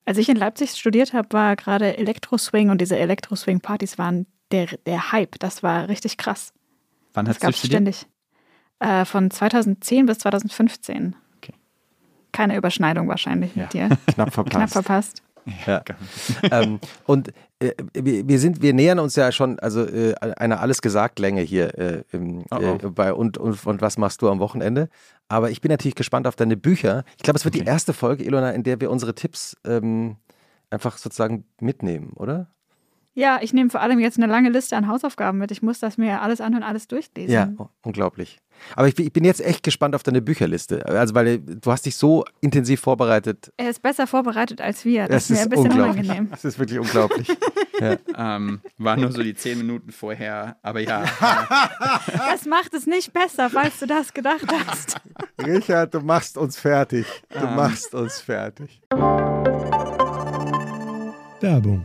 Als 0.06 0.16
ich 0.16 0.30
in 0.30 0.36
Leipzig 0.38 0.70
studiert 0.70 1.12
habe, 1.12 1.28
war 1.32 1.56
gerade 1.56 1.98
Elektro-Swing 1.98 2.70
und 2.70 2.80
diese 2.80 2.96
Elektro-Swing-Partys 2.98 3.98
waren 3.98 4.26
der, 4.50 4.66
der 4.86 5.12
Hype. 5.12 5.38
Das 5.40 5.62
war 5.62 5.88
richtig 5.90 6.16
krass. 6.16 6.54
Wann 7.12 7.26
Das 7.26 7.34
hast 7.34 7.42
du 7.42 7.46
gab 7.46 7.50
es 7.50 7.58
studiert? 7.58 7.76
ständig. 7.76 8.06
Äh, 8.78 9.04
von 9.04 9.30
2010 9.30 10.06
bis 10.06 10.18
2015. 10.20 11.14
Okay. 11.36 11.52
Keine 12.32 12.56
Überschneidung 12.56 13.06
wahrscheinlich 13.08 13.54
mit 13.54 13.74
dir. 13.74 13.88
Knapp 14.06 14.32
verpasst. 14.32 14.56
Knapp 14.56 14.70
verpasst. 14.70 15.22
Ja. 15.66 15.82
ähm, 16.50 16.78
und 17.06 17.32
äh, 17.60 17.72
wir, 17.94 18.38
sind, 18.38 18.62
wir 18.62 18.72
nähern 18.74 18.98
uns 18.98 19.16
ja 19.16 19.32
schon, 19.32 19.58
also 19.58 19.84
äh, 19.84 20.14
einer 20.14 20.60
alles 20.60 20.80
gesagt 20.82 21.18
Länge 21.18 21.40
hier 21.42 21.76
äh, 21.78 22.02
im, 22.12 22.44
Oh, 22.50 22.78
oh. 22.82 22.90
bei 22.90 23.12
und, 23.12 23.38
und 23.38 23.66
und 23.66 23.80
was 23.80 23.98
machst 23.98 24.22
du 24.22 24.28
am 24.28 24.38
Wochenende? 24.38 24.88
Aber 25.28 25.50
ich 25.50 25.60
bin 25.60 25.70
natürlich 25.70 25.94
gespannt 25.94 26.26
auf 26.26 26.36
deine 26.36 26.56
Bücher. 26.56 27.04
Ich 27.16 27.22
glaube, 27.22 27.38
es 27.38 27.44
wird 27.44 27.54
die 27.54 27.60
Okay. 27.60 27.70
erste 27.70 27.92
Folge, 27.92 28.24
Ilona, 28.24 28.50
in 28.52 28.62
der 28.62 28.80
wir 28.80 28.90
unsere 28.90 29.14
Tipps 29.14 29.56
ähm, 29.66 30.16
einfach 30.70 30.98
sozusagen 30.98 31.44
mitnehmen, 31.60 32.12
oder? 32.14 32.48
Ja, 33.18 33.40
ich 33.42 33.52
nehme 33.52 33.68
vor 33.68 33.80
allem 33.80 33.98
jetzt 33.98 34.16
eine 34.16 34.26
lange 34.30 34.48
Liste 34.48 34.76
an 34.76 34.86
Hausaufgaben 34.86 35.38
mit. 35.38 35.50
Ich 35.50 35.60
muss 35.60 35.80
das 35.80 35.98
mir 35.98 36.22
alles 36.22 36.40
anhören, 36.40 36.62
alles 36.62 36.86
durchlesen. 36.86 37.32
Ja, 37.34 37.48
unglaublich. 37.82 38.38
Aber 38.76 38.86
ich, 38.86 38.94
bin- 38.94 39.06
ich 39.06 39.12
bin 39.12 39.24
jetzt 39.24 39.40
echt 39.44 39.64
gespannt 39.64 39.96
auf 39.96 40.04
deine 40.04 40.22
Bücherliste. 40.22 40.86
Also, 40.86 41.16
weil 41.16 41.26
äh, 41.26 41.38
du 41.38 41.72
hast 41.72 41.84
dich 41.86 41.96
so 41.96 42.24
intensiv 42.40 42.80
vorbereitet. 42.80 43.52
Er 43.56 43.70
ist 43.70 43.82
besser 43.82 44.06
vorbereitet 44.06 44.60
als 44.60 44.84
wir. 44.84 45.08
Das 45.08 45.24
Es 45.24 45.30
ist 45.30 45.36
mir 45.36 45.42
ein 45.42 45.48
bisschen 45.50 45.70
unglaublich. 45.72 46.04
unangenehm. 46.04 46.30
Das 46.30 46.44
ist 46.44 46.58
wirklich 46.60 46.78
unglaublich. 46.78 47.28
Ähm, 47.80 48.60
war 48.78 48.96
nur 48.96 49.12
so 49.12 49.22
die 49.22 49.34
zehn 49.36 49.56
Minuten 49.58 49.92
vorher, 49.92 50.56
aber 50.62 50.80
ja. 50.80 51.04
Das 52.28 52.44
macht 52.44 52.74
es 52.74 52.88
nicht 52.88 53.12
besser, 53.12 53.50
falls 53.50 53.78
du 53.78 53.86
das 53.86 54.12
gedacht 54.12 54.46
hast. 54.66 54.96
Richard, 55.46 55.94
du 55.94 56.00
machst 56.00 56.36
uns 56.36 56.58
fertig. 56.58 57.06
Du 57.30 57.46
machst 57.46 57.94
uns 57.94 58.20
fertig. 58.20 58.80
Werbung. 61.40 61.84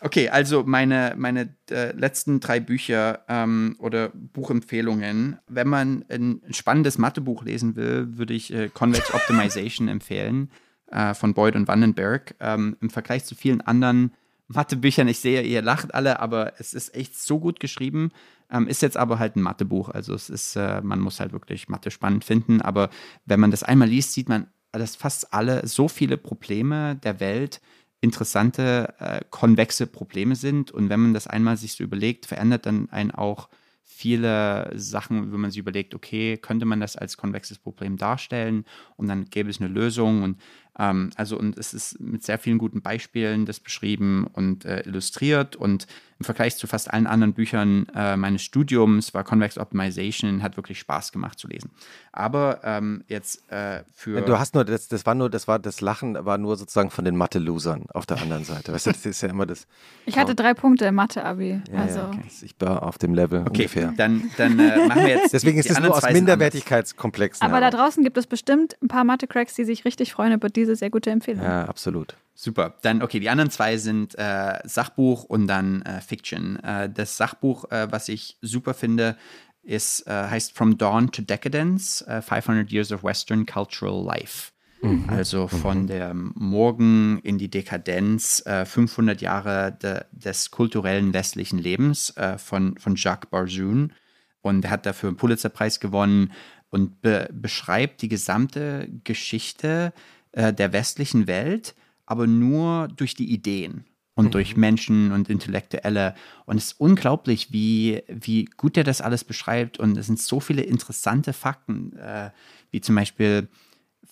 Okay, 0.00 0.28
also 0.28 0.62
meine, 0.64 1.14
meine 1.16 1.54
äh, 1.70 1.92
letzten 1.92 2.40
drei 2.40 2.60
Bücher 2.60 3.24
ähm, 3.28 3.76
oder 3.78 4.10
Buchempfehlungen. 4.10 5.38
Wenn 5.48 5.68
man 5.68 6.04
ein 6.10 6.42
spannendes 6.50 6.98
Mathebuch 6.98 7.44
lesen 7.44 7.76
will, 7.76 8.18
würde 8.18 8.34
ich 8.34 8.52
äh, 8.52 8.68
Convex 8.68 9.14
Optimization 9.14 9.88
empfehlen 9.88 10.50
äh, 10.90 11.14
von 11.14 11.32
Boyd 11.32 11.56
und 11.56 11.66
Vandenberg. 11.66 12.34
Ähm, 12.40 12.76
Im 12.80 12.90
Vergleich 12.90 13.24
zu 13.24 13.34
vielen 13.34 13.62
anderen 13.62 14.12
Mathebüchern, 14.48 15.08
ich 15.08 15.18
sehe, 15.18 15.42
ihr 15.42 15.62
lacht 15.62 15.94
alle, 15.94 16.20
aber 16.20 16.52
es 16.60 16.74
ist 16.74 16.94
echt 16.94 17.18
so 17.18 17.40
gut 17.40 17.58
geschrieben. 17.58 18.10
Ähm, 18.50 18.68
ist 18.68 18.82
jetzt 18.82 18.98
aber 18.98 19.18
halt 19.18 19.34
ein 19.34 19.42
Mathebuch. 19.42 19.88
Also 19.88 20.14
es 20.14 20.28
ist, 20.28 20.56
äh, 20.56 20.82
man 20.82 21.00
muss 21.00 21.20
halt 21.20 21.32
wirklich 21.32 21.68
Mathe 21.68 21.90
spannend 21.90 22.24
finden. 22.24 22.60
Aber 22.60 22.90
wenn 23.24 23.40
man 23.40 23.50
das 23.50 23.62
einmal 23.62 23.88
liest, 23.88 24.12
sieht 24.12 24.28
man, 24.28 24.46
dass 24.72 24.94
fast 24.94 25.32
alle 25.32 25.66
so 25.66 25.88
viele 25.88 26.18
Probleme 26.18 26.96
der 26.96 27.18
Welt 27.18 27.60
interessante, 28.00 28.94
äh, 28.98 29.20
konvexe 29.30 29.86
Probleme 29.86 30.36
sind. 30.36 30.70
Und 30.70 30.88
wenn 30.88 31.00
man 31.00 31.14
das 31.14 31.26
einmal 31.26 31.56
sich 31.56 31.72
so 31.72 31.84
überlegt, 31.84 32.26
verändert 32.26 32.66
dann 32.66 32.90
einen 32.90 33.10
auch 33.10 33.48
viele 33.88 34.70
Sachen, 34.74 35.32
wenn 35.32 35.40
man 35.40 35.50
sich 35.50 35.60
überlegt, 35.60 35.94
okay, 35.94 36.36
könnte 36.36 36.66
man 36.66 36.80
das 36.80 36.96
als 36.96 37.16
konvexes 37.16 37.58
Problem 37.58 37.96
darstellen 37.96 38.66
und 38.96 39.08
dann 39.08 39.24
gäbe 39.26 39.48
es 39.48 39.60
eine 39.60 39.70
Lösung. 39.70 40.22
Und 40.22 40.40
ähm, 40.78 41.10
also 41.16 41.38
und 41.38 41.56
es 41.56 41.72
ist 41.72 41.98
mit 41.98 42.22
sehr 42.22 42.38
vielen 42.38 42.58
guten 42.58 42.82
Beispielen 42.82 43.46
das 43.46 43.58
beschrieben 43.58 44.26
und 44.26 44.66
äh, 44.66 44.80
illustriert. 44.80 45.56
Und 45.56 45.86
im 46.18 46.24
Vergleich 46.24 46.56
zu 46.56 46.66
fast 46.66 46.92
allen 46.92 47.06
anderen 47.06 47.34
Büchern 47.34 47.86
äh, 47.94 48.16
meines 48.16 48.42
Studiums 48.42 49.12
war 49.12 49.22
Convex 49.22 49.58
Optimization, 49.58 50.42
hat 50.42 50.56
wirklich 50.56 50.78
Spaß 50.78 51.12
gemacht 51.12 51.38
zu 51.38 51.46
lesen. 51.46 51.70
Aber 52.10 52.60
ähm, 52.64 53.04
jetzt 53.06 53.50
äh, 53.50 53.84
für. 53.92 54.22
Du 54.22 54.38
hast 54.38 54.54
nur, 54.54 54.64
das, 54.64 54.88
das 54.88 55.04
war 55.04 55.14
nur, 55.14 55.28
das 55.28 55.46
war, 55.46 55.58
das 55.58 55.82
Lachen 55.82 56.24
war 56.24 56.38
nur 56.38 56.56
sozusagen 56.56 56.90
von 56.90 57.04
den 57.04 57.16
Mathe-Losern 57.16 57.86
auf 57.92 58.06
der 58.06 58.20
anderen 58.22 58.44
Seite. 58.44 58.72
Weißt 58.72 58.86
du, 58.86 58.92
das 58.92 59.04
ist 59.04 59.20
ja 59.20 59.28
immer 59.28 59.44
das. 59.44 59.66
Ich 60.06 60.16
hatte 60.16 60.34
drei 60.34 60.54
Punkte 60.54 60.86
im 60.86 60.94
Mathe-Abi. 60.94 61.60
Ja, 61.70 61.78
also. 61.78 61.98
ja, 61.98 62.08
okay. 62.08 62.22
Ich 62.42 62.54
war 62.60 62.82
auf 62.82 62.96
dem 62.96 63.12
Level 63.14 63.40
Okay, 63.40 63.62
ungefähr. 63.62 63.92
dann, 63.96 64.30
dann 64.38 64.58
äh, 64.58 64.86
machen 64.86 65.02
wir 65.02 65.08
jetzt. 65.08 65.32
Deswegen 65.34 65.58
ist 65.58 65.70
es 65.70 65.78
nur 65.78 65.94
aus. 65.94 66.02
Minderwertigkeitskomplexen. 66.10 67.46
Aber 67.46 67.60
da 67.60 67.70
draußen 67.70 68.02
gibt 68.02 68.16
es 68.16 68.26
bestimmt 68.26 68.76
ein 68.82 68.88
paar 68.88 69.04
Mathe-Cracks, 69.04 69.54
die 69.54 69.64
sich 69.64 69.84
richtig 69.84 70.12
freuen 70.12 70.32
über 70.32 70.48
diese 70.48 70.76
sehr 70.76 70.88
gute 70.88 71.10
Empfehlung. 71.10 71.44
Ja, 71.44 71.66
absolut. 71.66 72.16
Super. 72.38 72.76
Dann, 72.82 73.02
okay, 73.02 73.18
die 73.18 73.30
anderen 73.30 73.50
zwei 73.50 73.78
sind 73.78 74.14
äh, 74.18 74.58
Sachbuch 74.64 75.24
und 75.24 75.46
dann 75.46 75.80
äh, 75.82 76.02
Fiction. 76.02 76.62
Äh, 76.62 76.90
das 76.90 77.16
Sachbuch, 77.16 77.70
äh, 77.70 77.90
was 77.90 78.10
ich 78.10 78.36
super 78.42 78.74
finde, 78.74 79.16
ist, 79.62 80.06
äh, 80.06 80.10
heißt 80.12 80.52
From 80.52 80.76
Dawn 80.76 81.10
to 81.10 81.22
Decadence, 81.22 82.04
500 82.06 82.70
Years 82.70 82.92
of 82.92 83.02
Western 83.02 83.46
Cultural 83.46 84.04
Life. 84.04 84.52
Mhm. 84.82 85.06
Also 85.08 85.48
von 85.48 85.82
mhm. 85.82 85.86
der 85.86 86.12
Morgen 86.14 87.20
in 87.20 87.38
die 87.38 87.50
Dekadenz, 87.50 88.44
500 88.46 89.22
Jahre 89.22 89.72
de, 89.72 90.02
des 90.12 90.50
kulturellen 90.50 91.14
westlichen 91.14 91.58
Lebens 91.58 92.14
von, 92.36 92.76
von 92.76 92.94
Jacques 92.96 93.30
Barzoun. 93.30 93.94
Und 94.42 94.64
er 94.66 94.70
hat 94.70 94.84
dafür 94.84 95.08
einen 95.08 95.16
Pulitzerpreis 95.16 95.80
gewonnen 95.80 96.32
und 96.68 97.00
be 97.00 97.28
beschreibt 97.32 98.02
die 98.02 98.08
gesamte 98.08 98.88
Geschichte 99.02 99.94
der 100.34 100.72
westlichen 100.72 101.26
Welt 101.26 101.74
aber 102.06 102.26
nur 102.26 102.88
durch 102.88 103.14
die 103.14 103.30
Ideen 103.30 103.84
und 104.14 104.26
mhm. 104.26 104.30
durch 104.30 104.56
Menschen 104.56 105.12
und 105.12 105.28
Intellektuelle. 105.28 106.14
Und 106.46 106.56
es 106.56 106.68
ist 106.68 106.80
unglaublich, 106.80 107.52
wie, 107.52 108.02
wie 108.08 108.46
gut 108.46 108.76
er 108.76 108.84
das 108.84 109.00
alles 109.00 109.24
beschreibt. 109.24 109.78
Und 109.78 109.96
es 109.98 110.06
sind 110.06 110.18
so 110.18 110.40
viele 110.40 110.62
interessante 110.62 111.32
Fakten, 111.32 111.96
äh, 111.96 112.30
wie 112.70 112.80
zum 112.80 112.94
Beispiel 112.94 113.48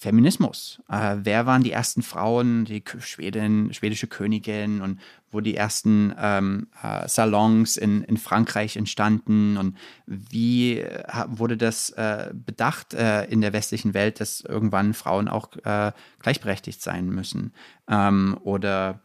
Feminismus. 0.05 0.83
Äh, 0.91 1.17
wer 1.23 1.47
waren 1.47 1.63
die 1.63 1.73
ersten 1.73 2.03
Frauen, 2.03 2.67
die 2.67 2.85
Schwedin, 3.01 3.73
schwedische 3.73 4.07
Königin 4.07 4.83
und 4.83 5.01
wo 5.31 5.41
die 5.41 5.57
ersten 5.57 6.15
ähm, 6.19 6.67
äh, 6.83 7.09
Salons 7.09 7.79
in, 7.79 8.05
in 8.05 8.19
Frankreich 8.19 8.77
entstanden 8.77 9.57
und 9.57 9.79
wie 10.05 10.81
äh, 10.81 11.03
wurde 11.27 11.57
das 11.57 11.89
äh, 11.91 12.33
bedacht 12.35 12.93
äh, 12.93 13.25
in 13.25 13.41
der 13.41 13.55
westlichen 13.55 13.95
Welt, 13.95 14.21
dass 14.21 14.43
irgendwann 14.43 14.93
Frauen 14.93 15.29
auch 15.29 15.49
gleichberechtigt 16.21 16.83
sein 16.83 17.09
müssen. 17.09 17.55
Ähm, 17.89 18.37
oder 18.43 19.01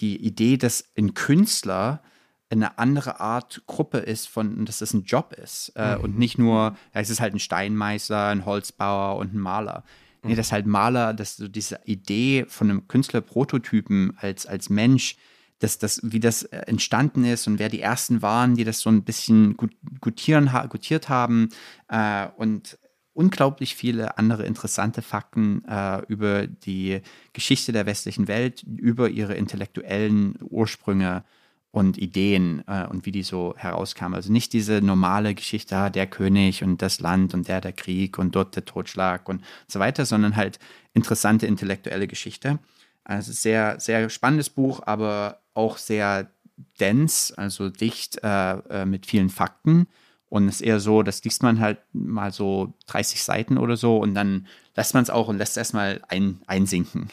die 0.00 0.16
Idee, 0.16 0.58
dass 0.58 0.84
ein 0.98 1.14
Künstler 1.14 2.02
eine 2.50 2.78
andere 2.78 3.20
Art 3.20 3.62
Gruppe 3.66 3.98
ist, 3.98 4.28
von, 4.28 4.66
dass 4.66 4.78
das 4.78 4.92
ein 4.92 5.04
Job 5.04 5.32
ist 5.32 5.72
äh, 5.76 5.96
mhm. 5.96 6.04
und 6.04 6.18
nicht 6.18 6.36
nur, 6.36 6.76
ja, 6.94 7.00
es 7.00 7.08
ist 7.08 7.20
halt 7.20 7.34
ein 7.34 7.40
Steinmeister, 7.40 8.28
ein 8.28 8.44
Holzbauer 8.44 9.16
und 9.16 9.32
ein 9.34 9.38
Maler. 9.38 9.84
Nee, 10.24 10.36
dass 10.36 10.52
halt 10.52 10.66
Maler, 10.66 11.14
dass 11.14 11.36
so 11.36 11.48
diese 11.48 11.80
Idee 11.84 12.44
von 12.48 12.70
einem 12.70 12.86
Künstlerprototypen 12.86 14.16
als, 14.18 14.46
als 14.46 14.70
Mensch, 14.70 15.16
dass 15.58 15.78
das, 15.78 16.00
wie 16.04 16.20
das 16.20 16.44
äh, 16.44 16.58
entstanden 16.66 17.24
ist 17.24 17.46
und 17.46 17.58
wer 17.58 17.68
die 17.68 17.80
ersten 17.80 18.22
waren, 18.22 18.54
die 18.54 18.64
das 18.64 18.80
so 18.80 18.90
ein 18.90 19.04
bisschen 19.04 19.56
gut, 19.56 19.72
gutieren, 20.00 20.50
gutiert 20.68 21.08
haben 21.08 21.48
äh, 21.88 22.28
und 22.36 22.78
unglaublich 23.14 23.74
viele 23.74 24.18
andere 24.18 24.44
interessante 24.46 25.02
Fakten 25.02 25.64
äh, 25.66 26.02
über 26.06 26.46
die 26.46 27.00
Geschichte 27.32 27.72
der 27.72 27.86
westlichen 27.86 28.28
Welt, 28.28 28.62
über 28.62 29.08
ihre 29.08 29.34
intellektuellen 29.34 30.38
Ursprünge 30.40 31.24
und 31.72 31.96
Ideen 31.96 32.62
äh, 32.68 32.86
und 32.86 33.06
wie 33.06 33.12
die 33.12 33.22
so 33.22 33.54
herauskamen. 33.56 34.14
Also 34.14 34.30
nicht 34.30 34.52
diese 34.52 34.82
normale 34.82 35.34
Geschichte, 35.34 35.74
ah, 35.74 35.90
der 35.90 36.06
König 36.06 36.62
und 36.62 36.82
das 36.82 37.00
Land 37.00 37.34
und 37.34 37.48
der 37.48 37.60
der 37.62 37.72
Krieg 37.72 38.18
und 38.18 38.36
dort 38.36 38.54
der 38.54 38.66
Totschlag 38.66 39.28
und 39.28 39.42
so 39.66 39.80
weiter, 39.80 40.04
sondern 40.04 40.36
halt 40.36 40.58
interessante 40.92 41.46
intellektuelle 41.46 42.06
Geschichte. 42.06 42.58
Also 43.04 43.32
sehr, 43.32 43.80
sehr 43.80 44.10
spannendes 44.10 44.50
Buch, 44.50 44.82
aber 44.84 45.40
auch 45.54 45.78
sehr 45.78 46.30
dense, 46.78 47.36
also 47.36 47.70
dicht 47.70 48.22
äh, 48.22 48.52
äh 48.52 48.84
mit 48.84 49.06
vielen 49.06 49.30
Fakten. 49.30 49.86
Und 50.28 50.48
es 50.48 50.56
ist 50.56 50.60
eher 50.62 50.80
so, 50.80 51.02
das 51.02 51.24
liest 51.24 51.42
man 51.42 51.58
halt 51.58 51.78
mal 51.92 52.32
so 52.32 52.74
30 52.86 53.22
Seiten 53.22 53.58
oder 53.58 53.76
so 53.76 53.98
und 53.98 54.14
dann 54.14 54.46
lässt 54.76 54.94
man 54.94 55.02
es 55.02 55.10
auch 55.10 55.28
und 55.28 55.38
lässt 55.38 55.52
es 55.52 55.56
erstmal 55.58 56.02
ein, 56.08 56.40
einsinken. 56.46 57.08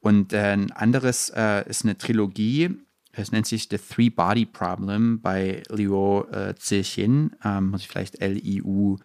Und 0.00 0.32
äh, 0.32 0.52
ein 0.52 0.72
anderes 0.72 1.30
äh, 1.30 1.68
ist 1.68 1.84
eine 1.84 1.98
Trilogie, 1.98 2.70
es 3.12 3.30
nennt 3.32 3.46
sich 3.46 3.68
The 3.70 3.78
Three 3.78 4.10
Body 4.10 4.46
Problem 4.46 5.20
bei 5.20 5.62
Liu 5.68 6.22
äh, 6.30 6.54
Zixin, 6.56 7.36
ähm, 7.44 7.70
muss 7.70 7.82
ich 7.82 7.88
vielleicht 7.88 8.20
L-I-U-C-I-X-I-N. 8.20 9.02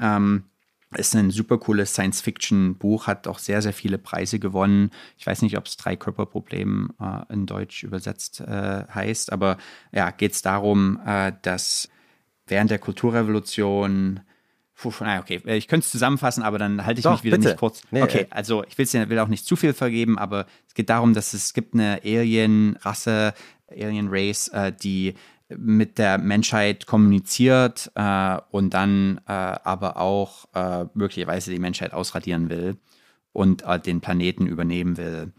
Ähm, 0.00 0.44
ist 0.96 1.14
ein 1.16 1.30
super 1.30 1.58
cooles 1.58 1.92
Science-Fiction-Buch, 1.92 3.06
hat 3.06 3.26
auch 3.26 3.38
sehr, 3.38 3.62
sehr 3.62 3.72
viele 3.72 3.98
Preise 3.98 4.38
gewonnen. 4.38 4.90
Ich 5.18 5.26
weiß 5.26 5.42
nicht, 5.42 5.58
ob 5.58 5.66
es 5.66 5.76
Drei-Körper-Problem 5.76 6.92
äh, 7.00 7.32
in 7.32 7.46
Deutsch 7.46 7.82
übersetzt 7.82 8.40
äh, 8.40 8.84
heißt, 8.86 9.32
aber 9.32 9.58
ja, 9.92 10.10
geht 10.10 10.32
es 10.32 10.42
darum, 10.42 11.00
äh, 11.04 11.32
dass 11.42 11.88
während 12.46 12.70
der 12.70 12.78
Kulturrevolution 12.78 14.20
Puh, 14.84 14.92
naja, 15.00 15.20
okay, 15.20 15.40
äh, 15.46 15.56
ich 15.56 15.66
könnte 15.66 15.86
es 15.86 15.90
zusammenfassen, 15.90 16.42
aber 16.42 16.58
dann 16.58 16.84
halte 16.84 16.98
ich 16.98 17.04
Doch, 17.04 17.12
mich 17.12 17.24
wieder 17.24 17.38
bitte. 17.38 17.48
nicht 17.50 17.58
kurz. 17.58 17.80
Nee, 17.90 18.02
okay, 18.02 18.22
äh, 18.22 18.26
also 18.30 18.64
ich 18.64 18.76
will 18.76 19.18
auch 19.18 19.28
nicht 19.28 19.46
zu 19.46 19.56
viel 19.56 19.72
vergeben, 19.72 20.18
aber 20.18 20.44
es 20.68 20.74
geht 20.74 20.90
darum, 20.90 21.14
dass 21.14 21.32
es 21.32 21.54
gibt 21.54 21.72
eine 21.72 22.02
Alien-Rasse, 22.04 23.32
Alien-Race, 23.70 24.48
äh, 24.48 24.72
die 24.72 25.14
mit 25.48 25.96
der 25.96 26.18
Menschheit 26.18 26.86
kommuniziert 26.86 27.92
äh, 27.94 28.36
und 28.50 28.74
dann 28.74 29.20
äh, 29.26 29.32
aber 29.32 29.96
auch 29.96 30.46
äh, 30.54 30.84
möglicherweise 30.92 31.50
die 31.50 31.58
Menschheit 31.58 31.94
ausradieren 31.94 32.50
will 32.50 32.76
und 33.32 33.64
den 33.84 34.00
Planeten 34.00 34.46
übernehmen 34.46 34.96
will. 34.96 35.32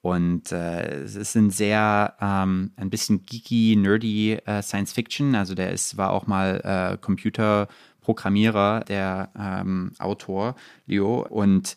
Und 0.00 0.52
äh, 0.52 1.02
es 1.02 1.16
ist 1.16 1.34
ein 1.34 1.50
sehr 1.50 2.14
ähm, 2.20 2.72
ein 2.76 2.90
bisschen 2.90 3.26
geeky, 3.26 3.76
nerdy 3.76 4.34
äh, 4.34 4.62
Science 4.62 4.92
Fiction. 4.92 5.34
Also 5.34 5.54
der 5.54 5.72
ist, 5.72 5.96
war 5.96 6.10
auch 6.10 6.26
mal 6.26 6.60
äh, 6.62 6.98
Computer 6.98 7.68
Programmierer, 8.08 8.84
der 8.88 9.28
ähm, 9.38 9.92
Autor 9.98 10.56
Liu 10.86 11.20
und 11.20 11.76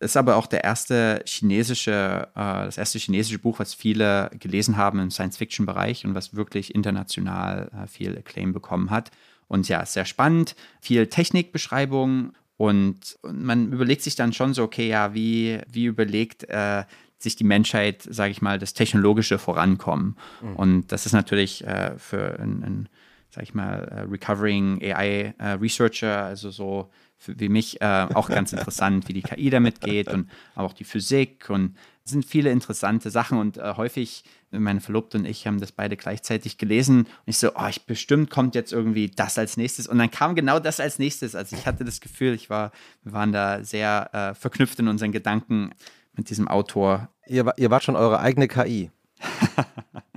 ist 0.00 0.16
aber 0.16 0.36
auch 0.36 0.46
der 0.46 0.64
erste 0.64 1.22
chinesische, 1.26 2.28
äh, 2.34 2.64
das 2.64 2.78
erste 2.78 2.98
chinesische 2.98 3.38
Buch, 3.38 3.58
was 3.58 3.74
viele 3.74 4.30
gelesen 4.38 4.78
haben 4.78 4.98
im 4.98 5.10
Science-Fiction-Bereich 5.10 6.06
und 6.06 6.14
was 6.14 6.34
wirklich 6.34 6.74
international 6.74 7.70
äh, 7.84 7.86
viel 7.86 8.16
Acclaim 8.16 8.54
bekommen 8.54 8.90
hat. 8.90 9.10
Und 9.46 9.68
ja, 9.68 9.84
sehr 9.84 10.06
spannend, 10.06 10.56
viel 10.80 11.08
Technikbeschreibung 11.08 12.32
und, 12.56 13.18
und, 13.20 13.44
man 13.44 13.70
überlegt 13.70 14.00
sich 14.00 14.16
dann 14.16 14.32
schon 14.32 14.54
so, 14.54 14.62
okay, 14.62 14.88
ja, 14.88 15.12
wie, 15.12 15.60
wie 15.70 15.84
überlegt 15.84 16.44
äh, 16.44 16.84
sich 17.18 17.36
die 17.36 17.44
Menschheit, 17.44 18.06
sage 18.08 18.30
ich 18.30 18.40
mal, 18.40 18.58
das 18.58 18.72
technologische 18.72 19.38
Vorankommen? 19.38 20.16
Mhm. 20.40 20.56
Und 20.56 20.92
das 20.92 21.04
ist 21.04 21.12
natürlich 21.12 21.66
äh, 21.66 21.98
für 21.98 22.38
ein, 22.40 22.64
ein 22.64 22.88
sag 23.30 23.42
ich 23.42 23.54
mal, 23.54 23.84
äh, 23.84 24.00
Recovering 24.10 24.80
AI 24.82 25.34
äh, 25.38 25.48
Researcher, 25.52 26.24
also 26.24 26.50
so 26.50 26.90
wie 27.26 27.48
mich 27.48 27.80
äh, 27.80 28.06
auch 28.14 28.28
ganz 28.28 28.52
interessant, 28.52 29.08
wie 29.08 29.12
die 29.12 29.22
KI 29.22 29.50
damit 29.50 29.80
geht 29.80 30.08
und 30.08 30.30
auch 30.54 30.72
die 30.72 30.84
Physik 30.84 31.50
und 31.50 31.76
es 32.04 32.12
sind 32.12 32.24
viele 32.24 32.50
interessante 32.50 33.10
Sachen 33.10 33.38
und 33.38 33.58
äh, 33.58 33.74
häufig, 33.76 34.24
meine 34.50 34.80
Verlobte 34.80 35.18
und 35.18 35.26
ich 35.26 35.46
haben 35.46 35.60
das 35.60 35.72
beide 35.72 35.96
gleichzeitig 35.96 36.56
gelesen 36.56 37.00
und 37.00 37.26
ich 37.26 37.36
so, 37.36 37.50
oh, 37.54 37.66
ich 37.68 37.84
bestimmt 37.84 38.30
kommt 38.30 38.54
jetzt 38.54 38.72
irgendwie 38.72 39.10
das 39.10 39.36
als 39.36 39.58
nächstes 39.58 39.86
und 39.86 39.98
dann 39.98 40.10
kam 40.10 40.34
genau 40.34 40.58
das 40.58 40.80
als 40.80 40.98
nächstes. 40.98 41.34
Also 41.34 41.54
ich 41.54 41.66
hatte 41.66 41.84
das 41.84 42.00
Gefühl, 42.00 42.32
ich 42.32 42.48
war, 42.48 42.72
wir 43.02 43.12
waren 43.12 43.32
da 43.32 43.62
sehr 43.62 44.08
äh, 44.14 44.34
verknüpft 44.34 44.78
in 44.78 44.88
unseren 44.88 45.12
Gedanken 45.12 45.72
mit 46.14 46.30
diesem 46.30 46.48
Autor. 46.48 47.10
Ihr, 47.26 47.52
ihr 47.58 47.70
wart 47.70 47.84
schon 47.84 47.96
eure 47.96 48.20
eigene 48.20 48.48
KI. 48.48 48.90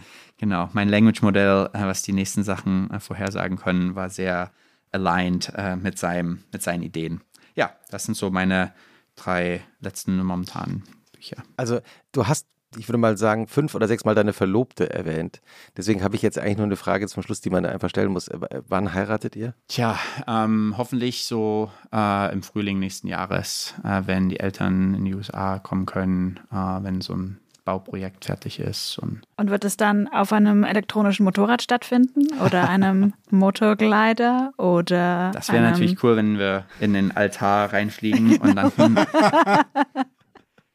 Genau, 0.42 0.70
mein 0.74 0.90
Language-Modell, 0.90 1.70
äh, 1.72 1.86
was 1.86 2.02
die 2.02 2.14
nächsten 2.14 2.44
Sachen 2.44 2.90
äh, 2.90 3.00
vorhersagen 3.00 3.58
können, 3.58 3.94
war 3.94 4.10
sehr 4.10 4.52
aligned 4.92 5.54
äh, 5.56 5.76
mit, 5.76 6.00
seinem, 6.00 6.44
mit 6.52 6.64
seinen 6.64 6.82
Ideen. 6.82 7.22
Ja, 7.54 7.76
das 7.92 8.06
sind 8.06 8.16
so 8.16 8.32
meine 8.32 8.74
drei 9.16 9.62
letzten 9.82 10.18
momentanen 10.24 10.84
Bücher. 11.12 11.44
Also 11.58 11.80
du 12.12 12.26
hast, 12.26 12.48
ich 12.76 12.90
würde 12.90 12.98
mal 12.98 13.20
sagen, 13.20 13.46
fünf 13.46 13.76
oder 13.76 13.88
sechs 13.88 14.04
Mal 14.04 14.16
deine 14.16 14.34
Verlobte 14.34 14.90
erwähnt. 14.90 15.42
Deswegen 15.78 16.04
habe 16.04 16.16
ich 16.16 16.24
jetzt 16.24 16.40
eigentlich 16.40 16.58
nur 16.58 16.66
eine 16.66 16.76
Frage 16.76 17.08
zum 17.08 17.22
Schluss, 17.22 17.42
die 17.42 17.52
man 17.52 17.64
einfach 17.64 17.92
stellen 17.92 18.12
muss. 18.12 18.28
Wann 18.68 18.96
heiratet 18.96 19.36
ihr? 19.36 19.54
Tja, 19.68 20.00
ähm, 20.26 20.74
hoffentlich 20.76 21.26
so 21.26 21.72
äh, 21.94 22.34
im 22.34 22.42
Frühling 22.42 22.80
nächsten 22.80 23.06
Jahres, 23.06 23.76
äh, 23.84 24.02
wenn 24.08 24.30
die 24.30 24.40
Eltern 24.40 24.96
in 24.96 25.06
die 25.06 25.14
USA 25.14 25.60
kommen 25.60 25.86
können, 25.86 26.40
äh, 26.52 26.56
wenn 26.56 27.02
so 27.02 27.14
ein 27.14 27.41
Bauprojekt 27.64 28.26
fertig 28.26 28.60
ist. 28.60 28.98
Und, 28.98 29.22
und 29.38 29.50
wird 29.50 29.64
es 29.66 29.78
dann 29.78 30.08
auf 30.08 30.34
einem 30.34 30.64
elektronischen 30.64 31.24
Motorrad 31.24 31.62
stattfinden 31.62 32.28
oder 32.44 32.68
einem 32.70 33.14
Motorglider 33.30 34.54
oder. 34.58 35.32
Das 35.34 35.52
wäre 35.52 35.64
natürlich 35.64 36.04
cool, 36.04 36.16
wenn 36.16 36.38
wir 36.40 36.66
in 36.80 36.94
den 36.94 37.16
Altar 37.16 37.72
reinfliegen 37.74 38.38
und 38.38 38.56
dann 38.56 38.72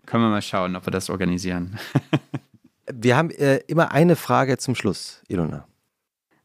können 0.07 0.23
wir 0.23 0.31
mal 0.31 0.43
schauen, 0.43 0.77
ob 0.77 0.87
wir 0.87 0.93
das 0.93 1.11
organisieren. 1.11 1.79
wir 2.93 3.17
haben 3.17 3.31
äh, 3.31 3.59
immer 3.67 3.91
eine 3.93 4.17
Frage 4.17 4.59
zum 4.59 4.75
Schluss, 4.75 5.23
Ilona. 5.29 5.67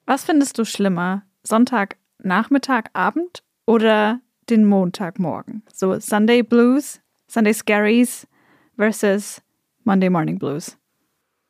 Was 0.06 0.24
findest 0.24 0.58
du 0.58 0.66
schlimmer? 0.66 1.24
Sonntagnachmittag, 1.44 2.86
Abend 2.94 3.44
oder 3.66 4.20
den 4.50 4.66
Montagmorgen? 4.66 5.64
So 5.72 6.00
Sunday 6.00 6.42
Blues, 6.44 7.00
Sunday 7.28 7.54
Scaries 7.54 8.28
versus 8.76 9.42
Monday 9.84 10.10
Morning 10.10 10.40
Blues. 10.40 10.78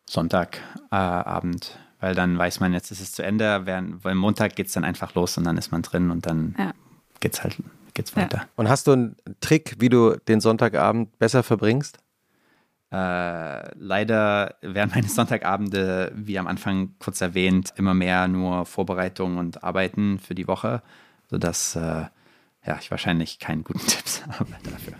Sonntagabend, 0.06 1.66
äh, 1.66 2.04
weil 2.04 2.16
dann 2.16 2.38
weiß 2.38 2.60
man, 2.60 2.74
jetzt 2.74 2.92
ist 2.92 3.02
es 3.02 3.12
zu 3.12 3.24
Ende, 3.24 3.66
während, 3.66 4.04
weil 4.04 4.16
Montag 4.16 4.56
geht 4.56 4.68
es 4.68 4.74
dann 4.74 4.84
einfach 4.84 5.14
los 5.16 5.38
und 5.38 5.46
dann 5.46 5.58
ist 5.58 5.72
man 5.72 5.82
drin 5.82 6.12
und 6.12 6.26
dann 6.26 6.56
ja. 6.58 6.74
geht 7.20 7.34
es 7.34 7.44
halt 7.44 7.58
geht's 7.94 8.16
weiter. 8.16 8.38
Ja. 8.38 8.48
Und 8.56 8.70
hast 8.70 8.88
du 8.88 8.94
einen 8.94 9.16
Trick, 9.40 9.76
wie 9.80 9.90
du 9.90 10.16
den 10.28 10.42
Sonntagabend 10.42 11.18
besser 11.20 11.44
verbringst? 11.44 12.00
Äh, 12.92 13.78
leider 13.78 14.56
werden 14.62 14.92
meine 14.94 15.08
Sonntagabende, 15.08 16.12
wie 16.16 16.38
am 16.38 16.48
Anfang 16.48 16.96
kurz 17.00 17.22
erwähnt, 17.22 17.74
immer 17.78 17.94
mehr 17.94 18.28
nur 18.28 18.66
Vorbereitung 18.66 19.38
und 19.38 19.64
Arbeiten 19.64 20.20
für 20.20 20.36
die 20.36 20.48
Woche, 20.48 20.82
sodass 21.30 21.76
äh, 21.76 22.06
ja, 22.66 22.78
ich 22.80 22.92
wahrscheinlich 22.92 23.40
keinen 23.40 23.64
guten 23.64 23.80
Tipps 23.88 24.24
habe 24.28 24.52
dafür. 24.64 24.94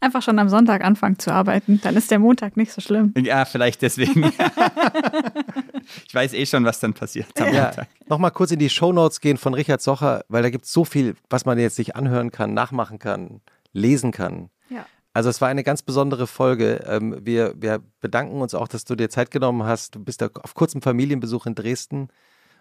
Einfach 0.00 0.22
schon 0.22 0.38
am 0.38 0.48
Sonntag 0.48 0.82
anfangen 0.84 1.18
zu 1.18 1.32
arbeiten, 1.32 1.80
dann 1.82 1.96
ist 1.96 2.10
der 2.10 2.18
Montag 2.18 2.56
nicht 2.56 2.72
so 2.72 2.80
schlimm. 2.80 3.12
Ja, 3.16 3.44
vielleicht 3.44 3.82
deswegen. 3.82 4.32
ich 6.06 6.14
weiß 6.14 6.32
eh 6.34 6.46
schon, 6.46 6.64
was 6.64 6.80
dann 6.80 6.94
passiert 6.94 7.28
am 7.40 7.52
Ja, 7.52 7.64
Montag. 7.64 7.88
nochmal 8.08 8.30
kurz 8.30 8.50
in 8.50 8.58
die 8.58 8.70
Shownotes 8.70 9.20
gehen 9.20 9.36
von 9.36 9.54
Richard 9.54 9.82
Socher, 9.82 10.24
weil 10.28 10.42
da 10.42 10.50
gibt 10.50 10.64
es 10.64 10.72
so 10.72 10.84
viel, 10.84 11.14
was 11.30 11.44
man 11.44 11.58
jetzt 11.58 11.76
sich 11.76 11.96
anhören 11.96 12.30
kann, 12.30 12.54
nachmachen 12.54 12.98
kann, 12.98 13.40
lesen 13.72 14.12
kann. 14.12 14.50
Ja. 14.68 14.84
Also 15.14 15.28
es 15.28 15.40
war 15.40 15.48
eine 15.48 15.62
ganz 15.62 15.82
besondere 15.82 16.26
Folge. 16.26 16.84
Ähm, 16.86 17.18
wir, 17.22 17.54
wir 17.56 17.80
bedanken 18.00 18.40
uns 18.40 18.54
auch, 18.54 18.68
dass 18.68 18.84
du 18.84 18.94
dir 18.94 19.10
Zeit 19.10 19.30
genommen 19.30 19.64
hast. 19.64 19.94
Du 19.94 20.00
bist 20.02 20.22
da 20.22 20.30
auf 20.42 20.54
kurzem 20.54 20.80
Familienbesuch 20.82 21.46
in 21.46 21.54
Dresden 21.54 22.08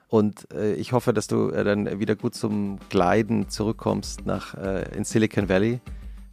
und 0.07 0.52
äh, 0.53 0.73
ich 0.73 0.91
hoffe, 0.91 1.14
dass 1.14 1.27
du 1.27 1.49
äh, 1.52 1.64
dann 1.64 1.99
wieder 1.99 2.15
gut 2.18 2.35
zum 2.35 2.80
Gleiten 2.89 3.48
zurückkommst 3.49 4.26
nach 4.26 4.56
äh, 4.56 4.84
in 4.98 5.06
Silicon 5.06 5.48
Valley. 5.48 5.80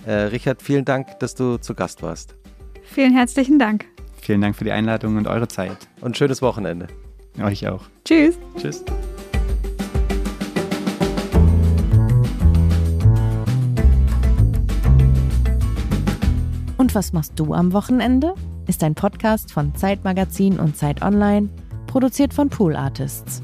Äh, 0.07 0.13
Richard, 0.13 0.63
vielen 0.63 0.85
Dank, 0.85 1.19
dass 1.21 1.35
du 1.35 1.59
zu 1.59 1.75
Gast 1.75 2.03
warst 2.03 2.35
Vielen 2.85 3.13
herzlichen 3.15 3.59
Dank. 3.59 3.85
Vielen 4.21 4.41
Dank 4.41 4.57
für 4.57 4.65
die 4.65 4.73
Einladung 4.73 5.17
und 5.17 5.27
eure 5.27 5.47
Zeit. 5.49 5.77
und 6.01 6.17
schönes 6.17 6.41
Wochenende. 6.43 6.87
Euch 7.43 7.69
auch. 7.69 7.83
Tschüss. 8.05 8.39
Tschüss. 8.57 8.85
Und 16.77 16.95
was 16.95 17.13
machst 17.13 17.33
du 17.37 17.53
am 17.55 17.73
Wochenende? 17.73 18.35
Ist 18.67 18.83
ein 18.85 18.95
Podcast 18.95 19.53
von 19.53 19.75
Zeitmagazin 19.75 20.59
und 20.59 20.77
Zeit 20.77 21.03
Online, 21.03 21.49
produziert 21.87 22.33
von 22.33 22.49
Pool 22.49 22.77
Artists. 22.77 23.43